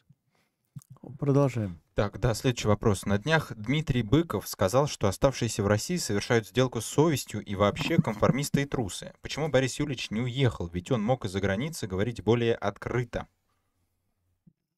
Продолжаем. 1.18 1.80
Так, 1.96 2.20
да, 2.20 2.34
следующий 2.34 2.68
вопрос. 2.68 3.06
На 3.06 3.18
днях 3.18 3.54
Дмитрий 3.56 4.04
Быков 4.04 4.48
сказал, 4.48 4.88
что 4.88 5.08
оставшиеся 5.08 5.64
в 5.64 5.68
России 5.68 5.96
совершают 5.96 6.48
сделку 6.48 6.82
с 6.82 6.86
совестью 6.86 7.42
и 7.42 7.56
вообще 7.56 7.98
конформисты 8.04 8.64
и 8.64 8.66
трусы. 8.66 9.14
Почему 9.22 9.48
Борис 9.50 9.80
Юлич 9.80 10.12
не 10.12 10.22
уехал? 10.22 10.68
Ведь 10.68 10.92
он 10.92 11.02
мог 11.02 11.26
из-за 11.26 11.40
границы 11.40 11.88
говорить 11.88 12.22
более 12.24 12.56
открыто. 12.56 13.28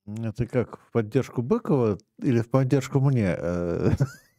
Это 0.06 0.48
как, 0.48 0.80
в 0.80 0.92
поддержку 0.92 1.42
Быкова 1.42 1.98
или 2.22 2.42
в 2.42 2.50
поддержку 2.50 3.00
мне? 3.00 3.38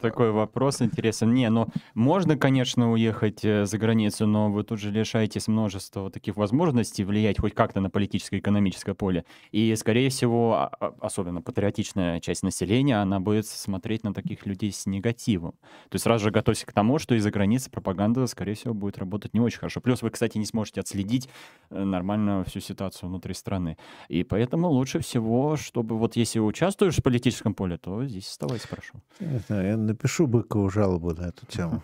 Такой 0.00 0.30
вопрос 0.30 0.80
интересен. 0.80 1.34
Не, 1.34 1.50
ну, 1.50 1.68
можно, 1.94 2.36
конечно, 2.36 2.90
уехать 2.92 3.44
э, 3.44 3.66
за 3.66 3.76
границу, 3.78 4.26
но 4.26 4.50
вы 4.50 4.64
тут 4.64 4.80
же 4.80 4.90
лишаетесь 4.90 5.46
множества 5.46 6.10
таких 6.10 6.36
возможностей 6.36 7.04
влиять 7.04 7.38
хоть 7.38 7.54
как-то 7.54 7.80
на 7.80 7.90
политическое 7.90 8.36
и 8.36 8.40
экономическое 8.40 8.94
поле. 8.94 9.24
И, 9.52 9.74
скорее 9.76 10.08
всего, 10.08 10.54
а- 10.54 10.70
а- 10.80 10.94
особенно 11.00 11.42
патриотичная 11.42 12.20
часть 12.20 12.42
населения, 12.42 12.96
она 12.96 13.20
будет 13.20 13.46
смотреть 13.46 14.04
на 14.04 14.14
таких 14.14 14.46
людей 14.46 14.72
с 14.72 14.86
негативом. 14.86 15.52
То 15.90 15.96
есть 15.96 16.04
сразу 16.04 16.24
же 16.24 16.30
готовься 16.30 16.64
к 16.66 16.72
тому, 16.72 16.98
что 16.98 17.14
из-за 17.14 17.30
границы 17.30 17.70
пропаганда, 17.70 18.26
скорее 18.26 18.54
всего, 18.54 18.72
будет 18.72 18.96
работать 18.98 19.34
не 19.34 19.40
очень 19.40 19.58
хорошо. 19.58 19.80
Плюс 19.82 20.00
вы, 20.02 20.10
кстати, 20.10 20.38
не 20.38 20.46
сможете 20.46 20.80
отследить 20.80 21.28
э, 21.70 21.84
нормально 21.84 22.44
всю 22.44 22.60
ситуацию 22.60 23.10
внутри 23.10 23.34
страны. 23.34 23.76
И 24.08 24.24
поэтому 24.24 24.68
лучше 24.68 25.00
всего, 25.00 25.56
чтобы 25.56 25.98
вот 25.98 26.16
если 26.16 26.38
участвуешь 26.38 26.96
в 26.96 27.02
политическом 27.02 27.54
поле, 27.54 27.76
то 27.76 28.02
здесь 28.06 28.28
оставайся, 28.28 28.66
прошу. 28.68 29.02
Не 29.18 29.38
знаю, 29.38 29.68
я 29.68 29.76
напишу 29.76 30.26
Быкову 30.26 30.70
жалобу 30.70 31.12
на 31.14 31.26
эту 31.28 31.46
тему. 31.46 31.82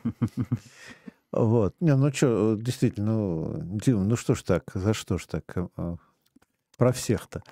Вот. 1.32 1.74
Не, 1.80 1.96
ну 1.96 2.10
что, 2.12 2.54
действительно, 2.58 3.12
ну, 3.12 3.58
Дим, 3.84 4.08
ну 4.08 4.16
что 4.16 4.34
ж 4.34 4.42
так, 4.42 4.70
за 4.74 4.94
что 4.94 5.18
ж 5.18 5.26
так? 5.26 5.44
э, 5.76 5.96
Про 6.78 6.92
всех-то. 6.92 7.42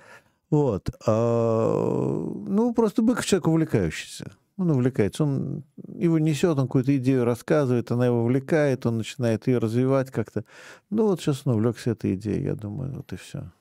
Вот. 0.49 0.89
А, 1.05 2.23
Ну, 2.47 2.73
просто 2.73 3.01
Быков 3.03 3.25
человек 3.25 3.47
увлекающийся. 3.47 4.31
Он 4.57 4.71
увлекается. 4.71 5.23
Он 5.25 5.63
его 5.87 6.17
несет, 6.17 6.57
он 6.57 6.67
какую-то 6.67 6.95
идею 6.97 7.25
рассказывает, 7.25 7.91
она 7.91 8.05
его 8.05 8.23
увлекает, 8.23 8.85
он 8.85 8.97
начинает 8.97 9.47
ее 9.47 9.57
развивать 9.57 10.09
как-то. 10.11 10.45
Ну, 10.89 11.07
вот 11.07 11.19
сейчас 11.21 11.45
он 11.45 11.55
увлекся 11.55 11.91
этой 11.91 12.15
идеей, 12.15 12.43
я 12.43 12.55
думаю, 12.55 12.93
вот 12.95 13.11
и 13.13 13.17
все. 13.17 13.51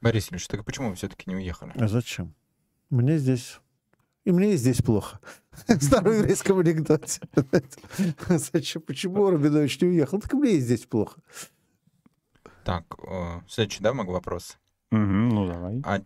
Борис 0.00 0.30
Юлич, 0.30 0.46
так 0.46 0.64
почему 0.64 0.90
вы 0.90 0.94
все-таки 0.94 1.24
не 1.28 1.34
уехали? 1.36 1.72
А 1.74 1.88
зачем? 1.88 2.34
Мне 2.90 3.18
здесь... 3.18 3.58
И 4.26 4.32
мне 4.32 4.54
и 4.54 4.56
здесь 4.56 4.82
плохо. 4.82 5.20
В 5.68 5.80
старом 5.82 6.12
еврейском 6.12 6.58
анекдоте. 6.58 7.20
Зачем? 8.28 8.82
Почему 8.82 9.30
Рабинович 9.30 9.80
не 9.80 9.88
уехал? 9.88 10.20
Так 10.20 10.32
мне 10.34 10.50
и 10.56 10.60
здесь 10.60 10.84
плохо. 10.84 11.20
Так, 12.64 12.84
э, 13.08 13.40
следующий, 13.48 13.82
да, 13.82 13.94
могу 13.94 14.12
вопрос? 14.12 14.58
Ну 14.90 15.46
давай. 15.48 16.04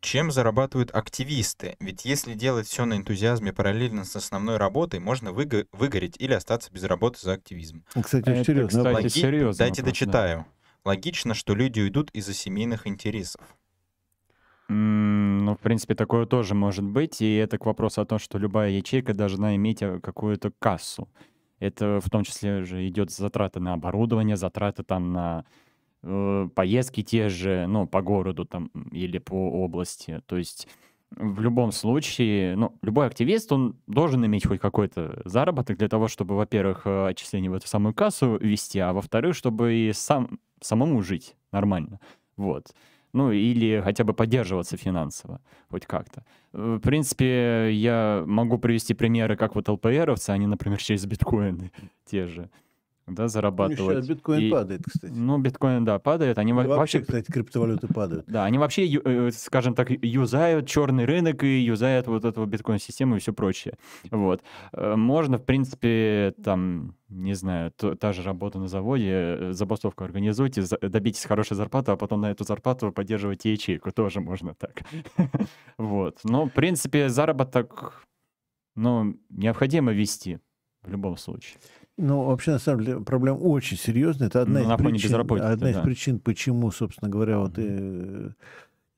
Чем 0.00 0.32
зарабатывают 0.32 0.90
активисты? 0.94 1.76
Ведь 1.80 2.04
если 2.04 2.34
делать 2.34 2.66
все 2.66 2.84
на 2.84 2.94
энтузиазме 2.96 3.52
параллельно 3.52 4.04
с 4.04 4.14
основной 4.16 4.56
работой, 4.58 4.98
можно 5.00 5.30
выго- 5.30 5.66
выгореть 5.72 6.16
или 6.18 6.34
остаться 6.34 6.70
без 6.72 6.82
работы 6.82 7.20
за 7.22 7.34
активизм. 7.34 7.84
Кстати, 8.02 8.28
Это, 8.28 8.44
серьезно. 8.44 8.68
кстати, 8.80 8.94
Логи- 8.96 9.08
серьезный 9.08 9.58
Дайте 9.58 9.82
вопрос, 9.82 9.98
да. 9.98 10.06
дочитаю. 10.06 10.46
Логично, 10.84 11.32
что 11.32 11.54
люди 11.54 11.80
уйдут 11.80 12.10
из-за 12.10 12.34
семейных 12.34 12.86
интересов. 12.86 13.40
Ну, 14.68 15.54
в 15.54 15.60
принципе, 15.60 15.94
такое 15.94 16.26
тоже 16.26 16.54
может 16.54 16.84
быть. 16.84 17.20
И 17.20 17.34
это 17.34 17.58
к 17.58 17.66
вопросу 17.66 18.00
о 18.00 18.06
том, 18.06 18.18
что 18.18 18.38
любая 18.38 18.70
ячейка 18.70 19.12
должна 19.12 19.56
иметь 19.56 19.82
э, 19.82 20.00
какую-то 20.00 20.52
кассу. 20.58 21.08
Это 21.58 22.00
в 22.02 22.10
том 22.10 22.24
числе 22.24 22.64
же 22.64 22.86
идет 22.88 23.10
затраты 23.10 23.60
на 23.60 23.74
оборудование, 23.74 24.36
затраты 24.36 24.82
там 24.82 25.12
на 25.12 25.44
э, 26.02 26.48
поездки 26.54 27.02
те 27.02 27.28
же, 27.28 27.66
ну, 27.68 27.86
по 27.86 28.00
городу 28.00 28.46
там 28.46 28.70
или 28.90 29.18
по 29.18 29.50
области. 29.50 30.22
То 30.26 30.38
есть 30.38 30.66
в 31.10 31.40
любом 31.40 31.70
случае, 31.70 32.56
ну, 32.56 32.76
любой 32.82 33.06
активист, 33.06 33.52
он 33.52 33.76
должен 33.86 34.24
иметь 34.26 34.46
хоть 34.46 34.60
какой-то 34.60 35.22
заработок 35.24 35.78
для 35.78 35.88
того, 35.88 36.08
чтобы, 36.08 36.36
во-первых, 36.36 36.86
э, 36.86 37.06
отчисление 37.08 37.50
в 37.50 37.54
эту 37.54 37.68
самую 37.68 37.94
кассу 37.94 38.36
вести, 38.36 38.78
а 38.78 38.92
во-вторых, 38.92 39.36
чтобы 39.36 39.74
и 39.74 39.92
сам, 39.92 40.38
самому 40.60 41.02
жить 41.02 41.36
нормально. 41.52 42.00
Вот. 42.36 42.74
Ну, 43.14 43.30
или 43.30 43.80
хотя 43.80 44.02
бы 44.02 44.12
поддерживаться 44.12 44.76
финансово, 44.76 45.40
хоть 45.70 45.86
как-то. 45.86 46.24
В 46.52 46.80
принципе, 46.80 47.70
я 47.72 48.24
могу 48.26 48.58
привести 48.58 48.92
примеры, 48.92 49.36
как 49.36 49.54
вот 49.54 49.68
ЛПРовцы, 49.68 50.30
они, 50.30 50.48
например, 50.48 50.78
через 50.78 51.06
биткоины 51.06 51.70
те 52.04 52.26
же, 52.26 52.50
да, 53.06 53.28
зарабатывают. 53.28 53.96
Сейчас 54.04 54.08
биткоин 54.08 54.40
И- 54.40 54.50
падает, 54.50 54.82
кстати. 54.86 55.12
Ну, 55.14 55.38
биткоин, 55.38 55.84
да, 55.84 55.98
падает. 55.98 56.38
Они 56.38 56.52
вообще, 56.52 56.74
вообще, 56.74 57.00
кстати, 57.00 57.30
криптовалюты 57.30 57.86
падают. 57.88 58.24
да, 58.26 58.44
они 58.44 58.58
вообще, 58.58 58.86
э, 58.86 59.30
скажем 59.32 59.74
так, 59.74 59.90
юзают 59.90 60.66
черный 60.66 61.04
рынок 61.04 61.44
и 61.44 61.60
юзают 61.60 62.06
вот 62.06 62.24
эту 62.24 62.44
биткоин-систему 62.46 63.16
и 63.16 63.18
все 63.18 63.32
прочее. 63.32 63.74
Вот. 64.10 64.42
Э, 64.72 64.94
Можно, 64.96 65.36
в 65.38 65.44
принципе, 65.44 66.34
там, 66.42 66.94
не 67.08 67.34
знаю, 67.34 67.72
то- 67.76 67.94
та 67.94 68.12
же 68.12 68.22
работа 68.22 68.58
на 68.58 68.68
заводе, 68.68 69.10
э, 69.10 69.52
забастовку 69.52 70.02
организуйте, 70.04 70.62
за- 70.62 70.78
добитесь 70.78 71.24
хорошей 71.26 71.56
зарплаты, 71.56 71.92
а 71.92 71.96
потом 71.96 72.22
на 72.22 72.30
эту 72.30 72.44
зарплату 72.44 72.90
поддерживайте 72.90 73.52
ячейку. 73.52 73.92
Тоже 73.92 74.20
можно 74.20 74.54
так. 74.54 74.82
Вот. 75.78 76.20
Но, 76.24 76.46
в 76.46 76.50
принципе, 76.52 77.08
заработок, 77.08 78.02
ну, 78.76 79.16
необходимо 79.28 79.92
вести 79.92 80.38
в 80.82 80.90
любом 80.90 81.16
случае. 81.16 81.58
Ну, 81.96 82.24
вообще, 82.24 82.52
на 82.52 82.58
самом 82.58 82.84
деле, 82.84 83.00
проблема 83.00 83.36
очень 83.36 83.76
серьезная. 83.76 84.26
Это 84.28 84.42
одна, 84.42 84.60
Ну, 84.60 84.68
на 84.68 84.74
из, 84.74 84.78
причин, 85.02 85.10
одна 85.52 85.70
из 85.70 85.76
да. 85.76 85.82
причин, 85.82 86.18
почему, 86.18 86.70
собственно 86.72 87.08
говоря, 87.10 87.38
вот 87.38 87.54
э, 87.56 88.30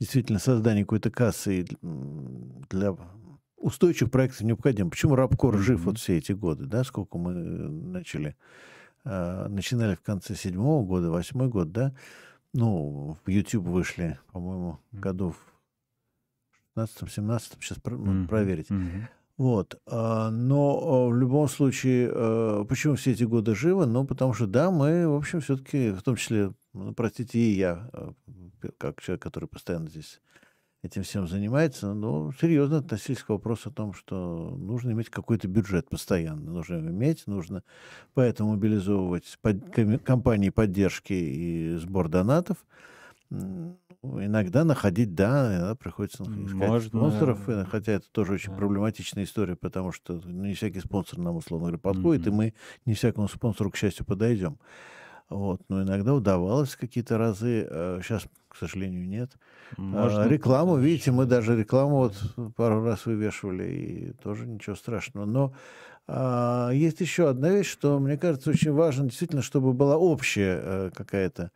действительно 0.00 0.38
создание 0.38 0.84
какой-то 0.84 1.10
кассы 1.10 1.66
для 1.82 2.96
устойчивых 3.58 4.10
проектов 4.10 4.40
необходимо. 4.42 4.90
Почему 4.90 5.14
Рабкор 5.14 5.58
жив 5.58 5.80
вот 5.84 5.98
все 5.98 6.16
эти 6.16 6.32
годы, 6.32 6.64
да, 6.64 6.84
сколько 6.84 7.18
мы 7.18 7.32
э, 7.32 7.36
начали, 7.68 8.34
э, 9.04 9.46
начинали 9.48 9.94
в 9.94 10.00
конце 10.02 10.34
седьмого 10.34 10.84
года, 10.86 11.10
восьмой 11.10 11.48
год, 11.48 11.72
да, 11.72 11.94
ну, 12.54 13.16
в 13.26 13.28
YouTube 13.28 13.66
вышли, 13.66 14.18
по-моему, 14.32 14.78
Мгм. 14.92 15.00
году 15.02 15.30
в 15.32 16.78
16-17, 16.78 17.58
сейчас 17.60 17.78
проверить. 17.78 18.68
Вот. 19.36 19.80
а, 19.86 20.30
Но 20.30 20.80
а, 20.80 21.08
в 21.08 21.14
любом 21.14 21.48
случае, 21.48 22.10
э, 22.12 22.64
почему 22.68 22.94
все 22.94 23.12
эти 23.12 23.24
годы 23.24 23.54
живы? 23.54 23.86
Ну, 23.86 24.06
потому 24.06 24.32
что, 24.32 24.46
да, 24.46 24.70
мы, 24.70 25.06
в 25.08 25.14
общем, 25.14 25.40
все-таки, 25.40 25.90
в 25.90 26.02
том 26.02 26.16
числе, 26.16 26.52
ну, 26.72 26.94
простите, 26.94 27.38
и 27.38 27.54
я, 27.54 27.90
как 28.78 29.02
человек, 29.02 29.22
который 29.22 29.46
постоянно 29.46 29.88
здесь 29.88 30.20
этим 30.82 31.02
всем 31.02 31.26
занимается, 31.26 31.92
ну, 31.92 32.32
серьезно 32.40 32.78
относились 32.78 33.22
к 33.22 33.28
вопросу 33.28 33.70
о 33.70 33.72
том, 33.72 33.92
что 33.92 34.54
нужно 34.56 34.92
иметь 34.92 35.10
какой-то 35.10 35.48
бюджет 35.48 35.88
постоянно. 35.88 36.52
Нужно 36.52 36.76
иметь, 36.76 37.26
нужно 37.26 37.62
поэтому 38.14 38.52
мобилизовывать 38.52 39.38
под- 39.42 39.70
компании 40.04 40.50
поддержки 40.50 41.12
и 41.12 41.76
сбор 41.76 42.08
донатов. 42.08 42.58
Иногда 44.02 44.64
находить, 44.64 45.14
да, 45.14 45.52
иногда 45.56 45.74
приходится 45.74 46.22
искать 46.22 46.68
Можно- 46.68 46.80
спонсоров, 46.88 47.48
э, 47.48 47.64
хотя 47.64 47.92
это 47.92 48.06
тоже 48.12 48.34
очень 48.34 48.50
Да. 48.52 48.56
проблематичная 48.56 49.24
история, 49.24 49.56
потому 49.56 49.90
что 49.90 50.20
не 50.24 50.54
всякий 50.54 50.80
спонсор 50.80 51.18
нам, 51.18 51.36
условно 51.36 51.66
говоря, 51.66 51.78
подходит, 51.78 52.26
и 52.26 52.30
Мгм. 52.30 52.36
мы 52.36 52.54
не 52.84 52.94
всякому 52.94 53.26
спонсору, 53.28 53.70
к 53.70 53.76
счастью, 53.76 54.06
подойдем. 54.06 54.58
Вот. 55.28 55.60
Но 55.68 55.82
иногда 55.82 56.14
удавалось 56.14 56.76
какие-то 56.76 57.18
разы, 57.18 57.66
сейчас, 58.04 58.26
к 58.48 58.54
сожалению, 58.56 59.08
нет. 59.08 59.32
А, 59.76 59.80
Можно 59.80 60.28
рекламу, 60.28 60.76
даже- 60.76 60.86
видите, 60.86 61.10
мы 61.10 61.26
даже 61.26 61.56
рекламу 61.58 61.96
вот 61.96 62.54
пару 62.54 62.84
раз 62.84 63.06
вывешивали, 63.06 63.64
и 63.64 64.12
тоже 64.22 64.46
ничего 64.46 64.76
страшного. 64.76 65.24
Но 65.26 65.52
а, 66.06 66.70
есть 66.70 67.00
еще 67.00 67.28
одна 67.28 67.48
вещь, 67.50 67.66
что, 67.68 67.98
мне 67.98 68.16
кажется, 68.16 68.50
очень 68.50 68.70
важно 68.72 69.06
действительно, 69.06 69.42
чтобы 69.42 69.72
была 69.72 69.96
общая 69.96 70.60
э, 70.62 70.90
какая-то 70.94 71.42
а, 71.42 71.50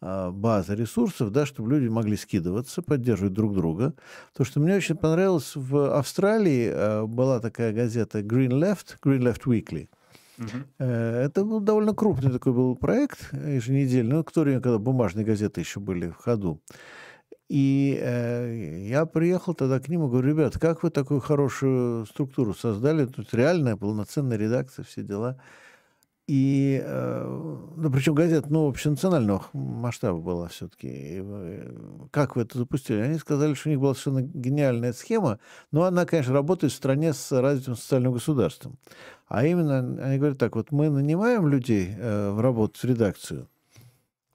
база 0.00 0.74
ресурсов, 0.74 1.30
да, 1.32 1.44
чтобы 1.46 1.70
люди 1.72 1.88
могли 1.88 2.16
скидываться, 2.16 2.82
поддерживать 2.82 3.32
друг 3.32 3.54
друга. 3.54 3.94
То, 4.36 4.44
что 4.44 4.60
мне 4.60 4.76
очень 4.76 4.96
понравилось, 4.96 5.52
в 5.56 5.96
Австралии 5.98 6.70
э, 6.72 7.06
была 7.06 7.40
такая 7.40 7.72
газета 7.72 8.20
Green 8.20 8.50
Left, 8.50 8.96
Green 9.04 9.20
Left 9.20 9.42
Weekly. 9.46 9.88
Э, 10.78 11.24
Это 11.24 11.44
был 11.44 11.60
довольно 11.60 11.94
крупный 11.94 12.30
такой 12.30 12.52
был 12.52 12.76
проект 12.76 13.32
еженедельный, 13.32 14.16
ну, 14.16 14.24
который, 14.24 14.60
когда 14.60 14.78
бумажные 14.78 15.24
газеты 15.26 15.60
еще 15.60 15.80
были 15.80 16.10
в 16.10 16.16
ходу. 16.16 16.60
И 17.48 17.98
э, 18.00 18.86
я 18.88 19.06
приехал 19.06 19.54
тогда 19.54 19.80
к 19.80 19.88
ним 19.88 20.04
и 20.04 20.08
говорю, 20.08 20.28
ребят, 20.28 20.58
как 20.58 20.82
вы 20.82 20.90
такую 20.90 21.20
хорошую 21.20 22.06
структуру 22.06 22.54
создали? 22.54 23.06
Тут 23.06 23.32
реальная, 23.34 23.76
полноценная 23.76 24.36
редакция, 24.36 24.84
все 24.84 25.02
дела. 25.02 25.40
И, 26.28 26.80
э, 26.84 27.72
ну, 27.76 27.90
причем 27.90 28.14
газета, 28.14 28.46
ну, 28.50 28.68
общенационального 28.68 29.46
масштаба 29.52 30.20
была 30.20 30.48
все-таки. 30.48 31.24
Как 32.12 32.36
вы 32.36 32.42
это 32.42 32.58
запустили? 32.58 33.00
Они 33.00 33.18
сказали, 33.18 33.54
что 33.54 33.70
у 33.70 33.72
них 33.72 33.80
была 33.80 33.94
совершенно 33.94 34.22
гениальная 34.22 34.92
схема, 34.92 35.40
но 35.72 35.82
она, 35.84 36.04
конечно, 36.04 36.32
работает 36.32 36.72
в 36.72 36.76
стране 36.76 37.12
с 37.14 37.32
развитым 37.32 37.74
социальным 37.74 38.12
государством. 38.12 38.78
А 39.26 39.44
именно, 39.44 39.78
они 40.04 40.18
говорят 40.18 40.38
так, 40.38 40.54
вот 40.54 40.70
мы 40.70 40.90
нанимаем 40.90 41.48
людей 41.48 41.94
э, 41.98 42.30
в 42.30 42.40
работу, 42.40 42.78
в 42.78 42.84
редакцию, 42.84 43.48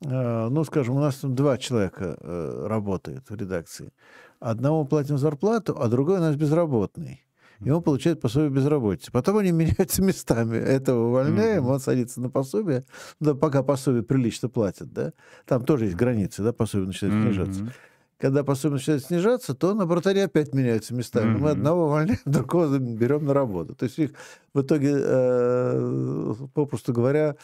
Э, 0.05 0.49
ну, 0.49 0.63
скажем, 0.63 0.95
у 0.95 0.99
нас 0.99 1.15
там 1.17 1.35
два 1.35 1.57
человека 1.57 2.17
э, 2.19 2.67
работает 2.67 3.29
в 3.29 3.35
редакции. 3.35 3.91
Одному 4.39 4.85
платим 4.85 5.17
зарплату, 5.17 5.75
а 5.79 5.87
другой 5.87 6.17
у 6.17 6.21
нас 6.21 6.35
безработный. 6.35 7.23
И 7.65 7.69
он 7.69 7.81
получает 7.83 8.21
пособие 8.21 8.49
безработицы. 8.49 9.11
Потом 9.11 9.37
они 9.37 9.51
меняются 9.53 10.01
местами. 10.01 10.57
Этого 10.57 11.07
увольняем, 11.07 11.67
он 11.67 11.79
садится 11.79 12.21
на 12.21 12.29
пособие, 12.29 12.83
да, 13.19 13.33
пока 13.35 13.63
пособие 13.63 14.03
прилично 14.03 14.49
платят, 14.49 14.91
да. 14.93 15.13
Там 15.45 15.63
тоже 15.65 15.85
есть 15.85 15.95
границы, 15.97 16.43
да, 16.43 16.53
пособие 16.53 16.87
начинает 16.87 17.23
снижаться. 17.23 17.73
Когда 18.19 18.43
пособие 18.45 18.75
начинает 18.75 19.03
снижаться, 19.03 19.53
то 19.53 19.73
наоборот 19.73 20.07
они 20.07 20.21
опять 20.21 20.53
меняются 20.53 20.93
местами. 20.93 21.31
Мы 21.31 21.37
Мгм. 21.39 21.47
одного 21.47 21.85
увольняем, 21.87 22.19
другого 22.25 22.77
берем 22.77 23.25
на 23.25 23.33
работу. 23.33 23.75
То 23.75 23.83
есть 23.85 23.99
их 23.99 24.11
в 24.53 24.61
итоге, 24.61 24.93
э, 24.95 26.33
попросту 26.53 26.93
говоря, 26.93 27.35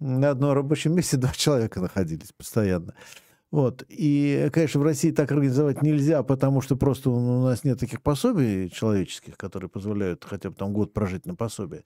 на 0.00 0.30
одном 0.30 0.52
рабочем 0.52 0.94
месте 0.94 1.16
два 1.16 1.32
человека 1.32 1.80
находились 1.80 2.32
постоянно. 2.32 2.94
Вот. 3.50 3.84
И, 3.88 4.50
конечно, 4.52 4.80
в 4.80 4.82
России 4.82 5.10
так 5.10 5.32
организовать 5.32 5.82
нельзя, 5.82 6.22
потому 6.22 6.60
что 6.60 6.76
просто 6.76 7.10
у 7.10 7.42
нас 7.42 7.64
нет 7.64 7.80
таких 7.80 8.02
пособий 8.02 8.68
человеческих, 8.68 9.38
которые 9.38 9.70
позволяют 9.70 10.24
хотя 10.24 10.50
бы 10.50 10.56
там 10.56 10.72
год 10.72 10.92
прожить 10.92 11.24
на 11.24 11.34
пособие. 11.34 11.82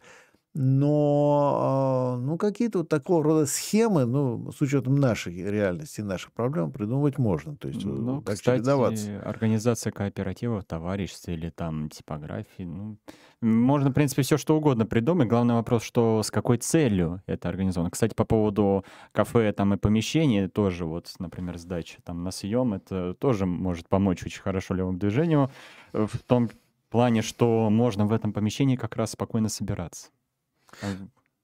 Но, 0.54 1.56
а, 1.60 2.16
ну, 2.18 2.36
какие-то 2.36 2.78
вот 2.80 2.88
такого 2.90 3.24
рода 3.24 3.46
схемы, 3.46 4.04
ну, 4.04 4.52
с 4.52 4.60
учетом 4.60 4.96
нашей 4.96 5.34
реальности, 5.42 6.02
наших 6.02 6.32
проблем, 6.32 6.72
придумывать 6.72 7.16
можно. 7.16 7.56
То 7.56 7.68
есть 7.68 7.84
Ну, 7.84 8.20
так 8.20 8.36
кстати, 8.36 8.58
чередоваться. 8.58 9.22
организация 9.24 9.92
кооперативов, 9.92 10.64
товариществ 10.64 11.28
или 11.28 11.48
там 11.48 11.88
типографии, 11.88 12.64
ну, 12.64 12.98
можно, 13.40 13.90
в 13.90 13.92
принципе, 13.94 14.22
все 14.22 14.36
что 14.36 14.56
угодно 14.56 14.86
придумать. 14.86 15.26
Главный 15.28 15.54
вопрос, 15.54 15.82
что 15.82 16.22
с 16.22 16.30
какой 16.30 16.58
целью 16.58 17.22
это 17.26 17.48
организовано. 17.48 17.90
Кстати, 17.90 18.14
по 18.14 18.24
поводу 18.24 18.84
кафе 19.12 19.52
там 19.52 19.74
и 19.74 19.76
помещений 19.78 20.48
тоже, 20.48 20.84
вот, 20.84 21.12
например, 21.18 21.58
сдача 21.58 21.98
там 22.04 22.22
на 22.22 22.30
съем, 22.30 22.74
это 22.74 23.14
тоже 23.14 23.46
может 23.46 23.88
помочь 23.88 24.22
очень 24.24 24.42
хорошо 24.42 24.74
левому 24.74 24.98
движению 24.98 25.50
э, 25.92 26.06
в 26.06 26.18
том 26.18 26.50
плане, 26.90 27.22
что 27.22 27.68
можно 27.70 28.06
в 28.06 28.12
этом 28.12 28.32
помещении 28.32 28.76
как 28.76 28.96
раз 28.96 29.12
спокойно 29.12 29.48
собираться. 29.48 30.10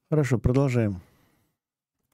Хорошо, 0.09 0.39
продолжаем. 0.39 1.01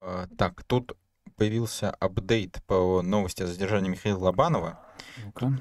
А, 0.02 0.28
Так, 0.38 0.64
тут 0.64 0.98
появился 1.36 1.92
апдейт 1.92 2.62
по 2.68 3.02
новости 3.02 3.44
о 3.44 3.48
задержании 3.48 3.90
Михаила 3.90 4.20
Лобанова. 4.20 4.80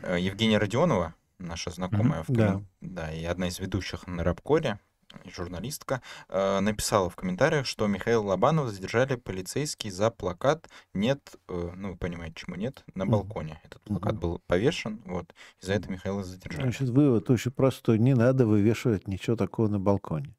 Э, 0.03 0.19
Евгения 0.21 0.59
Родионова, 0.59 1.15
наша 1.39 1.71
знакомая, 1.71 2.23
в 2.23 2.33
Да. 2.33 2.61
да, 2.81 3.13
и 3.13 3.25
одна 3.25 3.49
из 3.49 3.59
ведущих 3.59 4.07
на 4.07 4.23
Рабкоре, 4.23 4.79
журналистка, 5.27 6.03
э, 6.29 6.61
написала 6.61 7.09
в 7.09 7.17
комментариях, 7.17 7.67
что 7.67 7.87
Михаила 7.87 8.23
Лобанова 8.23 8.71
задержали 8.71 9.17
полицейские 9.17 9.93
за 9.93 10.11
плакат 10.11 10.69
«Нет», 10.93 11.37
э, 11.49 11.71
ну, 11.77 11.93
вы 11.93 11.97
понимаете, 11.97 12.35
почему 12.35 12.57
«нет», 12.57 12.85
на 12.95 13.07
балконе. 13.07 13.61
Этот 13.65 13.83
плакат 13.83 14.13
Мгм. 14.13 14.21
был 14.21 14.43
повешен, 14.47 15.03
вот, 15.07 15.33
и 15.63 15.67
за 15.67 15.75
это 15.75 15.91
Михаила 15.91 16.23
задержали. 16.25 16.63
Значит, 16.63 16.89
вывод 16.89 17.31
очень 17.31 17.53
простой. 17.53 17.99
Не 17.99 18.15
надо 18.15 18.47
вывешивать 18.47 19.07
ничего 19.09 19.37
такого 19.37 19.69
на 19.69 19.79
балконе. 19.79 20.35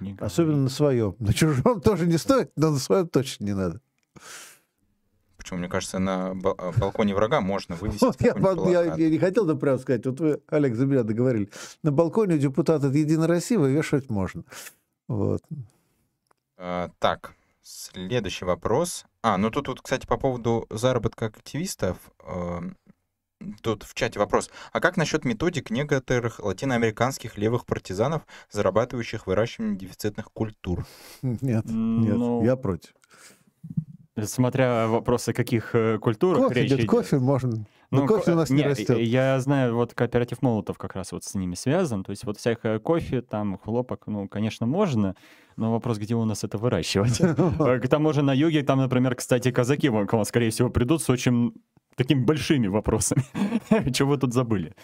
Не 0.00 0.16
Особенно 0.20 0.52
говори. 0.52 0.62
на 0.64 0.68
своем. 0.70 1.16
На 1.18 1.32
чужом 1.32 1.80
тоже 1.84 2.06
не 2.06 2.18
стоит, 2.18 2.50
но 2.56 2.70
на 2.70 2.78
своем 2.78 3.08
точно 3.08 3.44
не 3.44 3.54
надо. 3.54 3.80
Почему, 5.36 5.60
мне 5.60 5.68
кажется, 5.68 5.98
на 5.98 6.32
э, 6.32 6.72
балконе 6.78 7.14
врага 7.14 7.40
можно 7.40 7.76
вывесить 7.76 8.02
Вот 8.02 8.20
я, 8.20 8.34
я- 8.82 8.94
я 8.94 9.08
не 9.10 9.18
хотел 9.18 9.44
да 9.46 9.54
прямо 9.54 9.78
сказать. 9.78 10.04
Вот 10.06 10.20
вы, 10.20 10.40
Олег, 10.48 10.74
за 10.74 10.84
меня 10.86 11.04
договорили. 11.04 11.48
На 11.82 11.90
балконе 11.92 12.34
у 12.34 12.38
депутата 12.38 12.88
от 12.88 12.94
Единой 12.94 13.26
России 13.28 13.56
вывешивать 13.56 14.10
можно. 14.10 14.42
Вот. 15.06 15.42
А, 16.58 16.90
так, 16.98 17.34
следующий 17.62 18.44
вопрос. 18.44 19.04
А, 19.22 19.38
ну 19.38 19.50
тут 19.50 19.68
вот, 19.68 19.80
кстати, 19.80 20.06
по 20.06 20.16
поводу 20.16 20.66
заработка 20.70 21.26
активистов. 21.26 21.96
Тут 23.62 23.84
в 23.84 23.94
чате 23.94 24.18
вопрос. 24.18 24.50
А 24.72 24.80
как 24.80 24.96
насчет 24.96 25.24
методик 25.24 25.70
некоторых 25.70 26.40
латиноамериканских 26.40 27.38
левых 27.38 27.66
партизанов, 27.66 28.22
зарабатывающих 28.50 29.26
выращиванием 29.26 29.76
дефицитных 29.78 30.32
культур? 30.32 30.86
Нет, 31.22 31.64
нет, 31.66 32.16
Ну, 32.16 32.44
я 32.44 32.56
против. 32.56 32.94
Смотря 34.24 34.88
вопросы 34.88 35.32
каких 35.32 35.76
э, 35.76 35.98
культурах 35.98 36.48
Кофе 36.48 36.62
речь 36.62 36.70
идет, 36.70 36.78
идет. 36.80 36.90
кофе 36.90 37.18
можно. 37.20 37.66
Но 37.92 38.04
кофе 38.08 38.24
ко- 38.24 38.30
у 38.32 38.34
нас 38.34 38.50
не 38.50 38.64
растет. 38.64 38.98
Я 38.98 39.38
знаю, 39.38 39.76
вот 39.76 39.94
кооператив 39.94 40.42
Молотов 40.42 40.76
как 40.76 40.96
раз 40.96 41.12
вот 41.12 41.22
с 41.22 41.34
ними 41.36 41.54
связан. 41.54 42.02
То 42.02 42.10
есть 42.10 42.24
вот 42.24 42.36
всякое 42.36 42.80
кофе, 42.80 43.22
там, 43.22 43.56
хлопок, 43.58 44.08
ну, 44.08 44.26
конечно, 44.26 44.66
можно, 44.66 45.14
но 45.56 45.70
вопрос, 45.70 45.98
где 45.98 46.16
у 46.16 46.24
нас 46.24 46.42
это 46.42 46.58
выращивать. 46.58 47.20
Э, 47.60 47.78
К 47.78 47.88
тому 47.88 48.12
же 48.12 48.22
на 48.22 48.34
юге, 48.34 48.64
там, 48.64 48.80
например, 48.80 49.14
кстати, 49.14 49.52
казаки, 49.52 49.88
вам, 49.88 50.08
скорее 50.24 50.50
всего, 50.50 50.68
придут 50.68 51.00
с 51.00 51.08
очень 51.10 51.54
такими 51.98 52.24
большими 52.24 52.68
вопросами. 52.68 53.22
Чего 53.92 54.10
вы 54.10 54.18
тут 54.18 54.32
забыли? 54.32 54.74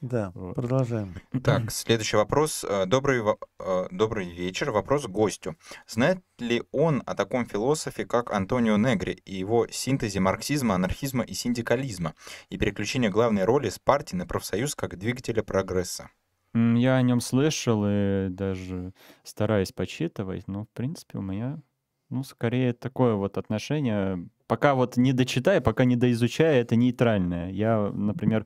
Да, 0.00 0.32
Вот. 0.34 0.54
продолжаем. 0.54 1.14
Так, 1.44 1.70
следующий 1.70 2.16
вопрос. 2.16 2.64
Э, 2.66 2.86
Добрый, 2.86 3.20
э, 3.58 3.86
добрый 3.90 4.30
вечер. 4.30 4.70
Вопрос 4.70 5.06
гостю. 5.06 5.56
Знает 5.86 6.22
ли 6.38 6.62
он 6.72 7.02
о 7.04 7.14
таком 7.14 7.44
философе, 7.44 8.06
как 8.06 8.32
Антонио 8.32 8.78
Негри 8.78 9.12
и 9.26 9.34
его 9.34 9.66
синтезе 9.68 10.20
марксизма, 10.20 10.76
анархизма 10.76 11.22
и 11.24 11.34
синдикализма 11.34 12.14
и 12.48 12.56
переключение 12.56 13.10
главной 13.10 13.44
роли 13.44 13.68
с 13.68 13.78
партии 13.78 14.16
на 14.16 14.26
профсоюз 14.26 14.74
как 14.74 14.96
двигателя 14.96 15.42
прогресса? 15.42 16.08
Я 16.54 16.96
о 16.96 17.02
нем 17.02 17.20
слышал 17.20 17.84
и 17.86 18.28
даже 18.30 18.94
стараюсь 19.22 19.72
почитывать, 19.72 20.48
но, 20.48 20.64
в 20.64 20.68
принципе, 20.70 21.18
у 21.18 21.22
меня, 21.22 21.60
ну, 22.08 22.24
скорее 22.24 22.72
такое 22.72 23.14
вот 23.16 23.36
отношение. 23.36 24.28
Пока 24.50 24.74
вот 24.74 24.96
не 24.96 25.12
дочитаю, 25.12 25.62
пока 25.62 25.84
не 25.84 25.94
доизучаю, 25.94 26.62
это 26.62 26.74
нейтральное. 26.74 27.52
Я, 27.52 27.88
например, 27.94 28.44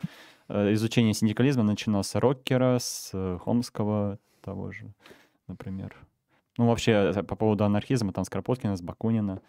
э, 0.49 0.75
изучение 0.75 1.15
синдикализма 1.15 1.63
начинал 1.63 2.05
с 2.05 2.15
Роккера, 2.15 2.79
с 2.79 3.09
э, 3.15 3.39
Хомского 3.41 4.19
того 4.43 4.71
же, 4.71 4.93
например. 5.47 5.97
Ну, 6.59 6.67
вообще, 6.67 7.11
э, 7.17 7.23
по 7.23 7.37
поводу 7.37 7.65
анархизма, 7.65 8.13
там 8.13 8.27
с 8.27 8.29
Кропоткина, 8.29 8.77
с 8.77 8.83
Бакунина. 8.83 9.41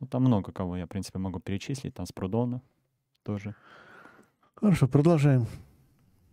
Ну, 0.00 0.08
там 0.08 0.24
много 0.24 0.50
кого 0.50 0.76
я, 0.76 0.86
в 0.86 0.88
принципе, 0.88 1.20
могу 1.20 1.38
перечислить. 1.38 1.94
Там 1.94 2.06
с 2.06 2.12
Прудона 2.12 2.60
тоже. 3.22 3.54
Хорошо, 4.56 4.88
продолжаем. 4.88 5.46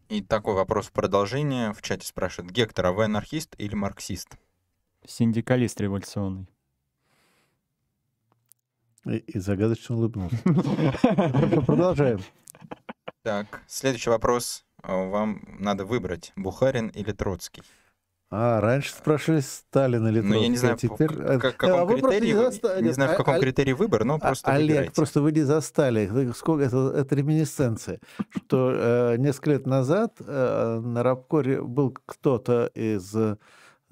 И 0.10 0.24
такой 0.24 0.56
вопрос 0.56 0.88
в 0.88 0.92
продолжение. 0.92 1.72
В 1.74 1.84
чате 1.84 2.08
спрашивает 2.08 2.52
Гектор, 2.52 2.88
а 2.88 2.92
вы 2.94 3.04
анархист 3.04 3.54
или 3.60 3.76
марксист? 3.76 4.40
Синдикалист 5.06 5.80
революционный. 5.80 6.48
И, 9.06 9.18
и 9.18 9.40
загадочно 9.40 9.96
улыбнулся. 9.96 10.38
Продолжаем. 11.66 12.20
Так, 13.24 13.62
следующий 13.68 14.10
вопрос. 14.10 14.64
А, 14.84 14.96
Вам 15.10 15.42
надо 15.60 15.86
выбрать, 15.86 16.34
Бухарин 16.36 16.88
или 16.90 17.12
Троцкий. 17.12 17.64
А, 18.34 18.62
раньше 18.62 18.92
спрашивали 18.94 19.42
Сталин 19.42 20.08
или 20.08 20.22
Ну, 20.22 20.36
я 20.42 20.48
не 20.48 20.58
Троцкий, 20.58 20.58
знаю, 20.58 20.74
а 20.74 20.78
теперь... 20.78 21.08
в 21.10 21.40
к- 21.40 21.46
э, 21.46 21.52
каком 21.52 21.72
а 21.80 21.86
вы 21.86 21.98
просто 21.98 22.08
критерии, 22.10 22.28
не 22.32 22.34
вы- 22.38 22.44
застали. 22.46 22.84
не 22.84 22.92
знаю, 22.94 23.10
в 23.12 23.14
А- 23.14 23.18
каком 23.18 23.34
а- 23.36 23.40
критерии 23.40 23.74
выбор, 23.74 24.06
но 24.06 24.16
А- 24.16 24.20
просто 24.20 24.52
Олег, 24.52 24.68
выбирайте. 24.70 24.94
просто 24.96 25.22
вы 25.22 25.32
не 25.34 25.42
застали. 25.42 26.08
Вы 26.08 26.34
Сколько 26.34 26.64
это, 26.64 26.94
это 26.96 27.16
реминесценция. 27.16 28.00
Что 28.30 28.72
э, 28.74 29.18
несколько 29.18 29.50
лет 29.50 29.66
назад 29.68 30.14
э, 30.20 30.80
на 30.82 31.04
Рабкоре 31.04 31.62
был 31.62 31.92
кто-то 32.06 32.68
из, 32.74 33.14
э, 33.16 33.36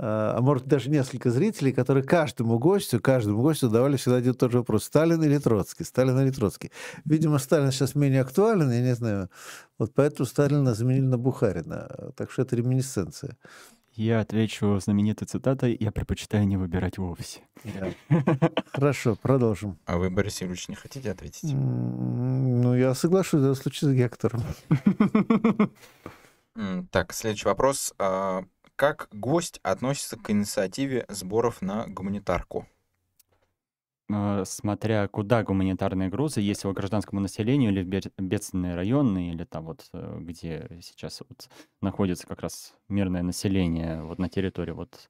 а 0.01 0.39
может 0.41 0.65
даже 0.65 0.89
несколько 0.89 1.29
зрителей, 1.29 1.73
которые 1.73 2.03
каждому 2.03 2.57
гостю, 2.57 3.01
каждому 3.01 3.41
гостю 3.41 3.69
давали 3.69 3.97
всегда 3.97 4.17
один 4.17 4.31
и 4.31 4.35
тот 4.35 4.51
же 4.51 4.59
вопрос. 4.59 4.85
Сталин 4.85 5.21
или 5.21 5.37
Троцкий? 5.37 5.83
Сталин 5.83 6.17
или 6.19 6.31
Троцкий? 6.31 6.71
Видимо, 7.03 7.37
Сталин 7.37 7.71
сейчас 7.71 7.95
менее 7.95 8.21
актуален, 8.21 8.71
я 8.71 8.81
не 8.81 8.95
знаю. 8.95 9.29
Вот 9.77 9.93
поэтому 9.93 10.25
Сталина 10.25 10.73
заменили 10.73 11.05
на 11.05 11.17
Бухарина. 11.17 12.13
Так 12.15 12.31
что 12.31 12.43
это 12.43 12.55
реминесценция. 12.55 13.37
Я 13.93 14.21
отвечу 14.21 14.79
знаменитой 14.79 15.27
цитатой 15.27 15.75
«Я 15.77 15.91
предпочитаю 15.91 16.47
не 16.47 16.55
выбирать 16.55 16.97
вовсе». 16.97 17.41
Хорошо, 18.71 19.17
продолжим. 19.21 19.77
А 19.85 19.97
вы, 19.97 20.09
Борис 20.09 20.39
Юрьевич, 20.39 20.69
не 20.69 20.75
хотите 20.75 21.11
ответить? 21.11 21.51
Ну, 21.51 22.73
я 22.75 22.95
соглашусь, 22.95 23.41
в 23.41 23.55
случае 23.55 23.91
с 23.91 23.93
Гектором. 23.93 24.41
Так, 26.91 27.13
следующий 27.13 27.47
вопрос. 27.47 27.93
Как 28.79 29.09
гость 29.11 29.59
относится 29.61 30.15
к 30.15 30.29
инициативе 30.29 31.05
сборов 31.09 31.61
на 31.61 31.85
гуманитарку? 31.87 32.65
Э, 34.09 34.43
Смотря 34.45 35.05
куда 35.09 35.43
гуманитарные 35.43 36.07
грузы, 36.07 36.39
если 36.39 36.65
по 36.65 36.73
гражданскому 36.73 37.19
населению 37.19 37.71
или 37.73 37.83
в 37.83 37.87
бед- 37.87 38.13
бедственные 38.17 38.75
районы, 38.75 39.31
или 39.31 39.43
там 39.43 39.65
вот, 39.65 39.89
э, 39.91 40.19
где 40.21 40.79
сейчас 40.81 41.21
вот 41.27 41.49
находится 41.81 42.25
как 42.25 42.39
раз 42.39 42.73
мирное 42.87 43.21
население 43.21 44.01
вот 44.01 44.17
на 44.17 44.29
территории 44.29 44.71
вот 44.71 45.09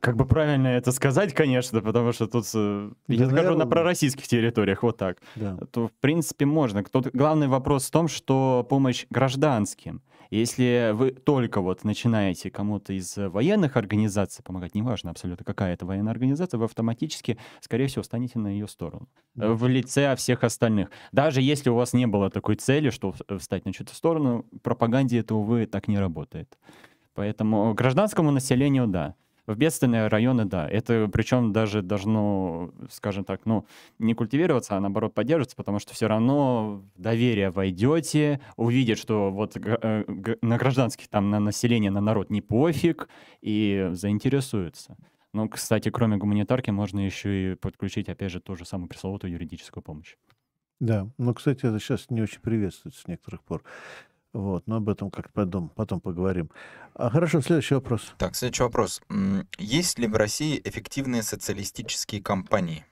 как 0.00 0.16
бы 0.16 0.26
правильно 0.26 0.68
это 0.68 0.92
сказать, 0.92 1.32
конечно, 1.32 1.80
потому 1.80 2.12
что 2.12 2.26
тут, 2.26 2.44
э, 2.54 2.90
я 3.08 3.18
Да, 3.24 3.24
скажу, 3.24 3.36
на 3.36 3.40
наверное. 3.50 3.66
пророссийских 3.70 4.28
территориях, 4.28 4.82
вот 4.82 4.98
так. 4.98 5.16
Да. 5.34 5.56
то 5.72 5.88
в 5.88 5.92
принципе 5.92 6.44
можно. 6.44 6.84
Тут 6.84 7.08
главный 7.14 7.48
вопрос 7.48 7.86
в 7.86 7.90
том, 7.90 8.06
что 8.08 8.66
помощь 8.68 9.06
гражданским. 9.08 10.02
Если 10.30 10.92
вы 10.92 11.10
только 11.10 11.60
вот 11.60 11.82
начинаете 11.84 12.50
кому-то 12.50 12.92
из 12.92 13.18
э, 13.18 13.28
военных 13.28 13.76
организаций 13.76 14.44
помогать, 14.44 14.74
неважно 14.74 15.10
абсолютно 15.10 15.44
какая 15.44 15.74
это 15.74 15.86
военная 15.86 16.12
организация, 16.12 16.58
вы 16.58 16.66
автоматически, 16.66 17.36
скорее 17.60 17.88
всего, 17.88 18.02
станете 18.04 18.38
на 18.38 18.48
ее 18.48 18.68
сторону. 18.68 19.08
э, 19.36 19.40
Да. 19.40 19.48
В 19.54 19.66
лице 19.66 20.14
всех 20.16 20.44
остальных. 20.44 20.90
Даже 21.12 21.42
если 21.42 21.68
у 21.70 21.74
вас 21.74 21.92
не 21.92 22.06
было 22.06 22.30
такой 22.30 22.54
цели, 22.56 22.90
что 22.90 23.12
в- 23.12 23.38
встать 23.38 23.64
на 23.64 23.72
чью-то 23.72 23.94
сторону, 23.94 24.46
пропаганде 24.62 25.18
это, 25.18 25.34
увы, 25.34 25.66
так 25.66 25.88
не 25.88 25.98
работает. 25.98 26.58
Поэтому 27.14 27.74
гражданскому 27.74 28.30
населению, 28.30 28.86
да. 28.86 29.14
В 29.46 29.56
бедственные 29.56 30.08
районы, 30.08 30.44
да. 30.44 30.68
Это 30.68 31.08
причем 31.12 31.52
даже 31.52 31.82
должно, 31.82 32.72
скажем 32.90 33.24
так, 33.24 33.42
ну, 33.44 33.66
не 33.98 34.14
культивироваться, 34.14 34.76
а 34.76 34.80
наоборот 34.80 35.14
поддерживаться, 35.14 35.56
потому 35.56 35.78
что 35.78 35.94
все 35.94 36.06
равно 36.06 36.82
в 36.94 37.00
доверие 37.00 37.50
войдете, 37.50 38.40
увидят, 38.56 38.98
что 38.98 39.30
вот 39.30 39.56
э, 39.56 40.04
на 40.42 40.56
гражданских, 40.56 41.08
там, 41.08 41.30
на 41.30 41.40
население, 41.40 41.90
на 41.90 42.00
народ 42.00 42.30
не 42.30 42.40
пофиг, 42.40 43.08
и 43.40 43.88
заинтересуются. 43.92 44.96
Ну, 45.32 45.48
кстати, 45.48 45.90
кроме 45.90 46.16
гуманитарки, 46.16 46.70
можно 46.70 47.00
еще 47.00 47.52
и 47.52 47.54
подключить, 47.54 48.08
опять 48.08 48.32
же, 48.32 48.40
ту 48.40 48.56
же 48.56 48.64
самую 48.64 48.88
пресловутую 48.88 49.32
юридическую 49.32 49.82
помощь. 49.82 50.16
Да, 50.80 51.08
ну, 51.18 51.34
кстати, 51.34 51.66
это 51.66 51.78
сейчас 51.78 52.08
не 52.08 52.22
очень 52.22 52.40
приветствуется 52.40 53.02
с 53.02 53.06
некоторых 53.06 53.42
пор. 53.42 53.62
Вот, 54.32 54.66
но 54.68 54.76
об 54.76 54.88
этом 54.88 55.10
как 55.10 55.32
потом, 55.32 55.70
потом 55.70 56.00
поговорим. 56.00 56.50
А, 56.94 57.10
хорошо, 57.10 57.40
следующий 57.40 57.74
вопрос. 57.74 58.14
Так, 58.16 58.36
следующий 58.36 58.62
вопрос. 58.62 59.02
Есть 59.58 59.98
ли 59.98 60.06
в 60.06 60.14
России 60.14 60.60
эффективные 60.62 61.22
социалистические 61.22 62.22
компании? 62.22 62.84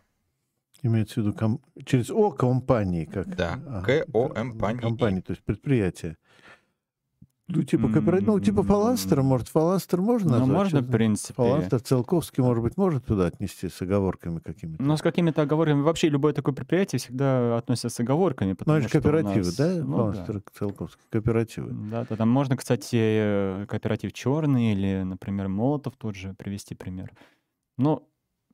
Имеется 0.82 1.20
в 1.20 1.24
виду 1.24 1.35
ком- 1.36 1.60
через 1.85 2.10
О 2.10 2.31
компании, 2.31 3.05
как? 3.05 3.35
Да, 3.36 3.60
А, 3.66 3.82
КОМпании. 3.82 4.81
Компании, 4.81 5.20
то 5.20 5.32
есть 5.32 5.43
предприятия. 5.44 6.16
Ну, 7.51 7.62
типа 7.62 7.89
кооператив, 7.89 8.27
ну, 8.29 8.41
типа 8.41 8.62
фаланстера, 8.62 9.23
может, 9.23 9.49
фаланстер 9.49 10.03
можно 10.03 10.33
Ну, 10.33 10.39
назвать? 10.41 10.57
можно, 10.57 10.81
Что 10.81 10.89
в 10.89 10.93
принципе. 10.93 11.33
Фаланстер, 11.35 11.81
Целковский, 11.81 12.43
может 12.43 12.62
быть, 12.62 12.77
может 12.77 13.07
туда 13.07 13.27
отнести 13.27 13.70
с 13.70 13.81
оговорками 13.81 14.39
какими-то? 14.41 14.83
Но 14.83 14.99
с 14.99 15.01
какими-то 15.01 15.43
оговорками. 15.43 15.81
Вообще 15.81 16.11
любое 16.11 16.35
такое 16.35 16.55
предприятие 16.55 16.99
всегда 16.99 17.57
относится 17.57 17.89
с 17.89 17.99
оговорками. 18.01 18.55
Ну, 18.66 18.75
это 18.75 18.89
кооперативы, 18.91 19.47
нас- 19.47 19.57
да? 19.57 19.75
Ну, 19.77 19.97
да. 19.97 20.12
Фаланстер, 20.12 20.43
Целковский, 20.59 21.05
кооперативы. 21.11 21.70
Да, 21.91 22.05
да, 22.09 22.16
там 22.16 22.29
можно, 22.29 22.55
кстати, 22.55 23.65
кооператив 23.66 24.12
черный 24.12 24.73
или, 24.73 25.03
например, 25.05 25.49
Молотов 25.49 25.95
тот 25.97 26.16
же 26.16 26.35
привести 26.35 26.75
пример. 26.75 27.12
Ну, 27.79 28.07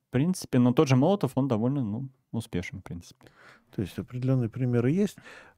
в 0.07 0.11
принципе, 0.11 0.57
но 0.59 0.71
тот 0.71 0.87
же 0.87 0.95
Молотов, 0.95 1.33
он 1.35 1.49
довольно, 1.49 1.83
ну, 1.83 2.07
успешен, 2.31 2.79
в 2.79 2.83
принципе. 2.83 3.25
То 3.75 3.81
есть 3.81 3.99
определенные 3.99 4.47
примеры 4.47 4.89
есть. 4.91 5.17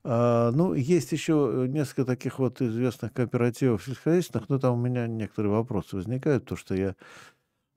А, 0.09 0.51
ну, 0.51 0.73
есть 0.73 1.11
еще 1.11 1.65
несколько 1.67 2.05
таких 2.05 2.39
вот 2.39 2.61
известных 2.61 3.11
кооперативов 3.11 3.83
сельскохозяйственных, 3.83 4.47
но 4.47 4.57
там 4.57 4.75
у 4.75 4.81
меня 4.81 5.05
некоторые 5.05 5.51
вопросы 5.51 5.97
возникают, 5.97 6.43
потому 6.43 6.57
что 6.57 6.75
я 6.75 6.95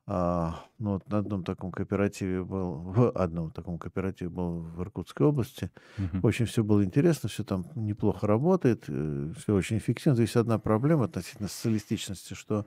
а, 0.07 0.65
ну, 0.79 0.93
вот 0.93 1.09
на 1.09 1.19
одном 1.19 1.43
таком 1.43 1.73
кооперативе 1.73 2.45
был, 2.45 2.75
в 2.83 3.11
одном 3.11 3.51
таком 3.51 3.79
кооперативе 3.81 4.31
был 4.31 4.61
в 4.61 4.81
Иркутской 4.81 5.27
области. 5.27 5.73
Мгм. 5.99 6.21
Очень 6.23 6.47
все 6.47 6.63
было 6.63 6.85
интересно, 6.85 7.29
все 7.29 7.43
там 7.43 7.67
неплохо 7.75 8.29
работает, 8.29 8.85
все 8.85 9.53
очень 9.53 9.79
эффективно. 9.79 10.15
Здесь 10.15 10.37
одна 10.37 10.61
проблема 10.61 11.07
относительно 11.07 11.49
социалистичности, 11.49 12.35
что 12.35 12.65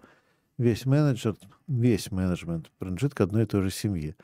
весь 0.57 0.85
менеджер, 0.85 1.35
весь 1.68 2.11
менеджмент 2.11 2.69
принадлежит 2.80 3.15
к 3.15 3.22
одной 3.22 3.44
и 3.44 3.45
той 3.48 3.61
же 3.61 3.72
семье. 3.72 4.18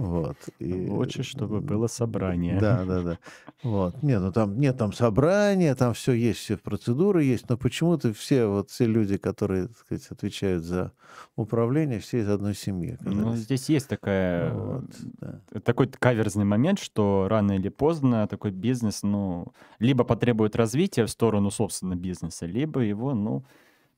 Вот. 0.00 0.36
И, 0.58 0.88
Лучше, 0.88 1.22
чтобы 1.22 1.60
было 1.60 1.86
собрание. 1.86 2.58
Да, 2.58 2.84
да, 2.86 3.02
да. 3.02 3.18
Вот. 3.62 4.02
Нет, 4.02 4.22
ну 4.22 4.32
там 4.32 4.58
нет 4.58 4.78
там 4.78 4.94
собрания, 4.94 5.74
там 5.74 5.92
все 5.92 6.12
есть, 6.12 6.38
все 6.38 6.56
процедуры 6.56 7.22
есть, 7.22 7.50
но 7.50 7.58
почему-то 7.58 8.14
все 8.14 8.46
вот 8.46 8.70
все 8.70 8.86
люди, 8.86 9.18
которые, 9.18 9.68
так 9.68 9.76
сказать, 9.76 10.06
отвечают 10.10 10.64
за 10.64 10.92
управление, 11.36 12.00
все 12.00 12.20
из 12.20 12.30
одной 12.30 12.54
семьи. 12.54 12.96
Ну, 13.02 13.36
здесь 13.36 13.68
есть 13.68 13.88
такая, 13.88 14.54
Вот, 14.54 14.84
да. 15.20 15.42
э, 15.52 15.60
такой 15.60 15.88
каверзный 15.88 16.46
момент, 16.46 16.78
что 16.78 17.26
рано 17.28 17.52
или 17.52 17.68
поздно 17.68 18.26
такой 18.26 18.52
бизнес, 18.52 19.02
ну, 19.02 19.48
либо 19.78 20.04
потребует 20.04 20.56
развития 20.56 21.04
в 21.04 21.10
сторону, 21.10 21.50
собственно, 21.50 21.94
бизнеса, 21.94 22.46
либо 22.46 22.80
его, 22.80 23.12
ну, 23.12 23.44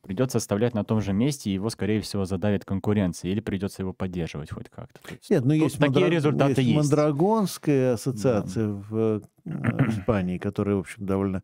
придется 0.02 0.38
оставлять 0.38 0.74
на 0.74 0.84
том 0.84 1.00
же 1.00 1.12
месте, 1.12 1.50
и 1.50 1.54
его, 1.54 1.70
скорее 1.70 2.00
всего, 2.00 2.24
задавит 2.24 2.64
конкуренция, 2.64 3.30
или 3.30 3.40
придется 3.40 3.82
его 3.82 3.92
поддерживать 3.92 4.50
хоть 4.50 4.68
как-то. 4.68 5.00
Нет, 5.30 5.44
ну 5.44 5.52
тут 5.52 5.62
есть, 5.62 5.78
такие 5.78 6.06
Мандра- 6.06 6.10
результаты 6.10 6.50
есть 6.60 6.62
есть. 6.62 6.76
Мандрагонская 6.76 7.92
ассоциация 7.94 8.68
в 8.68 9.20
э, 9.46 9.88
Испании, 9.88 10.38
которая, 10.38 10.76
в 10.76 10.80
общем, 10.80 11.06
довольно 11.06 11.42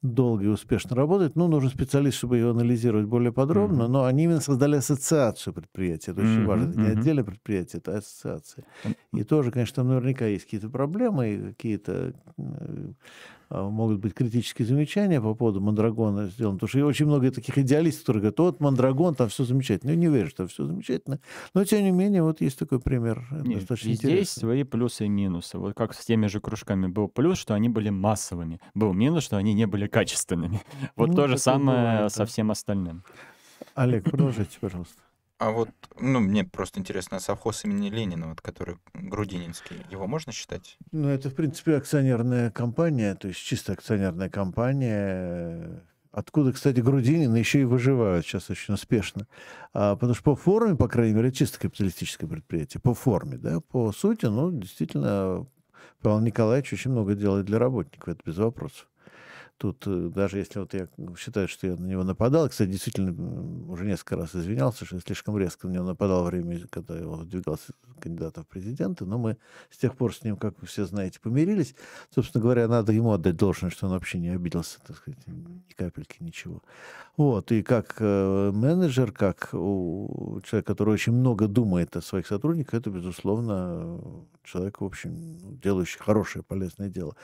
долго 0.00 0.44
и 0.44 0.46
успешно 0.46 0.94
работает. 0.94 1.34
Ну, 1.34 1.48
нужен 1.48 1.70
специалист, 1.70 2.18
чтобы 2.18 2.36
ее 2.36 2.50
анализировать 2.50 3.06
более 3.06 3.32
подробно, 3.32 3.84
Мгм. 3.84 3.92
но 3.92 4.04
они 4.04 4.24
именно 4.24 4.40
создали 4.40 4.76
ассоциацию 4.76 5.52
предприятий. 5.52 6.12
Это 6.12 6.20
очень 6.20 6.42
Мгм, 6.42 6.46
важно. 6.46 6.68
Это 6.70 6.78
не 6.80 6.86
отдельное 6.86 7.24
предприятие, 7.24 7.80
это 7.80 7.96
ассоциация. 7.98 8.64
М. 8.84 8.94
И 9.12 9.24
тоже, 9.24 9.50
конечно, 9.50 9.74
там 9.76 9.88
наверняка 9.88 10.26
есть 10.26 10.44
какие-то 10.44 10.68
проблемы, 10.70 11.52
какие-то 11.56 12.14
э, 12.38 12.92
могут 13.50 14.00
быть 14.00 14.14
критические 14.14 14.66
замечания 14.66 15.20
по 15.20 15.34
поводу 15.34 15.60
Мандрагона 15.60 16.26
сделаны, 16.26 16.58
потому 16.58 16.68
что 16.68 16.84
очень 16.84 17.06
много 17.06 17.30
таких 17.30 17.56
идеалистов, 17.58 18.02
которые 18.02 18.20
говорят, 18.22 18.38
вот 18.38 18.60
Мандрагон, 18.60 19.14
там 19.14 19.28
все 19.28 19.44
замечательно. 19.44 19.90
Я 19.90 19.96
не 19.96 20.08
верю, 20.08 20.28
что 20.28 20.46
все 20.46 20.66
замечательно. 20.66 21.20
Но, 21.54 21.64
тем 21.64 21.82
не 21.82 21.90
менее, 21.90 22.22
вот 22.22 22.40
есть 22.40 22.58
такой 22.58 22.80
пример. 22.80 23.26
Нет, 23.30 23.60
достаточно 23.60 23.88
везде 23.88 24.18
есть 24.18 24.38
свои 24.38 24.64
плюсы 24.64 25.06
и 25.06 25.08
минусы. 25.08 25.58
Вот 25.58 25.74
как 25.74 25.94
с 25.94 26.04
теми 26.04 26.26
же 26.26 26.40
кружками 26.40 26.86
был 26.86 27.08
плюс, 27.08 27.38
что 27.38 27.54
они 27.54 27.68
были 27.68 27.90
массовыми. 27.90 28.60
Был 28.74 28.92
минус, 28.92 29.24
что 29.24 29.36
они 29.36 29.54
не 29.54 29.66
были 29.66 29.86
качественными. 29.86 30.60
Вот 30.96 31.10
ну, 31.10 31.14
то 31.14 31.28
же 31.28 31.38
самое 31.38 31.78
бывает, 31.78 32.12
со 32.12 32.24
всем 32.26 32.50
остальным. 32.50 33.04
Олег, 33.74 34.04
продолжите, 34.04 34.58
пожалуйста. 34.60 35.00
А 35.38 35.52
вот, 35.52 35.70
ну, 36.00 36.18
мне 36.18 36.42
просто 36.42 36.80
интересно, 36.80 37.18
а 37.18 37.20
совхоз 37.20 37.64
имени 37.64 37.90
Ленина, 37.90 38.28
вот, 38.28 38.40
который 38.40 38.78
Грудининский, 38.92 39.76
его 39.88 40.08
можно 40.08 40.32
считать? 40.32 40.76
Ну, 40.90 41.08
это, 41.08 41.30
в 41.30 41.34
принципе, 41.34 41.76
акционерная 41.76 42.50
компания, 42.50 43.14
то 43.14 43.28
есть 43.28 43.38
чисто 43.38 43.72
акционерная 43.72 44.28
компания. 44.28 45.84
Откуда, 46.10 46.52
кстати, 46.52 46.80
Грудинин 46.80 47.32
еще 47.36 47.60
и 47.60 47.64
выживают 47.64 48.26
сейчас 48.26 48.50
очень 48.50 48.74
успешно. 48.74 49.28
А, 49.72 49.94
потому 49.94 50.14
что 50.14 50.24
по 50.24 50.34
форме, 50.34 50.74
по 50.74 50.88
крайней 50.88 51.14
мере, 51.14 51.30
чисто 51.30 51.60
капиталистическое 51.60 52.28
предприятие. 52.28 52.80
По 52.80 52.94
форме, 52.94 53.38
да, 53.38 53.60
по 53.60 53.92
сути, 53.92 54.26
ну, 54.26 54.50
действительно, 54.50 55.46
Павел 56.02 56.18
Николаевич 56.18 56.72
очень 56.72 56.90
много 56.90 57.14
делает 57.14 57.46
для 57.46 57.60
работников, 57.60 58.08
это 58.08 58.20
без 58.24 58.38
вопросов. 58.38 58.88
Тут 59.58 59.82
э, 59.88 60.10
даже 60.14 60.38
если 60.38 60.60
вот 60.60 60.72
я 60.72 60.86
считаю, 61.18 61.48
что 61.48 61.66
я 61.66 61.74
на 61.74 61.84
него 61.84 62.04
нападал, 62.04 62.48
кстати, 62.48 62.70
действительно 62.70 63.12
уже 63.68 63.84
несколько 63.86 64.14
раз 64.16 64.36
извинялся, 64.36 64.84
что 64.84 64.94
я 64.94 65.02
слишком 65.02 65.36
резко 65.36 65.66
на 65.66 65.72
него 65.72 65.84
нападал 65.84 66.22
во 66.22 66.26
время, 66.26 66.60
когда 66.70 66.96
его 66.96 67.16
выдвигался 67.16 67.72
кандидата 68.00 68.44
в 68.44 68.46
президенты, 68.46 69.04
но 69.04 69.18
мы 69.18 69.36
с 69.70 69.76
тех 69.76 69.96
пор 69.96 70.14
с 70.14 70.22
ним, 70.22 70.36
как 70.36 70.60
вы 70.60 70.68
все 70.68 70.84
знаете, 70.84 71.18
помирились. 71.20 71.74
Собственно 72.14 72.40
говоря, 72.40 72.68
надо 72.68 72.92
ему 72.92 73.10
отдать 73.10 73.36
должное, 73.36 73.70
что 73.70 73.86
он 73.86 73.92
вообще 73.92 74.20
не 74.20 74.28
обиделся, 74.28 74.78
так 74.86 74.96
сказать, 74.96 75.18
ни 75.26 75.72
капельки, 75.74 76.18
ничего. 76.20 76.62
Вот, 77.16 77.50
и 77.50 77.64
как 77.64 77.96
э, 77.98 78.52
менеджер, 78.54 79.10
как 79.10 79.48
у 79.52 80.40
человека, 80.44 80.72
который 80.72 80.94
очень 80.94 81.14
много 81.14 81.48
думает 81.48 81.96
о 81.96 82.00
своих 82.00 82.28
сотрудниках, 82.28 82.74
это, 82.74 82.90
безусловно, 82.90 84.00
человек, 84.44 84.80
в 84.80 84.84
общем, 84.84 85.58
делающий 85.60 85.98
хорошее, 85.98 86.44
полезное 86.44 86.88
дело. 86.88 87.16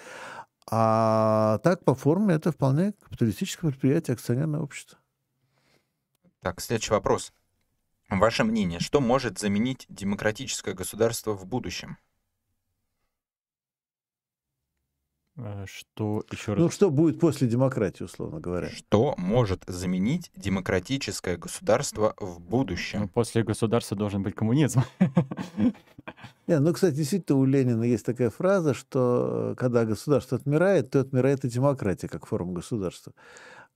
А 0.71 1.59
так, 1.59 1.85
по 1.85 1.95
форме, 1.95 2.35
это 2.35 2.51
вполне 2.51 2.93
капиталистическое 2.93 3.71
предприятие, 3.71 4.15
акционерное 4.15 4.61
общество. 4.61 4.99
Так, 6.41 6.61
следующий 6.61 6.93
вопрос. 6.93 7.33
Ваше 8.09 8.45
мнение, 8.45 8.81
что 8.81 9.01
может 9.01 9.39
заменить 9.39 9.87
демократическое 9.89 10.75
государство 10.75 11.33
в 11.33 11.47
будущем? 11.47 11.93
Э, 11.93 12.01
что 15.67 16.25
еще 16.31 16.53
раз? 16.53 16.61
Ну, 16.61 16.71
что 16.71 16.91
будет 16.91 17.19
после 17.19 17.49
демократии, 17.49 18.05
условно 18.05 18.39
говоря? 18.41 18.69
Что 18.69 19.15
может 19.19 19.65
заменить 19.67 20.31
демократическое 20.37 21.37
государство 21.37 22.15
в 22.19 22.41
будущем? 22.41 23.01
Ну, 23.01 23.09
после 23.09 23.43
государства 23.43 23.97
должен 23.97 24.23
быть 24.23 24.35
коммунизм. 24.35 24.83
Не, 26.47 26.59
ну, 26.61 26.73
кстати, 26.73 26.95
действительно, 26.95 27.39
у 27.39 27.45
Ленина 27.45 27.83
есть 27.83 28.05
такая 28.05 28.31
фраза, 28.31 28.75
что 28.75 29.53
э, 29.53 29.55
когда 29.57 29.85
государство 29.85 30.37
отмирает, 30.37 30.91
то 30.91 31.01
отмирает 31.01 31.45
и 31.45 31.49
демократия 31.49 32.07
как 32.07 32.27
форма 32.27 32.53
государства. 32.53 33.13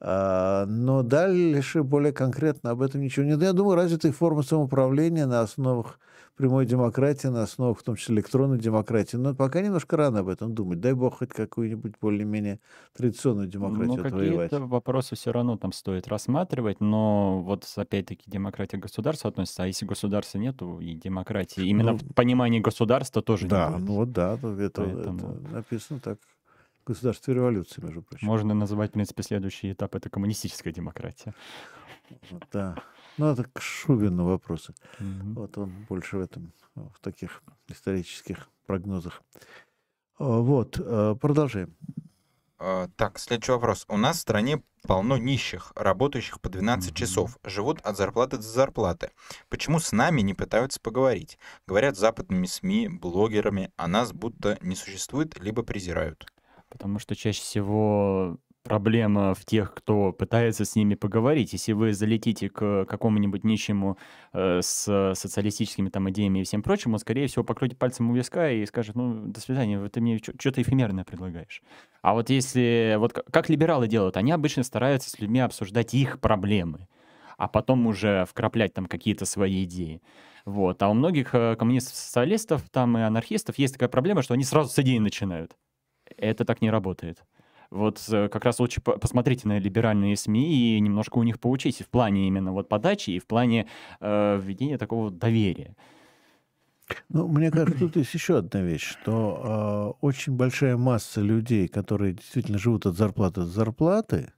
А, 0.01 0.67
но 0.67 1.03
дальше 1.03 1.83
более 1.83 2.13
конкретно 2.13 2.71
об 2.71 2.83
этом 2.83 3.01
ничего 3.01 3.25
нет. 3.25 3.43
Я 3.43 3.53
думаю, 3.53 3.75
развитые 3.75 4.13
формы 4.13 4.43
самоуправления 4.43 5.27
на 5.27 5.41
основах 5.41 5.99
прямой 6.39 6.67
демократии, 6.67 7.27
на 7.27 7.43
основах, 7.43 7.81
в 7.81 7.83
том 7.83 7.97
числе 7.97 8.15
электронной 8.15 8.59
демократии. 8.59 9.17
Но 9.17 9.35
пока 9.35 9.61
немножко 9.61 9.97
рано 9.97 10.21
об 10.21 10.29
этом 10.29 10.55
думать. 10.55 10.81
Дай 10.81 10.95
бог 10.95 11.19
хоть 11.19 11.31
какую-нибудь 11.31 11.95
более-менее 12.01 12.61
традиционную 12.97 13.49
демократию 13.49 13.97
ну, 13.97 14.07
отвоевать. 14.07 14.51
какие-то 14.51 14.67
вопросы 14.67 15.17
все 15.17 15.33
равно 15.33 15.57
там 15.57 15.73
стоит 15.73 16.07
рассматривать, 16.09 16.81
но 16.81 17.43
вот 17.43 17.67
опять-таки 17.77 18.31
демократия 18.31 18.79
к 18.79 18.81
государству 18.81 19.29
относится, 19.29 19.65
а 19.65 19.67
если 19.67 19.85
государства 19.85 20.39
нету 20.39 20.79
и 20.81 20.95
демократии, 20.95 21.67
именно 21.67 21.93
ну, 21.93 21.99
в 21.99 22.15
понимании 22.15 22.61
государства 22.61 23.21
тоже 23.21 23.49
да, 23.49 23.69
не 23.69 23.75
будет. 23.75 23.89
ну 23.89 23.95
вот 23.97 24.13
да, 24.13 24.35
это, 24.35 24.83
Поэтому... 24.83 25.19
это 25.19 25.55
написано 25.55 26.01
так. 26.01 26.19
Государство 26.87 27.33
революции, 27.33 27.83
между 27.83 28.01
прочим. 28.01 28.27
Можно 28.27 28.55
называть, 28.55 28.91
в 28.91 28.93
принципе, 28.95 29.23
следующий 29.23 29.73
этап— 29.73 29.95
это 29.97 30.09
коммунистическая 30.09 30.73
демократия. 30.73 31.35
Да. 32.51 32.77
Ну, 33.19 33.27
это 33.27 33.45
к 33.45 33.61
Шубину 33.61 34.25
вопросы. 34.25 34.75
Угу. 35.01 35.41
Вот 35.41 35.59
он 35.59 35.73
больше 35.89 36.17
в 36.17 36.21
этом, 36.21 36.53
в 36.75 37.01
таких 37.01 37.43
исторических 37.69 38.49
прогнозах. 38.67 39.23
А, 40.19 40.39
вот, 40.39 40.81
а, 40.81 41.15
продолжаем. 41.15 41.77
А, 42.61 42.89
так, 42.97 43.19
следующий 43.19 43.53
вопрос. 43.53 43.85
У 43.89 43.97
нас 43.97 44.17
в 44.17 44.21
стране 44.21 44.63
полно 44.83 45.17
нищих, 45.17 45.73
работающих 45.77 46.41
по 46.41 46.49
12 46.49 46.91
mm-hmm. 46.91 46.95
часов, 46.95 47.39
живут 47.45 47.81
от 47.83 47.97
зарплаты 47.97 48.37
до 48.37 48.43
зарплаты. 48.43 49.11
Почему 49.49 49.79
с 49.79 49.93
нами 49.93 50.23
не 50.23 50.35
пытаются 50.35 50.81
поговорить? 50.81 51.39
Говорят 51.67 51.97
западными 51.97 52.47
СМИ, 52.47 52.89
блогерами, 52.89 53.73
а 53.77 53.87
нас 53.87 54.13
будто 54.13 54.59
не 54.61 54.75
существует, 54.75 55.39
либо 55.39 55.63
презирают. 55.63 56.27
Потому 56.69 56.99
что 56.99 57.15
чаще 57.15 57.41
всего 57.43 58.39
проблема 58.63 59.35
в 59.35 59.45
тех, 59.45 59.75
кто 59.75 60.13
пытается 60.13 60.65
с 60.65 60.77
ними 60.77 60.95
поговорить. 60.95 61.53
Если 61.53 61.73
вы 61.73 61.93
залетите 61.93 62.49
к 62.49 62.85
какому-нибудь 62.85 63.45
нищему 63.45 63.99
э, 64.33 64.61
с 64.63 65.15
социалистическими 65.15 65.89
там 65.89 66.11
идеями 66.11 66.41
и 66.41 66.45
всем 66.45 66.63
прочим, 66.63 66.93
он, 66.93 66.99
скорее 66.99 67.27
всего, 67.27 67.45
покрутит 67.45 67.79
пальцем 67.79 68.11
у 68.11 68.15
виска 68.15 68.51
и 68.51 68.67
скажет, 68.67 68.95
ну, 68.95 69.27
до 69.27 69.41
свидания, 69.41 69.89
ты 69.89 70.01
мне 70.01 70.19
что-то 70.19 70.63
эфемерное 70.63 71.05
предлагаешь. 71.05 71.63
А 72.03 72.15
вот 72.15 72.31
если, 72.31 72.97
вот 72.99 73.13
как 73.13 73.49
либералы 73.49 73.89
делают, 73.89 74.17
они 74.17 74.33
обычно 74.33 74.63
стараются 74.63 75.11
с 75.11 75.19
людьми 75.19 75.41
обсуждать 75.41 75.95
их 75.95 76.21
проблемы, 76.21 76.89
а 77.37 77.49
потом 77.49 77.87
уже 77.87 78.27
вкраплять 78.27 78.75
там 78.75 78.87
какие-то 78.87 79.25
свои 79.25 79.65
идеи. 79.65 80.03
Вот. 80.45 80.83
А 80.83 80.89
у 80.89 80.95
многих 80.95 81.35
э, 81.35 81.57
коммунистов-социалистов 81.57 82.69
там 82.71 82.97
и 82.99 83.03
анархистов 83.03 83.59
есть 83.59 83.75
такая 83.75 83.89
проблема, 83.89 84.23
что 84.23 84.35
они 84.35 84.45
сразу 84.45 84.71
с 84.71 84.79
идеи 84.79 84.99
начинают. 84.99 85.57
Это 86.17 86.45
так 86.45 86.63
не 86.63 86.71
работает. 86.71 87.23
Вот 87.71 88.03
э, 88.11 88.29
как 88.29 88.45
раз 88.45 88.61
лучше 88.61 88.81
посмотрите 88.81 89.47
на 89.47 89.59
либеральные 89.59 90.17
СМИ 90.17 90.77
и 90.77 90.81
немножко 90.81 91.19
у 91.19 91.23
них 91.23 91.39
поучитесь 91.39 91.85
в 91.85 91.89
плане 91.89 92.27
именно 92.27 92.53
вот 92.53 92.69
подачи 92.69 93.11
и 93.11 93.19
в 93.19 93.27
плане 93.27 93.69
э, 94.01 94.41
введения 94.43 94.79
такого 94.79 95.11
доверия. 95.11 95.77
Ну, 97.11 97.29
мне 97.29 97.51
кажется, 97.51 97.81
тут 97.81 97.97
есть 97.97 98.15
еще 98.15 98.39
одна 98.39 98.63
вещь, 98.63 98.89
что 98.89 99.95
э, 100.01 100.07
очень 100.07 100.35
большая 100.35 100.79
масса 100.79 101.21
людей, 101.21 101.69
которые 101.69 102.15
действительно 102.15 102.59
живут 102.59 102.87
от 102.87 102.97
зарплаты 102.97 103.43
до 103.43 103.47
зарплаты, 103.47 104.33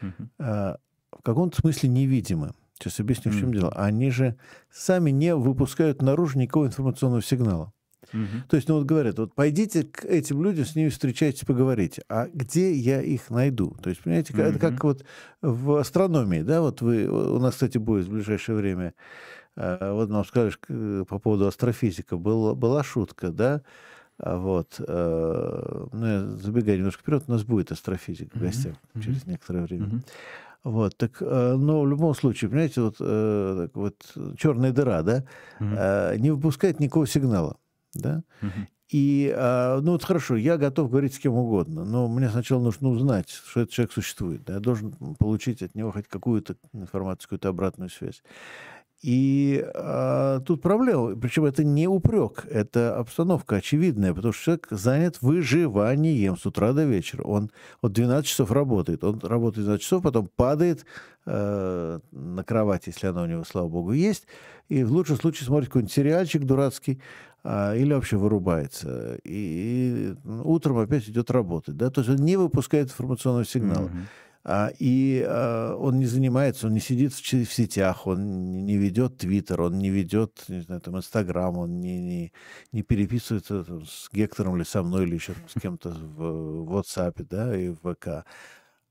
э, 0.00 0.10
в 0.38 1.22
каком-то 1.22 1.60
смысле 1.60 1.88
невидимы. 1.88 2.52
Сейчас 2.74 2.98
объясню, 2.98 3.30
в 3.30 3.38
чем 3.38 3.52
дело. 3.52 3.70
Они 3.76 4.10
же 4.10 4.36
сами 4.68 5.10
не 5.10 5.36
выпускают 5.36 6.02
наружу 6.02 6.38
никакого 6.40 6.66
информационного 6.66 7.22
сигнала. 7.22 7.72
Угу. 8.12 8.48
То 8.48 8.56
есть, 8.56 8.68
ну 8.68 8.76
вот 8.76 8.84
говорят, 8.84 9.18
вот 9.18 9.34
пойдите 9.34 9.84
к 9.84 10.04
этим 10.04 10.42
людям, 10.42 10.64
с 10.64 10.74
ними 10.74 10.88
встречайтесь, 10.88 11.44
поговорите. 11.44 12.02
А 12.08 12.28
где 12.32 12.72
я 12.72 13.00
их 13.00 13.30
найду? 13.30 13.76
То 13.82 13.90
есть, 13.90 14.02
понимаете, 14.02 14.32
угу. 14.32 14.42
это 14.42 14.58
как 14.58 14.82
вот 14.84 15.04
в 15.40 15.76
астрономии, 15.76 16.42
да, 16.42 16.60
вот 16.60 16.82
вы, 16.82 17.06
у 17.06 17.38
нас, 17.38 17.54
кстати, 17.54 17.78
будет 17.78 18.06
в 18.06 18.10
ближайшее 18.10 18.56
время, 18.56 18.94
э, 19.56 19.92
вот 19.92 20.10
нам 20.10 20.24
сказали 20.24 21.04
по 21.04 21.18
поводу 21.18 21.46
астрофизика, 21.46 22.16
был, 22.16 22.54
была 22.54 22.82
шутка, 22.82 23.30
да, 23.30 23.62
а 24.18 24.36
вот, 24.36 24.76
э, 24.78 25.86
ну, 25.92 26.06
я 26.06 26.26
забегаю 26.36 26.78
немножко 26.78 27.02
вперед, 27.02 27.24
у 27.26 27.32
нас 27.32 27.44
будет 27.44 27.72
астрофизик 27.72 28.34
в 28.34 28.40
гостях 28.40 28.74
mm-hmm. 28.94 29.02
через 29.02 29.26
некоторое 29.26 29.62
время. 29.62 29.86
Mm-hmm. 29.86 30.02
Вот, 30.64 30.96
так, 30.96 31.16
э, 31.20 31.54
но 31.56 31.80
в 31.80 31.88
любом 31.88 32.14
случае, 32.14 32.50
понимаете, 32.50 32.82
вот, 32.82 32.98
так 32.98 33.74
вот 33.74 33.96
черная 34.38 34.72
дыра, 34.72 35.02
да, 35.02 35.24
mm-hmm. 35.60 36.18
не 36.18 36.30
выпускает 36.30 36.78
никакого 36.78 37.06
сигнала 37.06 37.56
да, 37.94 38.22
угу. 38.40 38.66
И, 38.92 39.32
а, 39.34 39.80
ну 39.80 39.92
вот 39.92 40.04
хорошо, 40.04 40.36
я 40.36 40.58
готов 40.58 40.90
говорить 40.90 41.14
с 41.14 41.18
кем 41.18 41.32
угодно, 41.32 41.84
но 41.84 42.08
мне 42.08 42.28
сначала 42.28 42.60
нужно 42.60 42.90
узнать, 42.90 43.30
что 43.30 43.60
этот 43.60 43.72
человек 43.72 43.92
существует. 43.92 44.44
Да? 44.44 44.54
Я 44.54 44.60
должен 44.60 44.92
получить 45.18 45.62
от 45.62 45.74
него 45.74 45.92
хоть 45.92 46.08
какую-то 46.08 46.56
информацию, 46.74 47.22
какую-то 47.22 47.48
обратную 47.48 47.88
связь. 47.88 48.22
И 49.02 49.66
а, 49.74 50.40
тут 50.40 50.62
проблема, 50.62 51.16
причем 51.16 51.46
это 51.46 51.64
не 51.64 51.88
упрек, 51.88 52.46
это 52.48 52.96
обстановка 52.98 53.56
очевидная, 53.56 54.14
потому 54.14 54.32
что 54.32 54.44
человек 54.44 54.68
занят 54.70 55.22
выживанием 55.22 56.36
с 56.36 56.46
утра 56.46 56.72
до 56.72 56.84
вечера. 56.84 57.24
Он 57.24 57.50
вот 57.80 57.92
12 57.94 58.28
часов 58.28 58.52
работает, 58.52 59.02
он 59.02 59.18
работает 59.20 59.64
12 59.64 59.82
часов, 59.82 60.02
потом 60.04 60.28
падает 60.36 60.86
э, 61.26 61.98
на 62.12 62.44
кровать, 62.44 62.86
если 62.86 63.08
она 63.08 63.22
у 63.22 63.26
него, 63.26 63.42
слава 63.42 63.68
богу, 63.68 63.92
есть, 63.92 64.26
и 64.68 64.84
в 64.84 64.92
лучшем 64.92 65.16
случае 65.16 65.46
смотрит 65.46 65.68
какой-нибудь 65.68 65.92
сериальчик 65.92 66.44
дурацкий, 66.44 67.00
или 67.44 67.92
вообще 67.92 68.16
вырубается. 68.16 69.18
И, 69.24 70.14
и 70.24 70.28
утром 70.44 70.78
опять 70.78 71.08
идет 71.08 71.30
работать. 71.30 71.76
Да? 71.76 71.90
То 71.90 72.00
есть 72.00 72.10
он 72.10 72.24
не 72.24 72.36
выпускает 72.36 72.88
информационного 72.88 73.44
сигнала. 73.44 73.88
Mm-hmm. 73.88 74.06
А, 74.44 74.72
и 74.78 75.24
а, 75.24 75.76
он 75.76 75.98
не 75.98 76.06
занимается, 76.06 76.66
он 76.66 76.74
не 76.74 76.80
сидит 76.80 77.12
в, 77.12 77.20
в 77.20 77.52
сетях, 77.52 78.06
он 78.08 78.64
не 78.64 78.76
ведет 78.76 79.18
Твиттер, 79.18 79.60
он 79.60 79.78
не 79.78 79.88
ведет, 79.88 80.44
не 80.48 80.60
знаю, 80.60 80.80
там, 80.80 80.96
Инстаграм, 80.96 81.56
он 81.56 81.78
не, 81.78 82.00
не, 82.00 82.32
не 82.72 82.82
переписывается 82.82 83.62
там, 83.62 83.86
с 83.86 84.08
Гектором 84.12 84.56
или 84.56 84.64
со 84.64 84.82
мной, 84.82 85.04
или 85.04 85.14
еще 85.14 85.34
с 85.46 85.60
кем-то 85.60 85.90
в, 85.90 86.64
в 86.64 86.76
WhatsApp, 86.76 87.24
да, 87.30 87.56
и 87.56 87.68
в 87.68 87.94
ВК. 87.94 88.26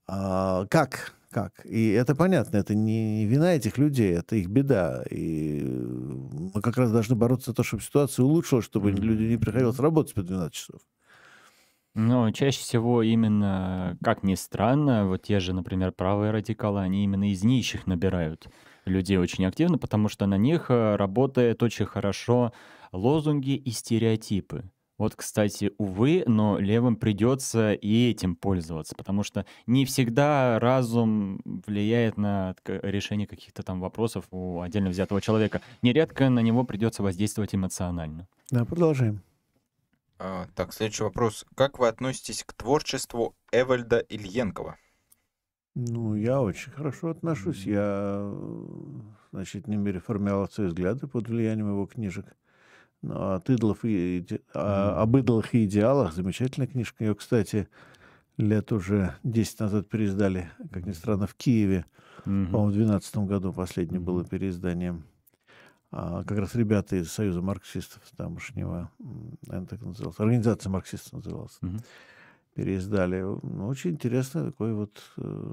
А, 0.06 0.66
как? 0.66 1.12
Как? 1.32 1.64
И 1.64 1.90
это 1.92 2.14
понятно, 2.14 2.58
это 2.58 2.74
не 2.74 3.24
вина 3.24 3.54
этих 3.54 3.78
людей, 3.78 4.12
это 4.12 4.36
их 4.36 4.48
беда. 4.48 5.02
И 5.10 5.62
мы 5.64 6.60
как 6.60 6.76
раз 6.76 6.92
должны 6.92 7.16
бороться 7.16 7.50
за 7.50 7.54
то, 7.54 7.62
чтобы 7.62 7.82
ситуация 7.82 8.24
улучшилась, 8.24 8.66
чтобы 8.66 8.90
mm-hmm. 8.90 9.00
люди 9.00 9.22
не 9.24 9.36
приходилось 9.38 9.78
работать 9.78 10.14
по 10.14 10.22
12 10.22 10.52
часов. 10.52 10.80
Но 11.94 12.30
чаще 12.32 12.60
всего 12.60 13.02
именно, 13.02 13.96
как 14.02 14.22
ни 14.22 14.34
странно, 14.34 15.06
вот 15.06 15.22
те 15.22 15.40
же, 15.40 15.54
например, 15.54 15.92
правые 15.92 16.32
радикалы, 16.32 16.80
они 16.80 17.04
именно 17.04 17.30
из 17.30 17.44
нищих 17.44 17.86
набирают 17.86 18.48
людей 18.84 19.16
очень 19.16 19.46
активно, 19.46 19.78
потому 19.78 20.08
что 20.08 20.26
на 20.26 20.36
них 20.36 20.66
э, 20.70 20.96
работает 20.96 21.62
очень 21.62 21.86
хорошо 21.86 22.52
лозунги 22.92 23.56
и 23.56 23.70
стереотипы. 23.70 24.64
Вот, 24.98 25.16
кстати, 25.16 25.72
увы, 25.78 26.22
но 26.26 26.58
левым 26.58 26.96
придется 26.96 27.72
и 27.72 28.10
этим 28.10 28.36
пользоваться, 28.36 28.94
потому 28.94 29.22
что 29.22 29.46
не 29.66 29.84
всегда 29.84 30.58
разум 30.60 31.40
влияет 31.44 32.16
на 32.16 32.54
решение 32.66 33.26
каких-то 33.26 33.62
там 33.62 33.80
вопросов 33.80 34.26
у 34.30 34.60
отдельно 34.60 34.90
взятого 34.90 35.20
человека. 35.20 35.62
Нередко 35.80 36.28
на 36.28 36.40
него 36.40 36.64
придется 36.64 37.02
воздействовать 37.02 37.54
эмоционально. 37.54 38.28
Да, 38.50 38.64
продолжаем. 38.64 39.22
А, 40.18 40.46
так, 40.54 40.72
следующий 40.72 41.02
вопрос. 41.02 41.46
Как 41.56 41.78
вы 41.78 41.88
относитесь 41.88 42.44
к 42.44 42.52
творчеству 42.52 43.34
Эвальда 43.50 43.98
Ильенкова? 43.98 44.76
Ну, 45.74 46.14
я 46.14 46.40
очень 46.42 46.70
хорошо 46.70 47.08
отношусь. 47.08 47.64
Я 47.64 48.20
в 48.20 49.16
значительной 49.32 49.78
мере 49.78 50.00
формировал 50.00 50.48
свои 50.48 50.68
взгляды 50.68 51.06
под 51.06 51.28
влиянием 51.28 51.70
его 51.70 51.86
книжек. 51.86 52.36
Ну, 53.02 53.32
от 53.32 53.50
идолов 53.50 53.84
и, 53.84 54.18
иде... 54.18 54.40
а, 54.54 55.02
об 55.02 55.16
идолах 55.16 55.54
и 55.54 55.64
идеалах. 55.64 56.14
Замечательная 56.14 56.68
книжка. 56.68 57.04
Ее, 57.04 57.14
кстати, 57.14 57.68
лет 58.36 58.72
уже 58.72 59.14
10 59.24 59.60
назад 59.60 59.88
переиздали, 59.88 60.50
как 60.70 60.86
ни 60.86 60.92
странно, 60.92 61.26
в 61.26 61.34
Киеве. 61.34 61.84
Mm-hmm. 62.24 62.46
По-моему, 62.46 62.68
в 62.68 62.74
2012 62.74 63.16
году 63.18 63.52
последнее 63.52 64.00
mm-hmm. 64.00 64.04
было 64.04 64.24
переиздание 64.24 65.02
а, 65.90 66.24
как 66.24 66.38
раз 66.38 66.54
ребята 66.54 66.96
из 66.96 67.12
Союза 67.12 67.42
марксистов 67.42 68.02
тамошнего, 68.16 68.90
наверное, 69.46 69.66
так 69.66 69.82
называлось, 69.82 70.18
организация 70.20 70.70
марксистов 70.70 71.12
называлась, 71.12 71.58
mm-hmm. 71.60 71.84
переиздали. 72.54 73.20
Ну, 73.20 73.66
очень 73.66 73.90
интересно, 73.90 74.46
такой 74.46 74.72
вот 74.72 75.02
э, 75.18 75.52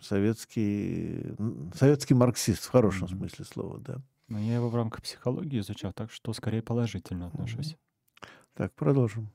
советский, 0.00 1.34
советский 1.74 2.14
марксист 2.14 2.64
в 2.64 2.70
хорошем 2.70 3.08
mm-hmm. 3.08 3.16
смысле 3.16 3.44
слова, 3.46 3.80
да. 3.80 4.00
Но 4.28 4.38
я 4.38 4.54
его 4.54 4.68
в 4.68 4.74
рамках 4.74 5.02
психологии 5.02 5.60
изучал, 5.60 5.92
так 5.92 6.10
что 6.10 6.32
скорее 6.32 6.62
положительно 6.62 7.26
отношусь. 7.26 7.74
Mm-hmm. 7.74 8.28
Так, 8.54 8.72
продолжим. 8.74 9.30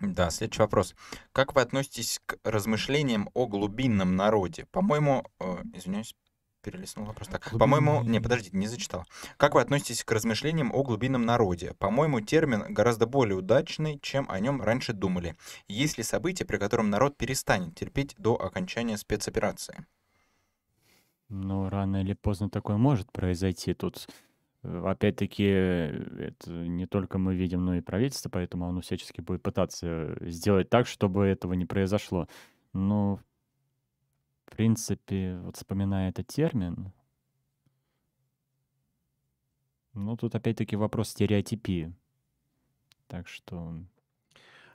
Да, 0.00 0.30
следующий 0.30 0.62
вопрос. 0.62 0.96
Как 1.32 1.54
вы 1.54 1.60
относитесь 1.60 2.20
к 2.26 2.36
размышлениям 2.42 3.30
о 3.34 3.46
глубинном 3.46 4.16
народе? 4.16 4.66
По-моему, 4.72 5.24
э, 5.38 5.62
извиняюсь, 5.74 6.16
перелистнул 6.62 7.06
вопрос 7.06 7.28
так. 7.28 7.50
По-моему, 7.56 8.02
не, 8.02 8.20
подождите, 8.20 8.56
не 8.56 8.66
зачитал. 8.66 9.04
Как 9.36 9.54
вы 9.54 9.60
относитесь 9.60 10.02
к 10.02 10.10
размышлениям 10.10 10.72
о 10.72 10.82
глубинном 10.82 11.24
народе? 11.24 11.74
По-моему, 11.78 12.20
термин 12.20 12.72
гораздо 12.74 13.06
более 13.06 13.36
удачный, 13.36 14.00
чем 14.00 14.28
о 14.28 14.40
нем 14.40 14.60
раньше 14.60 14.92
думали. 14.92 15.36
Есть 15.68 15.98
ли 15.98 16.04
событие, 16.04 16.46
при 16.46 16.56
котором 16.56 16.90
народ 16.90 17.16
перестанет 17.16 17.76
терпеть 17.76 18.14
до 18.18 18.34
окончания 18.34 18.96
спецоперации? 18.96 19.86
Ну, 21.34 21.70
рано 21.70 22.02
или 22.02 22.12
поздно 22.12 22.50
такое 22.50 22.76
может 22.76 23.10
произойти. 23.10 23.72
Тут, 23.72 24.06
э, 24.64 24.82
опять-таки, 24.84 25.44
это 25.44 26.50
не 26.50 26.86
только 26.86 27.16
мы 27.16 27.34
видим, 27.34 27.64
но 27.64 27.74
и 27.76 27.80
правительство, 27.80 28.28
поэтому 28.28 28.68
оно 28.68 28.82
всячески 28.82 29.22
будет 29.22 29.42
пытаться 29.42 30.14
сделать 30.20 30.68
так, 30.68 30.86
чтобы 30.86 31.24
этого 31.24 31.54
не 31.54 31.64
произошло. 31.64 32.28
Но, 32.74 33.18
в 34.44 34.54
принципе, 34.54 35.38
вот 35.42 35.56
вспоминая 35.56 36.10
этот 36.10 36.26
термин, 36.26 36.92
ну, 39.94 40.18
тут 40.18 40.34
опять-таки 40.34 40.76
вопрос 40.76 41.08
стереотипии. 41.08 41.94
Так 43.06 43.26
что... 43.26 43.74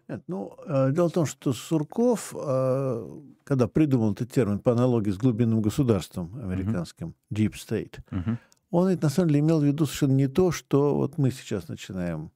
Нет, 0.08 0.24
ну, 0.28 0.56
э, 0.66 0.92
дело 0.94 1.10
в 1.10 1.14
том, 1.14 1.26
что 1.26 1.52
Сурков, 1.52 2.34
э, 2.34 3.20
когда 3.44 3.68
придумал 3.68 4.14
этот 4.14 4.32
термин 4.32 4.60
по 4.60 4.72
аналогии 4.72 5.12
с 5.12 5.18
глубинным 5.18 5.62
государством 5.62 6.40
американским, 6.42 7.14
uh-huh. 7.30 7.36
Deep 7.36 7.54
State, 7.54 8.00
uh-huh. 8.12 8.38
он 8.72 8.90
ведь 8.90 9.02
на 9.02 9.10
самом 9.10 9.30
деле 9.30 9.42
имел 9.42 9.60
в 9.60 9.66
виду 9.66 9.86
совершенно 9.86 10.14
не 10.14 10.28
то, 10.28 10.52
что 10.52 10.96
вот 10.96 11.18
мы 11.18 11.32
сейчас 11.32 11.68
начинаем 11.68 12.32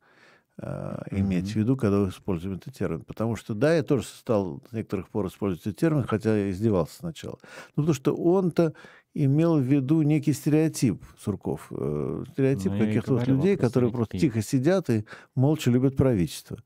э, 0.58 0.98
иметь 1.12 1.46
mm-hmm. 1.46 1.54
в 1.54 1.56
виду, 1.56 1.78
когда 1.78 2.10
используем 2.10 2.58
этот 2.58 2.74
термин. 2.74 3.04
Потому 3.06 3.38
что, 3.38 3.54
да, 3.54 3.74
я 3.74 3.84
тоже 3.84 4.04
стал 4.04 4.62
с 4.70 4.74
некоторых 4.74 5.08
пор 5.08 5.28
использовать 5.28 5.66
этот 5.66 5.80
термин, 5.80 6.04
хотя 6.04 6.36
я 6.36 6.52
издевался 6.52 6.96
сначала. 6.96 7.40
Ну, 7.76 7.84
потому 7.84 7.94
что 7.94 8.14
он-то 8.14 8.74
имел 9.14 9.58
в 9.58 9.64
виду 9.64 10.02
некий 10.02 10.34
стереотип 10.34 11.04
Сурков. 11.20 11.68
Э, 11.72 12.24
стереотип 12.34 12.72
ну, 12.72 12.80
каких-то 12.80 13.14
вот 13.14 13.28
людей, 13.28 13.58
которые 13.58 13.92
просто 13.92 14.18
тихо 14.18 14.42
сидят 14.42 14.90
и 14.90 15.06
молча 15.36 15.70
любят 15.72 15.96
правительство. 15.96 16.58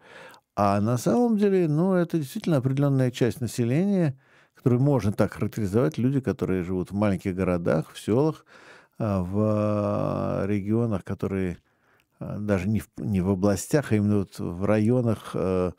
А 0.56 0.80
на 0.80 0.98
самом 0.98 1.38
деле, 1.38 1.68
ну, 1.68 1.94
это 1.94 2.18
действительно 2.18 2.58
определенная 2.58 3.12
часть 3.12 3.42
населения, 3.42 4.18
которую 4.56 4.82
можно 4.82 5.12
так 5.12 5.34
характеризовать, 5.34 5.98
люди, 5.98 6.22
которые 6.22 6.64
живут 6.64 6.92
в 6.92 6.96
маленьких 6.96 7.36
городах, 7.36 7.92
в 7.92 8.00
селах, 8.00 8.46
а, 8.98 9.22
в 9.22 10.48
регионах, 10.48 11.04
которые 11.04 11.58
а, 12.20 12.40
даже 12.40 12.70
не 12.70 12.80
в, 12.80 12.90
не 12.98 13.20
в 13.20 13.30
областях, 13.30 13.92
а 13.92 13.96
именно 13.96 14.20
вот 14.20 14.40
в 14.40 14.64
районах 14.64 15.32
э, 15.34 15.72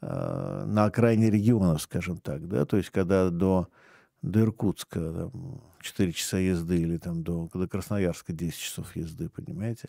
э, 0.00 0.64
на 0.66 0.84
окраине 0.86 1.30
регионов, 1.30 1.80
скажем 1.82 2.18
так, 2.18 2.48
да, 2.48 2.64
то 2.64 2.76
есть 2.76 2.90
когда 2.90 3.30
до, 3.30 3.68
до 4.22 4.40
Иркутска 4.40 4.98
там, 4.98 5.62
4 5.80 6.12
часа 6.12 6.38
езды 6.38 6.80
или 6.80 6.96
там 6.98 7.22
до, 7.22 7.48
до 7.54 7.68
Красноярска 7.68 8.32
10 8.32 8.58
часов 8.58 8.96
езды, 8.96 9.28
понимаете, 9.28 9.86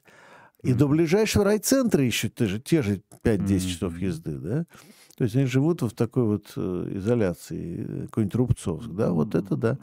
и 0.64 0.74
до 0.74 0.88
ближайшего 0.88 1.46
райцентра 1.46 2.04
еще 2.04 2.30
те 2.30 2.46
же, 2.46 2.60
те 2.60 2.82
же 2.82 3.02
5-10 3.24 3.38
mm-hmm. 3.38 3.60
часов 3.60 3.98
езды, 3.98 4.38
да, 4.38 4.66
то 5.18 5.24
есть 5.24 5.36
они 5.36 5.46
живут 5.46 5.82
в 5.82 5.92
такой 5.92 6.24
вот 6.24 6.54
э, 6.56 6.92
изоляции, 6.96 8.06
какой-нибудь 8.06 8.36
Рубцовск, 8.36 8.90
да, 8.90 9.12
вот 9.12 9.34
это 9.34 9.56
да. 9.56 9.78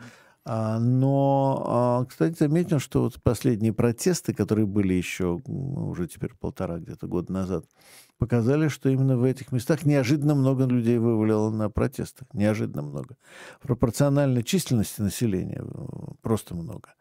А, 0.46 0.78
но, 0.78 1.64
а, 1.66 2.05
кстати, 2.05 2.38
заметил, 2.38 2.78
что 2.78 3.02
вот 3.02 3.20
последние 3.22 3.72
протесты, 3.72 4.34
которые 4.34 4.66
были 4.66 4.92
еще 4.92 5.40
уже 5.46 6.06
теперь 6.06 6.34
полтора 6.34 6.78
где-то 6.78 7.06
года 7.06 7.32
назад, 7.32 7.64
показали, 8.18 8.68
что 8.68 8.90
именно 8.90 9.16
в 9.16 9.24
этих 9.24 9.52
местах 9.52 9.84
неожиданно 9.84 10.34
много 10.34 10.66
людей 10.66 10.98
вывалило 10.98 11.51
на 11.51 11.70
протесты. 11.70 12.26
Неожиданно 12.34 12.82
много. 12.82 13.16
Пропорционально 13.62 14.42
численности 14.42 15.01
населения 15.01 15.62
э, 15.64 15.86
просто 16.20 16.55
много. 16.55 16.94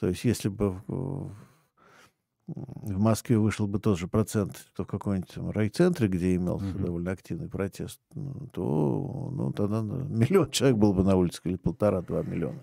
То 0.00 0.08
есть 0.08 0.24
если 0.24 0.48
бы 0.48 0.80
в 2.48 2.98
Москве 2.98 3.38
вышел 3.38 3.66
бы 3.66 3.78
тот 3.78 3.98
же 3.98 4.08
процент, 4.08 4.66
то 4.74 4.84
в 4.84 4.86
каком-нибудь 4.86 5.36
райцентре, 5.54 6.08
где 6.08 6.34
имелся 6.34 6.64
mm-hmm. 6.64 6.84
довольно 6.84 7.10
активный 7.10 7.48
протест, 7.48 8.00
ну, 8.14 8.48
то 8.52 9.30
ну, 9.32 9.52
тогда 9.52 9.82
миллион 9.82 10.50
человек 10.50 10.78
был 10.78 10.94
бы 10.94 11.04
на 11.04 11.16
улице, 11.16 11.40
или 11.44 11.56
полтора-два 11.56 12.22
миллиона. 12.22 12.62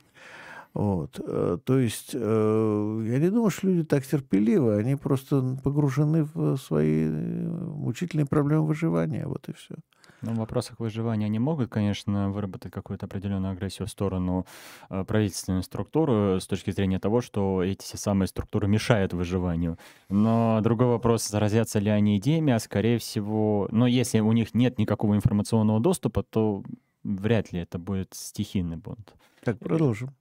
Вот. 0.73 1.21
Э, 1.23 1.57
то 1.63 1.77
есть 1.77 2.11
э, 2.13 3.03
я 3.07 3.19
не 3.19 3.29
думаю, 3.29 3.49
что 3.49 3.67
люди 3.67 3.83
так 3.83 4.05
терпеливы, 4.05 4.75
они 4.75 4.95
просто 4.95 5.57
погружены 5.63 6.27
в 6.33 6.57
свои 6.57 7.07
мучительные 7.07 8.25
проблемы 8.25 8.67
выживания, 8.67 9.25
вот 9.27 9.47
и 9.47 9.53
все. 9.53 9.75
Ну, 10.21 10.33
в 10.33 10.37
вопросах 10.37 10.79
выживания 10.79 11.25
они 11.25 11.39
могут, 11.39 11.69
конечно, 11.69 12.31
выработать 12.31 12.71
какую-то 12.71 13.05
определенную 13.05 13.51
агрессию 13.51 13.87
в 13.87 13.91
сторону 13.91 14.45
э, 14.89 15.03
правительственной 15.03 15.63
структуры 15.63 16.39
с 16.39 16.47
точки 16.47 16.71
зрения 16.71 16.99
того, 16.99 17.21
что 17.21 17.63
эти 17.63 17.83
все 17.83 17.97
самые 17.97 18.27
структуры 18.27 18.67
мешают 18.67 19.13
выживанию. 19.13 19.77
Но 20.09 20.59
другой 20.61 20.87
вопрос, 20.87 21.27
заразятся 21.27 21.79
ли 21.79 21.89
они 21.89 22.17
идеями, 22.17 22.53
а 22.53 22.59
скорее 22.59 22.97
всего, 22.97 23.67
но 23.71 23.87
если 23.87 24.19
у 24.19 24.31
них 24.31 24.53
нет 24.53 24.79
никакого 24.79 25.15
информационного 25.15 25.79
доступа, 25.79 26.23
то 26.23 26.63
вряд 27.03 27.51
ли 27.51 27.59
это 27.59 27.77
будет 27.77 28.13
стихийный 28.13 28.77
бунт. 28.77 29.13
Так, 29.43 29.59
продолжим. 29.59 30.15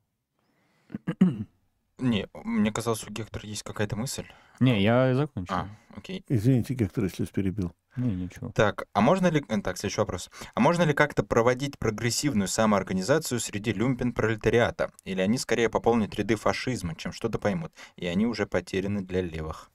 Не, 1.99 2.29
мне 2.35 2.73
казалось, 2.73 3.05
у 3.05 3.11
Гектора 3.11 3.47
есть 3.47 3.63
какая-то 3.63 3.97
мысль. 3.97 4.27
Не, 4.61 4.83
я 4.83 5.15
закончил. 5.15 5.55
А, 5.55 5.69
окей. 5.97 6.25
Извините, 6.29 6.75
Гектор, 6.75 7.05
если 7.05 7.25
перебил. 7.27 7.73
Не, 7.97 8.15
ничего. 8.15 8.51
Так, 8.53 8.87
а 8.93 9.01
можно 9.01 9.29
ли... 9.29 9.45
э, 9.49 9.61
Так, 9.61 9.79
следующий 9.79 10.01
вопрос. 10.01 10.31
А 10.55 10.61
можно 10.61 10.83
ли 10.83 10.93
как-то 10.93 11.23
проводить 11.23 11.79
прогрессивную 11.79 12.49
самоорганизацию 12.49 13.39
среди 13.39 13.73
люмпен-пролетариата? 13.73 14.91
Или 15.05 15.21
они 15.21 15.39
скорее 15.39 15.69
пополнят 15.69 16.15
ряды 16.17 16.35
фашизма, 16.37 16.97
чем 16.97 17.13
что-то 17.13 17.39
поймут, 17.39 17.73
и 17.97 18.07
они 18.07 18.27
уже 18.27 18.47
потеряны 18.47 19.03
для 19.03 19.23
левых? 19.23 19.71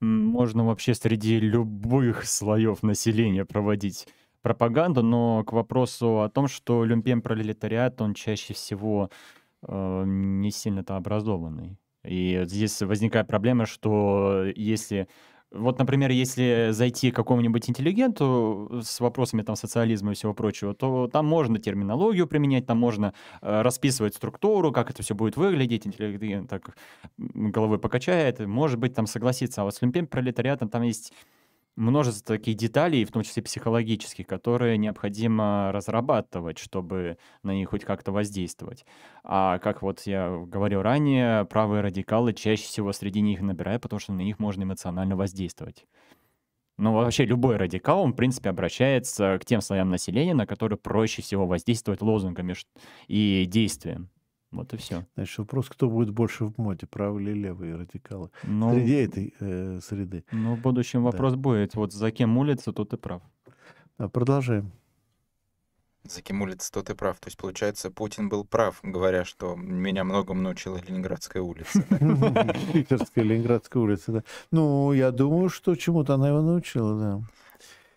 Можно 0.00 0.66
вообще 0.66 0.94
среди 0.94 1.38
любых 1.38 2.26
слоев 2.26 2.82
населения 2.82 3.44
проводить 3.44 4.08
пропаганду, 4.42 5.02
но 5.02 5.44
к 5.44 5.52
вопросу 5.52 6.20
о 6.22 6.28
том, 6.28 6.48
что 6.48 6.84
люмпен 6.84 7.22
пролетариат, 7.22 8.02
он 8.02 8.12
чаще 8.14 8.52
всего 8.52 9.10
э, 9.62 10.02
не 10.06 10.50
сильно-то 10.50 10.96
образованный. 10.96 11.78
И 12.04 12.42
здесь 12.46 12.80
возникает 12.82 13.26
проблема, 13.26 13.66
что 13.66 14.44
если 14.56 15.08
вот, 15.54 15.78
например, 15.78 16.10
если 16.10 16.70
зайти 16.72 17.12
к 17.12 17.16
какому-нибудь 17.16 17.70
интеллигенту 17.70 18.80
с 18.82 18.98
вопросами 18.98 19.42
там 19.42 19.54
социализма 19.54 20.10
и 20.10 20.14
всего 20.16 20.34
прочего, 20.34 20.74
то 20.74 21.06
там 21.06 21.26
можно 21.26 21.60
терминологию 21.60 22.26
применять, 22.26 22.66
там 22.66 22.78
можно 22.78 23.14
э, 23.40 23.62
расписывать 23.62 24.16
структуру, 24.16 24.72
как 24.72 24.90
это 24.90 25.04
все 25.04 25.14
будет 25.14 25.36
выглядеть, 25.36 25.86
интеллигент 25.86 26.50
так 26.50 26.76
головой 27.16 27.78
покачает, 27.78 28.40
может 28.40 28.80
быть, 28.80 28.94
там 28.94 29.06
согласится. 29.06 29.62
А 29.62 29.64
вот 29.64 29.76
с 29.76 29.80
люмпен 29.80 30.08
пролетариатом 30.08 30.68
там 30.68 30.82
есть 30.82 31.12
множество 31.76 32.36
таких 32.36 32.56
деталей, 32.56 33.04
в 33.04 33.12
том 33.12 33.22
числе 33.22 33.42
психологических, 33.42 34.26
которые 34.26 34.78
необходимо 34.78 35.70
разрабатывать, 35.72 36.58
чтобы 36.58 37.18
на 37.42 37.52
них 37.52 37.70
хоть 37.70 37.84
как-то 37.84 38.12
воздействовать. 38.12 38.84
А 39.24 39.58
как 39.58 39.82
вот 39.82 40.02
я 40.06 40.30
говорил 40.46 40.82
ранее, 40.82 41.44
правые 41.46 41.82
радикалы 41.82 42.32
чаще 42.32 42.64
всего 42.64 42.92
среди 42.92 43.20
них 43.20 43.40
набирают, 43.40 43.82
потому 43.82 44.00
что 44.00 44.12
на 44.12 44.20
них 44.22 44.38
можно 44.38 44.62
эмоционально 44.62 45.16
воздействовать. 45.16 45.86
Ну, 46.76 46.92
вообще 46.92 47.24
любой 47.24 47.56
радикал, 47.56 48.02
он, 48.02 48.12
в 48.12 48.16
принципе, 48.16 48.50
обращается 48.50 49.38
к 49.40 49.44
тем 49.44 49.60
слоям 49.60 49.90
населения, 49.90 50.34
на 50.34 50.46
которые 50.46 50.78
проще 50.78 51.22
всего 51.22 51.46
воздействовать 51.46 52.02
лозунгами 52.02 52.54
и 53.06 53.44
действием. 53.46 54.10
Вот 54.54 54.72
и 54.72 54.76
все. 54.76 55.04
Значит, 55.16 55.38
вопрос, 55.38 55.68
кто 55.68 55.90
будет 55.90 56.10
больше 56.10 56.44
в 56.46 56.56
моде, 56.58 56.86
правые 56.86 57.28
или 57.28 57.42
левые 57.42 57.74
радикалы? 57.74 58.30
Ну, 58.44 58.72
Среди 58.72 58.94
этой 58.94 59.34
э, 59.40 59.80
среды. 59.82 60.24
Ну, 60.30 60.54
в 60.54 60.60
будущем 60.60 61.02
вопрос 61.02 61.32
да. 61.32 61.38
будет. 61.38 61.74
Вот 61.74 61.92
за 61.92 62.10
кем 62.12 62.38
улица, 62.38 62.72
тот 62.72 62.92
и 62.92 62.96
прав. 62.96 63.22
А, 63.98 64.08
продолжаем. 64.08 64.70
За 66.04 66.20
кем 66.22 66.42
улица, 66.42 66.70
тот 66.70 66.90
и 66.90 66.94
прав. 66.94 67.18
То 67.18 67.28
есть, 67.28 67.36
получается, 67.36 67.90
Путин 67.90 68.28
был 68.28 68.44
прав, 68.44 68.78
говоря, 68.82 69.24
что 69.24 69.56
меня 69.56 70.04
многому 70.04 70.42
научила 70.42 70.76
Ленинградская 70.76 71.42
улица. 71.42 71.82
Питерская 72.72 73.24
Ленинградская 73.24 73.82
улица, 73.82 74.12
да. 74.12 74.24
Ну, 74.50 74.92
я 74.92 75.10
думаю, 75.10 75.48
что 75.48 75.74
чему-то 75.74 76.14
она 76.14 76.28
его 76.28 76.42
научила, 76.42 76.98
да. 76.98 77.22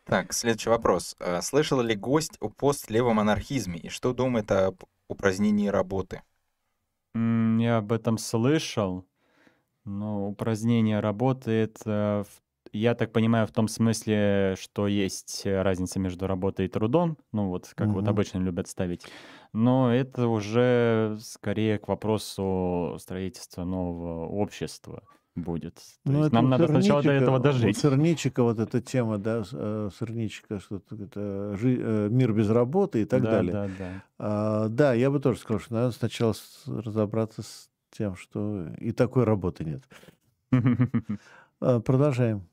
Так, 0.06 0.32
следующий 0.32 0.70
вопрос. 0.70 1.18
А, 1.20 1.42
слышал 1.42 1.82
ли 1.82 1.94
гость 1.96 2.38
о 2.40 2.50
постлевом 2.50 3.20
анархизме 3.20 3.78
и 3.78 3.90
что 3.90 4.14
думает 4.14 4.50
об 4.52 4.84
упразднении 5.10 5.68
работы? 5.68 6.22
Я 7.16 7.78
об 7.78 7.92
этом 7.92 8.18
слышал, 8.18 9.08
но 9.86 10.30
упразднение 10.30 11.00
работает, 11.02 11.80
э, 11.86 12.24
я 12.74 12.96
так 12.96 13.14
понимаю, 13.14 13.48
в 13.48 13.52
том 13.52 13.68
смысле, 13.70 14.56
что 14.60 14.88
есть 14.88 15.44
разница 15.46 16.00
между 16.00 16.28
работой 16.28 16.68
и 16.68 16.70
трудом, 16.70 17.18
ну 17.34 17.50
вот 17.50 17.72
как 17.76 17.94
вот 17.94 18.08
обычно 18.10 18.40
любят 18.40 18.68
ставить. 18.68 19.08
Но 19.54 19.94
это 19.94 20.28
уже 20.28 21.18
скорее 21.22 21.80
к 21.80 21.88
вопросу 21.90 22.98
строительства 23.00 23.64
нового 23.66 24.28
общества 24.28 25.04
будет. 25.38 25.76
То 26.04 26.12
Ну, 26.12 26.20
есть 26.20 26.32
нам 26.34 26.50
надо 26.50 26.68
сначала 26.68 27.02
до 27.04 27.12
этого 27.12 27.40
дожить. 27.40 27.78
Сырничика, 27.78 28.44
вот 28.44 28.60
эта 28.60 28.82
тема, 28.82 29.18
да, 29.18 29.44
э, 29.52 29.90
Сырничика, 29.98 30.60
что 30.60 30.82
это 30.92 31.56
жи- 31.58 31.80
э, 31.80 32.08
мир 32.10 32.34
без 32.34 32.50
работы 32.50 33.02
и 33.02 33.06
так 33.06 33.22
Да, 33.24 33.32
далее. 33.32 33.52
да, 33.54 33.68
да. 33.78 34.04
А, 34.20 34.68
да, 34.70 34.94
я 34.94 35.10
бы 35.12 35.20
тоже 35.20 35.40
сказал, 35.40 35.60
что 35.62 35.74
надо 35.74 35.92
сначала 35.92 36.34
разобраться 36.66 37.44
с 37.44 37.70
тем, 37.92 38.16
что 38.16 38.68
и 38.80 38.92
такой 38.92 39.24
работы 39.24 39.64
нет. 39.64 39.84
А, 41.60 41.80
продолжаем. 41.80 42.48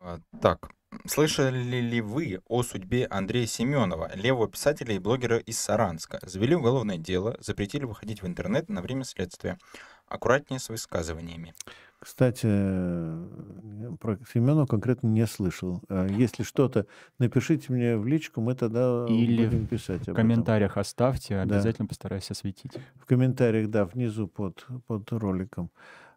А, 0.00 0.18
Так, 0.42 0.68
слышали 1.06 1.80
ли 1.80 2.00
вы 2.02 2.40
о 2.46 2.62
судьбе 2.62 3.06
Андрея 3.06 3.46
Семенова, 3.46 4.10
левого 4.16 4.48
писателя 4.48 4.94
и 4.94 4.98
блогера 4.98 5.38
из 5.38 5.58
Саранска? 5.58 6.18
Завели 6.22 6.54
уголовное 6.54 6.98
дело, 6.98 7.36
запретили 7.40 7.84
выходить 7.86 8.22
в 8.22 8.26
интернет 8.26 8.68
на 8.68 8.82
время 8.82 9.04
следствия. 9.04 9.58
Аккуратнее 10.06 10.60
с 10.60 10.68
высказываниями. 10.68 11.54
Кстати, 11.98 12.46
э, 12.46 13.96
про 14.00 14.18
Семенова 14.30 14.66
конкретно 14.66 15.06
не 15.08 15.26
слышал. 15.26 15.82
А 15.88 16.06
если 16.06 16.42
что-то, 16.42 16.86
напишите 17.18 17.72
мне 17.72 17.96
в 17.96 18.06
личку, 18.06 18.40
мы 18.40 18.54
тогда 18.54 19.08
Или 19.08 19.36
будем 19.36 19.66
писать 19.66 20.02
В 20.02 20.06
этом. 20.08 20.14
комментариях 20.14 20.76
оставьте, 20.76 21.38
Да. 21.42 21.42
обязательно 21.42 21.88
постараюсь 21.88 22.30
осветить. 22.30 22.72
В 22.96 23.06
комментариях, 23.06 23.70
да, 23.70 23.84
внизу 23.84 24.28
под, 24.28 24.66
под 24.86 25.12
роликом. 25.12 25.70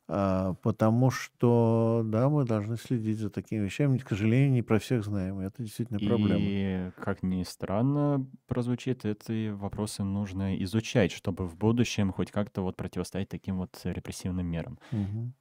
А, 0.10 0.56
потому 0.64 1.12
что, 1.12 2.04
да, 2.06 2.30
мы 2.30 2.45
должны 2.45 2.78
следить 2.78 3.20
за 3.20 3.30
такими 3.30 3.66
вещами. 3.66 3.98
К 3.98 4.08
сожалению, 4.10 4.52
не 4.52 4.62
про 4.64 4.80
всех 4.80 5.04
знаем. 5.06 5.41
и 5.41 5.45
Это 5.45 5.64
действительно 5.64 6.02
проблема. 6.02 6.52
И, 6.52 6.91
как 6.99 7.24
ни 7.24 7.44
странно 7.44 8.26
прозвучит, 8.48 9.06
эти 9.06 9.49
вопросы 9.49 10.04
нужно 10.04 10.62
изучать, 10.64 11.12
чтобы 11.12 11.48
в 11.48 11.58
будущем 11.58 12.12
хоть 12.14 12.32
как-то 12.32 12.62
вот 12.62 12.78
противостоять 12.78 13.30
таким 13.30 13.58
вот 13.58 13.80
репрессивным 13.84 14.45
мерам. 14.48 14.80
Мгм. 14.91 15.34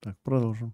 Так, 0.00 0.16
продолжим. 0.22 0.72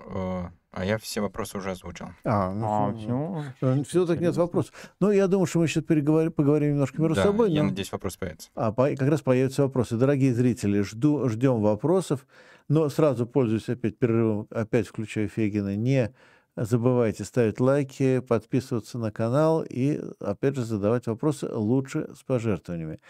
Э, 0.00 0.44
А 0.70 0.84
я 0.84 0.98
все 0.98 1.20
вопросы 1.22 1.56
уже 1.58 1.70
озвучил. 1.70 2.08
А, 2.24 2.52
ну, 2.52 2.66
А, 2.68 2.92
всё. 2.94 3.82
все 3.84 4.06
так 4.06 4.20
нет 4.20 4.36
вопросов. 4.36 4.72
Ну, 5.00 5.10
я 5.10 5.26
думаю, 5.26 5.46
что 5.46 5.58
мы 5.60 5.66
сейчас 5.66 5.82
переговорим, 5.82 6.30
поговорим 6.30 6.72
немножко 6.72 7.00
между 7.00 7.16
Да, 7.16 7.22
собой. 7.24 7.50
я 7.50 7.62
но- 7.62 7.70
надеюсь, 7.70 7.90
вопрос 7.90 8.16
появится. 8.16 8.50
А, 8.54 8.70
по- 8.70 8.94
как 8.94 9.08
раз 9.08 9.22
появятся 9.22 9.62
вопросы. 9.62 9.96
Дорогие 9.96 10.32
зрители, 10.34 10.82
жду, 10.82 11.28
ждем 11.28 11.60
вопросов, 11.62 12.26
но 12.68 12.88
сразу 12.90 13.26
пользуюсь 13.26 13.68
опять 13.68 13.98
перерывом, 13.98 14.46
опять 14.50 14.86
включаю 14.86 15.28
Фегина. 15.28 15.74
Не 15.74 16.12
забывайте 16.54 17.24
ставить 17.24 17.58
лайки, 17.60 18.20
подписываться 18.20 18.98
на 18.98 19.10
канал 19.10 19.64
и, 19.68 20.00
опять 20.20 20.54
же, 20.54 20.64
задавать 20.64 21.06
вопросы 21.06 21.48
лучше 21.50 22.10
с 22.14 22.22
пожертвованиями. 22.22 23.00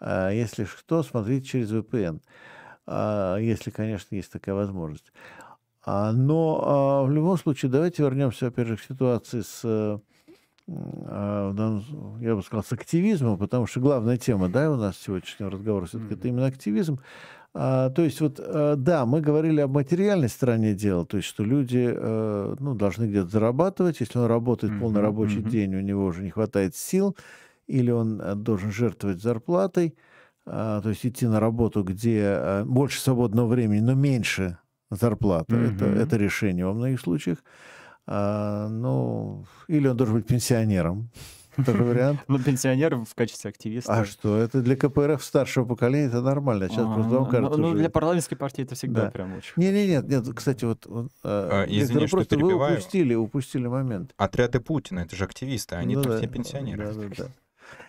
А 0.00 0.30
если 0.30 0.64
что, 0.64 1.02
смотрите 1.02 1.46
через 1.46 1.70
VPN, 1.70 2.22
если, 2.86 3.70
конечно, 3.70 4.14
есть 4.14 4.32
такая 4.32 4.54
возможность. 4.54 5.12
А, 5.84 6.12
Но 6.12 6.62
а, 6.64 7.04
в 7.04 7.10
любом 7.12 7.36
случае, 7.38 7.70
давайте 7.70 8.02
вернемся, 8.02 8.48
опять 8.48 8.68
же, 8.68 8.76
к 8.76 8.82
ситуации 8.82 9.42
с 9.42 10.00
а, 10.66 11.52
я 12.20 12.34
бы 12.34 12.42
сказал, 12.42 12.64
с 12.64 12.72
активизмом, 12.72 13.38
потому 13.38 13.66
что 13.66 13.80
главная 13.80 14.16
тема, 14.16 14.48
да, 14.48 14.70
у 14.70 14.76
нас 14.76 14.96
сегодняшнего 14.98 15.50
разговора 15.50 15.86
все-таки 15.86 16.14
это 16.14 16.28
именно 16.28 16.46
активизм. 16.46 17.00
А, 17.54 17.90
то 17.90 18.02
есть 18.02 18.20
вот, 18.20 18.40
а, 18.40 18.76
да, 18.76 19.06
мы 19.06 19.20
говорили 19.22 19.60
об 19.62 19.72
материальной 19.72 20.28
стороне 20.28 20.74
дела, 20.74 21.06
то 21.06 21.16
есть 21.18 21.28
что 21.28 21.44
люди, 21.44 21.88
э, 21.92 22.56
ну, 22.60 22.74
должны 22.74 23.06
где-то 23.06 23.28
зарабатывать, 23.30 24.00
если 24.00 24.18
он 24.18 24.26
работает 24.26 24.76
полный 24.76 25.00
Мгм, 25.00 25.02
рабочий 25.02 25.42
мгм. 25.42 25.42
день, 25.42 25.74
у 25.76 25.80
него 25.80 26.04
уже 26.06 26.22
не 26.22 26.30
хватает 26.30 26.76
сил, 26.76 27.16
или 27.66 27.90
он 27.90 28.20
э, 28.20 28.34
должен 28.36 28.72
жертвовать 28.72 29.22
зарплатой, 29.22 29.96
а, 29.98 30.13
то 30.44 30.82
есть 30.88 31.04
идти 31.06 31.26
на 31.26 31.40
работу, 31.40 31.82
где 31.82 32.20
э, 32.22 32.64
больше 32.64 33.00
свободного 33.00 33.46
времени, 33.48 33.80
но 33.80 33.94
меньше 33.94 34.58
зарплаты. 34.90 35.56
Это, 35.56 35.84
Мгм. 35.86 35.98
это 35.98 36.16
решение 36.16 36.66
во 36.66 36.72
многих 36.74 37.00
случаях. 37.00 37.38
А, 38.06 38.68
ну, 38.68 39.46
или 39.68 39.88
он 39.88 39.96
должен 39.96 40.16
быть 40.16 40.26
пенсионером. 40.26 41.08
Тоже 41.64 41.82
вариант. 41.84 42.20
Ну, 42.28 42.38
пенсионер 42.38 42.96
в 42.96 43.14
качестве 43.14 43.48
активиста. 43.50 43.92
А 43.92 44.04
что, 44.04 44.36
это 44.36 44.60
для 44.60 44.76
КПРФ 44.76 45.24
старшего 45.24 45.64
поколения 45.64 46.08
это 46.08 46.20
нормально. 46.20 46.68
Сейчас 46.68 46.86
А, 46.86 46.92
просто 46.92 47.10
ну, 47.12 47.20
вам 47.20 47.30
кажется 47.30 47.60
ну, 47.60 47.68
уже- 47.68 47.78
для 47.78 47.88
парламентской 47.90 48.36
партии 48.36 48.64
это 48.64 48.74
всегда 48.74 49.04
Да. 49.04 49.10
прям 49.10 49.32
очень. 49.34 49.52
Не, 49.56 49.72
не, 49.72 49.86
нет, 49.86 50.06
нет. 50.08 50.26
Кстати, 50.34 50.64
вот, 50.66 50.86
А, 51.22 51.64
э, 51.64 51.66
извини, 51.70 52.06
что 52.06 52.16
просто 52.16 52.36
вы 52.38 52.54
упустили, 52.54 53.14
упустили 53.14 53.66
момент. 53.68 54.12
Отряды 54.18 54.60
Путина, 54.60 55.00
это 55.00 55.16
же 55.16 55.24
активисты, 55.24 55.76
они 55.76 55.94
Ну 55.96 56.02
то 56.02 56.10
да, 56.10 56.16
все 56.18 56.26
пенсионеры. 56.26 56.86
да, 56.86 56.92
да, 56.92 57.08
да. 57.16 57.26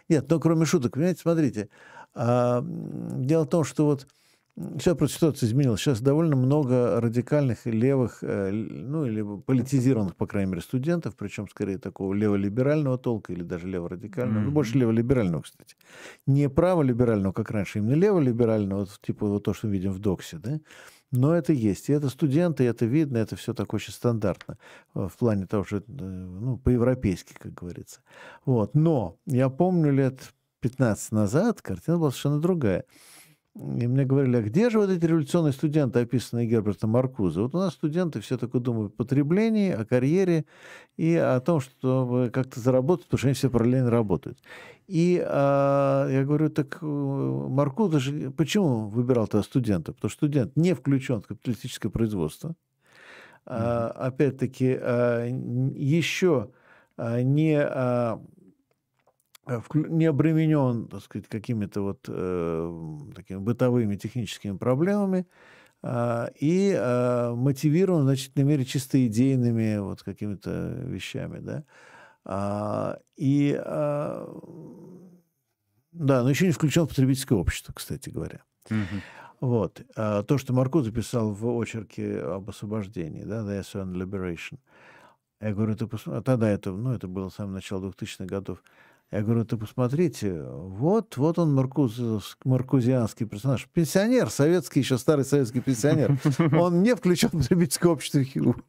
Нет, 0.08 0.30
но 0.30 0.40
кроме 0.40 0.66
шуток, 0.66 0.94
понимаете, 0.94 1.22
смотрите. 1.22 1.70
А, 2.16 2.64
дело 2.66 3.46
в 3.46 3.50
том, 3.50 3.64
что 3.64 3.86
вот 3.86 4.08
сейчас 4.58 4.98
просто 4.98 5.18
ситуация 5.18 5.48
изменилась. 5.48 5.82
Сейчас 5.82 6.00
довольно 6.02 6.36
много 6.38 7.02
радикальных 7.02 7.66
левых, 7.66 8.20
э, 8.24 8.52
ну 8.52 9.06
или 9.06 9.22
политизированных, 9.42 10.16
по 10.16 10.28
крайней 10.28 10.52
мере, 10.52 10.62
студентов, 10.62 11.16
причем 11.18 11.50
скорее 11.50 11.78
такого 11.78 12.14
леволиберального 12.14 12.98
толка 12.98 13.34
или 13.34 13.44
даже 13.44 13.68
леворадикального, 13.68 14.42
ну 14.44 14.52
Мгм. 14.52 14.54
больше 14.54 14.78
леволиберального, 14.78 15.42
кстати. 15.42 15.76
Не 16.26 16.50
праволиберального, 16.50 17.34
как 17.34 17.52
раньше, 17.52 17.80
именно 17.80 17.96
леволиберального, 17.96 18.80
вот, 18.82 19.00
типа 19.02 19.28
вот 19.28 19.44
то, 19.44 19.54
что 19.54 19.68
мы 19.68 19.74
видим 19.74 19.92
в 19.92 20.00
Доксе, 20.00 20.38
да? 20.38 20.60
Но 21.12 21.36
это 21.36 21.54
есть. 21.54 21.90
И 21.90 21.94
это 21.94 22.10
студенты, 22.10 22.64
и 22.64 22.68
это 22.68 22.86
видно, 22.86 23.18
это 23.18 23.36
все 23.36 23.54
так 23.54 23.74
очень 23.74 23.94
стандартно 23.94 24.58
э, 24.96 25.08
в 25.08 25.18
плане 25.18 25.46
того, 25.48 25.64
что, 25.66 25.78
э, 25.78 25.82
ну, 25.88 26.58
по-европейски, 26.58 27.34
как 27.34 27.54
говорится. 27.54 28.02
Вот. 28.46 28.74
Но 28.76 29.18
я 29.26 29.50
помню 29.50 29.92
лет 29.92 30.34
15 30.66 31.12
назад 31.12 31.62
картина 31.62 32.00
была 32.00 32.10
совершенно 32.10 32.42
другая. 32.42 32.86
И 33.54 33.88
мне 33.88 34.04
говорили, 34.04 34.38
а 34.38 34.42
где 34.42 34.72
же 34.72 34.80
вот 34.80 34.90
эти 34.90 35.06
революционные 35.06 35.54
студенты, 35.54 36.00
описанные 36.00 36.48
Гербертом 36.48 36.90
Маркузе? 36.90 37.42
Вот 37.42 37.54
у 37.54 37.60
нас 37.60 37.74
студенты 37.74 38.20
все 38.20 38.36
только 38.36 38.60
думают 38.60 38.94
о 38.94 38.98
потреблении, 38.98 39.70
о 39.70 39.86
карьере 39.86 40.46
и 40.98 41.16
о 41.16 41.40
том, 41.40 41.60
чтобы 41.60 42.32
как-то 42.34 42.60
заработать, 42.60 43.06
потому 43.06 43.20
что 43.20 43.28
они 43.28 43.36
все 43.36 43.52
параллельно 43.52 43.92
работают. 43.92 44.40
И 44.88 45.24
а, 45.24 46.10
я 46.10 46.24
говорю, 46.24 46.50
так 46.50 46.80
э, 46.82 46.86
Маркузе 46.86 48.00
же 48.00 48.32
почему 48.32 48.88
выбирал 48.88 49.28
тогда 49.28 49.44
студента? 49.44 49.94
Потому 49.94 50.10
что 50.10 50.18
студент 50.18 50.56
не 50.56 50.74
включен 50.74 51.22
в 51.22 51.28
капиталистическое 51.28 51.92
производство. 51.92 52.56
А, 53.46 53.90
опять-таки, 53.90 54.76
а, 54.82 55.28
еще 55.28 56.50
не, 56.98 57.56
не 59.74 60.06
обременен, 60.06 60.88
так 60.88 61.02
сказать, 61.04 61.28
какими-то 61.28 61.82
вот 61.82 62.02
такими 62.02 63.38
бытовыми 63.38 63.96
техническими 63.96 64.58
проблемами, 64.58 65.26
и 65.84 66.74
мотивирован 67.36 68.02
в 68.02 68.06
значительной 68.06 68.46
мере 68.46 68.66
чисто 68.66 69.06
идейными 69.06 69.78
вот 69.80 70.02
какими-то 70.04 70.82
вещами, 70.86 71.40
да. 71.40 71.64
И 73.18 73.54
да, 75.92 76.24
но 76.24 76.30
еще 76.30 76.46
не 76.48 76.52
включен 76.52 76.86
в 76.86 76.90
потребительское 76.90 77.38
общество, 77.38 77.72
кстати 77.72 78.10
говоря. 78.10 78.42
Угу. 78.70 79.02
Вот. 79.42 79.82
А 79.96 80.24
то, 80.24 80.38
что 80.38 80.54
Марко 80.54 80.82
записал 80.82 81.32
в 81.32 81.46
очерке 81.58 82.20
об 82.20 82.50
освобождении, 82.50 83.24
да, 83.24 83.42
The 83.44 83.62
Essay 83.62 83.84
on 83.84 83.94
Liberation, 83.94 84.58
я 85.40 85.54
говорю, 85.54 85.76
ты 85.76 85.86
посмотри, 85.88 86.20
а 86.20 86.24
тогда 86.24 86.50
это, 86.50 86.72
ну, 86.72 86.94
это 86.94 87.08
было 87.08 87.30
самое 87.30 87.56
начало 87.56 87.90
2000-х 87.90 88.26
годов, 88.26 88.64
я 89.12 89.22
говорю, 89.22 89.46
ты 89.46 89.56
посмотрите, 89.56 90.42
вот, 90.42 91.16
вот 91.16 91.38
он 91.38 91.54
маркуз, 91.54 92.02
маркузианский 92.44 93.28
персонаж. 93.28 93.68
Пенсионер, 93.72 94.30
советский, 94.30 94.80
еще 94.80 94.98
старый 94.98 95.24
советский 95.24 95.62
пенсионер. 95.62 96.18
Он 96.60 96.82
не 96.82 96.96
включен 96.96 97.30
в 97.30 97.38
потребительское 97.38 97.92
общество 97.92 98.20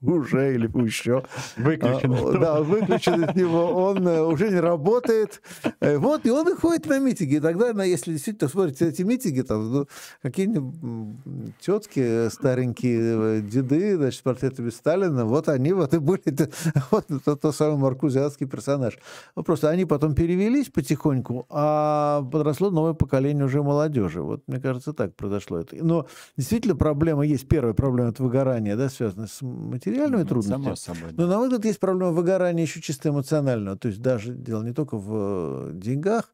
уже 0.03 0.55
или 0.55 0.67
еще. 0.85 1.25
Выключен. 1.57 2.13
А, 2.13 2.39
да, 2.39 2.63
выключен 2.63 3.25
из 3.25 3.35
него. 3.35 3.87
Он 3.87 4.07
э, 4.07 4.23
уже 4.23 4.51
не 4.51 4.61
работает. 4.61 5.41
Э, 5.81 5.97
вот, 5.97 6.27
и 6.27 6.31
он 6.31 6.49
и 6.49 6.55
ходит 6.55 6.87
на 6.87 6.99
митинги. 6.99 7.37
И 7.37 7.41
тогда, 7.41 7.83
если 7.83 8.13
действительно 8.13 8.51
смотрите 8.51 8.89
эти 8.89 9.03
митинги, 9.03 9.41
там, 9.41 9.73
ну, 9.73 9.89
какие-нибудь 10.23 11.55
тетки 11.61 12.29
старенькие, 12.29 13.39
э, 13.39 13.41
деды, 13.41 13.97
значит, 13.97 14.21
с 14.21 14.23
портретами 14.23 14.71
Сталина, 14.71 15.25
вот 15.25 15.49
они 15.49 15.73
вот 15.73 15.95
и 15.95 15.99
были, 15.99 16.23
вот 16.91 17.07
тот, 17.25 17.41
тот 17.41 17.57
самый 17.57 17.79
маркузианский 17.79 18.47
персонаж. 18.47 18.99
Ну, 19.35 19.43
просто 19.43 19.71
они 19.71 19.87
потом 19.87 20.15
перевели 20.15 20.26
перевелись 20.27 20.71
потихоньку, 20.71 21.47
а 21.51 22.23
подросло 22.33 22.71
новое 22.71 22.95
поколение 22.95 23.45
уже 23.45 23.63
молодежи. 23.63 24.21
Вот, 24.21 24.43
мне 24.49 24.59
кажется, 24.59 24.93
так 24.93 25.15
произошло 25.15 25.59
это. 25.59 25.77
Но 25.77 26.09
действительно 26.37 26.75
проблема 26.75 27.25
есть. 27.25 27.47
Первая 27.47 27.75
проблема— 27.75 28.09
это 28.11 28.25
выгорание, 28.25 28.75
да, 28.75 28.89
связанное 28.89 29.29
с 29.29 29.41
материальными 29.41 30.23
ну, 30.23 30.29
трудностями. 30.29 30.75
Само 30.75 30.77
собой. 30.77 31.13
Да. 31.13 31.23
Но, 31.23 31.29
на 31.29 31.37
мой 31.39 31.47
взгляд, 31.47 31.65
есть 31.65 31.79
проблема 31.79 32.11
выгорания 32.11 32.65
еще 32.65 32.81
чисто 32.81 33.11
эмоционального. 33.11 33.77
То 33.77 33.87
есть 33.87 34.03
даже 34.03 34.35
дело 34.35 34.65
не 34.65 34.73
только 34.73 34.99
в 34.99 35.71
деньгах, 35.75 36.33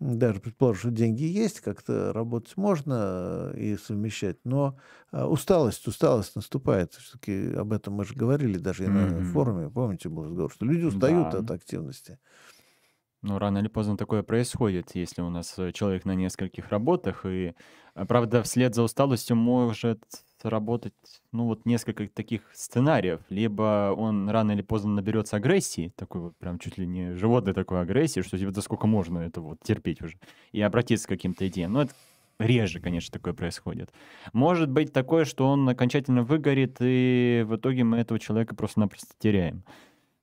даже 0.00 0.40
предположим, 0.40 0.80
что 0.80 0.90
деньги 0.90 1.22
есть, 1.22 1.60
как-то 1.60 2.12
работать 2.12 2.56
можно 2.56 3.52
и 3.56 3.76
совмещать, 3.76 4.38
но 4.42 4.76
а, 5.12 5.28
усталость, 5.28 5.86
усталость 5.86 6.34
наступает. 6.34 6.94
Все-таки 6.94 7.52
об 7.54 7.72
этом 7.72 7.94
мы 7.94 8.04
же 8.04 8.14
говорили 8.14 8.58
даже 8.58 8.84
и 8.84 8.88
mm-hmm. 8.88 9.20
на 9.20 9.24
форуме, 9.26 9.70
помните, 9.70 10.08
был 10.08 10.24
разговор, 10.24 10.50
что 10.52 10.64
люди 10.64 10.86
устают 10.86 11.30
да. 11.30 11.38
от 11.38 11.50
активности. 11.52 12.18
Ну, 13.22 13.38
рано 13.38 13.58
или 13.58 13.68
поздно 13.68 13.96
такое 13.96 14.22
происходит, 14.22 14.94
если 14.94 15.22
у 15.22 15.28
нас 15.28 15.58
э, 15.58 15.72
человек 15.72 16.04
на 16.04 16.14
нескольких 16.14 16.68
работах, 16.68 17.26
и, 17.26 17.54
а, 17.94 18.06
правда, 18.06 18.44
вслед 18.44 18.76
за 18.76 18.84
усталостью 18.84 19.34
может 19.34 20.00
работать, 20.44 20.92
ну, 21.32 21.46
вот 21.46 21.66
несколько 21.66 22.06
таких 22.06 22.42
сценариев. 22.52 23.20
Либо 23.28 23.92
он 23.96 24.30
рано 24.30 24.52
или 24.52 24.62
поздно 24.62 24.92
наберется 24.92 25.36
агрессии, 25.36 25.92
такой 25.96 26.20
вот 26.20 26.36
прям 26.36 26.60
чуть 26.60 26.78
ли 26.78 26.86
не 26.86 27.14
животной 27.14 27.54
такой 27.54 27.80
агрессии, 27.80 28.20
что 28.20 28.38
типа, 28.38 28.52
да 28.52 28.62
сколько 28.62 28.86
можно 28.86 29.18
это 29.18 29.40
вот 29.40 29.58
терпеть 29.64 30.00
уже, 30.00 30.16
и 30.52 30.60
обратиться 30.62 31.06
к 31.06 31.10
каким-то 31.10 31.48
идеям. 31.48 31.72
Но 31.72 31.82
это 31.82 31.94
реже, 32.38 32.78
конечно, 32.78 33.12
такое 33.12 33.34
происходит. 33.34 33.90
Может 34.32 34.70
быть 34.70 34.92
такое, 34.92 35.24
что 35.24 35.48
он 35.48 35.68
окончательно 35.68 36.22
выгорит, 36.22 36.76
и 36.80 37.44
в 37.46 37.56
итоге 37.56 37.82
мы 37.82 37.98
этого 37.98 38.20
человека 38.20 38.54
просто-напросто 38.54 39.12
теряем. 39.18 39.64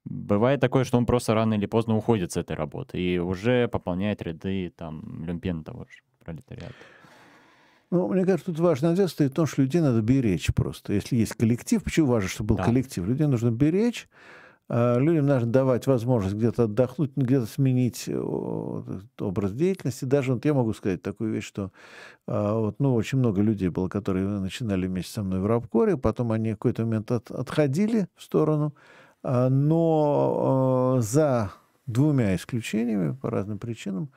Бывает 0.05 0.61
такое, 0.61 0.83
что 0.83 0.97
он 0.97 1.05
просто 1.05 1.33
рано 1.33 1.55
или 1.55 1.65
поздно 1.65 1.97
уходит 1.97 2.31
с 2.31 2.37
этой 2.37 2.55
работы 2.55 2.99
и 2.99 3.17
уже 3.17 3.67
пополняет 3.67 4.21
ряды 4.21 4.71
там 4.75 5.25
люмпен 5.25 5.63
того 5.63 5.85
же 5.85 6.01
пролетариата. 6.23 6.75
Ну, 7.91 8.07
мне 8.07 8.25
кажется, 8.25 8.47
тут 8.47 8.59
важный 8.59 8.91
ответ 8.91 9.09
стоит 9.09 9.31
в 9.31 9.35
том, 9.35 9.45
что 9.45 9.61
людей 9.61 9.81
надо 9.81 10.01
беречь 10.01 10.53
просто. 10.53 10.93
Если 10.93 11.15
есть 11.15 11.33
коллектив, 11.33 11.83
почему 11.83 12.07
важно, 12.07 12.29
чтобы 12.29 12.49
был 12.49 12.57
да. 12.57 12.63
коллектив? 12.63 13.05
Людей 13.05 13.27
нужно 13.27 13.51
беречь, 13.51 14.07
а 14.67 14.97
людям 14.97 15.27
нужно 15.27 15.47
давать 15.47 15.85
возможность 15.85 16.35
где-то 16.35 16.63
отдохнуть, 16.63 17.11
где-то 17.15 17.45
сменить 17.45 18.09
образ 18.09 19.53
деятельности. 19.53 20.05
Даже 20.05 20.33
вот 20.33 20.45
я 20.45 20.53
могу 20.53 20.73
сказать 20.73 21.03
такую 21.03 21.33
вещь, 21.33 21.45
что 21.45 21.71
а, 22.27 22.59
вот, 22.59 22.79
ну, 22.79 22.95
очень 22.95 23.19
много 23.19 23.41
людей 23.41 23.69
было, 23.69 23.87
которые 23.87 24.27
начинали 24.27 24.87
вместе 24.87 25.13
со 25.13 25.23
мной 25.23 25.39
в 25.39 25.45
Рабкоре, 25.45 25.97
потом 25.97 26.31
они 26.31 26.51
в 26.51 26.55
какой-то 26.55 26.83
момент 26.83 27.11
от, 27.11 27.29
отходили 27.29 28.07
в 28.15 28.23
сторону, 28.23 28.73
но 29.49 30.95
а, 30.97 31.01
за 31.01 31.51
двумя 31.87 32.35
исключениями, 32.35 33.13
по 33.13 33.29
разным 33.29 33.59
причинам, 33.59 34.11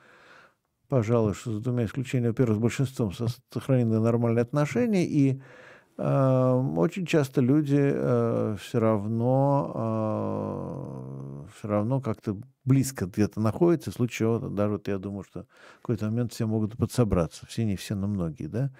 пожалуй, 0.87 1.33
что 1.33 1.51
за 1.53 1.61
двумя 1.61 1.85
исключениями, 1.85 2.29
во-первых, 2.29 2.57
с 2.57 2.61
большинством 2.61 3.11
сохранены 3.51 3.99
нормальные 3.99 4.41
отношения, 4.41 5.05
и 5.05 5.41
э, 5.97 6.51
очень 6.77 7.05
часто 7.05 7.41
люди 7.41 7.77
все 8.57 8.79
равно, 8.79 10.15
все 11.55 11.67
равно 11.67 12.01
как-то 12.01 12.37
близко 12.65 13.05
где-то 13.05 13.39
находятся, 13.39 13.91
в 13.91 13.95
случае 13.95 14.17
чего, 14.17 14.39
даже 14.39 14.71
вот 14.73 14.87
я 14.87 14.97
думаю, 14.97 15.23
что 15.23 15.45
в 15.77 15.81
какой-то 15.81 16.05
момент 16.05 16.33
все 16.33 16.45
могут 16.45 16.77
подсобраться, 16.77 17.45
все 17.45 17.65
не 17.65 17.75
все, 17.75 17.95
но 17.95 18.07
многие, 18.07 18.47
да, 18.47 18.71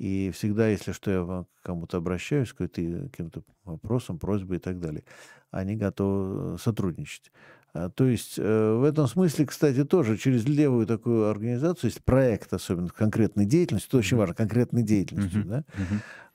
и 0.00 0.30
всегда, 0.30 0.66
если 0.66 0.92
что, 0.92 1.10
я 1.10 1.44
к 1.44 1.66
кому-то 1.66 1.98
обращаюсь, 1.98 2.54
каким-то 2.54 3.42
вопросом, 3.64 4.18
просьбой 4.18 4.56
и 4.56 4.60
так 4.60 4.80
далее, 4.80 5.04
они 5.50 5.76
готовы 5.76 6.58
сотрудничать. 6.58 7.30
А, 7.74 7.90
то 7.90 8.06
есть 8.06 8.38
э, 8.38 8.74
в 8.80 8.82
этом 8.84 9.06
смысле, 9.06 9.44
кстати, 9.44 9.84
тоже 9.84 10.16
через 10.16 10.46
левую 10.46 10.86
такую 10.86 11.28
организацию 11.28 11.90
есть 11.90 12.02
проект, 12.02 12.50
особенно 12.54 12.88
конкретной 12.88 13.44
деятельности, 13.44 13.88
это 13.88 13.98
очень 13.98 14.16
важно, 14.16 14.34
конкретной 14.34 14.84
деятельностью, 14.84 15.42
uh-huh. 15.42 15.48
да, 15.48 15.64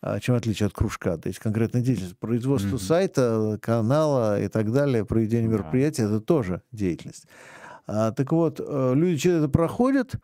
uh-huh. 0.04 0.20
чем 0.20 0.36
отличие 0.36 0.68
от 0.68 0.74
кружка. 0.74 1.18
То 1.18 1.28
есть 1.30 1.40
конкретная 1.40 1.82
деятельность, 1.82 2.20
производство 2.20 2.76
uh-huh. 2.76 2.86
сайта, 2.86 3.58
канала 3.64 4.40
и 4.40 4.48
так 4.48 4.72
далее, 4.72 5.06
проведение 5.06 5.50
мероприятий, 5.50 6.04
uh-huh. 6.04 6.18
это 6.18 6.22
тоже 6.22 6.62
деятельность. 6.72 7.26
А, 7.88 8.12
так 8.12 8.32
вот, 8.32 8.60
э, 8.60 8.94
люди 8.96 9.18
через 9.18 9.38
это 9.40 9.50
проходят, 9.50 10.16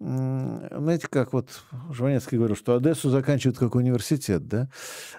знаете, 0.00 1.08
как 1.10 1.32
вот 1.32 1.64
Жванецкий 1.90 2.38
говорил, 2.38 2.56
что 2.56 2.76
Одессу 2.76 3.10
заканчивают 3.10 3.58
как 3.58 3.74
университет, 3.74 4.46
да? 4.46 4.68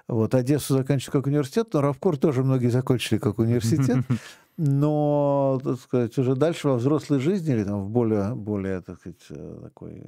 Вот 0.08 0.34
Одессу 0.34 0.74
заканчивают 0.74 1.14
как 1.14 1.28
университет, 1.28 1.68
но 1.74 1.82
Равкор 1.82 2.18
тоже 2.18 2.44
многие 2.44 2.70
закончили 2.70 3.18
как 3.18 3.40
университет. 3.40 4.06
Но, 4.62 5.58
так 5.64 5.80
сказать, 5.80 6.18
уже 6.18 6.36
дальше 6.36 6.68
во 6.68 6.76
взрослой 6.76 7.20
жизни 7.20 7.54
или 7.54 7.64
там 7.64 7.86
в 7.86 7.90
более, 7.90 8.36
более, 8.36 8.82
так 8.82 9.00
сказать, 9.00 9.26
э, 9.30 9.60
такой, 9.64 10.04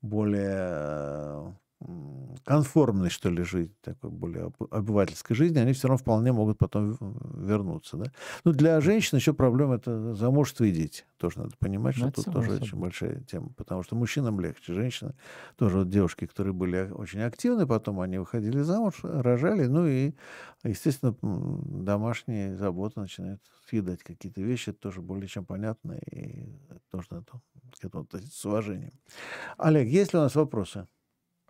более 0.00 1.54
конформной, 2.44 3.08
что 3.08 3.30
ли, 3.30 3.42
жизнь, 3.42 3.74
такой 3.80 4.10
более 4.10 4.52
обывательской 4.70 5.34
жизни, 5.34 5.58
они 5.58 5.72
все 5.72 5.88
равно 5.88 5.98
вполне 5.98 6.32
могут 6.32 6.58
потом 6.58 6.96
вернуться. 7.34 7.96
Да? 7.96 8.12
Ну, 8.44 8.52
для 8.52 8.80
женщин 8.80 9.16
еще 9.16 9.32
проблема 9.32 9.76
это 9.76 10.14
замужество 10.14 10.64
и 10.64 10.72
дети. 10.72 11.04
Тоже 11.16 11.38
надо 11.38 11.56
понимать, 11.58 11.96
что 11.96 12.04
ну, 12.04 12.10
это 12.10 12.22
тут 12.22 12.34
тоже 12.34 12.50
собой. 12.50 12.62
очень 12.62 12.78
большая 12.78 13.20
тема. 13.22 13.50
Потому 13.56 13.82
что 13.82 13.96
мужчинам 13.96 14.40
легче. 14.40 14.74
Женщины, 14.74 15.14
тоже 15.56 15.78
вот 15.78 15.88
девушки, 15.88 16.26
которые 16.26 16.52
были 16.52 16.90
очень 16.90 17.20
активны, 17.20 17.66
потом 17.66 18.00
они 18.00 18.18
выходили 18.18 18.60
замуж, 18.60 19.00
рожали, 19.02 19.66
ну 19.66 19.86
и, 19.86 20.12
естественно, 20.64 21.16
домашние 21.22 22.56
заботы 22.56 23.00
начинают 23.00 23.40
съедать 23.68 24.02
какие-то 24.02 24.40
вещи, 24.42 24.70
это 24.70 24.80
тоже 24.80 25.00
более 25.00 25.28
чем 25.28 25.44
понятно, 25.44 25.92
и 25.92 26.46
нужно 26.92 27.24
к 27.80 27.84
этому 27.84 28.04
относиться 28.04 28.38
с 28.38 28.44
уважением. 28.44 28.92
Олег, 29.56 29.88
есть 29.88 30.12
ли 30.12 30.18
у 30.18 30.22
нас 30.22 30.34
вопросы? 30.34 30.86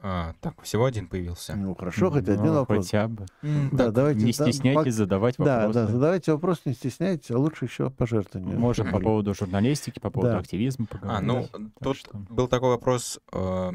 А, 0.03 0.35
так, 0.41 0.61
всего 0.63 0.87
один 0.87 1.07
появился. 1.07 1.55
Ну, 1.55 1.75
хорошо, 1.75 2.11
хоть 2.11 2.27
ну, 2.27 2.33
один 2.33 2.53
вопрос. 2.53 2.87
Хотя 2.87 3.09
бы. 3.09 3.27
Да, 3.43 3.85
так, 3.85 3.93
давайте, 3.93 4.25
не 4.25 4.33
стесняйтесь 4.33 4.97
да, 4.97 5.05
задавать 5.05 5.39
вопросы. 5.39 5.73
Да, 5.73 5.87
да, 5.87 5.93
задавайте 5.93 6.33
вопросы, 6.33 6.63
не 6.65 6.75
стесняйтесь, 6.75 7.31
а 7.31 7.39
лучше 7.39 7.67
еще 7.67 7.91
пожертвования. 7.91 8.57
Можем 8.57 8.91
по 8.91 8.99
поводу 8.99 9.35
журналистики, 9.35 9.99
по 9.99 10.11
поводу 10.11 10.35
да. 10.35 10.39
активизма 10.39 10.87
поговорить. 10.87 11.19
А, 11.19 11.23
ну, 11.23 11.49
да. 11.53 11.71
тут 11.83 11.97
что... 11.99 12.17
был 12.17 12.49
такой 12.49 12.71
вопрос, 12.71 13.21
э, 13.33 13.73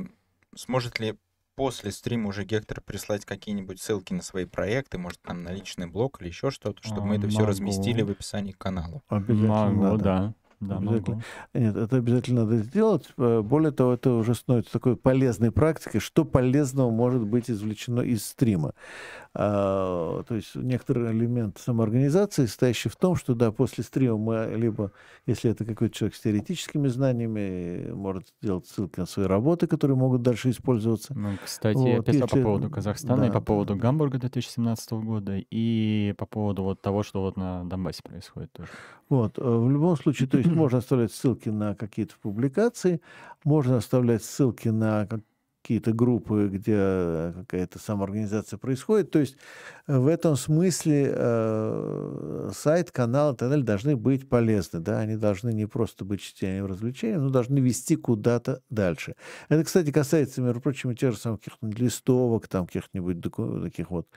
сможет 0.56 1.00
ли 1.00 1.16
после 1.56 1.92
стрима 1.92 2.30
уже 2.30 2.44
Гектор 2.44 2.82
прислать 2.82 3.26
какие-нибудь 3.26 3.80
ссылки 3.80 4.14
на 4.14 4.22
свои 4.22 4.46
проекты, 4.46 4.98
может, 4.98 5.22
там 5.22 5.44
на 5.44 5.50
личный 5.50 5.88
блог 5.88 6.22
или 6.22 6.28
еще 6.28 6.52
что-то, 6.52 6.82
чтобы 6.84 7.04
а, 7.04 7.06
мы 7.06 7.16
это 7.16 7.28
могу. 7.28 7.36
все 7.36 7.46
разместили 7.46 8.02
в 8.02 8.10
описании 8.10 8.52
к 8.52 8.58
каналу. 8.58 9.04
Обязательно, 9.08 9.72
могу, 9.72 9.98
да. 9.98 10.20
Да, 10.20 10.34
обязательно. 10.72 11.24
Нет, 11.54 11.76
это 11.76 11.98
обязательно 11.98 12.46
надо 12.46 12.58
сделать. 12.58 13.10
Э, 13.18 13.42
более 13.42 13.72
того, 13.72 13.94
это 13.94 14.12
уже 14.12 14.36
становится 14.36 14.74
такой 14.74 14.96
полезной 14.96 15.52
практикой. 15.52 16.00
Что 16.00 16.26
полезного 16.26 16.90
может 16.90 17.26
быть 17.26 17.50
извлечено 17.50 18.02
из 18.02 18.26
стрима? 18.26 18.74
А, 19.38 20.24
то 20.24 20.36
есть 20.36 20.56
некоторый 20.56 21.12
элемент 21.12 21.58
самоорганизации, 21.58 22.46
состоящий 22.46 22.88
в 22.88 22.96
том, 22.96 23.18
что 23.18 23.36
да, 23.36 23.52
после 23.52 23.84
стрима 23.84 24.18
мы 24.18 24.56
либо, 24.56 24.94
если 25.26 25.52
это 25.52 25.66
какой-то 25.66 25.94
человек 25.94 26.16
с 26.16 26.22
теоретическими 26.22 26.88
знаниями, 26.88 27.92
может 27.92 28.34
сделать 28.42 28.66
ссылки 28.66 29.02
на 29.02 29.06
свои 29.06 29.26
работы, 29.26 29.68
которые 29.68 29.98
могут 29.98 30.22
дальше 30.22 30.52
использоваться. 30.52 31.14
Ну, 31.14 31.32
кстати, 31.44 31.76
вот, 31.76 31.86
я 31.86 32.02
писал 32.02 32.28
если... 32.28 32.38
по 32.38 32.44
поводу 32.44 32.70
Казахстана 32.70 33.24
да, 33.24 33.28
и 33.28 33.32
по 33.32 33.42
поводу 33.42 33.76
да. 33.76 33.82
Гамбурга 33.82 34.20
2017 34.20 34.92
года 34.94 35.38
и 35.52 36.16
по 36.18 36.26
поводу 36.26 36.64
вот 36.64 36.82
того, 36.82 37.04
что 37.04 37.20
вот 37.20 37.36
на 37.36 37.66
Донбассе 37.66 38.04
происходит 38.04 38.54
тоже. 38.54 38.70
Вот, 39.10 39.38
э, 39.38 39.42
в 39.44 39.70
любом 39.70 39.98
случае, 39.98 40.30
то 40.30 40.38
есть 40.38 40.50
можно 40.50 40.78
оставлять 40.78 41.12
ссылки 41.12 41.50
на 41.50 41.76
какие-то 41.76 42.16
публикации, 42.22 43.02
можно 43.44 43.76
оставлять 43.76 44.24
ссылки 44.24 44.70
на 44.70 45.10
какие-то 45.66 45.94
группы, 45.94 46.48
где 46.52 47.34
какая-то 47.36 47.80
самоорганизация 47.80 48.60
происходит. 48.60 49.10
То 49.10 49.18
есть 49.18 49.36
э, 49.88 49.98
в 49.98 50.06
этом 50.06 50.36
смысле 50.36 51.12
э, 51.12 52.52
сайт, 52.54 52.92
канал 52.92 53.34
и 53.34 53.36
так 53.36 53.50
далее 53.50 53.66
должны 53.66 53.96
быть 53.96 54.30
полезны. 54.30 54.80
Да? 54.80 55.00
Они 55.00 55.16
должны 55.16 55.52
не 55.52 55.66
просто 55.66 56.06
быть 56.06 56.22
чтением 56.22 56.68
развлечением, 56.68 57.24
но 57.24 57.30
должны 57.32 57.58
вести 57.58 57.96
куда-то 57.96 58.62
дальше. 58.70 59.16
Это, 59.50 59.64
кстати, 59.64 59.92
касается, 59.92 60.44
между 60.44 60.62
прочим, 60.62 60.96
тех 60.96 61.14
же 61.14 61.18
самых 61.18 61.40
каких-нибудь 61.40 61.80
листовок, 61.80 62.48
там 62.48 62.68
каких-нибудь 62.68 63.24
таких 63.64 63.90
вот 63.90 64.08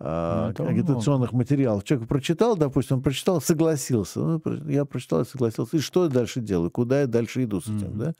ну, 0.00 0.06
агитационных 0.06 1.32
много. 1.32 1.36
материалов. 1.36 1.84
Человек 1.84 2.08
прочитал, 2.08 2.56
допустим, 2.56 2.98
он 2.98 3.02
прочитал, 3.02 3.42
согласился. 3.42 4.20
Ну, 4.20 4.40
я 4.68 4.86
прочитал 4.86 5.20
и 5.20 5.26
согласился. 5.26 5.76
И 5.76 5.80
что 5.80 6.04
я 6.04 6.10
дальше 6.10 6.40
делаю? 6.40 6.70
Куда 6.70 7.02
я 7.02 7.06
дальше 7.06 7.44
иду 7.44 7.60
с 7.60 7.64
этим, 7.64 7.88
mm-hmm. 7.88 7.98
да? 7.98 8.14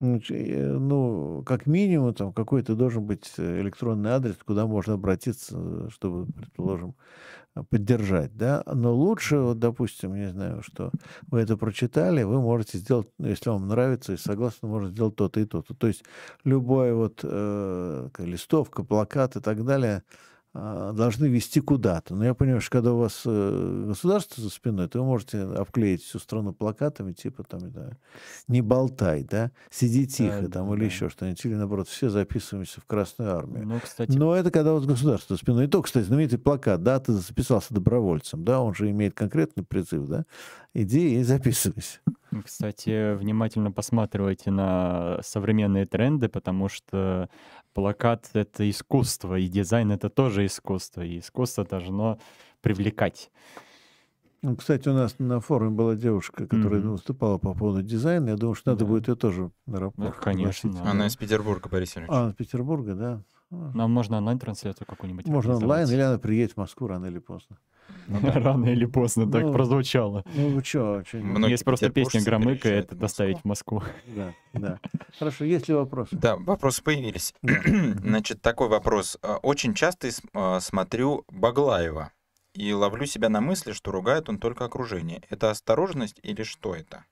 Э, 0.00 0.78
ну, 0.78 1.42
как 1.44 1.66
минимум, 1.66 2.14
там 2.14 2.32
какой-то 2.32 2.74
должен 2.74 3.04
быть 3.04 3.32
э, 3.36 3.60
электронный 3.60 4.10
адрес, 4.10 4.36
куда 4.44 4.66
можно 4.66 4.94
обратиться, 4.94 5.90
чтобы, 5.90 6.26
предположим, 6.32 6.94
поддержать, 7.70 8.34
да. 8.36 8.62
Но 8.66 8.94
лучше, 8.94 9.38
вот, 9.38 9.58
допустим, 9.58 10.14
не 10.14 10.30
знаю, 10.30 10.62
что 10.62 10.90
вы 11.30 11.40
это 11.40 11.56
прочитали, 11.58 12.22
вы 12.22 12.40
можете 12.40 12.78
сделать, 12.78 13.08
ну, 13.18 13.28
если 13.28 13.50
вам 13.50 13.68
нравится 13.68 14.14
и 14.14 14.16
согласны, 14.16 14.68
можно 14.68 14.90
сделать 14.90 15.16
то-то 15.16 15.40
и 15.40 15.44
то-то. 15.44 15.74
То 15.74 15.86
есть 15.88 16.04
любая 16.44 16.94
вот 16.94 17.20
э, 17.22 18.08
листовка, 18.18 18.84
плакат 18.84 19.36
и 19.36 19.40
так 19.40 19.64
далее– 19.64 20.02
должны 20.52 21.26
вести 21.26 21.60
куда-то. 21.60 22.14
Но 22.16 22.24
я 22.24 22.34
понимаю, 22.34 22.60
что 22.60 22.70
когда 22.72 22.92
у 22.92 22.98
вас 22.98 23.22
э, 23.24 23.84
государство 23.86 24.42
за 24.42 24.50
спиной, 24.50 24.88
то 24.88 24.98
вы 24.98 25.04
можете 25.04 25.42
обклеить 25.42 26.02
всю 26.02 26.18
страну 26.18 26.52
плакатами, 26.52 27.12
типа 27.12 27.44
там, 27.44 27.70
да, 27.70 27.92
не 28.48 28.60
болтай, 28.60 29.22
да, 29.22 29.52
сиди 29.70 30.08
тихо, 30.08 30.42
да, 30.42 30.48
там, 30.48 30.68
да, 30.68 30.76
или 30.76 30.86
еще 30.86 31.08
что-нибудь, 31.08 31.44
или 31.44 31.54
наоборот, 31.54 31.88
все 31.88 32.08
записываемся 32.08 32.80
в 32.80 32.86
Красную 32.86 33.36
Армию. 33.36 33.66
Ну, 33.66 33.78
кстати... 33.80 34.16
Но 34.16 34.34
это 34.34 34.50
когда 34.50 34.72
у 34.72 34.76
вас 34.78 34.86
государство 34.86 35.36
за 35.36 35.40
спиной. 35.40 35.66
И 35.66 35.68
то, 35.68 35.82
кстати, 35.82 36.04
знаменитый 36.04 36.38
плакат, 36.38 36.82
да, 36.82 36.98
ты 36.98 37.12
записался 37.12 37.72
добровольцем, 37.72 38.44
да, 38.44 38.60
он 38.60 38.74
же 38.74 38.90
имеет 38.90 39.14
конкретный 39.14 39.62
призыв, 39.62 40.08
да, 40.08 40.24
иди 40.74 41.20
и 41.20 41.22
записывайся. 41.22 42.00
Кстати, 42.44 43.14
внимательно 43.14 43.72
посматривайте 43.72 44.50
на 44.50 45.20
современные 45.22 45.86
тренды, 45.86 46.28
потому 46.28 46.68
что 46.68 47.28
плакат— 47.72 48.30
это 48.32 48.68
искусство, 48.68 49.38
и 49.38 49.48
дизайн— 49.48 49.90
это 49.92 50.08
тоже 50.08 50.46
искусство, 50.46 51.02
и 51.02 51.18
искусство 51.18 51.64
должно 51.64 52.18
привлекать. 52.60 53.30
Ну, 54.42 54.56
кстати, 54.56 54.88
у 54.88 54.94
нас 54.94 55.16
на 55.18 55.40
форуме 55.40 55.72
была 55.72 55.94
девушка, 55.96 56.46
которая 56.46 56.80
mm-hmm. 56.80 56.92
выступала 56.92 57.36
по 57.36 57.54
поводу 57.54 57.82
дизайна. 57.82 58.30
Я 58.30 58.36
думаю, 58.36 58.54
что 58.54 58.70
надо 58.70 58.84
да. 58.84 58.90
будет 58.90 59.08
ее 59.08 59.14
тоже 59.14 59.50
на 59.66 59.80
рапорт. 59.80 60.16
Ну, 60.16 60.22
конечно. 60.22 60.72
Да. 60.72 60.90
Она 60.90 61.08
из 61.08 61.16
Петербурга, 61.16 61.68
Борис 61.68 61.94
Ильич. 61.96 62.08
А, 62.10 62.30
из 62.30 62.34
Петербурга, 62.34 62.94
да. 62.94 63.22
Нам 63.50 63.90
можно 63.90 64.16
онлайн-трансляцию 64.16 64.86
какую-нибудь 64.86 65.26
Можно 65.26 65.56
онлайн, 65.56 65.88
или 65.88 66.00
она 66.00 66.18
приедет 66.18 66.52
в 66.52 66.56
Москву 66.56 66.86
рано 66.86 67.06
или 67.06 67.18
поздно. 67.18 67.58
Ну, 68.08 68.20
да. 68.20 68.32
Рано 68.40 68.66
или 68.66 68.86
поздно 68.86 69.30
так 69.30 69.42
ну, 69.42 69.52
прозвучало. 69.52 70.24
Ну, 70.34 70.62
что? 70.64 71.02
Есть 71.48 71.64
просто 71.64 71.90
песня 71.90 72.22
Громыка, 72.22 72.68
это 72.68 72.94
доставить 72.94 73.38
в 73.38 73.44
Москву. 73.44 73.82
Да, 74.06 74.34
да. 74.52 74.80
Хорошо, 75.18 75.44
есть 75.44 75.68
ли 75.68 75.74
вопросы? 75.74 76.16
Да, 76.16 76.36
вопросы 76.36 76.82
появились. 76.82 77.34
Значит, 77.42 78.42
такой 78.42 78.68
вопрос. 78.68 79.18
А, 79.22 79.36
очень 79.36 79.74
часто 79.74 80.08
а, 80.34 80.58
смотрю 80.60 81.24
Баглаева 81.28 82.12
и 82.54 82.72
ловлю 82.72 83.06
себя 83.06 83.28
на 83.28 83.40
мысли, 83.40 83.72
что 83.72 83.92
ругает 83.92 84.28
он 84.28 84.38
только 84.38 84.64
окружение. 84.64 85.22
Это 85.30 85.50
осторожность 85.50 86.18
или 86.22 86.42
что 86.42 86.74
это? 86.74 87.04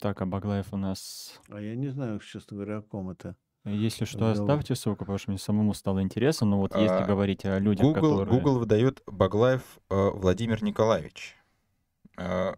так, 0.00 0.22
а 0.22 0.26
Баглаев 0.26 0.72
у 0.72 0.78
нас... 0.78 1.38
А 1.50 1.60
я 1.60 1.76
не 1.76 1.88
знаю, 1.88 2.20
честно 2.20 2.56
говоря, 2.56 2.78
о 2.78 2.82
ком 2.82 3.10
это. 3.10 3.36
Если 3.64 4.04
что, 4.04 4.30
оставьте 4.30 4.74
ссылку, 4.74 5.00
потому 5.00 5.18
что 5.18 5.30
мне 5.30 5.38
самому 5.38 5.72
стало 5.72 6.02
интересно. 6.02 6.46
Но 6.48 6.58
вот 6.58 6.74
если 6.74 7.04
а, 7.04 7.06
говорить 7.06 7.44
о 7.44 7.58
людях, 7.60 7.86
Google, 7.86 8.18
которые... 8.18 8.26
Google 8.26 8.58
выдает 8.58 9.02
Баглаев 9.06 9.62
э, 9.88 10.10
Владимир 10.10 10.64
Николаевич. 10.64 11.36
Э, 12.18 12.54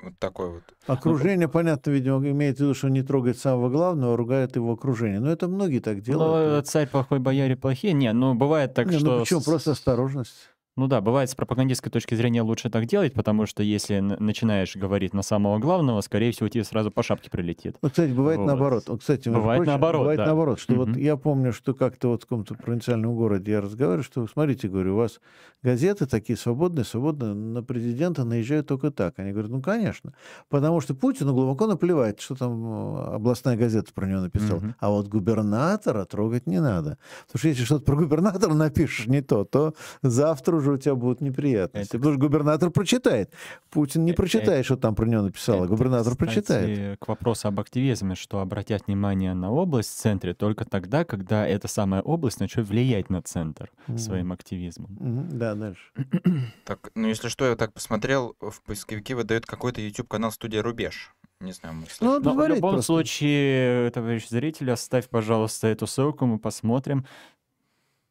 вот 0.00 0.18
такой 0.20 0.50
вот. 0.50 0.62
Окружение, 0.86 1.48
понятно, 1.48 1.90
видимо, 1.90 2.18
имеет 2.28 2.58
в 2.58 2.60
виду, 2.60 2.74
что 2.74 2.88
не 2.88 3.02
трогает 3.02 3.38
самого 3.38 3.68
главного, 3.68 4.14
а 4.14 4.16
ругает 4.16 4.54
его 4.54 4.72
окружение. 4.72 5.18
Но 5.18 5.30
это 5.30 5.48
многие 5.48 5.80
так 5.80 6.00
делают. 6.02 6.56
Ну, 6.56 6.62
царь 6.70 6.88
плохой, 6.88 7.18
бояре 7.18 7.56
плохие. 7.56 7.92
Не, 7.92 8.12
ну 8.12 8.34
бывает 8.34 8.74
так, 8.74 8.86
не, 8.86 8.94
ну 8.94 8.98
что... 8.98 9.12
Ну 9.14 9.20
почему? 9.20 9.40
Просто 9.42 9.72
осторожность. 9.72 10.51
Ну 10.74 10.86
да, 10.86 11.02
бывает 11.02 11.28
с 11.28 11.34
пропагандистской 11.34 11.92
точки 11.92 12.14
зрения 12.14 12.40
лучше 12.40 12.70
так 12.70 12.86
делать, 12.86 13.12
потому 13.12 13.44
что 13.44 13.62
если 13.62 14.00
начинаешь 14.00 14.74
говорить 14.74 15.12
на 15.12 15.20
самого 15.20 15.58
главного, 15.58 16.00
скорее 16.00 16.32
всего, 16.32 16.48
тебе 16.48 16.64
сразу 16.64 16.90
по 16.90 17.02
шапке 17.02 17.28
прилетит. 17.28 17.76
Вот, 17.82 17.90
кстати, 17.90 18.10
бывает 18.10 18.38
вот. 18.38 18.46
наоборот. 18.46 18.84
Вот, 18.86 19.00
кстати, 19.00 19.28
бывает 19.28 19.58
прочим, 19.58 19.70
наоборот. 19.70 20.00
Бывает 20.00 20.18
да. 20.18 20.26
наоборот, 20.26 20.58
что 20.58 20.72
mm-hmm. 20.72 20.86
вот 20.86 20.96
я 20.96 21.16
помню, 21.18 21.52
что 21.52 21.74
как-то 21.74 22.08
вот 22.08 22.22
в 22.22 22.26
каком-то 22.26 22.54
провинциальном 22.54 23.14
городе 23.14 23.52
я 23.52 23.60
разговариваю, 23.60 24.02
что, 24.02 24.26
смотрите, 24.26 24.68
говорю, 24.68 24.94
у 24.94 24.96
вас 24.96 25.20
газеты 25.62 26.06
такие 26.06 26.38
свободные, 26.38 26.86
свободные, 26.86 27.34
на 27.34 27.62
президента 27.62 28.24
наезжают 28.24 28.66
только 28.66 28.90
так. 28.90 29.18
Они 29.18 29.32
говорят, 29.32 29.50
ну, 29.50 29.60
конечно. 29.60 30.14
Потому 30.48 30.80
что 30.80 30.94
Путину 30.94 31.34
глубоко 31.34 31.66
наплевать, 31.66 32.18
что 32.18 32.34
там 32.34 32.96
э, 32.96 33.14
областная 33.16 33.58
газета 33.58 33.92
про 33.92 34.06
него 34.06 34.22
написала. 34.22 34.60
Mm-hmm. 34.60 34.74
А 34.80 34.88
вот 34.88 35.08
губернатора 35.08 36.06
трогать 36.06 36.46
не 36.46 36.62
надо. 36.62 36.96
Потому 37.26 37.38
что 37.40 37.48
если 37.48 37.64
что-то 37.64 37.84
про 37.84 37.96
губернатора 37.96 38.54
напишешь 38.54 39.06
не 39.06 39.20
то, 39.20 39.44
то 39.44 39.74
завтра 40.00 40.61
уже 40.62 40.72
у 40.72 40.76
тебя 40.78 40.94
будут 40.94 41.20
неприятности. 41.20 41.90
Это... 41.90 41.98
Потому 41.98 42.14
что 42.14 42.20
губернатор 42.20 42.70
прочитает. 42.70 43.32
Путин 43.70 44.04
не 44.04 44.12
э, 44.12 44.14
прочитает, 44.14 44.60
э, 44.60 44.62
что 44.62 44.76
там 44.76 44.94
про 44.94 45.06
него 45.06 45.22
написал, 45.22 45.62
а 45.62 45.66
губернатор 45.66 46.12
кстати, 46.12 46.18
прочитает. 46.18 46.98
к 46.98 47.08
вопросу 47.08 47.48
об 47.48 47.60
активизме, 47.60 48.14
что 48.14 48.40
обратят 48.40 48.86
внимание 48.86 49.34
на 49.34 49.50
область 49.50 49.90
в 49.90 49.96
центре 49.96 50.34
только 50.34 50.64
тогда, 50.64 51.04
когда 51.04 51.46
эта 51.46 51.68
самая 51.68 52.00
область 52.02 52.40
начнет 52.40 52.66
влиять 52.66 53.10
на 53.10 53.22
центр 53.22 53.70
mm-hmm. 53.86 53.98
своим 53.98 54.32
активизмом. 54.32 54.96
Mm-hmm. 55.00 55.32
Да, 55.32 55.54
дальше. 55.54 55.82
Так, 56.64 56.90
ну 56.94 57.08
если 57.08 57.28
что, 57.28 57.44
я 57.44 57.56
так 57.56 57.72
посмотрел, 57.72 58.36
в 58.40 58.62
поисковике 58.62 59.14
выдает 59.14 59.46
какой-то 59.46 59.80
YouTube-канал 59.80 60.30
«Студия 60.32 60.62
Рубеж». 60.62 61.12
Не 61.40 61.52
знаю, 61.52 61.74
мы 61.74 61.86
ну, 62.00 62.20
Но 62.20 62.34
в 62.34 62.46
любом 62.46 62.74
просто. 62.74 62.86
случае, 62.86 63.90
товарищ 63.90 64.28
зритель, 64.28 64.70
оставь, 64.70 65.08
пожалуйста, 65.08 65.66
эту 65.66 65.88
ссылку, 65.88 66.24
мы 66.24 66.38
посмотрим, 66.38 67.04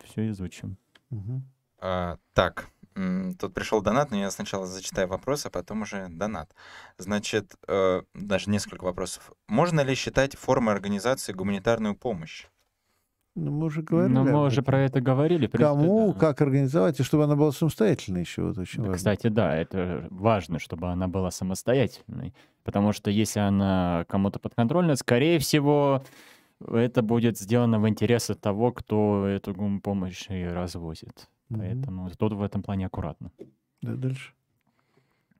все 0.03 0.29
изучим. 0.29 0.77
Угу. 1.11 1.41
А, 1.81 2.17
так, 2.33 2.67
Тут 3.39 3.53
пришел 3.53 3.81
донат, 3.81 4.11
но 4.11 4.17
я 4.17 4.29
сначала 4.31 4.67
зачитаю 4.67 5.07
вопрос, 5.07 5.45
а 5.45 5.49
потом 5.49 5.83
уже 5.83 6.07
донат. 6.09 6.53
Значит, 6.97 7.55
э, 7.67 8.01
даже 8.13 8.49
несколько 8.49 8.83
вопросов. 8.83 9.31
Можно 9.47 9.79
ли 9.81 9.95
считать 9.95 10.35
формой 10.35 10.73
организации 10.73 11.31
гуманитарную 11.31 11.95
помощь? 11.95 12.47
Ну, 13.35 13.51
мы 13.51 13.67
уже 13.67 13.81
говорили. 13.81 14.13
Ну, 14.13 14.23
мы 14.25 14.43
уже 14.43 14.61
про 14.61 14.81
это 14.81 14.99
говорили. 14.99 15.47
Принципе, 15.47 15.63
Кому, 15.63 16.11
да. 16.11 16.19
как 16.19 16.41
организовать, 16.41 16.99
и 16.99 17.03
чтобы 17.03 17.23
она 17.23 17.37
была 17.37 17.53
самостоятельной 17.53 18.21
еще. 18.21 18.43
Вот 18.43 18.57
очень 18.57 18.83
да, 18.83 18.89
важно. 18.89 18.97
Кстати, 18.97 19.27
да, 19.27 19.55
это 19.55 20.07
важно, 20.09 20.59
чтобы 20.59 20.89
она 20.89 21.07
была 21.07 21.31
самостоятельной. 21.31 22.35
Потому 22.65 22.91
что 22.91 23.09
если 23.09 23.39
она 23.39 24.05
кому-то 24.09 24.39
подконтрольна, 24.39 24.97
скорее 24.97 25.39
всего, 25.39 26.03
это 26.59 27.01
будет 27.01 27.39
сделано 27.39 27.79
в 27.79 27.87
интересах 27.87 28.37
того, 28.37 28.73
кто 28.73 29.25
эту 29.25 29.53
помощь 29.81 30.25
и 30.29 30.43
развозит. 30.43 31.29
Поэтому 31.57 32.07
mm-hmm. 32.07 32.15
тут 32.17 32.33
в 32.33 32.41
этом 32.41 32.63
плане 32.63 32.85
аккуратно. 32.85 33.31
Да, 33.81 33.95
дальше. 33.95 34.33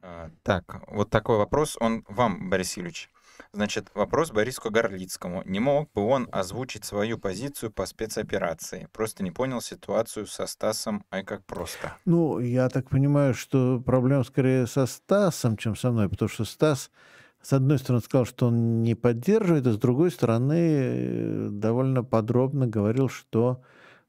А, 0.02 0.30
так, 0.44 0.84
вот 0.88 1.10
такой 1.10 1.38
вопрос, 1.38 1.78
он 1.80 2.04
вам, 2.08 2.50
Борис 2.50 2.76
Юрьевич. 2.78 3.10
Значит, 3.54 3.92
вопрос 3.94 4.32
Борису 4.32 4.70
Горлицкому. 4.70 5.44
Не 5.46 5.60
мог 5.60 5.92
бы 5.94 6.06
он 6.06 6.28
озвучить 6.32 6.86
свою 6.86 7.18
позицию 7.18 7.72
по 7.72 7.86
спецоперации? 7.86 8.88
Просто 8.94 9.24
не 9.24 9.32
понял 9.32 9.62
ситуацию 9.62 10.26
со 10.26 10.48
Стасом, 10.48 11.04
ай 11.12 11.24
как 11.24 11.44
просто. 11.46 11.98
Ну, 12.06 12.40
я 12.40 12.70
так 12.70 12.90
понимаю, 12.90 13.34
что 13.34 13.80
проблема 13.80 14.24
скорее 14.24 14.68
со 14.68 14.86
Стасом, 14.86 15.58
чем 15.58 15.76
со 15.76 15.92
мной, 15.92 16.10
потому 16.10 16.30
что 16.30 16.46
Стас, 16.46 16.92
с 17.42 17.54
одной 17.54 17.78
стороны, 17.78 18.02
сказал, 18.02 18.26
что 18.26 18.48
он 18.48 18.84
не 18.84 18.96
поддерживает, 18.96 19.68
а 19.68 19.74
с 19.74 19.78
другой 19.78 20.12
стороны, 20.12 20.54
э, 20.54 21.48
довольно 21.52 22.04
подробно 22.04 22.68
говорил, 22.68 23.10
что 23.10 23.62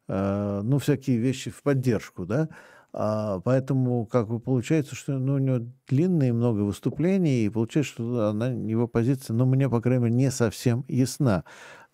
ну, 0.09 0.79
всякие 0.79 1.19
вещи 1.19 1.51
в 1.51 1.63
поддержку, 1.63 2.27
да. 2.27 2.49
А, 2.95 3.41
поэтому, 3.41 4.05
как 4.07 4.29
бы 4.29 4.39
получается, 4.39 4.95
что 4.95 5.19
ну, 5.19 5.35
у 5.35 5.39
него 5.39 5.67
длинные 5.89 6.33
много 6.33 6.61
выступлений, 6.61 7.45
и 7.47 7.49
получается, 7.49 7.93
что 7.95 8.29
она, 8.29 8.49
его 8.49 8.87
позиция, 8.87 9.35
ну, 9.35 9.47
мне, 9.47 9.69
по 9.71 9.81
крайней 9.81 10.05
мере, 10.05 10.15
не 10.15 10.31
совсем 10.31 10.85
ясна. 10.89 11.45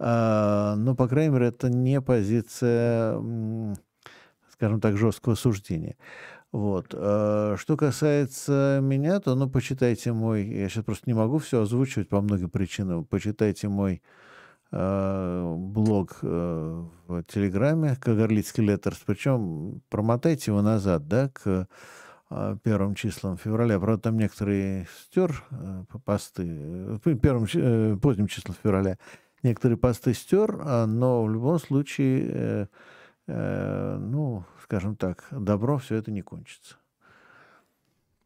А, 0.00 0.74
но, 0.76 0.96
по 0.96 1.06
крайней 1.06 1.34
мере, 1.34 1.46
это 1.48 1.68
не 1.68 2.00
позиция, 2.00 3.16
скажем 4.52 4.80
так, 4.80 4.96
жесткого 4.96 5.36
суждения. 5.36 5.96
Вот. 6.50 6.88
А, 6.94 7.54
что 7.56 7.76
касается 7.76 8.80
меня, 8.82 9.20
то, 9.20 9.36
ну, 9.36 9.48
почитайте 9.48 10.12
мой, 10.12 10.44
я 10.48 10.68
сейчас 10.68 10.84
просто 10.84 11.04
не 11.06 11.14
могу 11.14 11.38
все 11.38 11.62
озвучивать 11.62 12.08
по 12.08 12.20
многим 12.20 12.50
причинам, 12.50 13.04
почитайте 13.04 13.68
мой 13.68 14.02
Э, 14.02 14.06
блог 14.70 16.18
э, 16.20 16.84
в 17.06 17.22
Телеграме, 17.24 17.96
Кагарлицкий 17.96 18.62
Леттерс, 18.64 18.98
причем 18.98 19.80
промотайте 19.88 20.50
его 20.50 20.60
назад, 20.60 21.08
да, 21.08 21.30
к 21.30 21.66
э, 22.30 22.56
первым 22.62 22.94
числам 22.94 23.38
февраля. 23.38 23.80
Правда, 23.80 24.02
там 24.02 24.18
некоторые 24.18 24.86
стер 25.00 25.42
посты, 26.04 27.00
первым, 27.02 27.98
поздним 27.98 28.26
числом 28.26 28.56
февраля 28.62 28.98
некоторые 29.42 29.78
посты 29.78 30.12
стер, 30.14 30.60
а, 30.60 30.84
но 30.84 31.22
в 31.22 31.30
любом 31.30 31.60
случае, 31.60 32.68
ну, 33.26 34.44
скажем 34.64 34.96
так, 34.96 35.26
добро 35.30 35.78
все 35.78 35.94
это 35.94 36.10
не 36.10 36.22
кончится. 36.22 36.76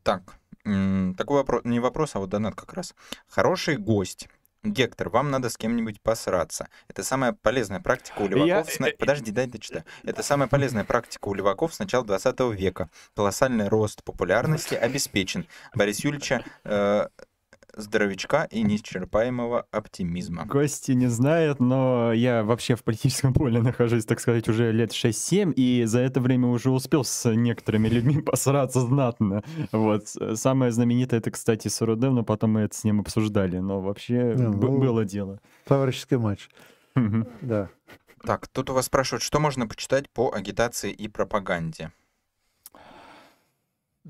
Так, 0.02 0.36
такой 0.62 1.36
вопрос, 1.36 1.64
не 1.64 1.81
вопрос, 1.81 2.16
а 2.16 2.19
вот 2.19 2.31
донат 2.31 2.55
как 2.55 2.73
раз. 2.73 2.94
Хороший 3.28 3.77
гость 3.77 4.28
Гектор, 4.64 5.09
вам 5.09 5.30
надо 5.30 5.51
с 5.51 5.56
кем-нибудь 5.56 6.01
посраться. 6.01 6.68
Это 6.86 7.02
самая 7.02 7.32
полезная 7.32 7.80
практика 7.80 8.20
у 8.22 8.28
леваков... 8.28 8.47
Я... 8.47 8.64
С... 8.64 8.97
Подожди, 8.97 9.32
дай 9.32 9.48
дочитаю. 9.48 9.84
Это 10.05 10.22
самая 10.22 10.48
полезная 10.48 10.84
практика 10.84 11.28
у 11.28 11.34
леваков 11.34 11.74
с 11.74 11.80
начала 11.80 12.05
20 12.05 12.40
века. 12.52 12.89
Колоссальный 13.16 13.66
рост 13.66 14.05
популярности 14.05 14.74
обеспечен. 14.74 15.48
Борис 15.74 16.05
Юльевича 16.05 16.44
э, 16.62 17.09
здоровичка 17.76 18.48
и 18.50 18.62
неисчерпаемого 18.62 19.66
оптимизма. 19.70 20.44
Гости 20.44 20.92
не 20.92 21.08
знают, 21.08 21.60
но 21.60 22.12
я 22.12 22.44
вообще 22.44 22.76
в 22.76 22.84
политическом 22.84 23.34
поле 23.34 23.60
нахожусь, 23.60 24.04
так 24.04 24.20
сказать, 24.20 24.48
уже 24.48 24.72
лет 24.72 24.92
6-7, 24.92 25.52
и 25.54 25.84
за 25.84 26.00
это 26.00 26.20
время 26.20 26.48
уже 26.48 26.70
успел 26.70 27.04
с 27.04 27.30
некоторыми 27.30 27.88
людьми 27.88 28.20
посраться 28.22 28.80
знатно. 28.80 29.42
Вот. 29.72 30.08
Самое 30.34 30.72
знаменитое 30.72 31.20
это, 31.20 31.30
кстати, 31.30 31.68
с 31.68 31.80
Рудем, 31.80 32.14
но 32.14 32.24
потом 32.24 32.52
мы 32.52 32.60
это 32.62 32.76
с 32.76 32.84
ним 32.84 33.00
обсуждали, 33.00 33.58
но 33.58 33.80
вообще 33.80 34.34
ну, 34.36 34.52
было 34.52 35.04
дело. 35.04 35.40
Товарищеский 35.64 36.16
матч. 36.16 36.48
Да. 37.40 37.70
Так, 38.24 38.46
тут 38.48 38.70
у 38.70 38.74
вас 38.74 38.86
спрашивают, 38.86 39.22
что 39.22 39.40
можно 39.40 39.66
почитать 39.66 40.08
по 40.10 40.32
агитации 40.32 40.92
и 40.92 41.08
пропаганде? 41.08 41.90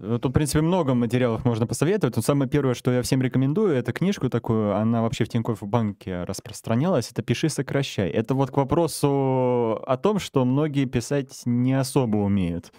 Тут, 0.00 0.24
в 0.24 0.32
принципе, 0.32 0.62
много 0.62 0.94
материалов 0.94 1.44
можно 1.44 1.66
посоветовать. 1.66 2.16
Но 2.16 2.22
самое 2.22 2.50
первое, 2.50 2.72
что 2.74 2.90
я 2.90 3.02
всем 3.02 3.20
рекомендую, 3.20 3.74
это 3.74 3.92
книжку 3.92 4.30
такую, 4.30 4.74
она 4.74 5.02
вообще 5.02 5.24
в 5.24 5.28
Тинькофф 5.28 5.62
банке 5.62 6.24
распространялась, 6.24 7.10
это 7.10 7.22
«Пиши, 7.22 7.50
сокращай». 7.50 8.08
Это 8.08 8.34
вот 8.34 8.50
к 8.50 8.56
вопросу 8.56 9.82
о 9.86 9.96
том, 9.98 10.18
что 10.18 10.46
многие 10.46 10.86
писать 10.86 11.42
не 11.44 11.74
особо 11.74 12.16
умеют. 12.16 12.72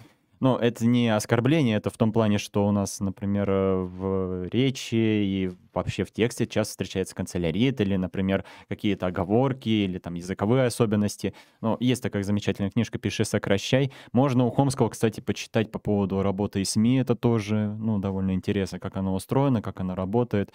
Ну, 0.44 0.56
это 0.56 0.84
не 0.84 1.08
оскорбление, 1.08 1.78
это 1.78 1.88
в 1.88 1.96
том 1.96 2.12
плане, 2.12 2.36
что 2.36 2.68
у 2.68 2.70
нас, 2.70 3.00
например, 3.00 3.48
э, 3.48 3.76
в 3.82 4.46
речи 4.48 4.94
и 4.94 5.50
вообще 5.72 6.04
в 6.04 6.12
тексте 6.12 6.46
часто 6.46 6.72
встречается 6.72 7.14
канцелярит 7.14 7.80
или, 7.80 7.96
например, 7.96 8.44
какие-то 8.68 9.06
оговорки 9.06 9.70
или 9.70 9.96
там 9.96 10.12
языковые 10.12 10.66
особенности. 10.66 11.32
Но 11.62 11.78
есть 11.80 12.02
такая 12.02 12.24
замечательная 12.24 12.70
книжка 12.70 12.98
«Пиши, 12.98 13.24
сокращай». 13.24 13.90
Можно 14.12 14.44
у 14.44 14.50
Хомского, 14.50 14.90
кстати, 14.90 15.20
почитать 15.22 15.70
по 15.70 15.78
поводу 15.78 16.22
работы 16.22 16.60
и 16.60 16.64
СМИ. 16.66 16.98
Это 16.98 17.14
тоже, 17.14 17.74
ну, 17.78 17.98
довольно 17.98 18.34
интересно, 18.34 18.78
как 18.78 18.98
оно 18.98 19.14
устроено, 19.14 19.62
как 19.62 19.80
оно 19.80 19.94
работает. 19.94 20.52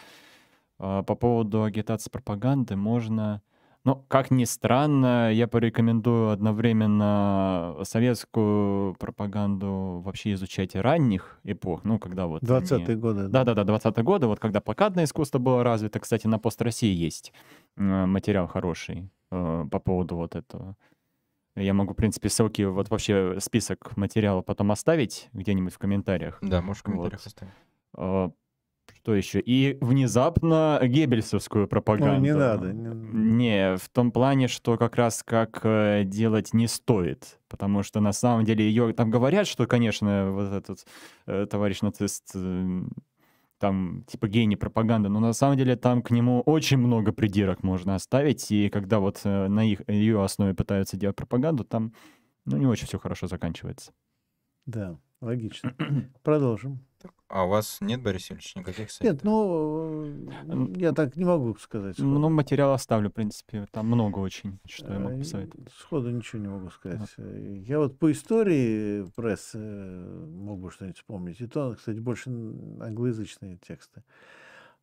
А, 0.77 1.01
по 1.01 1.15
поводу 1.15 1.63
агитации 1.63 2.11
пропаганды 2.11 2.75
можно 2.75 3.41
ну, 3.85 4.03
как 4.07 4.29
ни 4.29 4.43
странно, 4.43 5.31
я 5.31 5.47
порекомендую 5.47 6.31
одновременно 6.31 7.77
советскую 7.83 8.95
пропаганду 8.95 10.01
вообще 10.03 10.33
изучать 10.33 10.75
ранних 10.75 11.39
эпох, 11.43 11.83
ну, 11.85 11.97
когда 11.97 12.27
вот... 12.27 12.43
20-е 12.43 12.95
годы. 12.97 13.27
Да-да-да, 13.29 13.63
20-е 13.63 14.03
годы, 14.03 14.27
вот 14.27 14.39
когда 14.39 14.59
плакатное 14.59 15.05
искусство 15.05 15.39
было 15.39 15.63
развито. 15.63 15.99
Кстати, 15.99 16.27
на 16.27 16.39
Пост 16.39 16.61
России 16.61 16.93
есть 16.93 17.31
материал 17.77 18.47
хороший 18.47 19.09
э, 19.31 19.65
по 19.71 19.79
поводу 19.79 20.17
вот 20.17 20.35
этого. 20.35 20.75
Я 21.55 21.73
могу, 21.73 21.93
в 21.93 21.95
принципе, 21.95 22.29
ссылки, 22.29 22.61
вот 22.63 22.89
вообще 22.89 23.37
список 23.39 23.95
материала 23.97 24.41
потом 24.41 24.71
оставить 24.71 25.29
где-нибудь 25.33 25.73
в 25.73 25.77
комментариях. 25.77 26.37
Да, 26.41 26.61
можешь 26.61 26.81
в 26.81 26.83
комментариях 26.83 27.21
вот. 27.21 27.27
оставить. 27.27 28.33
Что 29.01 29.15
еще? 29.15 29.39
И 29.39 29.77
внезапно 29.79 30.79
геббельсовскую 30.83 31.67
пропаганду. 31.67 32.15
Ну, 32.15 32.19
не 32.19 32.35
надо. 32.35 32.73
Не... 32.73 32.89
не, 32.93 33.77
в 33.77 33.87
том 33.89 34.11
плане, 34.11 34.49
что 34.49 34.77
как 34.77 34.95
раз 34.97 35.23
как 35.23 35.61
э, 35.63 36.03
делать 36.03 36.53
не 36.53 36.67
стоит. 36.67 37.39
Потому 37.47 37.81
что 37.83 38.01
на 38.01 38.11
самом 38.11 38.43
деле 38.43 38.67
ее 38.67 38.91
там 38.93 39.09
говорят, 39.09 39.47
что, 39.47 39.67
конечно, 39.67 40.31
вот 40.31 40.53
этот 40.53 40.85
э, 41.27 41.47
товарищ 41.49 41.81
нацист 41.81 42.31
э, 42.35 42.81
там 43.57 44.03
типа 44.07 44.27
гений 44.27 44.57
пропаганды, 44.57 45.07
но 45.07 45.19
на 45.21 45.33
самом 45.33 45.57
деле 45.57 45.77
там 45.77 46.01
к 46.01 46.11
нему 46.11 46.41
очень 46.41 46.77
много 46.77 47.13
придирок 47.13 47.63
можно 47.63 47.95
оставить, 47.95 48.51
и 48.51 48.69
когда 48.69 48.99
вот 48.99 49.21
э, 49.23 49.47
на 49.47 49.63
их, 49.65 49.81
ее 49.87 50.23
основе 50.23 50.53
пытаются 50.53 50.97
делать 50.97 51.15
пропаганду, 51.15 51.63
там 51.63 51.93
ну, 52.45 52.57
не 52.57 52.65
очень 52.65 52.87
все 52.87 52.99
хорошо 52.99 53.27
заканчивается. 53.27 53.91
Да, 54.65 54.97
логично. 55.21 55.73
Продолжим. 56.23 56.79
А 57.29 57.43
у 57.43 57.49
вас 57.49 57.77
нет, 57.79 58.01
Борис 58.01 58.31
Ильич, 58.31 58.55
никаких 58.55 58.89
советов? 58.89 59.23
Нет, 59.23 59.23
ну, 59.23 60.73
я 60.75 60.93
так 60.93 61.15
не 61.15 61.25
могу 61.25 61.55
сказать. 61.55 61.95
Сходу. 61.95 62.09
Ну, 62.09 62.29
материал 62.29 62.73
оставлю, 62.73 63.09
в 63.09 63.13
принципе, 63.13 63.67
там 63.71 63.85
много 63.85 64.17
очень, 64.17 64.59
что 64.67 64.91
я 64.91 64.99
могу 64.99 65.17
э, 65.17 65.19
посоветовать. 65.19 65.71
Сходу 65.77 66.09
ничего 66.09 66.41
не 66.41 66.47
могу 66.47 66.71
сказать. 66.71 67.07
Вот. 67.17 67.27
Я 67.67 67.77
вот 67.77 67.99
по 67.99 68.11
истории 68.11 69.03
прессы 69.15 69.59
мог 69.59 70.59
бы 70.59 70.71
что-нибудь 70.71 70.97
вспомнить. 70.97 71.39
И 71.39 71.45
то, 71.45 71.75
кстати, 71.75 71.99
больше 71.99 72.31
англоязычные 72.31 73.57
тексты. 73.57 74.03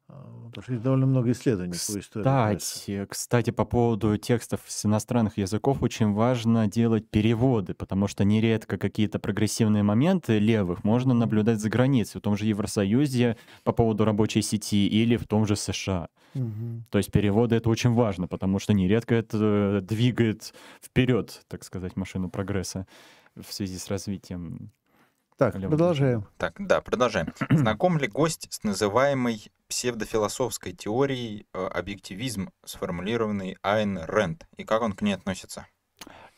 Потому 0.06 0.62
что 0.62 0.78
довольно 0.78 1.06
много 1.06 1.32
исследований 1.32 1.72
кстати, 1.72 1.96
по 1.96 2.00
истории. 2.00 2.22
Кстати, 2.22 3.06
кстати, 3.10 3.50
по 3.50 3.64
поводу 3.64 4.16
текстов 4.16 4.60
с 4.66 4.86
иностранных 4.86 5.36
языков 5.36 5.82
очень 5.82 6.12
важно 6.12 6.68
делать 6.68 7.08
переводы, 7.10 7.74
потому 7.74 8.06
что 8.06 8.24
нередко 8.24 8.78
какие-то 8.78 9.18
прогрессивные 9.18 9.82
моменты 9.82 10.38
левых 10.38 10.84
можно 10.84 11.12
наблюдать 11.12 11.60
за 11.60 11.70
границей, 11.70 12.20
в 12.20 12.22
том 12.22 12.36
же 12.36 12.46
Евросоюзе 12.46 13.36
по 13.64 13.72
поводу 13.72 14.04
рабочей 14.04 14.42
сети 14.42 14.86
или 14.86 15.16
в 15.16 15.26
том 15.26 15.44
же 15.44 15.56
США. 15.56 16.08
Угу. 16.34 16.84
То 16.90 16.98
есть 16.98 17.10
переводы 17.10 17.56
это 17.56 17.68
очень 17.68 17.92
важно, 17.92 18.28
потому 18.28 18.60
что 18.60 18.72
нередко 18.72 19.14
это 19.14 19.80
двигает 19.82 20.54
вперед, 20.80 21.42
так 21.48 21.64
сказать, 21.64 21.96
машину 21.96 22.30
прогресса 22.30 22.86
в 23.34 23.52
связи 23.52 23.76
с 23.76 23.88
развитием 23.88 24.70
так, 25.36 25.52
продолжаем. 25.52 26.26
Так, 26.38 26.54
да, 26.58 26.80
продолжаем. 26.80 27.34
Знаком 27.50 27.98
ли 27.98 28.08
гость 28.08 28.48
с 28.50 28.62
называемой 28.62 29.52
псевдофилософской 29.68 30.72
теорией 30.72 31.46
э, 31.52 31.66
объективизм, 31.66 32.50
сформулированный 32.64 33.56
Айн 33.62 33.98
Рэнд, 33.98 34.46
и 34.56 34.64
как 34.64 34.82
он 34.82 34.92
к 34.92 35.02
ней 35.02 35.12
относится? 35.12 35.66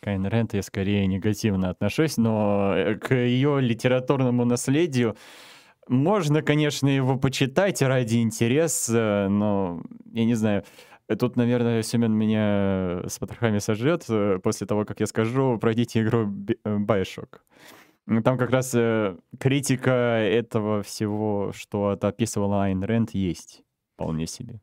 К 0.01 0.09
Айн 0.09 0.27
Рэнд 0.27 0.55
я 0.55 0.63
скорее 0.63 1.07
негативно 1.07 1.71
отношусь, 1.71 2.17
но 2.17 2.75
э, 2.75 2.95
к 2.97 3.15
ее 3.15 3.61
литературному 3.61 4.45
наследию 4.45 5.17
можно, 5.89 6.43
конечно, 6.43 6.89
его 6.89 7.17
почитать 7.19 7.83
ради 7.83 8.17
интереса, 8.17 9.29
но 9.31 9.83
я 10.13 10.25
не 10.25 10.35
знаю, 10.35 10.65
Тут, 11.19 11.37
наверное, 11.37 11.83
Семен 11.83 12.13
меня 12.13 13.01
с 13.09 13.19
потрохами 13.19 13.61
сожрет 13.61 14.05
э, 14.11 14.39
после 14.43 14.67
того, 14.67 14.85
как 14.85 15.01
я 15.01 15.07
скажу, 15.07 15.57
пройдите 15.59 16.03
игру 16.03 16.27
Bioshock. 16.27 17.39
Ну, 17.39 17.78
там 18.23 18.39
как 18.39 18.51
раз 18.51 18.75
э, 18.75 19.17
критика 19.39 19.91
этого 19.91 20.83
всего, 20.83 21.53
что 21.55 21.91
описывала 22.01 22.65
Айн 22.65 22.83
Рэнд, 22.83 23.11
есть 23.11 23.63
вполне 23.95 24.27
себе. 24.27 24.61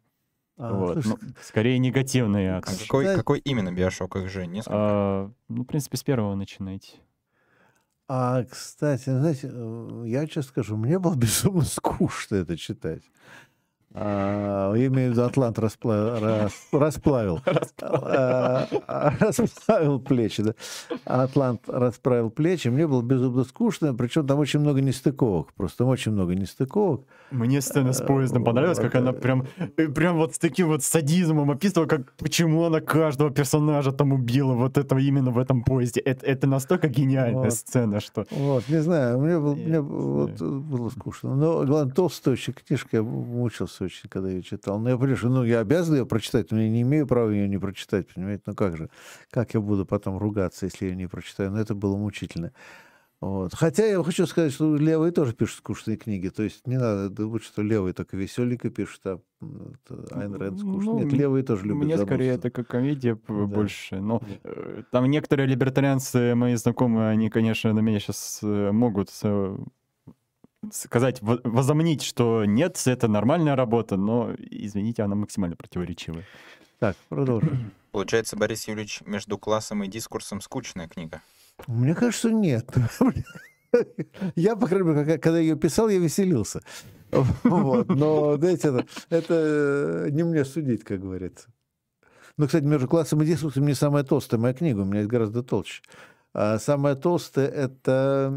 А, 0.57 0.73
вот. 0.73 0.93
слушай, 0.93 1.17
ну, 1.22 1.34
скорее 1.41 1.77
негативные. 1.80 2.55
А 2.55 2.61
какой, 2.61 3.13
какой 3.15 3.39
именно 3.39 3.72
биошок 3.72 4.15
их 4.15 4.30
же? 4.30 4.47
Несколько? 4.47 4.76
А, 4.76 5.31
ну, 5.49 5.63
в 5.63 5.65
принципе, 5.65 5.97
с 5.97 6.03
первого 6.03 6.34
начинайте. 6.35 6.93
А, 8.07 8.43
кстати, 8.43 9.09
знаете, 9.09 9.49
э, 9.51 10.03
я 10.07 10.26
честно 10.27 10.43
скажу, 10.43 10.77
мне 10.77 10.99
было 10.99 11.15
безумно 11.17 11.63
скучно 11.63 12.35
это 12.35 12.55
читать. 12.57 13.03
А, 13.97 14.72
в 14.72 15.11
виду, 15.11 15.23
Атлант 15.23 15.57
распла- 15.57 16.19
рас- 16.19 16.67
расплавил. 16.72 17.39
А, 17.81 18.67
а, 18.88 19.13
Расплавил 19.19 19.99
плечи, 19.99 20.43
да. 20.43 20.53
А 21.05 21.23
Атлант 21.23 21.61
расправил 21.67 22.30
плечи. 22.30 22.67
Мне 22.67 22.88
было 22.88 23.01
безумно 23.01 23.43
скучно, 23.43 23.93
причем 23.93 24.27
там 24.27 24.39
очень 24.39 24.59
много 24.59 24.81
нестыковок. 24.81 25.53
Просто 25.53 25.80
там 25.80 25.88
очень 25.88 26.11
много 26.11 26.35
нестыковок. 26.35 27.01
Мне 27.31 27.61
сцена 27.61 27.93
с 27.93 28.01
поездом 28.01 28.41
Э, 28.43 28.45
понравилась, 28.45 28.80
как 28.80 28.95
она 28.95 29.11
э, 29.11 29.13
прям, 29.13 29.47
э, 29.77 29.88
прям 29.88 30.17
вот 30.17 30.35
с 30.35 30.39
таким 30.39 30.67
вот 30.67 30.84
садизмом 30.84 31.49
описывала, 31.51 31.88
как 31.88 32.13
почему 32.17 32.63
она 32.65 32.81
каждого 32.81 33.31
персонажа 33.31 33.91
там 33.91 34.13
убила 34.13 34.53
вот 34.53 34.77
этого 34.77 34.99
именно 34.99 35.31
в 35.31 35.38
этом 35.38 35.63
поезде. 35.63 36.01
Это, 36.01 36.26
это 36.26 36.47
настолько 36.47 36.88
гениальная 36.88 37.43
Вот. 37.45 37.53
сцена, 37.53 37.99
что... 37.99 38.26
Вот, 38.31 38.67
не 38.69 38.81
знаю, 38.81 39.19
мне, 39.19 39.39
был- 39.39 39.55
вот, 39.81 40.41
было 40.41 40.89
скучно. 40.89 41.35
Но, 41.35 41.63
главное, 41.65 41.93
толстая 41.93 42.35
книжка, 42.35 42.97
я 42.97 43.03
мучился 43.03 43.85
очень, 43.86 44.10
когда 44.10 44.30
ее 44.30 44.41
читал. 44.44 44.80
Но 44.80 44.90
я 44.90 44.98
понимаю, 44.98 45.18
что 45.18 45.30
ну, 45.30 45.44
я 45.44 45.60
обязан 45.60 45.95
ее 45.95 46.06
прочитать, 46.06 46.52
но 46.52 46.62
я 46.62 46.70
не 46.70 46.82
имею 46.82 47.07
права 47.07 47.30
ее 47.30 47.48
не 47.48 47.57
прочитать, 47.57 48.07
понимаете? 48.14 48.44
Ну 48.45 48.53
как 48.56 48.78
же? 48.78 48.90
Как 49.32 49.53
я 49.53 49.62
буду 49.62 49.86
потом 49.86 50.18
ругаться, 50.18 50.66
если 50.66 50.86
я 50.86 50.91
ее 50.91 50.98
не 50.98 51.07
прочитаю? 51.07 51.52
Но 51.52 51.60
это 51.60 51.74
было 51.76 51.95
мучительно. 51.98 52.52
Вот. 53.22 53.53
Хотя 53.56 53.86
я 53.86 54.03
хочу 54.03 54.28
сказать, 54.28 54.52
что 54.52 54.76
левые 54.76 55.12
тоже 55.12 55.34
пишут 55.34 55.60
скучные 55.60 55.98
книги. 55.98 56.28
То 56.30 56.44
есть 56.44 56.68
не 56.68 56.78
надо 56.78 57.10
думать, 57.10 57.44
что 57.44 57.62
левые 57.62 57.94
только 57.94 58.18
веселенько 58.18 58.70
пишут, 58.70 59.02
а 59.06 59.20
Айн 60.12 60.36
Рэнд 60.36 60.60
скучно. 60.60 60.91
Ну, 60.91 60.99
Нет, 60.99 61.14
левые 61.14 61.44
тоже 61.44 61.66
любят 61.66 61.86
Мне 61.86 61.98
скорее 61.98 62.34
забыться. 62.34 62.49
это 62.49 62.56
как 62.56 62.68
комедия 62.68 63.18
Да. 63.28 63.34
больше. 63.45 64.02
Но 64.02 64.22
э, 64.44 64.84
там 64.91 65.06
некоторые 65.06 65.48
либертарианцы, 65.48 66.36
мои 66.36 66.56
знакомые, 66.56 67.10
они, 67.10 67.30
конечно, 67.30 67.72
на 67.74 67.80
меня 67.80 67.99
сейчас 67.99 68.40
могут 68.44 69.10
э, 69.24 69.57
сказать, 70.72 71.22
во- 71.22 71.40
возомнить, 71.44 72.02
что 72.04 72.46
нет, 72.46 72.82
это 72.86 73.08
нормальная 73.08 73.56
работа, 73.56 73.98
но, 73.98 74.34
извините, 74.38 75.04
она 75.04 75.16
максимально 75.16 75.56
противоречивая. 75.56 76.24
Так, 76.80 76.96
продолжим. 77.10 77.72
Получается, 77.92 78.36
Борис 78.36 78.68
Юрьевич, 78.68 79.02
между 79.06 79.38
классом 79.38 79.84
и 79.84 79.88
дискурсом 79.88 80.42
скучная 80.42 80.88
книга. 80.88 81.22
Мне 81.68 81.96
кажется, 81.96 82.30
нет. 82.32 82.70
Я, 84.36 84.56
по 84.56 84.68
крайней 84.68 84.90
мере, 84.90 85.18
когда- 85.18 85.40
ее 85.40 85.56
писал, 85.56 85.90
я 85.90 86.00
веселился. 86.00 86.62
Вот. 87.44 87.88
Но, 87.90 88.36
знаете, 88.38 88.68
это, 88.70 88.86
это 89.10 90.08
не 90.12 90.24
мне 90.24 90.44
судить, 90.44 90.84
как 90.84 91.00
говорится. 91.02 91.48
Ну, 92.38 92.48
кстати, 92.48 92.66
между 92.66 92.88
классом 92.90 93.22
и 93.22 93.26
дискурсом 93.26 93.66
не 93.66 93.74
самая 93.74 94.04
толстая 94.04 94.40
моя 94.40 94.54
книга, 94.54 94.80
у 94.82 94.86
меня 94.86 94.98
есть 95.00 95.10
гораздо 95.10 95.42
толще. 95.42 95.82
А 96.34 96.60
самая 96.60 96.96
толстая 96.96 97.48
это, 97.48 98.34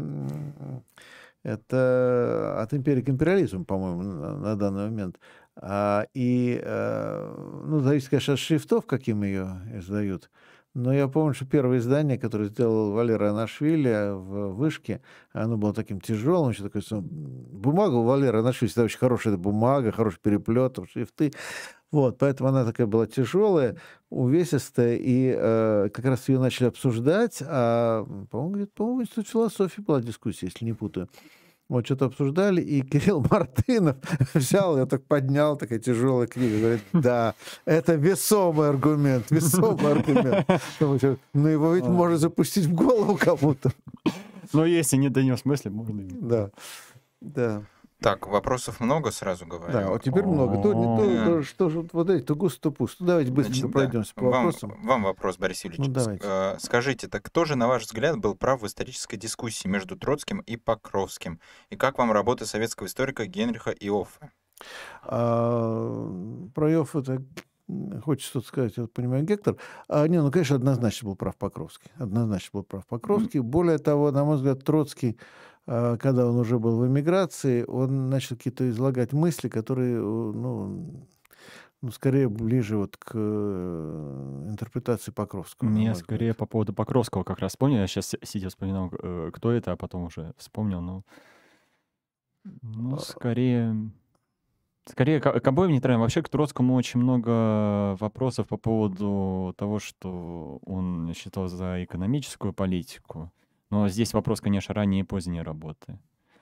это 1.43 2.61
от 2.61 2.73
империи 2.73 3.01
к 3.01 3.09
империализму, 3.09 3.65
по-моему, 3.65 4.03
на, 4.03 4.55
данный 4.55 4.89
момент. 4.89 5.19
А, 5.55 6.05
и, 6.13 6.59
э, 6.61 7.63
ну, 7.65 7.79
зависит, 7.79 8.09
конечно, 8.09 8.33
от 8.33 8.39
шрифтов, 8.39 8.85
каким 8.85 9.23
ее 9.23 9.61
издают. 9.73 10.29
Но 10.75 10.93
я 10.93 11.07
помню, 11.07 11.33
что 11.33 11.45
первое 11.45 11.79
издание, 11.79 12.19
которое 12.19 12.49
сделал 12.49 12.91
Валера 12.91 13.31
Анашвили 13.31 14.11
в 14.13 14.53
Вышке, 14.53 15.01
оно 15.33 15.57
было 15.57 15.73
таким 15.73 15.99
тяжелым, 15.99 16.51
еще 16.51 16.63
такое, 16.63 16.83
бумага 17.01 17.95
у 17.95 18.03
Валеры 18.03 18.39
Анашвили 18.39 18.69
всегда 18.69 18.83
очень 18.83 18.99
хорошая 18.99 19.35
бумага, 19.35 19.91
хороший 19.91 20.19
переплет, 20.21 20.77
шрифты. 20.91 21.33
Вот, 21.91 22.19
поэтому 22.19 22.49
она 22.49 22.65
такая 22.65 22.85
была 22.85 23.07
тяжелая, 23.07 23.75
увесистая, 24.11 24.95
и 24.95 25.33
э, 25.35 25.89
как 25.91 26.05
раз 26.05 26.29
ее 26.29 26.39
начали 26.39 26.67
обсуждать, 26.67 27.41
а, 27.41 28.05
по-моему, 28.29 28.55
где-то, 28.55 28.71
по-моему, 28.75 28.99
в 28.99 29.01
Институте 29.03 29.31
философии 29.31 29.81
была 29.81 30.01
дискуссия, 30.01 30.47
если 30.47 30.65
не 30.65 30.73
путаю. 30.73 31.09
Вот 31.67 31.85
что-то 31.85 32.05
обсуждали, 32.05 32.61
и 32.61 32.81
Кирилл 32.89 33.25
Мартынов 33.29 33.97
взял, 34.33 34.77
я 34.77 34.85
так 34.85 35.03
поднял, 35.05 35.55
такая 35.55 35.79
тяжелая 35.79 36.27
книга, 36.27 36.59
говорит, 36.59 36.83
да, 36.93 37.33
это 37.65 37.95
весомый 37.95 38.69
аргумент, 38.69 39.31
весомый 39.31 39.91
аргумент. 39.91 40.47
Что, 40.75 41.17
Ну, 41.33 41.47
его 41.47 41.73
ведь 41.73 41.85
можно 41.85 42.17
запустить 42.17 42.65
в 42.65 42.73
голову 42.73 43.17
кому-то. 43.17 43.71
Но 44.53 44.65
если 44.65 44.97
не 44.97 45.09
донес 45.09 45.45
мысли, 45.45 45.69
можно... 45.69 46.03
Да, 46.21 46.51
да, 47.21 47.63
Так, 48.01 48.27
вопросов 48.27 48.79
много, 48.79 49.11
сразу 49.11 49.45
говорю. 49.45 49.73
да, 49.73 49.89
вот 49.89 50.03
теперь 50.03 50.23
много. 50.23 50.61
То, 50.61 50.73
не 50.73 50.85
то, 50.85 51.25
то, 51.25 51.43
что 51.43 51.69
же 51.69 51.85
вот 51.91 52.09
эти, 52.09 52.23
то 52.23 52.35
густо, 52.35 52.61
то 52.61 52.71
пусто. 52.71 53.03
Давайте 53.03 53.31
да. 53.31 53.67
пройдемся 53.67 54.13
по 54.15 54.29
вам, 54.29 54.45
вопросам. 54.45 54.77
вам 54.83 55.03
вопрос, 55.03 55.37
Борис 55.37 55.65
Юрьевич. 55.65 55.93
Ну, 55.93 56.17
э, 56.21 56.57
Скажите, 56.59 57.09
так 57.09 57.23
кто 57.23 57.43
же, 57.43 57.57
на 57.57 57.67
ваш 57.67 57.83
взгляд, 57.83 58.17
был 58.17 58.35
прав 58.35 58.61
в 58.61 58.67
исторической 58.67 59.17
дискуссии 59.17 59.67
между 59.67 59.97
Троцким 59.97 60.39
и 60.39 60.55
Покровским? 60.55 61.41
И 61.69 61.75
как 61.75 61.97
вам 61.97 62.11
работа 62.13 62.45
советского 62.45 62.87
историка 62.87 63.25
Генриха 63.25 63.71
Иоффе? 63.71 64.31
А, 65.03 66.49
про 66.53 66.71
Йофф 66.71 66.95
это 66.95 67.23
хочется 68.03 68.29
что-то 68.29 68.47
сказать, 68.47 68.77
я 68.77 68.87
понимаю, 68.87 69.23
Гектор. 69.23 69.57
А, 69.87 70.07
не, 70.07 70.21
ну, 70.21 70.31
конечно, 70.31 70.55
однозначно 70.55 71.09
был 71.09 71.15
прав 71.15 71.35
Покровский. 71.37 71.91
Однозначно 71.97 72.49
был 72.53 72.63
прав 72.63 72.87
Покровский. 72.87 73.41
Более 73.41 73.77
того, 73.77 74.11
на 74.11 74.23
мой 74.23 74.37
взгляд, 74.37 74.63
Троцкий, 74.63 75.17
когда 75.65 76.27
он 76.27 76.37
уже 76.37 76.57
был 76.59 76.79
в 76.79 76.87
эмиграции, 76.87 77.63
он 77.63 78.09
начал 78.09 78.35
какие-то 78.35 78.69
излагать 78.69 79.13
мысли, 79.13 79.49
которые, 79.49 79.97
э, 79.97 80.01
ну, 80.01 81.07
ну, 81.81 81.91
скорее 81.91 82.27
ближе 82.27 82.77
вот 82.77 82.97
к 82.97 83.11
э, 83.13 84.45
интерпретации 84.49 85.11
Покровского. 85.11 85.69
Мне 85.69 85.95
скорее 85.95 86.31
взгляд. 86.31 86.37
по 86.37 86.45
поводу 86.45 86.73
Покровского 86.73 87.23
как 87.23 87.39
раз 87.39 87.53
вспомнил. 87.53 87.77
Я 87.77 87.87
сейчас 87.87 88.15
сидя 88.23 88.49
вспоминал, 88.49 88.91
э, 88.91 89.31
кто 89.33 89.51
это, 89.51 89.71
а 89.71 89.77
потом 89.77 90.03
уже 90.03 90.33
вспомнил. 90.37 90.81
Ну, 90.81 91.03
ну 92.61 92.95
А. 92.95 92.99
скорее... 92.99 93.91
Скорее, 94.85 95.21
к, 95.21 95.39
к 95.39 95.47
обоим 95.47 95.71
нейтральным. 95.71 96.01
Вообще, 96.01 96.23
к 96.23 96.29
Троцкому 96.29 96.73
очень 96.73 96.99
много 96.99 97.95
вопросов 97.99 98.47
по 98.47 98.57
поводу 98.57 99.53
того, 99.55 99.77
что 99.77 100.59
он 100.65 101.13
считал 101.13 101.47
за 101.47 101.83
экономическую 101.83 102.53
политику. 102.53 103.31
Но 103.69 103.87
здесь 103.87 104.13
вопрос, 104.13 104.41
конечно, 104.41 104.73
ранней 104.73 105.01
и 105.01 105.03
поздней 105.03 105.41
работы. 105.41 105.99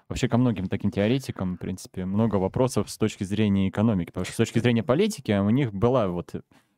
Вообще, 0.10 0.30
ко 0.30 0.38
многим 0.38 0.68
таким 0.68 0.90
теоретикам, 0.90 1.56
в 1.56 1.60
принципе, 1.60 2.06
много 2.06 2.36
вопросов 2.36 2.90
с 2.90 2.98
точки 2.98 3.26
зрения 3.26 3.68
экономики. 3.68 4.08
Потому 4.08 4.26
что 4.26 4.34
с 4.34 4.38
точки 4.38 4.60
зрения 4.60 4.84
политики 4.84 5.38
у 5.38 5.50
них 5.50 5.74
была 5.74 6.08
вот 6.08 6.34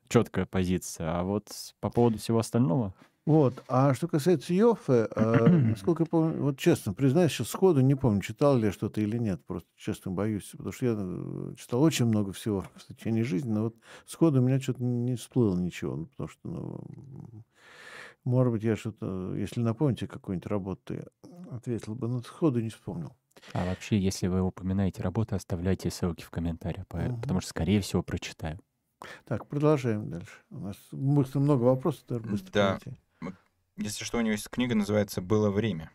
четкая 0.07 0.45
позиция. 0.45 1.19
А 1.19 1.23
вот 1.23 1.47
по 1.80 1.89
поводу 1.89 2.17
всего 2.17 2.39
остального... 2.39 2.93
Вот. 3.26 3.63
А 3.67 3.93
что 3.93 4.07
касается 4.07 4.55
Йоффе, 4.55 5.07
э, 5.15 5.47
насколько 5.69 6.01
я 6.01 6.07
помню, 6.07 6.41
вот 6.41 6.57
честно, 6.57 6.95
признаюсь, 6.95 7.31
сейчас 7.31 7.49
сходу 7.49 7.81
не 7.81 7.93
помню, 7.93 8.21
читал 8.21 8.57
ли 8.57 8.65
я 8.65 8.71
что-то 8.71 9.01
или 9.01 9.19
нет. 9.19 9.45
Просто 9.45 9.69
честно 9.77 10.09
боюсь, 10.09 10.49
потому 10.51 10.71
что 10.71 10.85
я 10.88 10.95
э, 10.97 11.53
читал 11.55 11.84
очень 11.84 12.05
много 12.05 12.31
всего 12.31 12.65
в 12.76 12.95
течение 12.95 13.23
жизни, 13.23 13.51
но 13.51 13.65
вот 13.65 13.76
сходу 14.07 14.41
у 14.41 14.43
меня 14.43 14.59
что-то 14.59 14.84
не 14.84 15.15
всплыло 15.15 15.55
ничего, 15.55 15.95
ну, 15.95 16.05
потому 16.07 16.27
что, 16.27 16.39
ну, 16.43 17.43
может 18.30 18.53
быть, 18.53 18.64
я 18.64 18.76
что-то, 18.76 19.35
если 19.35 19.60
напомните 19.61 20.07
какую-нибудь 20.07 20.47
работу, 20.47 20.93
я 20.95 21.03
ответил 21.51 21.95
бы, 21.95 22.07
но 22.07 22.22
сходу 22.22 22.60
не 22.61 22.69
вспомнил. 22.69 23.15
А 23.53 23.65
вообще, 23.65 23.97
если 23.97 24.27
вы 24.27 24.41
упоминаете 24.41 25.01
работы, 25.01 25.35
оставляйте 25.35 25.89
ссылки 25.89 26.23
в 26.23 26.30
комментариях, 26.30 26.85
Мгм. 26.93 27.22
потому 27.22 27.41
что, 27.41 27.49
скорее 27.49 27.81
всего, 27.81 28.03
прочитаю. 28.03 28.60
Так, 29.26 29.47
продолжаем 29.47 30.10
дальше. 30.10 30.31
У 30.49 30.60
нас 30.60 30.77
быстро 30.91 31.39
много 31.39 31.64
вопросов, 31.64 32.06
даже 32.07 32.23
быстро 32.26 32.51
Да. 32.51 32.80
пройти. 32.80 32.99
Если 33.77 34.03
что, 34.03 34.18
у 34.18 34.22
него 34.22 34.34
есть 34.34 34.49
книга, 34.49 34.76
называется 34.76 35.22
«Было 35.22 35.49
время». 35.49 35.89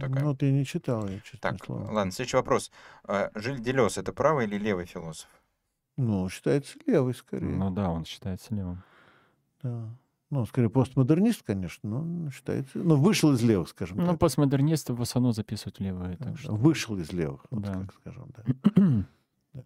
Такая. 0.00 0.24
Ну, 0.24 0.36
я 0.40 0.50
не 0.52 0.64
читал, 0.64 1.08
я 1.08 1.20
честно 1.20 1.38
Так, 1.40 1.64
слово. 1.64 1.90
ладно, 1.90 2.10
следующий 2.12 2.36
вопрос. 2.36 2.70
А, 3.04 3.30
Жиль 3.34 3.60
Делес— 3.60 3.96
это 3.98 4.12
правый 4.12 4.46
или 4.46 4.56
левый 4.58 4.86
философ? 4.86 5.28
Ну, 5.96 6.28
считается 6.28 6.78
левый 6.86 7.14
скорее. 7.14 7.48
Ну 7.48 7.70
да, 7.70 7.90
он 7.90 8.04
считается 8.04 8.54
левым. 8.54 8.82
Да. 9.62 9.88
Ну, 10.34 10.46
скорее, 10.46 10.68
постмодернист, 10.68 11.44
конечно, 11.44 11.88
но 12.00 12.28
считается... 12.32 12.76
Ну, 12.78 12.96
вышел 12.96 13.32
из 13.32 13.40
левых, 13.40 13.68
скажем 13.68 13.98
Ну, 13.98 14.06
так. 14.08 14.18
постмодернисты 14.18 14.92
в 14.92 15.00
основном 15.00 15.32
записывают 15.32 15.78
левые, 15.78 16.16
Да, 16.16 16.24
так 16.24 16.32
да, 16.32 16.38
что... 16.38 16.54
Вышел 16.56 16.98
из 16.98 17.12
левых, 17.12 17.46
вот 17.50 17.62
Да. 17.62 17.72
как 17.72 17.94
скажем, 17.94 18.32
да. 18.36 19.04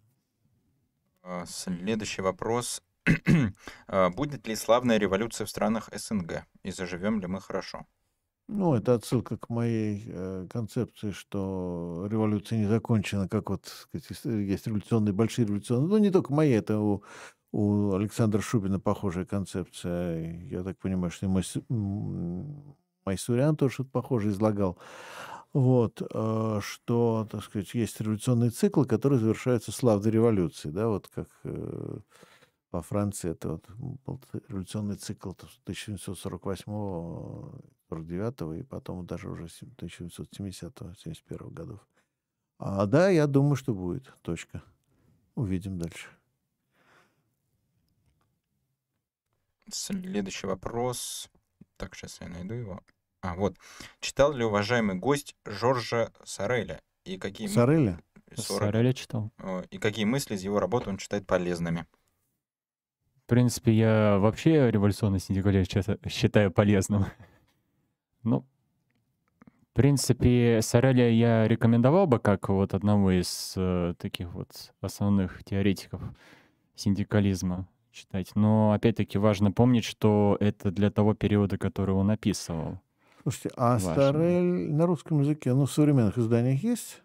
А, 1.23 1.45
Следующий 1.47 2.21
вопрос. 2.21 2.83
А, 3.87 4.09
Будет 4.11 4.47
ли 4.47 4.55
славная 4.55 4.97
революция 4.99 5.45
в 5.45 5.49
странах 5.49 5.89
СНГ? 5.91 6.45
И 6.61 6.69
заживем 6.71 7.19
ли 7.19 7.25
мы 7.25 7.41
хорошо? 7.41 7.87
Ну, 8.47 8.75
это 8.75 8.93
отсылка 8.93 9.37
к 9.37 9.49
моей 9.49 10.03
э, 10.07 10.47
концепции, 10.51 11.11
что 11.11 12.07
революция 12.11 12.59
не 12.59 12.65
закончена, 12.67 13.27
как 13.27 13.49
вот, 13.49 13.63
так 13.63 13.73
сказать, 13.73 14.09
есть- 14.11 14.25
есть 14.25 14.67
революционные, 14.67 15.13
большие 15.13 15.45
революционные. 15.47 15.87
Ну, 15.89 15.97
не 15.97 16.09
только 16.11 16.31
мои, 16.33 16.51
это 16.51 16.79
у, 16.79 17.03
у 17.51 17.93
Александра 17.93 18.41
Шубина 18.41 18.79
похожая 18.79 19.25
концепция. 19.25 20.43
Я 20.47 20.63
так 20.63 20.77
понимаю, 20.77 21.11
что 21.11 21.25
и 21.25 21.29
Майс- 21.29 21.63
м, 21.69 22.75
Майсурян 23.05 23.55
тоже 23.55 23.73
что-то 23.75 23.89
похожее 23.91 24.31
излагал. 24.31 24.77
Вот, 25.53 26.01
э, 26.01 26.59
что, 26.61 27.27
так 27.31 27.43
сказать, 27.43 27.73
есть 27.73 27.99
революционные 28.01 28.51
циклы, 28.51 28.85
которые 28.85 29.19
завершаются 29.19 29.71
славной 29.71 30.11
революцией, 30.11 30.73
да, 30.73 30.87
вот 30.89 31.07
как 31.07 31.27
э, 31.43 31.99
во 32.71 32.81
Франции 32.83 33.31
это 33.31 33.49
вот 33.49 33.65
был 34.05 34.21
революционный 34.47 34.95
цикл 34.95 35.31
1748-49 35.65 38.53
и 38.53 38.63
потом 38.63 39.05
даже 39.07 39.29
уже 39.29 39.47
1970-71 39.77 41.51
годов. 41.51 41.79
А, 42.59 42.85
да, 42.85 43.09
я 43.09 43.25
думаю, 43.27 43.55
что 43.55 43.73
будет. 43.73 44.13
Точка. 44.21 44.61
увидим 45.35 45.79
дальше. 45.79 46.09
Следующий 49.73 50.47
вопрос. 50.47 51.29
Так, 51.77 51.95
сейчас 51.95 52.19
я 52.21 52.27
найду 52.27 52.53
его. 52.53 52.81
А, 53.21 53.35
вот. 53.35 53.57
Читал 53.99 54.31
ли 54.33 54.43
уважаемый 54.43 54.95
гость 54.95 55.35
Жоржа 55.45 56.11
Сареля? 56.23 56.81
И 57.05 57.17
какие... 57.17 57.47
Сареля? 57.47 57.99
40. 58.35 58.61
Сареля 58.73 58.93
читал. 58.93 59.31
Э, 59.39 59.63
И 59.71 59.77
какие 59.79 60.05
мысли 60.05 60.35
из 60.35 60.43
его 60.43 60.59
работы 60.59 60.89
он 60.89 60.99
считает 60.99 61.25
полезными? 61.25 61.85
В 63.25 63.29
принципе, 63.29 63.71
я 63.73 64.17
вообще 64.19 64.71
революционный 64.71 65.19
синдикалист 65.19 65.69
ча- 65.71 65.97
считаю 66.09 66.51
полезным. 66.51 67.05
Ну, 68.23 68.45
в 69.45 69.73
принципе, 69.73 70.59
Сареля 70.61 71.09
я 71.09 71.47
рекомендовал 71.47 72.05
бы 72.05 72.19
как 72.19 72.49
вот 72.49 72.73
одного 72.73 73.11
из 73.11 73.53
э, 73.55 73.93
таких 73.97 74.33
вот 74.33 74.73
основных 74.81 75.41
теоретиков 75.45 76.01
синдикализма 76.75 77.65
читать. 77.91 78.31
Но 78.35 78.71
опять-таки 78.73 79.17
важно 79.17 79.51
помнить, 79.51 79.83
что 79.85 80.37
это 80.39 80.71
для 80.71 80.89
того 80.91 81.13
периода, 81.13 81.57
который 81.57 81.93
он 81.95 82.09
описывал. 82.11 82.79
Слушайте, 83.23 83.49
а 83.57 83.73
Важно. 83.73 83.91
Старель 83.93 84.71
на 84.73 84.85
русском 84.85 85.19
языке, 85.21 85.53
ну, 85.53 85.65
в 85.65 85.71
современных 85.71 86.17
изданиях 86.17 86.63
есть? 86.63 87.03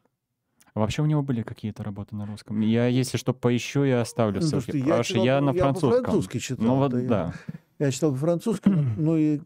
Вообще 0.74 1.02
у 1.02 1.06
него 1.06 1.22
были 1.22 1.42
какие-то 1.42 1.82
работы 1.84 2.16
на 2.16 2.26
русском. 2.26 2.60
Я, 2.60 2.86
если 2.86 3.16
что, 3.16 3.32
поищу 3.32 3.84
и 3.84 3.90
оставлю 3.90 4.40
Ну, 4.40 4.46
ссылки. 4.46 4.80
потому 4.80 5.02
что 5.02 5.12
читал- 5.14 5.24
я 5.24 5.40
на 5.40 5.50
я 5.50 5.60
французском. 5.62 5.90
по-французски 6.02 6.38
читал. 6.38 6.66
Ну 6.66 6.76
вот 6.76 6.90
да, 7.06 7.34
я-. 7.78 7.86
Я 7.86 7.90
читал 7.92 8.12
по-французски, 8.12 8.68
ну, 8.96 9.16
и 9.16 9.40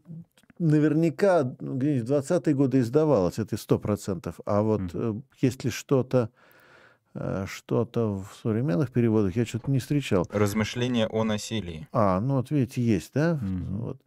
наверняка 0.57 1.55
ну, 1.59 1.75
где-нибудь 1.77 2.09
в 2.09 2.11
20-е 2.11 2.53
годы 2.55 2.79
издавалось, 2.79 3.39
это 3.39 3.57
сто 3.57 3.79
процентов. 3.79 4.39
А 4.45 4.61
вот 4.61 4.81
э, 4.93 5.13
есть 5.41 5.63
ли 5.63 5.71
что-то, 5.71 6.29
что-то 7.47 8.13
в 8.21 8.27
современных 8.41 8.91
переводах, 8.91 9.35
я 9.35 9.45
что-то 9.45 9.71
не 9.71 9.79
встречал. 9.79 10.27
Размышления 10.31 11.07
о 11.07 11.23
насилии. 11.23 11.87
А, 11.91 12.19
ну 12.19 12.35
вот 12.35 12.51
видите, 12.51 12.81
есть, 12.81 13.11
да? 13.13 13.39
Мгм. 13.41 13.77
Вот. 13.79 13.97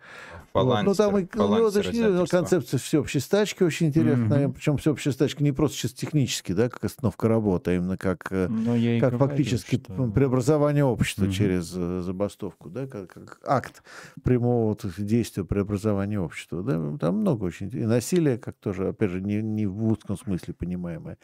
Вот. 0.54 0.82
Ну, 0.84 0.94
там 0.94 1.16
и, 1.16 1.22
у 1.22 1.24
него 1.24 1.28
фаланстер 1.32 1.80
очень 1.80 1.90
интересная 1.90 2.10
издательства. 2.24 2.36
концепция 2.38 2.78
всеобщей 2.78 3.20
стачки 3.20 3.62
очень 3.62 3.86
интересная. 3.86 4.44
Мгм. 4.48 4.52
Причем 4.52 4.76
всеобщая 4.76 5.12
стачка 5.12 5.42
не 5.42 5.50
просто 5.52 5.78
чисто 5.78 5.98
технически, 5.98 6.52
да, 6.52 6.68
как 6.68 6.84
остановка 6.84 7.26
работы, 7.26 7.70
а 7.70 7.74
именно 7.74 7.96
как, 7.96 8.26
э, 8.30 8.48
Но 8.48 8.76
я 8.76 8.98
и 8.98 9.00
как 9.00 9.12
говорю, 9.14 9.28
фактически 9.30 9.76
что- 9.82 10.10
преобразование 10.10 10.84
общества 10.84 11.24
Мгм. 11.24 11.32
через 11.32 11.72
э, 11.74 12.00
забастовку, 12.02 12.68
да, 12.68 12.86
как, 12.86 13.12
как 13.14 13.40
акт 13.46 13.82
прямого 14.22 14.68
вот 14.68 14.84
действия 14.98 15.44
преобразования 15.44 16.20
общества. 16.20 16.62
Да? 16.62 16.98
Там 16.98 17.16
много 17.18 17.44
очень. 17.44 17.70
И 17.72 17.84
насилие, 17.86 18.36
как 18.36 18.56
тоже, 18.56 18.88
опять 18.88 19.10
же, 19.10 19.22
не, 19.22 19.40
не 19.42 19.66
в 19.66 19.82
узком 19.86 20.18
смысле 20.18 20.52
понимаемое. 20.52 21.16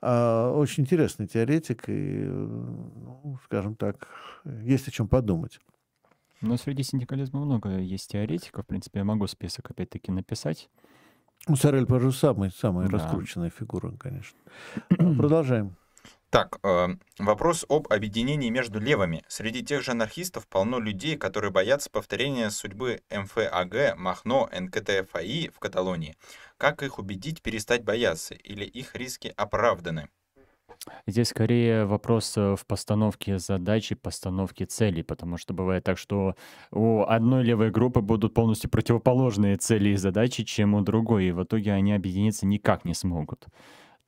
А 0.00 0.52
очень 0.52 0.84
интересный 0.84 1.26
теоретик, 1.26 1.88
и, 1.88 2.24
ну, 2.24 3.38
скажем 3.44 3.74
так, 3.74 4.08
есть 4.44 4.86
о 4.86 4.90
чем 4.90 5.08
подумать. 5.08 5.60
Но 6.40 6.56
среди 6.56 6.84
синдикализма 6.84 7.40
много 7.40 7.78
есть 7.78 8.10
теоретиков. 8.12 8.64
В 8.64 8.68
принципе, 8.68 9.00
я 9.00 9.04
могу 9.04 9.26
список 9.26 9.70
опять-таки 9.70 10.12
написать. 10.12 10.70
Ну, 11.48 11.56
Сорель, 11.56 11.86
пожалуй, 11.86 12.12
самый, 12.12 12.50
самая 12.50 12.88
Да. 12.88 12.98
раскрученная 12.98 13.50
фигура, 13.50 13.90
конечно. 13.96 14.38
Продолжаем. 14.88 15.76
Так, 16.30 16.58
э, 16.62 16.88
вопрос 17.18 17.64
об 17.70 17.90
объединении 17.90 18.50
между 18.50 18.78
левыми. 18.78 19.24
Среди 19.28 19.64
тех 19.64 19.82
же 19.82 19.92
анархистов 19.92 20.46
полно 20.46 20.78
людей, 20.78 21.16
которые 21.16 21.50
боятся 21.50 21.88
повторения 21.90 22.50
судьбы 22.50 23.00
МФАГ, 23.10 23.96
Махно, 23.96 24.46
НКТФАИ 24.52 25.48
в 25.48 25.58
Каталонии. 25.58 26.16
Как 26.58 26.82
их 26.82 26.98
убедить 26.98 27.40
перестать 27.40 27.82
бояться? 27.82 28.34
Или 28.34 28.64
их 28.66 28.94
риски 28.94 29.32
оправданы? 29.38 30.10
Здесь 31.06 31.28
скорее 31.28 31.86
вопрос 31.86 32.36
э, 32.36 32.56
в 32.56 32.66
постановке 32.66 33.38
задачи, 33.38 33.94
постановке 33.94 34.66
целей, 34.66 35.02
потому 35.02 35.38
что 35.38 35.54
бывает 35.54 35.84
так, 35.84 35.96
что 35.96 36.34
у 36.70 37.04
одной 37.04 37.42
левой 37.42 37.70
группы 37.70 38.02
будут 38.02 38.34
полностью 38.34 38.68
противоположные 38.68 39.56
цели 39.56 39.90
и 39.90 39.96
задачи, 39.96 40.44
чем 40.44 40.74
у 40.74 40.82
другой, 40.82 41.26
и 41.26 41.32
в 41.32 41.42
итоге 41.42 41.72
они 41.72 41.94
объединиться 41.94 42.44
никак 42.44 42.84
не 42.84 42.92
смогут. 42.92 43.46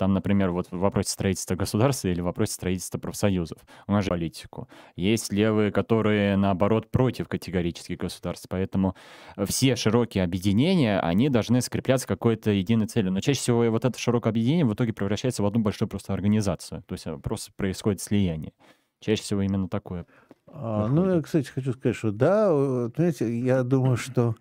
Там, 0.00 0.14
например, 0.14 0.50
вот 0.50 0.66
в 0.70 0.78
вопросе 0.78 1.10
строительства 1.10 1.56
государства 1.56 2.08
или 2.08 2.22
в 2.22 2.24
вопросе 2.24 2.54
строительства 2.54 2.98
профсоюзов. 2.98 3.58
У 3.86 3.92
нас 3.92 4.04
же 4.04 4.08
политику. 4.08 4.66
Есть 4.96 5.30
левые, 5.30 5.70
которые, 5.70 6.38
наоборот, 6.38 6.90
против 6.90 7.28
категорических 7.28 7.98
государств. 7.98 8.46
Поэтому 8.48 8.96
все 9.44 9.76
широкие 9.76 10.24
объединения, 10.24 10.98
они 11.00 11.28
должны 11.28 11.60
скрепляться 11.60 12.08
какой-то 12.08 12.50
единой 12.50 12.86
целью. 12.86 13.12
Но 13.12 13.20
чаще 13.20 13.40
всего 13.40 13.70
вот 13.70 13.84
это 13.84 13.98
широкое 13.98 14.30
объединение 14.30 14.64
в 14.64 14.72
итоге 14.72 14.94
превращается 14.94 15.42
в 15.42 15.46
одну 15.46 15.60
большую 15.60 15.86
просто 15.86 16.14
организацию. 16.14 16.82
То 16.86 16.94
есть 16.94 17.06
э, 17.06 17.18
просто 17.18 17.52
происходит 17.54 18.00
слияние. 18.00 18.54
Чаще 19.00 19.20
всего 19.20 19.42
именно 19.42 19.68
такое. 19.68 20.06
А, 20.46 20.88
ну, 20.88 21.14
я, 21.14 21.20
кстати, 21.20 21.46
хочу 21.48 21.74
сказать, 21.74 21.94
что 21.94 22.10
да, 22.10 22.50
вот, 22.54 22.94
знаете, 22.96 23.38
я 23.38 23.64
думаю, 23.64 23.98
что 23.98 24.34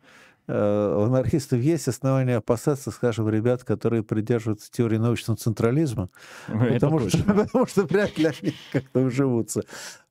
у 0.51 1.01
анархистов 1.03 1.59
есть 1.59 1.87
основания 1.87 2.37
опасаться, 2.37 2.91
скажем, 2.91 3.29
ребят, 3.29 3.63
которые 3.63 4.03
придерживаются 4.03 4.71
теории 4.71 4.97
научного 4.97 5.37
централизма, 5.37 6.09
Это 6.47 6.87
потому 6.87 7.07
что, 7.07 7.23
потому 7.45 7.67
что 7.67 7.83
вряд 7.83 8.17
ли 8.17 8.25
они 8.25 8.53
как-то 8.71 9.01
уживутся 9.01 9.63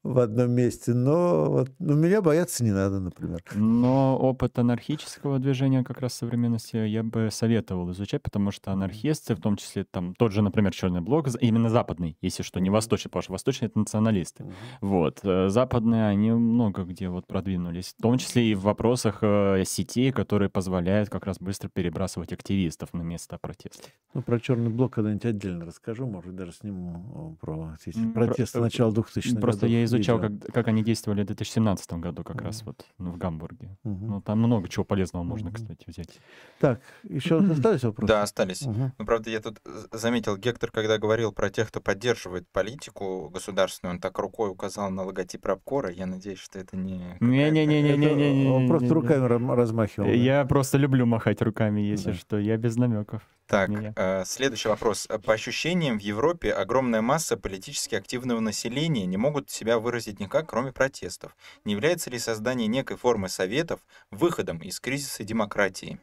в 0.08 0.18
одном 0.18 0.52
месте. 0.52 0.94
Но 0.94 1.50
вот, 1.50 1.70
ну, 1.78 1.94
меня 1.94 2.22
бояться 2.22 2.64
не 2.64 2.72
надо, 2.72 2.98
например. 2.98 3.42
Но 3.54 4.16
опыт 4.18 4.58
анархического 4.58 5.38
движения 5.38 5.84
как 5.84 6.00
раз 6.00 6.12
в 6.12 6.16
современности 6.16 6.76
я 6.76 7.02
бы 7.02 7.28
советовал 7.30 7.90
изучать, 7.92 8.22
потому 8.22 8.50
что 8.50 8.72
анархисты, 8.72 9.34
в 9.34 9.40
том 9.40 9.56
числе 9.56 9.84
там 9.84 10.14
тот 10.14 10.32
же, 10.32 10.42
например, 10.42 10.72
Черный 10.72 11.00
блок, 11.00 11.28
именно 11.40 11.68
западный, 11.68 12.16
если 12.22 12.42
что, 12.42 12.60
не 12.60 12.70
восточный, 12.70 13.10
потому 13.10 13.22
что 13.22 13.32
восточные 13.32 13.68
это 13.68 13.78
националисты. 13.78 14.46
Вот. 14.80 15.20
э, 15.24 15.48
Западные, 15.48 16.06
они 16.06 16.30
много 16.30 16.84
где 16.84 17.08
вот 17.08 17.26
продвинулись, 17.26 17.94
в 17.98 18.02
том 18.02 18.18
числе 18.18 18.50
и 18.50 18.54
в 18.54 18.62
вопросах 18.62 19.18
э, 19.22 19.64
сетей, 19.66 20.12
которые 20.12 20.48
позволяют 20.48 21.10
как 21.10 21.26
раз 21.26 21.38
быстро 21.38 21.68
перебрасывать 21.68 22.32
активистов 22.32 22.94
на 22.94 23.02
места 23.02 23.38
протеста. 23.38 23.88
Ну, 24.14 24.22
про 24.22 24.40
черный 24.40 24.70
блок 24.70 24.94
когда-нибудь 24.94 25.24
отдельно 25.24 25.66
расскажу, 25.66 26.06
может, 26.06 26.34
даже 26.34 26.52
сниму 26.52 27.34
э, 27.34 27.44
про 27.44 27.76
про- 28.12 28.26
протесты 28.26 28.58
э, 28.58 28.62
начала 28.62 28.90
2000-х 28.90 29.40
Просто 29.40 29.66
годов 29.66 29.70
я 29.70 29.82
изучал, 29.98 30.20
как, 30.20 30.32
как 30.52 30.68
они 30.68 30.82
действовали 30.82 31.22
в 31.22 31.26
2017 31.26 31.92
году 31.94 32.24
как 32.24 32.40
раз 32.42 32.62
Мгм. 32.62 32.66
вот 32.66 32.86
ну, 32.98 33.10
в 33.12 33.18
Гамбурге. 33.18 33.76
Мгм. 33.84 34.06
Ну, 34.08 34.20
там 34.22 34.38
много 34.38 34.68
чего 34.68 34.84
полезного 34.84 35.22
можно, 35.24 35.48
Мгм. 35.50 35.56
кстати, 35.56 35.84
взять. 35.86 36.18
Так, 36.60 36.80
еще 37.02 37.38
остались 37.52 37.82
вопросы? 37.84 38.08
Да, 38.08 38.22
остались. 38.22 38.62
Мгм. 38.62 38.92
Ну, 38.98 39.04
правда, 39.06 39.30
я 39.30 39.40
тут 39.40 39.60
з- 39.64 39.88
заметил, 39.98 40.36
Гектор, 40.36 40.70
когда 40.70 40.98
говорил 40.98 41.32
про 41.32 41.50
тех, 41.50 41.68
кто 41.68 41.80
поддерживает 41.80 42.48
политику 42.52 43.28
государственную, 43.30 43.94
он 43.94 44.00
так 44.00 44.18
рукой 44.18 44.50
указал 44.50 44.90
на 44.90 45.02
логотип 45.04 45.44
Рабкора. 45.46 45.90
Я 45.90 46.06
надеюсь, 46.06 46.38
что 46.38 46.58
это 46.58 46.76
не... 46.76 47.16
Не-не-не-не-не-не. 47.20 48.42
Это 48.44 48.52
Он 48.52 48.68
просто 48.68 48.94
руками 48.94 49.26
размахивал. 49.54 50.08
Я 50.08 50.44
просто 50.44 50.78
люблю 50.78 51.06
махать 51.06 51.42
руками, 51.42 51.80
если 51.80 52.12
что. 52.12 52.38
Я 52.38 52.56
без 52.56 52.76
намеков. 52.76 53.22
Так, 53.46 53.70
э, 53.96 54.24
следующий 54.26 54.68
вопрос. 54.68 55.06
Э, 55.08 55.18
По 55.18 55.32
ощущениям, 55.32 55.98
в 55.98 56.02
Европе 56.02 56.52
огромная 56.52 57.00
масса 57.00 57.36
политически 57.38 57.94
активного 57.94 58.40
населения 58.40 59.06
не 59.06 59.16
могут 59.16 59.48
себя 59.48 59.77
выразить 59.80 60.20
никак, 60.20 60.48
кроме 60.48 60.72
протестов. 60.72 61.36
Не 61.64 61.72
является 61.74 62.10
ли 62.10 62.18
создание 62.18 62.66
некой 62.68 62.96
формы 62.96 63.28
советов 63.28 63.80
выходом 64.10 64.58
из 64.58 64.80
кризиса 64.80 65.24
демократии? 65.24 66.00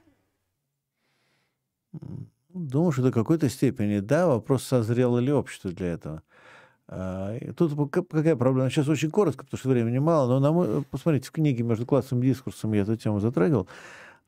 Думаю, 2.49 2.91
что 2.91 3.03
до 3.03 3.11
какой-то 3.11 3.49
степени, 3.49 3.99
да, 3.99 4.27
вопрос, 4.27 4.63
созрело 4.63 5.19
ли 5.19 5.31
общество 5.31 5.71
для 5.71 5.87
этого. 5.87 6.23
А, 6.87 7.37
Тут 7.57 7.73
какая 7.91 8.35
проблема? 8.35 8.69
Сейчас 8.69 8.87
очень 8.87 9.11
коротко, 9.11 9.43
потому 9.43 9.59
что 9.59 9.69
времени 9.69 9.97
мало, 9.99 10.27
но 10.27 10.39
на 10.39 10.51
мой- 10.51 10.83
посмотрите, 10.83 11.27
в 11.27 11.31
книге 11.31 11.63
«Между 11.63 11.85
классовым 11.85 12.23
дискурсом» 12.23 12.73
я 12.73 12.83
эту 12.83 12.95
тему 12.95 13.19
затрагивал. 13.19 13.67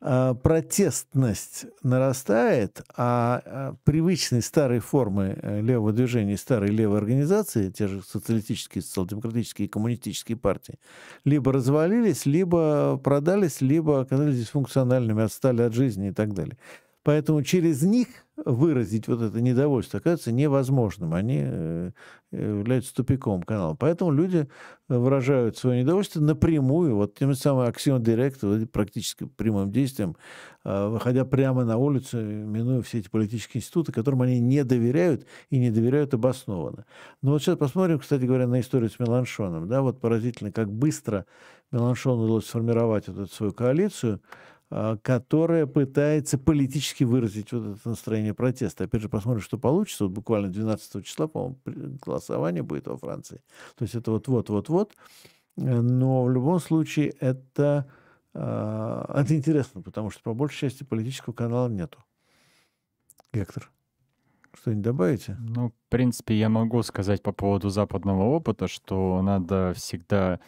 А, 0.00 0.34
Протестность 0.34 1.66
нарастает, 1.82 2.82
а 2.96 3.42
а, 3.44 3.74
привычные 3.82 4.42
старые 4.42 4.80
формы 4.80 5.36
э, 5.42 5.60
левого 5.60 5.92
движения, 5.92 6.36
старые 6.36 6.70
левые 6.70 6.98
организации, 6.98 7.70
те 7.70 7.88
же 7.88 8.02
социалистические, 8.02 8.82
социал-демократические 8.82 9.66
и 9.66 9.68
коммунистические 9.68 10.36
партии, 10.36 10.78
либо 11.24 11.52
развалились, 11.52 12.26
либо 12.26 12.96
продались, 13.02 13.60
либо 13.60 14.00
оказались 14.00 14.38
дисфункциональными, 14.38 15.24
отстали 15.24 15.62
от 15.62 15.74
жизни 15.74 16.08
и 16.10 16.12
так 16.12 16.32
далее. 16.32 16.56
Поэтому 17.08 17.42
через 17.42 17.80
них 17.80 18.08
выразить 18.36 19.08
вот 19.08 19.22
это 19.22 19.40
недовольство 19.40 19.98
оказывается 19.98 20.30
невозможным. 20.30 21.14
Они 21.14 21.40
э, 21.42 21.90
являются 22.32 22.94
тупиком 22.94 23.42
канала. 23.44 23.74
Поэтому 23.80 24.10
люди 24.10 24.46
выражают 24.88 25.56
свое 25.56 25.82
недовольство 25.82 26.20
напрямую, 26.20 26.96
вот 26.96 27.14
тем 27.14 27.34
самым 27.34 27.66
аксион 27.66 28.02
директ, 28.02 28.42
практически 28.72 29.24
прямым 29.24 29.72
действием, 29.72 30.16
э, 30.66 30.88
выходя 30.88 31.24
прямо 31.24 31.64
на 31.64 31.78
улицу, 31.78 32.18
минуя 32.20 32.82
все 32.82 32.98
эти 32.98 33.08
политические 33.08 33.62
институты, 33.62 33.90
которым 33.90 34.20
они 34.20 34.38
не 34.38 34.62
доверяют 34.62 35.24
и 35.48 35.58
не 35.58 35.70
доверяют 35.70 36.12
обоснованно. 36.12 36.84
Но 37.22 37.30
вот 37.30 37.40
сейчас 37.40 37.56
посмотрим, 37.56 38.00
кстати 38.00 38.24
говоря, 38.24 38.46
на 38.46 38.60
историю 38.60 38.90
с 38.90 38.98
Меланшоном. 38.98 39.66
Да, 39.66 39.80
вот 39.80 39.98
поразительно, 39.98 40.52
как 40.52 40.70
быстро 40.70 41.24
Меланшону 41.72 42.24
удалось 42.24 42.44
сформировать 42.44 43.08
вот 43.08 43.18
эту 43.18 43.34
свою 43.34 43.54
коалицию, 43.54 44.20
а, 44.20 44.57
которая 44.70 45.66
пытается 45.66 46.36
политически 46.36 47.04
выразить 47.04 47.52
вот 47.52 47.76
это 47.76 47.88
настроение 47.88 48.34
протеста. 48.34 48.84
Опять 48.84 49.00
же, 49.00 49.08
посмотрим, 49.08 49.42
что 49.42 49.56
получится. 49.58 50.04
Вот 50.04 50.12
буквально 50.12 50.48
12 50.48 51.04
числа, 51.04 51.26
по-моему, 51.26 51.58
голосование 52.04 52.62
будет 52.62 52.86
во 52.86 52.98
Франции. 52.98 53.40
То 53.76 53.84
есть 53.84 53.94
это 53.94 54.10
вот-вот-вот-вот. 54.10 54.94
Но 55.56 56.24
в 56.24 56.30
любом 56.30 56.60
случае 56.60 57.08
это, 57.18 57.90
а, 58.34 59.20
это 59.20 59.34
интересно, 59.34 59.80
потому 59.82 60.10
что 60.10 60.22
по 60.22 60.34
большей 60.34 60.68
части 60.68 60.84
политического 60.84 61.34
канала 61.34 61.68
нету. 61.68 61.98
Гектор, 63.32 63.70
что-нибудь 64.54 64.84
добавите? 64.84 65.36
Ну, 65.40 65.70
в 65.70 65.90
принципе, 65.90 66.34
я 66.34 66.48
могу 66.48 66.82
сказать 66.82 67.22
по 67.22 67.32
поводу 67.32 67.70
западного 67.70 68.22
опыта, 68.24 68.68
что 68.68 69.20
надо 69.22 69.72
всегда 69.74 70.40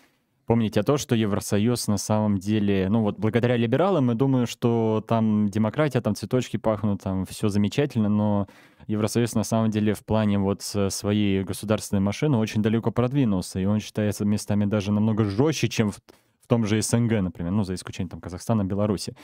помнить 0.50 0.76
о 0.76 0.82
том, 0.82 0.98
что 0.98 1.14
Евросоюз 1.14 1.86
на 1.86 1.96
самом 1.96 2.38
деле, 2.38 2.88
ну 2.88 3.02
вот 3.02 3.20
благодаря 3.20 3.56
либералам, 3.56 4.06
мы 4.06 4.16
думаем, 4.16 4.48
что 4.48 5.00
там 5.06 5.48
демократия, 5.48 6.00
там 6.00 6.16
цветочки 6.16 6.56
пахнут, 6.56 7.04
там 7.04 7.24
все 7.24 7.48
замечательно, 7.48 8.08
но 8.08 8.48
Евросоюз 8.88 9.36
на 9.36 9.44
самом 9.44 9.70
деле 9.70 9.94
в 9.94 10.04
плане 10.04 10.40
вот 10.40 10.62
своей 10.62 11.44
государственной 11.44 12.00
машины 12.00 12.36
очень 12.36 12.62
далеко 12.62 12.90
продвинулся, 12.90 13.60
и 13.60 13.64
он 13.64 13.78
считается 13.78 14.24
местами 14.24 14.64
даже 14.64 14.90
намного 14.90 15.22
жестче, 15.22 15.68
чем 15.68 15.92
в, 15.92 15.98
в 16.42 16.48
том 16.48 16.66
же 16.66 16.82
СНГ, 16.82 17.20
например, 17.20 17.52
ну 17.52 17.62
за 17.62 17.74
исключением 17.74 18.10
там 18.10 18.20
Казахстана, 18.20 18.64
Беларуси. 18.64 19.14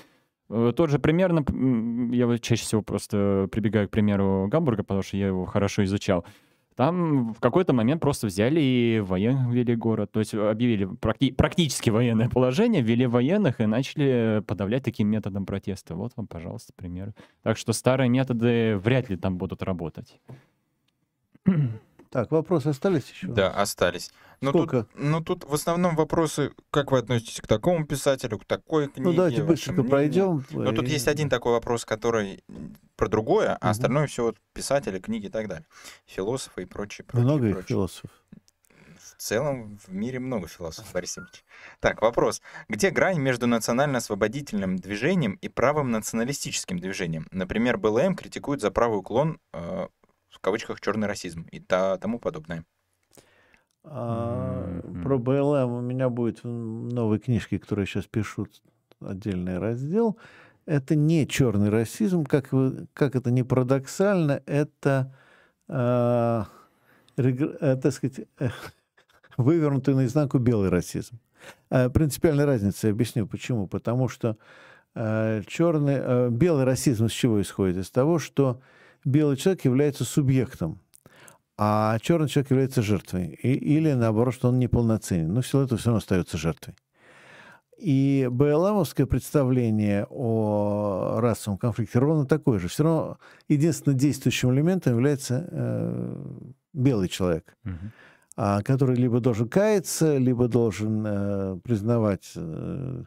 Э, 0.48 0.72
тот 0.76 0.90
же 0.90 1.00
примерно, 1.00 1.44
я 2.14 2.38
чаще 2.38 2.62
всего 2.62 2.82
просто 2.82 3.48
прибегаю 3.50 3.88
к 3.88 3.90
примеру 3.90 4.46
Гамбурга, 4.48 4.84
потому 4.84 5.02
что 5.02 5.16
я 5.16 5.26
его 5.26 5.44
хорошо 5.44 5.82
изучал. 5.82 6.24
Там 6.76 7.32
в 7.32 7.40
какой-то 7.40 7.72
момент 7.72 8.02
просто 8.02 8.26
взяли 8.26 8.60
и 8.60 9.00
военных 9.00 9.48
ввели 9.52 9.74
город. 9.74 10.12
То 10.12 10.20
есть 10.20 10.34
объявили 10.34 10.86
практи- 10.86 11.32
практически 11.32 11.88
военное 11.88 12.28
положение, 12.28 12.82
ввели 12.82 13.06
военных 13.06 13.60
и 13.62 13.66
начали 13.66 14.42
подавлять 14.46 14.84
таким 14.84 15.08
методом 15.08 15.46
протеста. 15.46 15.94
Вот 15.94 16.12
вам, 16.16 16.26
пожалуйста, 16.26 16.74
пример. 16.76 17.14
Так 17.42 17.56
что 17.56 17.72
старые 17.72 18.10
методы 18.10 18.76
вряд 18.76 19.08
ли 19.08 19.16
там 19.16 19.38
будут 19.38 19.62
работать. 19.62 20.20
Так, 22.16 22.30
вопросы 22.30 22.68
остались 22.68 23.10
еще? 23.10 23.26
Да, 23.26 23.50
остались. 23.50 24.10
Но 24.40 24.48
Сколько? 24.48 24.84
Тут, 24.84 24.90
ну, 24.94 25.20
тут 25.20 25.44
в 25.44 25.52
основном 25.52 25.96
вопросы, 25.96 26.50
как 26.70 26.90
вы 26.90 27.00
относитесь 27.00 27.42
к 27.42 27.46
такому 27.46 27.84
писателю, 27.86 28.38
к 28.38 28.46
такой 28.46 28.88
книге. 28.88 29.10
Ну, 29.10 29.12
давайте 29.14 29.42
быстренько 29.42 29.82
пройдем. 29.82 30.42
Но 30.50 30.72
тут 30.72 30.86
И- 30.86 30.92
есть 30.92 31.08
один 31.08 31.28
такой 31.28 31.52
вопрос, 31.52 31.84
который 31.84 32.42
про 32.96 33.08
другое, 33.08 33.52
а 33.60 33.66
Мгм. 33.66 33.70
остальное 33.70 34.06
все 34.06 34.22
вот 34.22 34.38
писатели, 34.54 34.98
книги 34.98 35.26
и 35.26 35.28
так 35.28 35.46
далее. 35.46 35.66
Философы 36.06 36.62
и 36.62 36.64
прочее, 36.64 37.04
прочее, 37.04 37.22
Много 37.26 37.50
прочее. 37.50 37.62
философов. 37.68 38.10
В 38.96 39.16
целом 39.18 39.78
в 39.86 39.92
мире 39.92 40.18
много 40.18 40.48
философов, 40.48 40.90
Борис 40.94 41.18
Ильич. 41.18 41.44
Так, 41.80 42.00
вопрос. 42.00 42.40
Где 42.70 42.88
грань 42.88 43.18
между 43.20 43.46
национально-освободительным 43.46 44.76
движением 44.76 45.34
и 45.42 45.48
правым 45.50 45.90
националистическим 45.90 46.78
движением? 46.78 47.26
Например, 47.30 47.76
БЛМ 47.76 48.16
критикует 48.16 48.62
за 48.62 48.70
правый 48.70 49.00
уклон, 49.00 49.38
э, 49.52 49.88
в 50.36 50.40
кавычках, 50.40 50.80
черный 50.80 51.08
расизм 51.08 51.46
и 51.50 51.60
та, 51.60 51.96
тому 51.96 52.18
подобное. 52.18 52.64
А, 53.84 54.80
Мгм. 54.84 55.02
Про 55.02 55.18
БЛМ 55.18 55.72
у 55.72 55.80
меня 55.80 56.08
будет 56.08 56.42
в 56.44 56.48
новой 56.48 57.18
книжке, 57.18 57.58
которую 57.58 57.84
я 57.84 57.86
сейчас 57.86 58.06
пишу, 58.06 58.46
отдельный 59.00 59.58
раздел. 59.58 60.18
Это 60.66 60.96
не 60.96 61.26
черный 61.28 61.70
расизм, 61.70 62.24
как, 62.24 62.52
вы, 62.52 62.88
как 62.92 63.14
это 63.14 63.30
не 63.30 63.44
парадоксально, 63.44 64.42
это, 64.46 65.14
а, 65.68 66.46
регр- 67.16 67.56
э, 67.60 67.76
так 67.76 67.92
сказать, 67.92 68.26
э, 68.40 68.48
вывернутый 69.36 69.94
наизнанку 69.94 70.38
белый 70.38 70.68
расизм. 70.68 71.18
А, 71.70 71.88
Принципиальная 71.88 72.46
разница, 72.46 72.88
я 72.88 72.92
объясню 72.92 73.26
почему. 73.28 73.68
Потому 73.68 74.08
что 74.08 74.36
э, 74.96 75.42
черный, 75.46 75.98
э, 75.98 76.28
белый 76.30 76.64
расизм 76.64 77.08
с 77.08 77.12
чего 77.12 77.40
исходит? 77.40 77.76
Из 77.76 77.90
того, 77.90 78.18
что 78.18 78.60
белый 79.06 79.36
человек 79.36 79.64
является 79.64 80.04
субъектом, 80.04 80.80
а 81.56 81.98
черный 82.00 82.28
человек 82.28 82.50
является 82.50 82.82
жертвой. 82.82 83.28
И, 83.42 83.52
или 83.54 83.92
наоборот, 83.92 84.34
что 84.34 84.48
он 84.48 84.58
неполноценен. 84.58 85.32
Но 85.32 85.40
все 85.40 85.62
это 85.62 85.78
все 85.78 85.86
равно 85.86 85.98
остается 85.98 86.36
жертвой. 86.36 86.74
И 87.78 88.28
БЛМовское 88.30 89.06
представление 89.06 90.06
о 90.10 91.18
расовом 91.20 91.58
конфликте 91.58 91.98
ровно 91.98 92.26
такое 92.26 92.58
же. 92.58 92.68
Все 92.68 92.84
равно 92.84 93.18
единственным 93.48 93.98
действующим 93.98 94.52
элементом 94.52 94.94
является 94.94 95.46
э, 95.50 96.24
белый 96.72 97.08
человек, 97.08 97.54
а, 98.34 98.62
который 98.62 98.96
либо 98.96 99.20
должен 99.20 99.48
каяться, 99.48 100.16
либо 100.16 100.48
должен 100.48 101.04
э, 101.06 101.58
признавать, 101.62 102.32
э, 102.34 103.04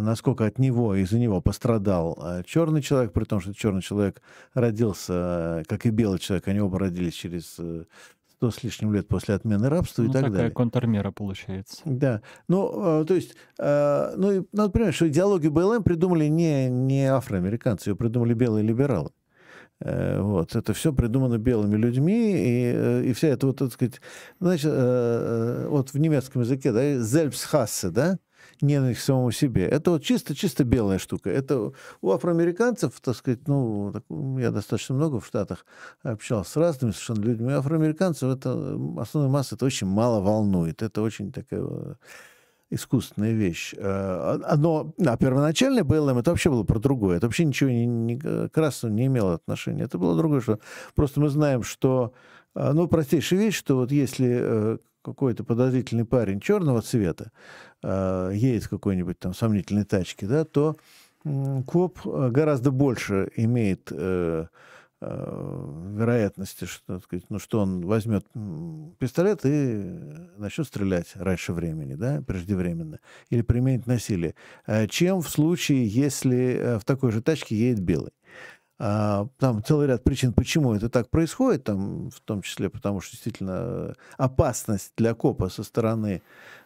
насколько 0.00 0.46
от 0.46 0.58
него, 0.58 0.94
из-за 0.94 1.18
него 1.18 1.40
пострадал 1.40 2.16
э, 2.22 2.42
черный 2.46 2.80
человек, 2.82 3.12
при 3.12 3.24
том, 3.24 3.40
что 3.40 3.52
черный 3.52 3.82
человек 3.82 4.22
родился, 4.54 5.12
э, 5.60 5.62
как 5.66 5.86
и 5.86 5.90
белый 5.90 6.18
человек, 6.20 6.46
они 6.48 6.60
оба 6.60 6.78
родились 6.78 7.14
через 7.14 7.56
э, 7.58 7.84
сто 8.30 8.50
с 8.50 8.62
лишним 8.62 8.92
лет 8.94 9.08
после 9.08 9.34
отмены 9.34 9.68
рабства 9.68 10.02
и 10.02 10.06
Ну, 10.06 10.12
так 10.12 10.22
такая 10.22 10.36
далее. 10.38 10.50
контрмера 10.52 11.10
получается. 11.10 11.82
Да. 11.84 12.22
Ну, 12.48 13.00
э, 13.02 13.04
то 13.04 13.14
есть, 13.14 13.34
э, 13.58 14.12
ну, 14.16 14.32
и 14.32 14.42
надо 14.52 14.70
понимать, 14.70 14.94
что 14.94 15.08
идеологию 15.08 15.50
БЛМ 15.50 15.82
придумали 15.82 16.26
не, 16.26 16.68
не 16.70 17.06
афроамериканцы, 17.06 17.90
ее 17.90 17.96
придумали 17.96 18.32
белые 18.34 18.64
либералы. 18.64 19.10
Э, 19.80 20.20
Вот. 20.20 20.54
Это 20.56 20.72
все 20.74 20.92
придумано 20.92 21.38
белыми 21.38 21.76
людьми, 21.76 22.32
и, 22.32 22.72
э, 22.74 23.02
и 23.06 23.12
вся 23.12 23.28
эта 23.28 23.46
вот, 23.46 23.58
так 23.58 23.72
сказать, 23.72 24.00
значит, 24.38 24.70
э, 24.72 25.64
э, 25.64 25.68
вот 25.68 25.90
в 25.92 25.98
немецком 25.98 26.42
языке, 26.42 26.72
да, 26.72 27.02
Selbsthasse, 27.02 27.90
да, 27.90 28.18
ненависть 28.62 29.00
к 29.00 29.02
самому 29.02 29.30
себе. 29.30 29.66
Это 29.66 29.92
вот 29.92 30.02
чисто-чисто 30.02 30.64
белая 30.64 30.98
штука. 30.98 31.30
Это 31.30 31.72
у 32.00 32.10
афроамериканцев, 32.10 33.00
так 33.00 33.16
сказать, 33.16 33.46
ну, 33.48 33.90
так, 33.92 34.04
я 34.38 34.50
достаточно 34.50 34.94
много 34.94 35.20
в 35.20 35.26
Штатах 35.26 35.66
общался 36.02 36.50
с 36.50 36.56
разными 36.56 36.92
совершенно 36.92 37.24
людьми. 37.24 37.52
Афроамериканцев 37.52 38.36
это 38.36 38.78
основная 38.98 39.32
масса 39.32 39.54
это 39.54 39.64
очень 39.64 39.86
мало 39.86 40.20
волнует. 40.20 40.82
Это 40.82 41.02
очень 41.02 41.32
такая 41.32 41.62
э, 41.62 41.94
искусственная 42.70 43.32
вещь. 43.32 43.74
Э, 43.76 44.38
а- 44.44 44.56
Но 44.56 44.94
а 45.04 45.16
первоначально 45.16 45.84
БЛМ 45.84 46.18
это 46.18 46.30
вообще 46.30 46.50
было 46.50 46.64
про 46.64 46.78
другое. 46.78 47.16
Это 47.16 47.26
вообще 47.26 47.44
ничего 47.44 47.70
не, 47.70 47.86
не, 47.86 48.18
к 48.18 48.56
расам 48.56 48.94
не 48.94 49.06
имело 49.06 49.34
отношения. 49.34 49.84
Это 49.84 49.98
было 49.98 50.16
другое, 50.16 50.40
что 50.40 50.58
просто 50.94 51.20
мы 51.20 51.28
знаем, 51.28 51.62
что 51.62 52.12
э, 52.54 52.72
ну, 52.72 52.88
простейшая 52.88 53.40
вещь, 53.40 53.56
что 53.56 53.76
вот 53.76 53.92
если 53.92 54.78
какой-то 55.02 55.44
подозрительный 55.44 56.04
парень 56.04 56.40
черного 56.40 56.82
цвета 56.82 57.32
э, 57.82 58.32
едет 58.34 58.64
в 58.64 58.68
какой-нибудь 58.68 59.18
там 59.18 59.34
сомнительной 59.34 59.84
тачке, 59.84 60.26
да, 60.26 60.44
то 60.44 60.76
м, 61.24 61.62
коп 61.64 62.00
э, 62.04 62.30
гораздо 62.30 62.70
больше 62.70 63.30
имеет 63.36 63.88
э, 63.90 64.46
э, 65.00 65.94
вероятности, 65.96 66.64
что, 66.66 66.98
сказать, 67.00 67.24
ну, 67.28 67.38
что 67.38 67.60
он 67.60 67.86
возьмет 67.86 68.26
пистолет 68.98 69.40
и 69.44 69.48
начнет 70.36 70.66
стрелять 70.66 71.12
раньше 71.14 71.52
времени, 71.52 71.94
да, 71.94 72.22
преждевременно, 72.26 73.00
или 73.30 73.42
применит 73.42 73.86
насилие, 73.86 74.34
э, 74.66 74.86
чем 74.88 75.22
в 75.22 75.28
случае, 75.28 75.86
если 75.86 76.54
э, 76.54 76.78
в 76.78 76.84
такой 76.84 77.12
же 77.12 77.22
тачке 77.22 77.56
едет 77.56 77.80
белый. 77.80 78.12
А, 78.82 79.28
Там 79.38 79.62
целый 79.62 79.86
ряд 79.88 80.02
причин, 80.02 80.32
почему 80.32 80.72
это 80.74 80.88
так 80.88 81.10
происходит, 81.10 81.64
там, 81.64 82.10
в 82.10 82.18
том 82.20 82.40
числе 82.40 82.70
потому, 82.70 83.02
что 83.02 83.12
действительно 83.12 83.94
опасность 84.16 84.92
для 84.96 85.12
копа 85.12 85.50
со 85.50 85.62
стороны 85.64 86.22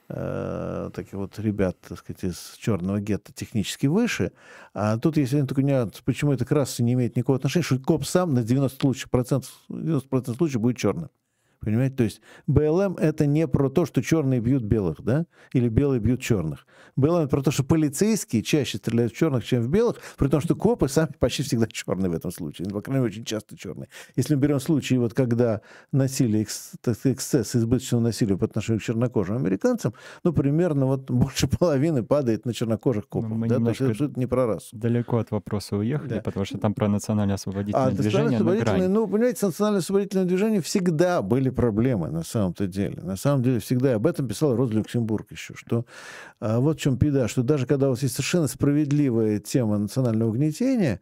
э, 0.08 0.90
таких 0.94 1.14
вот 1.14 1.36
ребят, 1.40 1.76
так 1.80 1.98
сказать, 1.98 2.22
из 2.22 2.54
черного 2.56 3.00
гетто 3.00 3.32
технически 3.32 3.88
выше. 3.88 4.30
А 4.74 4.96
тут 4.96 5.16
есть 5.16 5.32
один 5.32 5.48
такой 5.48 5.64
нюанс, 5.64 6.00
почему 6.04 6.32
это 6.32 6.44
к 6.44 6.66
не 6.78 6.92
имеет 6.92 7.16
никакого 7.16 7.38
отношения, 7.38 7.64
что 7.64 7.80
коп 7.80 8.04
сам 8.04 8.32
на 8.32 8.44
90 8.44 8.80
случаев, 8.80 9.10
процентов, 9.10 9.50
90% 9.68 10.36
случаев 10.36 10.60
будет 10.60 10.76
черным. 10.76 11.10
Понимаете? 11.64 11.96
То 11.96 12.04
есть 12.04 12.20
БЛМ 12.46 12.96
это 12.96 13.26
не 13.26 13.46
про 13.48 13.68
то, 13.68 13.86
что 13.86 14.02
черные 14.02 14.40
бьют 14.40 14.62
белых, 14.62 15.02
да, 15.02 15.26
или 15.52 15.68
белые 15.68 16.00
бьют 16.00 16.20
черных. 16.20 16.66
БЛМ 16.96 17.16
это 17.22 17.28
про 17.28 17.42
то, 17.42 17.50
что 17.50 17.64
полицейские 17.64 18.42
чаще 18.42 18.78
стреляют 18.78 19.12
в 19.12 19.16
черных, 19.16 19.44
чем 19.44 19.62
в 19.62 19.68
белых, 19.68 19.96
при 20.16 20.28
том, 20.28 20.40
что 20.40 20.54
копы 20.54 20.88
сами 20.88 21.10
почти 21.18 21.42
всегда 21.42 21.66
черные 21.66 22.10
в 22.10 22.14
этом 22.14 22.30
случае, 22.30 22.68
ну, 22.68 22.74
по 22.74 22.82
крайней 22.82 23.02
мере, 23.02 23.12
очень 23.12 23.24
часто 23.24 23.56
черные. 23.56 23.88
Если 24.16 24.34
мы 24.34 24.40
берем 24.40 24.60
случаи, 24.60 24.94
вот 24.94 25.14
когда 25.14 25.60
насилие, 25.92 26.44
эксцесс 26.44 27.56
избыточного 27.56 28.02
насилия 28.02 28.36
по 28.36 28.44
отношению 28.44 28.80
к 28.80 28.84
чернокожим 28.84 29.36
американцам, 29.36 29.94
ну, 30.22 30.32
примерно 30.32 30.86
вот 30.86 31.10
больше 31.10 31.48
половины 31.48 32.02
падает 32.02 32.44
на 32.46 32.54
чернокожих 32.54 33.08
копов. 33.08 33.30
мы 33.30 33.48
да, 33.48 33.58
то 33.58 33.68
есть 33.68 33.80
это 33.80 34.12
не 34.16 34.26
про 34.26 34.46
расу. 34.46 34.68
Далеко 34.72 35.18
от 35.18 35.30
вопроса 35.30 35.76
уехали, 35.76 36.14
Да. 36.14 36.20
потому 36.20 36.44
что 36.44 36.58
там 36.58 36.74
про 36.74 36.88
национально-освободительное 36.88 37.86
А 37.86 37.90
движение 37.90 38.38
на 38.38 38.44
национально-освободительное, 38.44 38.88
ну, 38.88 39.08
понимаете, 39.08 39.46
национально-освободительное 39.46 40.24
движение 40.26 40.60
всегда 40.60 41.22
были 41.22 41.50
проблемы 41.54 42.10
на 42.10 42.22
самом-то 42.22 42.66
деле. 42.66 43.02
На 43.02 43.16
самом 43.16 43.42
деле 43.42 43.60
всегда. 43.60 43.94
Об 43.94 44.06
этом 44.06 44.28
писал 44.28 44.54
Роза 44.54 44.74
Люксембург 44.74 45.30
еще, 45.32 45.54
что 45.54 45.86
а, 46.40 46.60
вот 46.60 46.78
в 46.78 46.80
чем 46.80 46.96
беда, 46.96 47.28
что 47.28 47.42
даже 47.42 47.66
когда 47.66 47.86
у 47.86 47.90
вас 47.90 48.02
есть 48.02 48.14
совершенно 48.14 48.48
справедливая 48.48 49.38
тема 49.38 49.78
национального 49.78 50.28
угнетения, 50.28 51.00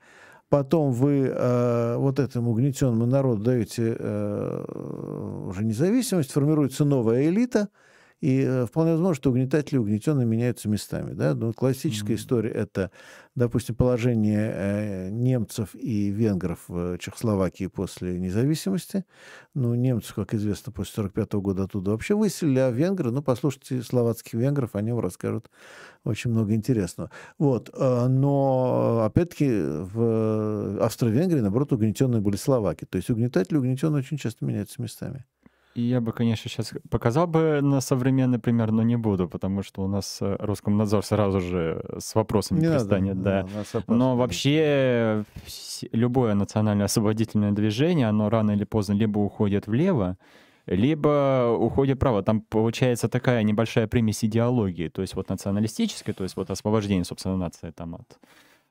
потом 0.48 0.92
вы 0.92 1.32
э, 1.32 1.96
вот 1.96 2.18
этому 2.18 2.50
угнетенному 2.50 3.06
народу 3.06 3.42
даете 3.42 3.96
э, 3.98 5.44
уже 5.48 5.64
независимость, 5.64 6.30
формируется 6.30 6.84
новая 6.84 7.24
элита, 7.24 7.68
И 8.22 8.44
э, 8.46 8.66
вполне 8.66 8.92
возможно, 8.92 9.16
что 9.16 9.30
угнетатели 9.30 9.74
и 9.74 9.78
угнетенные 9.78 10.24
меняются 10.24 10.68
местами. 10.68 11.12
Да? 11.12 11.34
Ну, 11.34 11.52
классическая 11.52 12.12
mm-hmm. 12.12 12.16
история— 12.16 12.50
это, 12.52 12.92
допустим, 13.34 13.74
положение 13.74 14.52
э, 14.54 15.08
немцев 15.10 15.74
и 15.74 16.08
венгров 16.08 16.60
в 16.68 16.98
Чехословакии 16.98 17.66
после 17.66 18.20
независимости. 18.20 19.04
Ну, 19.54 19.74
немцев, 19.74 20.14
как 20.14 20.34
известно, 20.34 20.70
после 20.70 21.02
1945 21.02 21.42
года 21.42 21.64
оттуда 21.64 21.90
вообще 21.90 22.14
выселили, 22.14 22.60
а 22.60 22.70
венгры, 22.70 23.10
ну, 23.10 23.22
послушайте 23.22 23.82
словацких 23.82 24.34
венгров, 24.34 24.76
они 24.76 24.92
вам 24.92 25.00
расскажут 25.00 25.50
очень 26.04 26.30
много 26.30 26.54
интересного. 26.54 27.10
Вот. 27.38 27.70
Э, 27.74 28.06
но, 28.06 29.02
опять-таки, 29.04 29.50
в 29.50 30.80
Австро-Венгрии, 30.80 31.40
наоборот, 31.40 31.72
угнетенные 31.72 32.20
были 32.20 32.36
словаки. 32.36 32.86
То 32.88 32.98
есть 32.98 33.10
угнетатели 33.10 33.56
и 33.56 33.58
угнетенные 33.58 33.98
очень 33.98 34.16
часто 34.16 34.44
меняются 34.44 34.80
местами. 34.80 35.24
И 35.74 35.82
я 35.82 36.00
бы, 36.00 36.12
конечно, 36.12 36.50
сейчас 36.50 36.72
показал 36.90 37.26
бы 37.26 37.60
на 37.62 37.80
современный 37.80 38.38
пример, 38.38 38.72
но 38.72 38.82
не 38.82 38.96
буду, 38.96 39.26
потому 39.28 39.62
что 39.62 39.82
у 39.82 39.88
нас 39.88 40.18
э, 40.20 40.36
Роскомнадзор 40.38 41.02
сразу 41.02 41.40
же 41.40 41.82
с 41.98 42.14
вопросами 42.14 42.60
не 42.60 42.68
пристанет, 42.68 43.16
надо, 43.16 43.48
да. 43.72 43.82
Но 43.86 44.16
вообще 44.16 45.24
любое 45.92 46.34
национальное 46.34 46.86
освободительное 46.86 47.52
движение, 47.52 48.08
оно 48.08 48.28
рано 48.28 48.50
или 48.50 48.64
поздно 48.64 48.92
либо 48.92 49.18
уходит 49.18 49.66
влево, 49.66 50.18
либо 50.66 51.56
уходит 51.58 51.96
вправо. 51.96 52.22
Там 52.22 52.42
получается 52.42 53.08
такая 53.08 53.42
небольшая 53.42 53.86
примесь 53.86 54.24
идеологии, 54.24 54.88
то 54.88 55.00
есть 55.00 55.14
вот 55.14 55.30
националистической, 55.30 56.12
то 56.12 56.22
есть 56.22 56.36
вот 56.36 56.50
освобождение, 56.50 57.04
собственно, 57.04 57.36
нации 57.36 57.70
там 57.70 57.94
от 57.94 58.18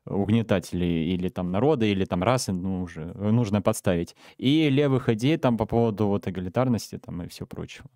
угнетателей 0.05 1.13
или 1.13 1.29
там 1.29 1.51
народа, 1.51 1.85
или 1.85 2.05
там 2.05 2.23
расы, 2.23 2.51
ну, 2.51 2.81
уже 2.81 3.05
нужно 3.13 3.61
подставить. 3.61 4.15
И 4.37 4.69
левых 4.69 5.09
идей 5.09 5.37
там 5.37 5.57
по 5.57 5.65
поводу 5.65 6.07
вот 6.07 6.27
эгалитарности 6.27 6.97
там 6.97 7.23
и 7.23 7.27
все 7.27 7.45
прочего. 7.45 7.89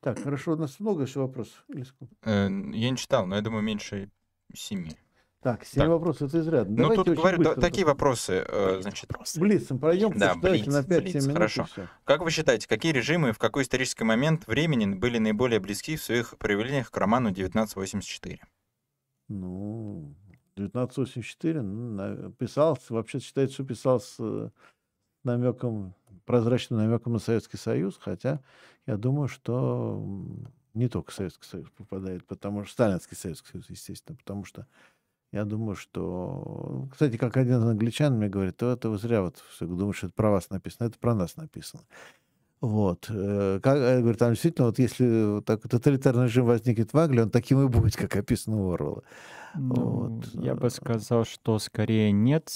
Так, 0.00 0.22
хорошо, 0.22 0.52
у 0.52 0.56
нас 0.56 0.80
много 0.80 1.02
еще 1.02 1.20
вопросов. 1.20 1.64
Э, 2.24 2.48
я 2.48 2.90
не 2.90 2.96
читал, 2.96 3.26
но 3.26 3.36
я 3.36 3.42
думаю, 3.42 3.62
меньше 3.62 4.10
семи. 4.54 4.92
Так, 5.42 5.64
семь 5.64 5.88
вопросов, 5.88 6.28
это 6.28 6.40
изрядно. 6.40 6.76
Ну, 6.76 6.82
Давайте 6.82 7.04
тут 7.04 7.16
говорю, 7.16 7.42
да, 7.42 7.54
такие 7.54 7.86
вопросы, 7.86 8.44
э, 8.46 8.80
значит... 8.82 9.10
Блицем 9.36 9.78
пройдем, 9.78 10.12
да, 10.18 10.34
блиц, 10.34 10.66
на 10.66 10.80
5-7 10.80 11.20
минут. 11.22 11.32
Хорошо. 11.32 11.66
Как 12.04 12.20
вы 12.20 12.30
считаете, 12.30 12.68
какие 12.68 12.92
режимы 12.92 13.32
в 13.32 13.38
какой 13.38 13.62
исторический 13.62 14.04
момент 14.04 14.46
времени 14.46 14.94
были 14.94 15.16
наиболее 15.16 15.58
близки 15.58 15.96
в 15.96 16.02
своих 16.02 16.36
проявлениях 16.36 16.90
к 16.90 16.96
роману 16.96 17.30
1984? 17.30 18.40
Ну, 19.28 20.14
1984 20.66 21.62
ну, 21.62 22.32
писался, 22.32 22.94
вообще 22.94 23.20
считается, 23.20 23.54
что 23.54 23.64
писал 23.64 24.00
с 24.00 24.52
намеком, 25.24 25.94
прозрачным 26.24 26.80
намеком 26.80 27.14
на 27.14 27.18
Советский 27.18 27.56
Союз, 27.56 27.98
хотя 28.00 28.40
я 28.86 28.96
думаю, 28.96 29.28
что 29.28 30.02
не 30.74 30.88
только 30.88 31.12
Советский 31.12 31.46
Союз 31.46 31.68
попадает, 31.76 32.24
потому 32.26 32.64
что 32.64 32.72
Сталинский 32.72 33.16
Советский 33.16 33.50
Союз, 33.52 33.70
естественно, 33.70 34.16
потому 34.16 34.44
что 34.44 34.66
я 35.32 35.44
думаю, 35.44 35.76
что... 35.76 36.88
Кстати, 36.90 37.16
как 37.16 37.36
один 37.36 37.58
из 37.58 37.64
англичан 37.64 38.16
мне 38.16 38.28
говорит, 38.28 38.56
то 38.56 38.72
это 38.72 38.90
вы 38.90 38.98
зря 38.98 39.22
вот 39.22 39.42
все 39.50 39.66
думаешь, 39.66 39.98
что 39.98 40.08
это 40.08 40.14
про 40.16 40.30
вас 40.30 40.50
написано, 40.50 40.88
это 40.88 40.98
про 40.98 41.14
нас 41.14 41.36
написано. 41.36 41.82
Вот. 42.60 43.06
Э, 43.08 43.58
как, 43.62 43.78
я 43.78 44.00
говорю, 44.00 44.16
там 44.16 44.30
действительно, 44.30 44.66
вот 44.66 44.78
если 44.78 45.40
так, 45.42 45.62
тоталитарный 45.62 46.24
режим 46.24 46.44
возникнет 46.44 46.92
в 46.92 46.98
Англии, 46.98 47.22
он 47.22 47.30
таким 47.30 47.64
и 47.64 47.68
будет, 47.68 47.96
как 47.96 48.14
описано 48.16 48.62
у 48.62 48.72
Орвелла. 48.72 49.02
Ну, 49.54 49.74
вот. 49.74 50.26
Я 50.34 50.54
бы 50.54 50.68
сказал, 50.70 51.24
что 51.24 51.58
скорее 51.58 52.12
нет. 52.12 52.50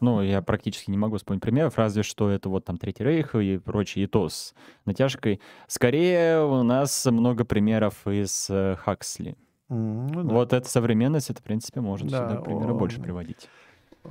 Ну, 0.00 0.20
я 0.20 0.42
практически 0.42 0.90
не 0.90 0.98
могу 0.98 1.16
вспомнить 1.16 1.42
примеров, 1.42 1.78
разве 1.78 2.02
что 2.02 2.28
это 2.28 2.48
вот 2.48 2.64
там 2.64 2.76
Третий 2.76 3.04
Рейх 3.04 3.34
и 3.34 3.58
прочее, 3.58 4.04
и 4.04 4.08
то 4.08 4.28
с 4.28 4.52
натяжкой. 4.84 5.40
Скорее 5.66 6.44
у 6.44 6.62
нас 6.62 7.06
много 7.06 7.44
примеров 7.44 8.06
из 8.06 8.48
э, 8.50 8.76
Хаксли. 8.78 9.36
Ну, 9.68 10.22
да. 10.24 10.34
Вот 10.34 10.52
эта 10.52 10.68
современность, 10.68 11.30
это, 11.30 11.40
в 11.40 11.44
принципе, 11.44 11.80
может 11.80 12.08
да, 12.08 12.28
сюда 12.28 12.42
примеры 12.42 12.72
о... 12.72 12.74
больше 12.74 13.00
приводить. 13.00 13.48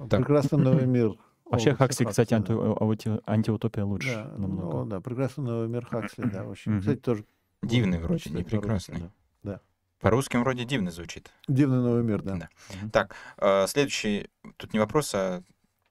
Прекрасный 0.10 0.58
новый 0.58 0.86
мир 0.88 1.16
Вообще 1.52 1.76
Хаксли, 1.76 2.06
кстати, 2.06 2.34
анти, 2.34 3.20
антиутопия 3.30 3.84
лучше 3.84 4.16
да, 4.16 4.38
намного. 4.38 4.78
Ну, 4.78 4.86
да, 4.86 5.02
прекрасный 5.02 5.44
новый 5.44 5.68
мир 5.68 5.86
Хаксли, 5.86 6.24
да, 6.24 6.46
очень. 6.46 6.80
Кстати, 6.80 7.00
тоже... 7.00 7.26
Дивный 7.62 8.00
вроде, 8.00 8.30
не 8.32 8.44
прекрасный. 8.44 9.12
Да. 9.44 9.60
По-русски 10.00 10.38
вроде 10.38 10.66
дивно 10.66 10.90
звучит. 10.90 11.30
Дивный 11.48 11.78
новый 11.78 12.04
мир, 12.04 12.24
да. 12.24 12.36
да. 12.36 12.50
Так, 12.92 13.16
э, 13.38 13.68
следующий, 13.68 14.30
тут 14.58 14.74
не 14.74 14.80
вопрос, 14.80 15.14
а 15.14 15.44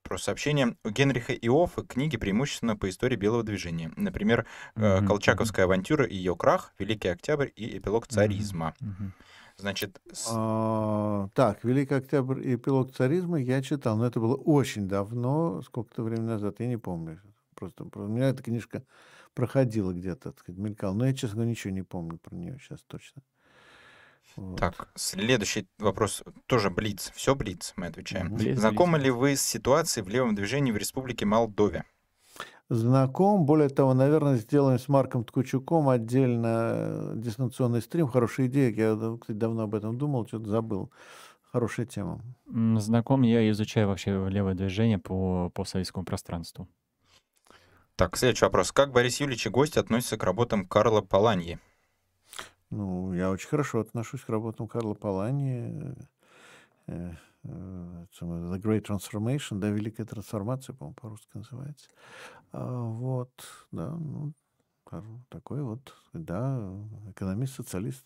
просто 0.03 0.27
сообщение. 0.27 0.77
У 0.83 0.91
Генриха 0.91 1.33
Иоффа 1.33 1.83
книги 1.83 2.17
преимущественно 2.17 2.77
по 2.77 2.89
истории 2.89 3.15
белого 3.15 3.45
движения. 3.45 3.93
Например, 3.97 4.47
mm-hmm. 4.75 5.07
«Колчаковская 5.07 5.67
авантюра» 5.67 6.05
и 6.05 6.17
ее 6.17 6.35
крах, 6.35 6.75
«Великий 6.79 7.09
Октябрь» 7.09 7.51
и 7.55 7.79
«Эпилог 7.79 8.09
царизма». 8.09 8.75
Mm-hmm. 8.81 9.11
Значит... 9.61 10.01
С... 10.11 10.27
А, 10.31 11.29
так, 11.35 11.63
«Великий 11.65 11.95
Октябрь» 11.95 12.47
и 12.47 12.55
«Эпилог 12.55 12.93
царизма» 12.93 13.39
я 13.39 13.63
читал, 13.63 13.97
но 13.97 14.07
это 14.07 14.19
было 14.19 14.35
очень 14.35 14.89
давно, 14.89 15.61
сколько-то 15.63 16.03
времени 16.03 16.27
назад, 16.27 16.57
я 16.61 16.67
не 16.67 16.79
помню. 16.79 17.21
Просто, 17.55 17.85
просто 17.85 18.11
у 18.11 18.13
меня 18.13 18.29
эта 18.29 18.43
книжка 18.43 18.83
проходила 19.35 19.93
где-то, 19.93 20.31
так 20.31 20.39
сказать, 20.41 20.59
мелькала. 20.59 20.95
Но 20.95 21.07
я, 21.07 21.13
честно 21.13 21.37
говоря, 21.37 21.51
ничего 21.51 21.73
не 21.73 21.83
помню 21.83 22.19
про 22.19 22.35
нее 22.35 22.59
сейчас 22.59 22.83
точно. 22.87 23.23
Вот. 24.37 24.59
Так, 24.59 24.89
следующий 24.95 25.67
вопрос 25.79 26.23
тоже 26.47 26.71
Блиц. 26.71 27.13
Все 27.15 27.35
Блиц, 27.35 27.73
мы 27.77 27.87
отвечаем. 27.87 28.35
Блиц, 28.35 28.59
Знакомы 28.59 28.99
блиц. 28.99 29.05
ли 29.05 29.11
вы 29.11 29.37
с 29.37 29.43
ситуацией 29.43 30.05
в 30.05 30.09
левом 30.09 30.35
движении 30.35 30.73
в 30.73 30.77
Республике 30.77 31.27
Молдове? 31.27 31.85
Знаком. 32.71 33.45
Более 33.45 33.69
того, 33.69 33.93
наверное, 33.93 34.37
сделаем 34.37 34.79
с 34.79 34.89
Марком 34.89 35.25
Ткачуком 35.25 35.89
отдельно 35.89 36.73
э, 36.75 37.13
дистанционный 37.17 37.83
стрим. 37.83 38.07
Хорошая 38.07 38.47
идея. 38.47 38.71
Я, 38.71 39.19
кстати, 39.21 39.37
давно 39.37 39.65
об 39.65 39.75
этом 39.75 39.99
думал, 39.99 40.27
что-то 40.27 40.49
забыл. 40.49 40.91
Хорошая 41.53 41.85
тема. 41.85 42.23
Знаком 42.47 43.23
я 43.23 43.51
изучаю 43.51 43.89
вообще 43.89 44.29
левое 44.29 44.55
движение 44.55 44.99
по, 44.99 45.51
по 45.51 45.65
советскому 45.65 46.05
пространству. 46.05 46.69
Так, 47.97 48.17
следующий 48.17 48.45
вопрос. 48.45 48.73
Как 48.73 48.93
Борис 48.93 49.21
Юлич 49.21 49.47
и 49.47 49.51
гость 49.51 49.77
относятся 49.77 50.17
к 50.17 50.23
работам 50.23 50.65
Карла 50.67 51.01
Паланьи? 51.01 51.59
Ну, 52.71 53.13
я 53.13 53.31
очень 53.31 53.49
хорошо 53.49 53.81
отношусь 53.81 54.21
к 54.21 54.29
работам 54.29 54.69
Карла 54.69 54.95
Паланьи. 54.95 55.97
Э, 57.45 58.07
The 58.21 58.61
Great 58.61 58.87
Transformation, 58.87 59.59
да, 59.59 59.69
Великая 59.71 60.05
трансформация, 60.05 60.75
по-моему, 60.75 60.95
по-русски 60.95 61.37
называется. 61.37 61.89
А, 62.53 62.83
вот, 62.83 63.33
да, 63.71 63.91
ну, 63.91 64.33
такой 65.29 65.63
вот, 65.63 65.95
да, 66.13 66.59
экономист, 67.09 67.55
социалист, 67.55 68.05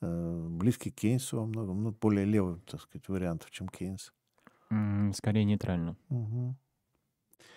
э, 0.00 0.46
близкий 0.50 0.90
к 0.90 0.96
Кейнсу 0.96 1.38
во 1.38 1.46
многом, 1.46 1.82
ну, 1.82 1.92
более 1.92 2.24
левый, 2.26 2.60
так 2.60 2.80
сказать, 2.80 3.08
вариантов, 3.08 3.50
чем 3.50 3.68
Кейнс. 3.68 4.12
Скорее 5.14 5.44
нейтрально. 5.44 5.96
Угу. 6.08 6.56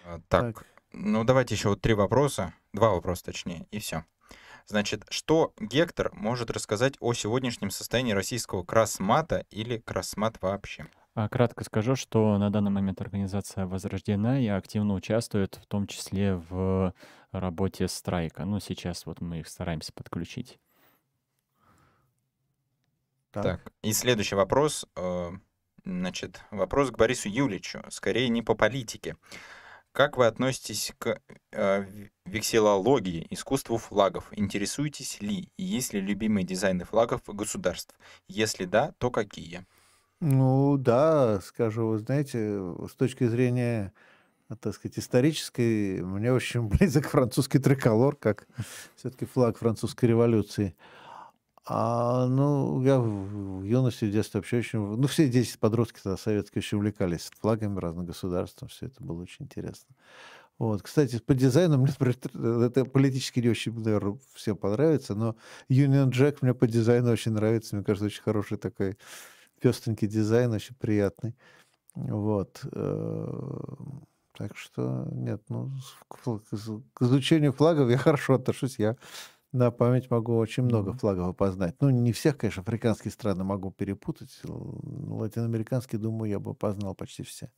Так, 0.04 0.28
так, 0.28 0.66
ну 0.94 1.24
давайте 1.24 1.56
еще 1.56 1.70
вот 1.70 1.82
три 1.82 1.94
вопроса, 1.94 2.54
два 2.74 2.92
вопроса 2.92 3.26
точнее, 3.26 3.68
и 3.72 3.80
все. 3.80 4.06
Значит, 4.70 5.04
что 5.10 5.52
Гектор 5.60 6.12
может 6.14 6.52
рассказать 6.52 6.94
о 7.00 7.14
сегодняшнем 7.14 7.72
состоянии 7.72 8.12
российского 8.12 8.64
красмата 8.64 9.44
или 9.50 9.80
красмат 9.80 10.40
вообще? 10.42 10.86
А 11.16 11.28
кратко 11.28 11.64
скажу, 11.64 11.96
что 11.96 12.38
на 12.38 12.52
данный 12.52 12.70
момент 12.70 13.02
организация 13.02 13.66
возрождена 13.66 14.40
и 14.40 14.46
активно 14.46 14.94
участвует, 14.94 15.56
в 15.56 15.66
том 15.66 15.88
числе 15.88 16.36
в 16.36 16.94
работе 17.32 17.88
страйка. 17.88 18.46
Ну, 18.46 18.60
сейчас 18.60 19.08
вот 19.08 19.22
мы 19.22 19.40
их 19.40 19.48
стараемся 19.48 19.92
подключить. 19.92 20.60
Так, 23.32 23.44
так 23.44 23.74
и 23.82 23.92
следующий 23.92 24.36
вопрос. 24.36 24.86
Э, 24.96 25.32
значит, 25.84 26.44
вопрос 26.52 26.92
к 26.92 26.98
Борису 26.98 27.28
Юличу, 27.28 27.84
скорее 27.90 28.30
не 28.30 28.44
по 28.44 28.54
политике. 28.54 29.16
Как 30.00 30.16
вы 30.16 30.28
относитесь 30.28 30.94
к 30.98 31.20
э, 31.52 31.86
вексилологии, 32.26 33.28
искусству 33.32 33.76
флагов? 33.76 34.30
Интересуетесь 34.32 35.20
ли? 35.20 35.50
Есть 35.58 35.92
ли 35.92 36.00
любимые 36.00 36.46
дизайны 36.46 36.86
флагов 36.86 37.20
государств? 37.28 37.94
Если 38.30 38.64
да, 38.64 38.94
то 38.98 39.12
какие? 39.12 39.66
Ну 40.22 40.78
да, 40.78 41.42
скажу, 41.42 41.86
вы 41.86 42.00
знаете, 42.00 42.38
с 42.88 42.96
точки 42.96 43.28
зрения, 43.28 43.92
так 44.62 44.74
сказать, 44.74 44.98
исторической, 44.98 46.02
мне 46.02 46.32
очень 46.32 46.62
близок 46.70 47.10
французский 47.10 47.60
триколор, 47.60 48.16
как 48.16 48.48
все-таки 48.96 49.26
флаг 49.26 49.58
французской 49.58 50.06
революции. 50.06 50.78
А, 51.66 52.26
ну, 52.28 52.82
я 52.82 53.00
в 53.00 53.64
юности, 53.64 54.06
в 54.06 54.12
детстве 54.12 54.40
вообще 54.40 54.58
очень... 54.58 54.80
Ну, 54.80 55.08
все 55.08 55.30
10 55.30 55.60
подростки 55.60 56.00
тогда 56.02 56.18
советские 56.18 56.60
очень 56.60 56.78
увлекались 56.78 57.32
флагами 57.40 57.80
разных 57.80 58.08
государств. 58.08 58.64
Все 58.70 58.88
это 58.88 59.04
было 59.04 59.22
очень 59.22 59.46
интересно. 59.46 59.96
Вот. 60.58 60.82
Кстати, 60.82 61.20
по 61.20 61.34
дизайну 61.34 61.78
мне, 61.78 61.94
это 62.66 62.86
политически 62.86 63.40
не 63.40 63.50
очень, 63.50 63.74
наверное, 63.80 64.18
всем 64.34 64.58
понравится, 64.58 65.16
но 65.16 65.36
Union 65.70 66.10
Jack 66.10 66.40
мне 66.42 66.54
по 66.54 66.68
дизайну 66.68 67.12
очень 67.12 67.32
нравится. 67.32 67.76
Мне 67.76 67.86
кажется, 67.86 68.08
очень 68.08 68.24
хороший 68.24 68.58
такой 68.58 68.98
пестренький 69.62 70.08
дизайн, 70.08 70.52
очень 70.52 70.76
приятный. 70.76 71.36
Вот. 71.96 72.62
Э, 72.74 73.66
так 74.38 74.58
что, 74.58 75.08
нет, 75.12 75.42
ну, 75.50 75.72
к 76.08 77.02
изучению 77.02 77.54
флагов 77.54 77.90
я 77.90 77.98
хорошо 77.98 78.36
отношусь. 78.36 78.80
Я 78.80 78.96
На 79.52 79.72
память 79.72 80.12
могу 80.12 80.38
очень 80.38 80.64
много 80.64 80.94
флагов 80.94 81.30
опознать. 81.30 81.76
Ну, 81.80 81.90
не 81.90 82.12
всех, 82.12 82.38
конечно, 82.38 82.62
африканские 82.62 83.12
страны 83.12 83.44
могу 83.44 83.72
перепутать. 83.72 84.40
Латиноамериканские, 84.44 86.00
думаю, 86.00 86.30
я 86.30 86.40
бы 86.40 86.52
опознал 86.52 86.94
почти 86.94 87.24
все. 87.24 87.52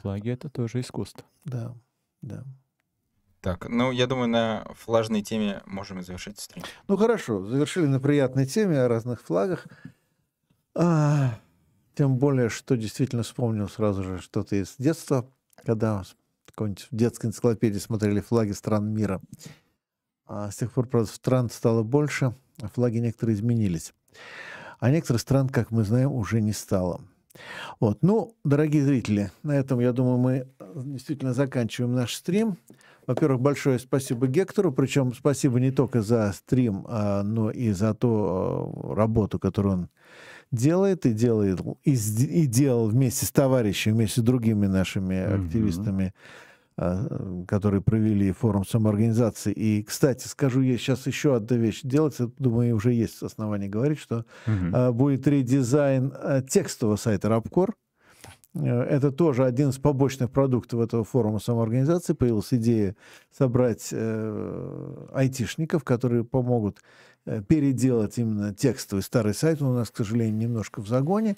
Флаги— 0.00 0.30
это 0.32 0.48
тоже 0.48 0.80
искусство. 0.80 1.24
Да, 1.44 1.74
да. 2.22 2.44
Так, 3.40 3.68
ну, 3.68 3.92
я 3.92 4.06
думаю, 4.06 4.28
на 4.28 4.66
флажной 4.74 5.22
теме 5.22 5.62
можем 5.66 6.00
и 6.00 6.02
завершить 6.02 6.40
стрим. 6.40 6.64
Ну, 6.88 6.96
хорошо, 6.96 7.44
завершили 7.44 7.86
на 7.86 8.00
приятной 8.00 8.46
теме 8.46 8.80
о 8.80 8.88
разных 8.88 9.22
флагах. 9.22 9.66
А, 10.74 11.38
тем 11.94 12.16
более, 12.16 12.48
что 12.48 12.76
действительно 12.76 13.22
вспомнил 13.22 13.68
сразу 13.68 14.02
же 14.02 14.18
что-то 14.18 14.56
из 14.56 14.74
детства, 14.78 15.30
когда 15.64 16.02
в 16.56 16.76
детской 16.90 17.26
энциклопедии 17.26 17.78
смотрели 17.78 18.20
флаги 18.20 18.52
стран 18.52 18.92
мира. 18.92 19.20
А 20.28 20.50
с 20.50 20.56
тех 20.56 20.70
пор, 20.70 20.86
правда, 20.86 21.10
стран 21.10 21.48
стало 21.48 21.82
больше, 21.82 22.34
а 22.60 22.68
флаги 22.68 22.98
некоторые 22.98 23.34
изменились. 23.34 23.94
А 24.78 24.90
некоторых 24.90 25.22
стран, 25.22 25.48
как 25.48 25.70
мы 25.70 25.84
знаем, 25.84 26.12
уже 26.12 26.40
не 26.40 26.52
стало. 26.52 27.00
Вот. 27.80 27.98
Ну, 28.02 28.36
дорогие 28.44 28.84
зрители, 28.84 29.30
на 29.42 29.52
этом, 29.52 29.80
я 29.80 29.92
думаю, 29.92 30.18
мы 30.18 30.46
действительно 30.74 31.32
заканчиваем 31.32 31.94
наш 31.94 32.14
стрим. 32.14 32.58
Во-первых, 33.06 33.40
большое 33.40 33.78
спасибо 33.78 34.26
Гектору, 34.26 34.70
причем 34.70 35.14
спасибо 35.14 35.58
не 35.60 35.70
только 35.70 36.02
за 36.02 36.30
стрим, 36.32 36.84
а, 36.86 37.22
но 37.22 37.50
и 37.50 37.70
за 37.70 37.94
ту 37.94 38.08
а, 38.10 38.94
работу, 38.94 39.38
которую 39.38 39.74
он 39.74 39.88
делает 40.50 41.06
и 41.06 41.12
делает 41.12 41.60
и, 41.84 41.94
и 41.94 42.46
делал 42.46 42.88
вместе 42.88 43.24
с 43.24 43.30
товарищами, 43.30 43.94
вместе 43.94 44.20
с 44.20 44.24
другими 44.24 44.66
нашими 44.66 45.14
mm-hmm. 45.14 45.46
активистами 45.46 46.12
а, 46.14 46.47
которые 47.48 47.80
провели 47.82 48.30
форум 48.30 48.64
самоорганизации. 48.64 49.52
И, 49.52 49.82
кстати, 49.82 50.28
скажу 50.28 50.60
я 50.60 50.78
сейчас 50.78 51.06
еще 51.06 51.34
одну 51.34 51.56
вещь. 51.56 51.80
Делать, 51.82 52.16
думаю, 52.38 52.76
уже 52.76 52.92
есть 52.92 53.22
основания 53.22 53.68
говорить, 53.68 53.98
что 53.98 54.24
угу. 54.46 54.92
будет 54.92 55.26
редизайн 55.26 56.12
а, 56.14 56.40
текстового 56.40 56.96
сайта 56.96 57.28
Рабкор. 57.28 57.74
Э, 58.54 58.82
это 58.82 59.10
тоже 59.12 59.44
один 59.44 59.70
из 59.70 59.78
побочных 59.78 60.30
продуктов 60.30 60.80
этого 60.80 61.04
форума 61.04 61.38
самоорганизации. 61.38 62.12
Появилась 62.12 62.52
идея 62.52 62.96
собрать 63.36 63.88
э, 63.92 65.06
айтишников, 65.12 65.84
которые 65.84 66.24
помогут 66.24 66.78
э, 67.26 67.42
переделать 67.42 68.18
именно 68.18 68.54
текстовый 68.54 69.02
старый 69.02 69.34
сайт. 69.34 69.62
Он 69.62 69.68
у 69.68 69.74
нас, 69.74 69.90
к 69.90 69.96
сожалению, 69.96 70.36
немножко 70.36 70.80
в 70.80 70.88
загоне 70.88 71.36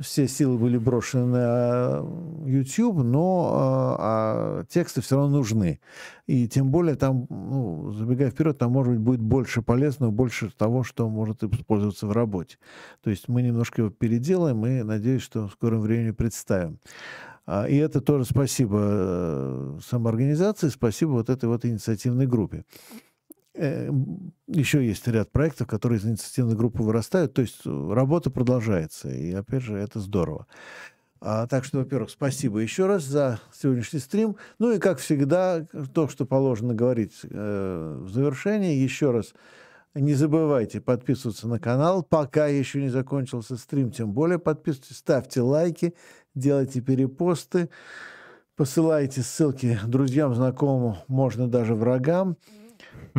все 0.00 0.26
силы 0.26 0.56
были 0.58 0.78
брошены 0.78 1.26
на 1.26 2.04
YouTube, 2.46 3.02
но 3.02 3.50
а, 3.52 3.96
а 3.98 4.64
тексты 4.64 5.00
все 5.00 5.16
равно 5.16 5.38
нужны. 5.38 5.80
И 6.26 6.48
тем 6.48 6.70
более 6.70 6.96
там, 6.96 7.26
ну, 7.28 7.92
забегая 7.92 8.30
вперед, 8.30 8.56
там, 8.58 8.72
может 8.72 8.94
быть, 8.94 9.02
будет 9.02 9.20
больше 9.20 9.62
полезного, 9.62 10.10
больше 10.10 10.50
того, 10.50 10.82
что 10.84 11.08
может 11.08 11.42
использоваться 11.44 12.06
в 12.06 12.12
работе. 12.12 12.56
То 13.02 13.10
есть 13.10 13.28
мы 13.28 13.42
немножко 13.42 13.82
его 13.82 13.90
переделаем 13.90 14.64
и, 14.66 14.82
надеюсь, 14.82 15.22
что 15.22 15.48
в 15.48 15.52
скором 15.52 15.80
времени 15.80 16.12
представим. 16.12 16.78
А, 17.46 17.66
и 17.68 17.76
это 17.76 18.00
тоже 18.00 18.24
спасибо 18.24 18.78
э, 18.80 19.78
самоорганизации, 19.84 20.68
спасибо 20.68 21.10
вот 21.10 21.30
этой 21.30 21.48
вот 21.48 21.64
инициативной 21.64 22.26
группе. 22.26 22.64
Э, 23.54 23.90
еще 24.46 24.86
есть 24.86 25.06
ряд 25.08 25.30
проектов, 25.32 25.66
которые 25.66 25.98
из 25.98 26.06
инициативной 26.06 26.54
группы 26.54 26.82
вырастают. 26.82 27.34
То 27.34 27.42
есть 27.42 27.60
э, 27.64 27.92
работа 27.92 28.30
продолжается. 28.30 29.10
И, 29.10 29.32
опять 29.32 29.62
же, 29.62 29.76
это 29.76 29.98
здорово. 29.98 30.46
А, 31.22 31.46
так 31.46 31.64
что, 31.64 31.78
во-первых, 31.78 32.10
спасибо 32.10 32.60
еще 32.60 32.86
раз 32.86 33.04
за 33.04 33.40
сегодняшний 33.52 33.98
стрим. 33.98 34.36
Ну 34.58 34.72
и, 34.72 34.78
как 34.78 34.98
всегда, 34.98 35.66
то, 35.92 36.08
что 36.08 36.24
положено 36.24 36.74
говорить 36.74 37.20
э, 37.24 37.98
в 38.00 38.08
завершении, 38.10 38.76
еще 38.76 39.10
раз 39.10 39.34
не 39.94 40.14
забывайте 40.14 40.80
подписываться 40.80 41.48
на 41.48 41.58
канал, 41.58 42.02
пока 42.02 42.46
еще 42.46 42.80
не 42.80 42.88
закончился 42.88 43.56
стрим, 43.56 43.90
тем 43.90 44.12
более 44.12 44.38
подписывайтесь, 44.38 44.96
ставьте 44.96 45.40
лайки, 45.42 45.94
делайте 46.34 46.80
перепосты, 46.80 47.68
посылайте 48.54 49.22
ссылки 49.22 49.78
друзьям, 49.84 50.34
знакомым, 50.34 50.96
можно 51.08 51.48
даже 51.48 51.74
врагам. 51.74 52.36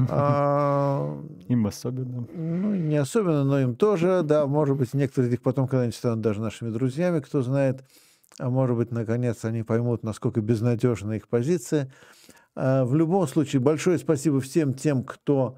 А, 0.10 1.22
им 1.48 1.68
особенно. 1.68 2.28
Ну, 2.34 2.76
не 2.76 2.98
особенно, 2.98 3.44
но 3.44 3.60
им 3.60 3.76
тоже, 3.76 4.22
да. 4.24 4.48
Может 4.48 4.78
быть, 4.78 4.94
некоторые 4.94 5.30
из 5.30 5.32
них 5.32 5.42
потом 5.42 5.68
когда-нибудь 5.68 5.96
станут 5.96 6.22
даже 6.22 6.42
нашими 6.42 6.70
друзьями, 6.70 7.20
кто 7.20 7.42
знает. 7.42 7.84
А 8.40 8.50
может 8.50 8.78
быть, 8.78 8.92
наконец, 8.92 9.44
они 9.46 9.64
поймут, 9.64 10.04
насколько 10.04 10.42
безнадежна 10.42 11.14
их 11.14 11.28
позиция. 11.28 11.92
А, 12.56 12.86
в 12.86 12.96
любом 12.96 13.28
случае, 13.28 13.62
большое 13.62 13.98
спасибо 13.98 14.40
всем 14.42 14.74
тем, 14.74 15.04
кто 15.04 15.58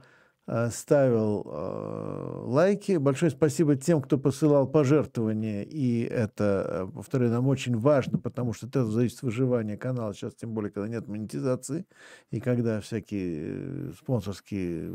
ставил 0.72 1.44
э, 1.46 2.42
лайки. 2.46 2.98
Большое 2.98 3.32
спасибо 3.32 3.76
тем, 3.78 4.02
кто 4.02 4.18
посылал 4.18 4.68
пожертвования. 4.68 5.64
И 5.64 6.02
это, 6.02 6.88
э, 6.90 6.92
повторяю, 6.94 7.32
нам 7.32 7.48
очень 7.48 7.78
важно, 7.78 8.20
потому 8.20 8.54
что 8.54 8.68
это 8.68 8.86
зависит 8.86 9.20
от 9.20 9.24
выживания 9.24 9.78
канала. 9.78 10.14
Сейчас, 10.14 10.36
тем 10.36 10.54
более, 10.54 10.72
когда 10.72 10.90
нет 10.90 11.08
монетизации 11.08 11.86
и 12.32 12.42
когда 12.42 12.82
всякие 12.82 13.94
спонсорские 13.94 14.92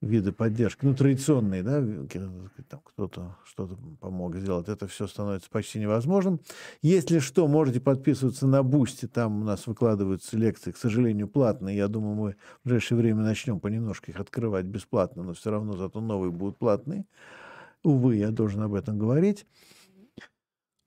виды 0.00 0.32
поддержки, 0.32 0.84
ну, 0.84 0.94
традиционные, 0.94 1.62
да, 1.62 1.80
там 2.68 2.80
кто-то 2.84 3.36
что-то 3.44 3.76
помог 4.00 4.36
сделать, 4.36 4.68
это 4.68 4.86
все 4.86 5.06
становится 5.06 5.50
почти 5.50 5.78
невозможным. 5.78 6.40
Если 6.80 7.18
что, 7.18 7.46
можете 7.46 7.80
подписываться 7.80 8.46
на 8.46 8.62
Boosty, 8.62 9.06
там 9.06 9.42
у 9.42 9.44
нас 9.44 9.66
выкладываются 9.66 10.38
лекции, 10.38 10.72
к 10.72 10.78
сожалению, 10.78 11.28
платные. 11.28 11.76
Я 11.76 11.88
думаю, 11.88 12.14
мы 12.14 12.36
в 12.62 12.64
ближайшее 12.64 12.98
время 12.98 13.22
начнем 13.22 13.60
понемножку 13.60 14.10
их 14.10 14.18
открывать 14.18 14.64
бесплатно, 14.64 15.22
но 15.22 15.34
все 15.34 15.50
равно 15.50 15.76
зато 15.76 16.00
новые 16.00 16.32
будут 16.32 16.58
платные. 16.58 17.04
Увы, 17.82 18.16
я 18.16 18.30
должен 18.30 18.62
об 18.62 18.74
этом 18.74 18.98
говорить. 18.98 19.46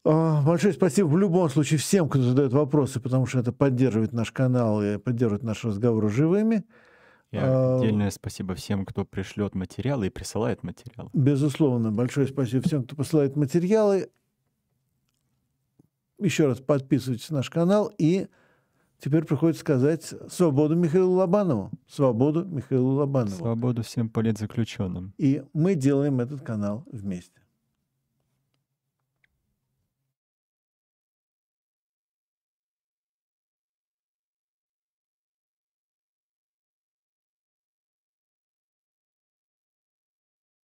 А, 0.05 0.41
большое 0.41 0.73
спасибо 0.73 1.07
в 1.07 1.17
любом 1.17 1.49
случае 1.49 1.79
всем, 1.79 2.09
кто 2.09 2.21
задает 2.21 2.51
вопросы, 2.51 2.99
потому 2.99 3.25
что 3.25 3.39
это 3.39 3.53
поддерживает 3.53 4.11
наш 4.11 4.31
канал 4.31 4.83
и 4.83 4.97
поддерживает 4.97 5.43
наш 5.43 5.63
разговор 5.63 6.09
живыми. 6.09 6.65
И 7.33 7.37
а, 7.37 7.79
отдельное 7.79 8.11
спасибо 8.11 8.53
всем, 8.53 8.85
кто 8.85 9.05
пришлет 9.05 9.55
материалы 9.55 10.07
и 10.07 10.09
присылает 10.11 10.61
материалы. 10.61 11.09
Безусловно, 11.13 11.91
большое 11.91 12.27
спасибо 12.27 12.61
всем, 12.63 12.83
кто 12.83 12.95
посылает 12.95 13.35
материалы. 13.35 14.11
Еще 16.19 16.45
раз 16.45 16.59
подписывайтесь 16.59 17.31
на 17.31 17.37
наш 17.37 17.49
канал 17.49 17.91
и 17.97 18.27
теперь 18.99 19.25
приходится 19.25 19.61
сказать 19.61 20.13
свободу 20.29 20.75
Михаилу 20.75 21.13
Лобанову. 21.13 21.71
Свободу 21.87 22.45
Михаилу 22.45 22.93
Лобанову. 22.93 23.35
Свободу 23.35 23.81
всем 23.81 24.09
политзаключенным. 24.09 25.15
И 25.17 25.43
мы 25.53 25.73
делаем 25.73 26.19
этот 26.19 26.43
канал 26.43 26.85
вместе. 26.91 27.42